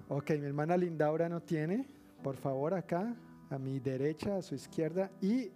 Ok, 0.09 0.31
mi 0.31 0.47
hermana 0.47 0.79
Lindaura 0.79 1.29
no 1.29 1.43
tiene, 1.43 1.87
por 2.23 2.37
favor, 2.37 2.73
acá, 2.73 3.15
a 3.51 3.59
mi 3.59 3.79
derecha, 3.79 4.39
a 4.39 4.43
su 4.43 4.55
izquierda, 4.55 5.11
y 5.21 5.51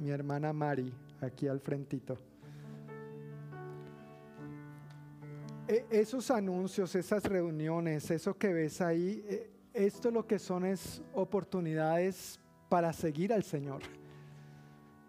mi 0.00 0.08
hermana 0.08 0.54
Mari, 0.54 0.90
aquí 1.24 1.48
al 1.48 1.60
frentito. 1.60 2.16
E- 5.66 5.86
esos 5.90 6.30
anuncios, 6.30 6.94
esas 6.94 7.24
reuniones, 7.24 8.10
eso 8.10 8.36
que 8.36 8.52
ves 8.52 8.80
ahí, 8.80 9.24
eh, 9.28 9.50
esto 9.72 10.10
lo 10.10 10.26
que 10.26 10.38
son 10.38 10.64
es 10.64 11.02
oportunidades 11.14 12.38
para 12.68 12.92
seguir 12.92 13.32
al 13.32 13.42
Señor. 13.42 13.80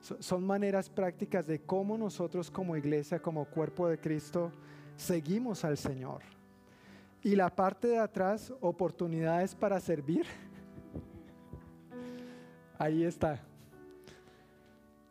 So- 0.02 0.22
Son 0.22 0.46
maneras 0.46 0.90
prácticas 0.90 1.46
de 1.48 1.60
cómo 1.62 1.98
nosotros 1.98 2.50
como 2.50 2.78
iglesia, 2.78 3.20
como 3.22 3.46
cuerpo 3.46 3.88
de 3.88 3.98
Cristo, 4.00 4.52
seguimos 4.96 5.66
al 5.66 5.78
Señor. 5.78 6.22
Y 7.22 7.36
la 7.36 7.54
parte 7.54 7.88
de 7.88 7.98
atrás, 7.98 8.54
oportunidades 8.62 9.56
para 9.56 9.80
servir. 9.80 10.26
Ahí 12.78 13.04
está. 13.04 13.42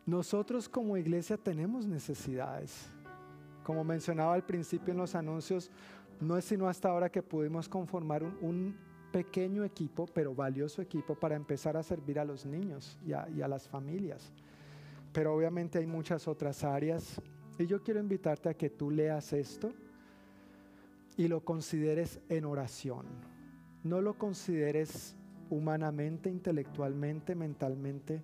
Nosotros 0.05 0.69
como 0.69 0.97
iglesia 0.97 1.37
tenemos 1.37 1.85
necesidades. 1.85 2.87
Como 3.63 3.83
mencionaba 3.83 4.35
al 4.35 4.45
principio 4.45 4.91
en 4.91 4.99
los 4.99 5.15
anuncios, 5.15 5.71
no 6.19 6.37
es 6.37 6.45
sino 6.45 6.67
hasta 6.67 6.89
ahora 6.89 7.09
que 7.09 7.23
pudimos 7.23 7.67
conformar 7.67 8.23
un, 8.23 8.37
un 8.41 8.77
pequeño 9.11 9.63
equipo, 9.63 10.05
pero 10.05 10.35
valioso 10.35 10.81
equipo, 10.81 11.15
para 11.15 11.35
empezar 11.35 11.75
a 11.77 11.83
servir 11.83 12.19
a 12.19 12.25
los 12.25 12.45
niños 12.45 12.99
y 13.05 13.13
a, 13.13 13.27
y 13.29 13.41
a 13.41 13.47
las 13.47 13.67
familias. 13.67 14.31
Pero 15.11 15.33
obviamente 15.33 15.79
hay 15.79 15.87
muchas 15.87 16.27
otras 16.27 16.63
áreas. 16.63 17.21
Y 17.57 17.65
yo 17.65 17.81
quiero 17.81 17.99
invitarte 17.99 18.49
a 18.49 18.53
que 18.53 18.69
tú 18.69 18.91
leas 18.91 19.31
esto 19.33 19.71
y 21.17 21.27
lo 21.27 21.43
consideres 21.43 22.19
en 22.29 22.45
oración. 22.45 23.05
No 23.83 24.01
lo 24.01 24.17
consideres 24.17 25.15
humanamente, 25.49 26.29
intelectualmente, 26.29 27.35
mentalmente. 27.35 28.21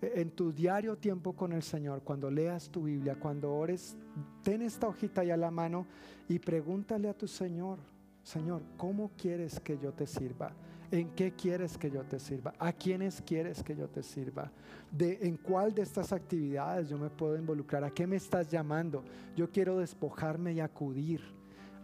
En 0.00 0.30
tu 0.30 0.52
diario 0.52 0.96
tiempo 0.96 1.32
con 1.32 1.52
el 1.52 1.62
Señor, 1.62 2.02
cuando 2.02 2.30
leas 2.30 2.68
tu 2.68 2.82
Biblia, 2.82 3.16
cuando 3.18 3.54
ores, 3.54 3.96
ten 4.42 4.62
esta 4.62 4.88
hojita 4.88 5.24
ya 5.24 5.34
a 5.34 5.38
la 5.38 5.50
mano 5.50 5.86
y 6.28 6.38
pregúntale 6.38 7.08
a 7.08 7.14
tu 7.14 7.26
Señor, 7.26 7.78
Señor, 8.22 8.62
¿cómo 8.76 9.12
quieres 9.16 9.60
que 9.60 9.78
yo 9.78 9.92
te 9.92 10.06
sirva? 10.06 10.52
¿En 10.90 11.10
qué 11.10 11.32
quieres 11.32 11.78
que 11.78 11.90
yo 11.90 12.02
te 12.04 12.18
sirva? 12.18 12.52
¿A 12.58 12.72
quiénes 12.72 13.22
quieres 13.22 13.62
que 13.62 13.74
yo 13.74 13.88
te 13.88 14.02
sirva? 14.02 14.52
¿De 14.90 15.18
en 15.22 15.36
cuál 15.36 15.74
de 15.74 15.82
estas 15.82 16.12
actividades 16.12 16.88
yo 16.88 16.98
me 16.98 17.08
puedo 17.10 17.36
involucrar? 17.36 17.82
¿A 17.82 17.90
qué 17.90 18.06
me 18.06 18.16
estás 18.16 18.50
llamando? 18.50 19.02
Yo 19.34 19.50
quiero 19.50 19.78
despojarme 19.78 20.52
y 20.52 20.60
acudir 20.60 21.20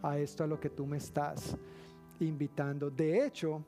a 0.03 0.19
esto 0.19 0.45
a 0.45 0.47
lo 0.47 0.61
que 0.61 0.71
tú 0.71 0.87
me 0.87 0.99
estás 0.99 1.57
invitando. 2.21 2.91
De 2.91 3.25
hecho, 3.25 3.65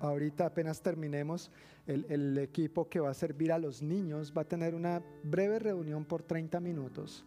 ahorita 0.00 0.46
apenas 0.46 0.80
terminemos, 0.80 1.50
el, 1.88 2.38
equipo 2.38 2.88
que 2.88 3.00
va 3.00 3.10
a 3.10 3.14
servir 3.14 3.50
a 3.50 3.58
los 3.58 3.82
niños 3.82 4.32
va 4.36 4.42
a 4.42 4.48
tener 4.48 4.74
una 4.74 5.02
breve 5.22 5.58
reunión 5.58 6.04
por 6.04 6.22
30 6.22 6.60
minutos 6.60 7.24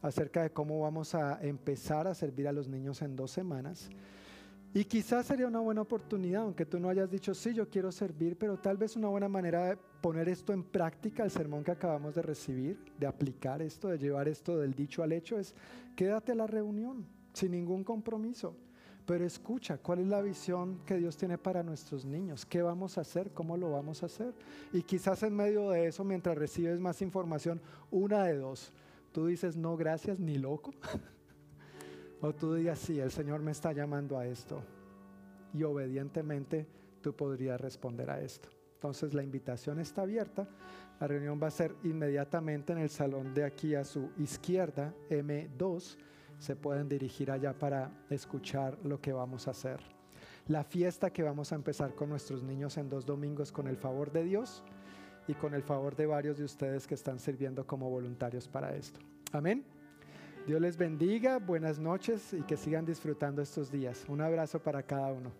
acerca 0.00 0.42
de 0.42 0.50
cómo 0.50 0.80
vamos 0.80 1.14
a 1.14 1.42
empezar 1.42 2.06
a 2.06 2.14
servir 2.14 2.46
a 2.46 2.52
los 2.52 2.68
niños 2.68 3.02
en 3.02 3.16
dos 3.16 3.32
semanas. 3.32 3.90
Y 4.72 4.84
quizás 4.84 5.26
sería 5.26 5.46
una 5.46 5.60
buena 5.60 5.80
oportunidad, 5.80 6.42
aunque 6.42 6.66
tú 6.66 6.78
no 6.78 6.88
hayas 6.88 7.10
dicho, 7.10 7.34
sí, 7.34 7.54
yo 7.54 7.68
quiero 7.68 7.90
servir, 7.90 8.36
pero 8.36 8.58
tal 8.58 8.76
vez 8.76 8.94
una 8.94 9.08
buena 9.08 9.28
manera 9.28 9.70
de 9.70 9.78
poner 10.00 10.28
esto 10.28 10.52
en 10.52 10.62
práctica, 10.62 11.24
el 11.24 11.30
sermón 11.30 11.64
que 11.64 11.70
acabamos 11.70 12.14
de 12.14 12.22
recibir, 12.22 12.78
de 12.98 13.06
aplicar 13.06 13.62
esto, 13.62 13.88
de 13.88 13.98
llevar 13.98 14.28
esto 14.28 14.58
del 14.58 14.74
dicho 14.74 15.02
al 15.02 15.12
hecho, 15.12 15.38
es 15.38 15.54
quédate 15.96 16.32
a 16.32 16.34
la 16.36 16.46
reunión 16.46 17.06
sin 17.32 17.52
ningún 17.52 17.84
compromiso. 17.84 18.54
Pero 19.06 19.24
escucha, 19.24 19.78
¿cuál 19.78 20.00
es 20.00 20.08
la 20.08 20.20
visión 20.20 20.80
que 20.84 20.96
Dios 20.96 21.16
tiene 21.16 21.38
para 21.38 21.62
nuestros 21.62 22.04
niños? 22.04 22.44
¿Qué 22.44 22.60
vamos 22.60 22.98
a 22.98 23.02
hacer? 23.02 23.30
¿Cómo 23.30 23.56
lo 23.56 23.70
vamos 23.70 24.02
a 24.02 24.06
hacer? 24.06 24.34
Y 24.72 24.82
quizás 24.82 25.22
en 25.22 25.34
medio 25.34 25.70
de 25.70 25.86
eso, 25.86 26.02
mientras 26.02 26.36
recibes 26.36 26.80
más 26.80 27.00
información, 27.02 27.60
una 27.92 28.24
de 28.24 28.36
dos, 28.36 28.72
tú 29.12 29.26
dices, 29.26 29.56
no, 29.56 29.76
gracias, 29.76 30.18
ni 30.18 30.38
loco. 30.38 30.74
o 32.20 32.34
tú 32.34 32.54
digas, 32.54 32.80
sí, 32.80 32.98
el 32.98 33.12
Señor 33.12 33.40
me 33.42 33.52
está 33.52 33.72
llamando 33.72 34.18
a 34.18 34.26
esto. 34.26 34.60
Y 35.54 35.62
obedientemente 35.62 36.66
tú 37.00 37.14
podrías 37.14 37.60
responder 37.60 38.10
a 38.10 38.20
esto. 38.20 38.48
Entonces 38.74 39.14
la 39.14 39.22
invitación 39.22 39.78
está 39.78 40.02
abierta. 40.02 40.48
La 40.98 41.06
reunión 41.06 41.38
va 41.40 41.46
a 41.46 41.52
ser 41.52 41.76
inmediatamente 41.84 42.72
en 42.72 42.80
el 42.80 42.90
salón 42.90 43.32
de 43.34 43.44
aquí 43.44 43.76
a 43.76 43.84
su 43.84 44.10
izquierda, 44.18 44.92
M2 45.08 45.96
se 46.38 46.56
pueden 46.56 46.88
dirigir 46.88 47.30
allá 47.30 47.52
para 47.58 47.90
escuchar 48.10 48.78
lo 48.84 49.00
que 49.00 49.12
vamos 49.12 49.48
a 49.48 49.52
hacer. 49.52 49.80
La 50.48 50.62
fiesta 50.62 51.10
que 51.10 51.22
vamos 51.22 51.52
a 51.52 51.56
empezar 51.56 51.94
con 51.94 52.08
nuestros 52.08 52.42
niños 52.42 52.76
en 52.76 52.88
dos 52.88 53.04
domingos 53.04 53.50
con 53.50 53.66
el 53.66 53.76
favor 53.76 54.12
de 54.12 54.24
Dios 54.24 54.62
y 55.26 55.34
con 55.34 55.54
el 55.54 55.62
favor 55.62 55.96
de 55.96 56.06
varios 56.06 56.38
de 56.38 56.44
ustedes 56.44 56.86
que 56.86 56.94
están 56.94 57.18
sirviendo 57.18 57.66
como 57.66 57.90
voluntarios 57.90 58.46
para 58.46 58.74
esto. 58.76 59.00
Amén. 59.32 59.64
Dios 60.46 60.60
les 60.60 60.76
bendiga, 60.76 61.38
buenas 61.38 61.80
noches 61.80 62.32
y 62.32 62.42
que 62.42 62.56
sigan 62.56 62.86
disfrutando 62.86 63.42
estos 63.42 63.72
días. 63.72 64.04
Un 64.08 64.20
abrazo 64.20 64.60
para 64.60 64.82
cada 64.84 65.12
uno. 65.12 65.32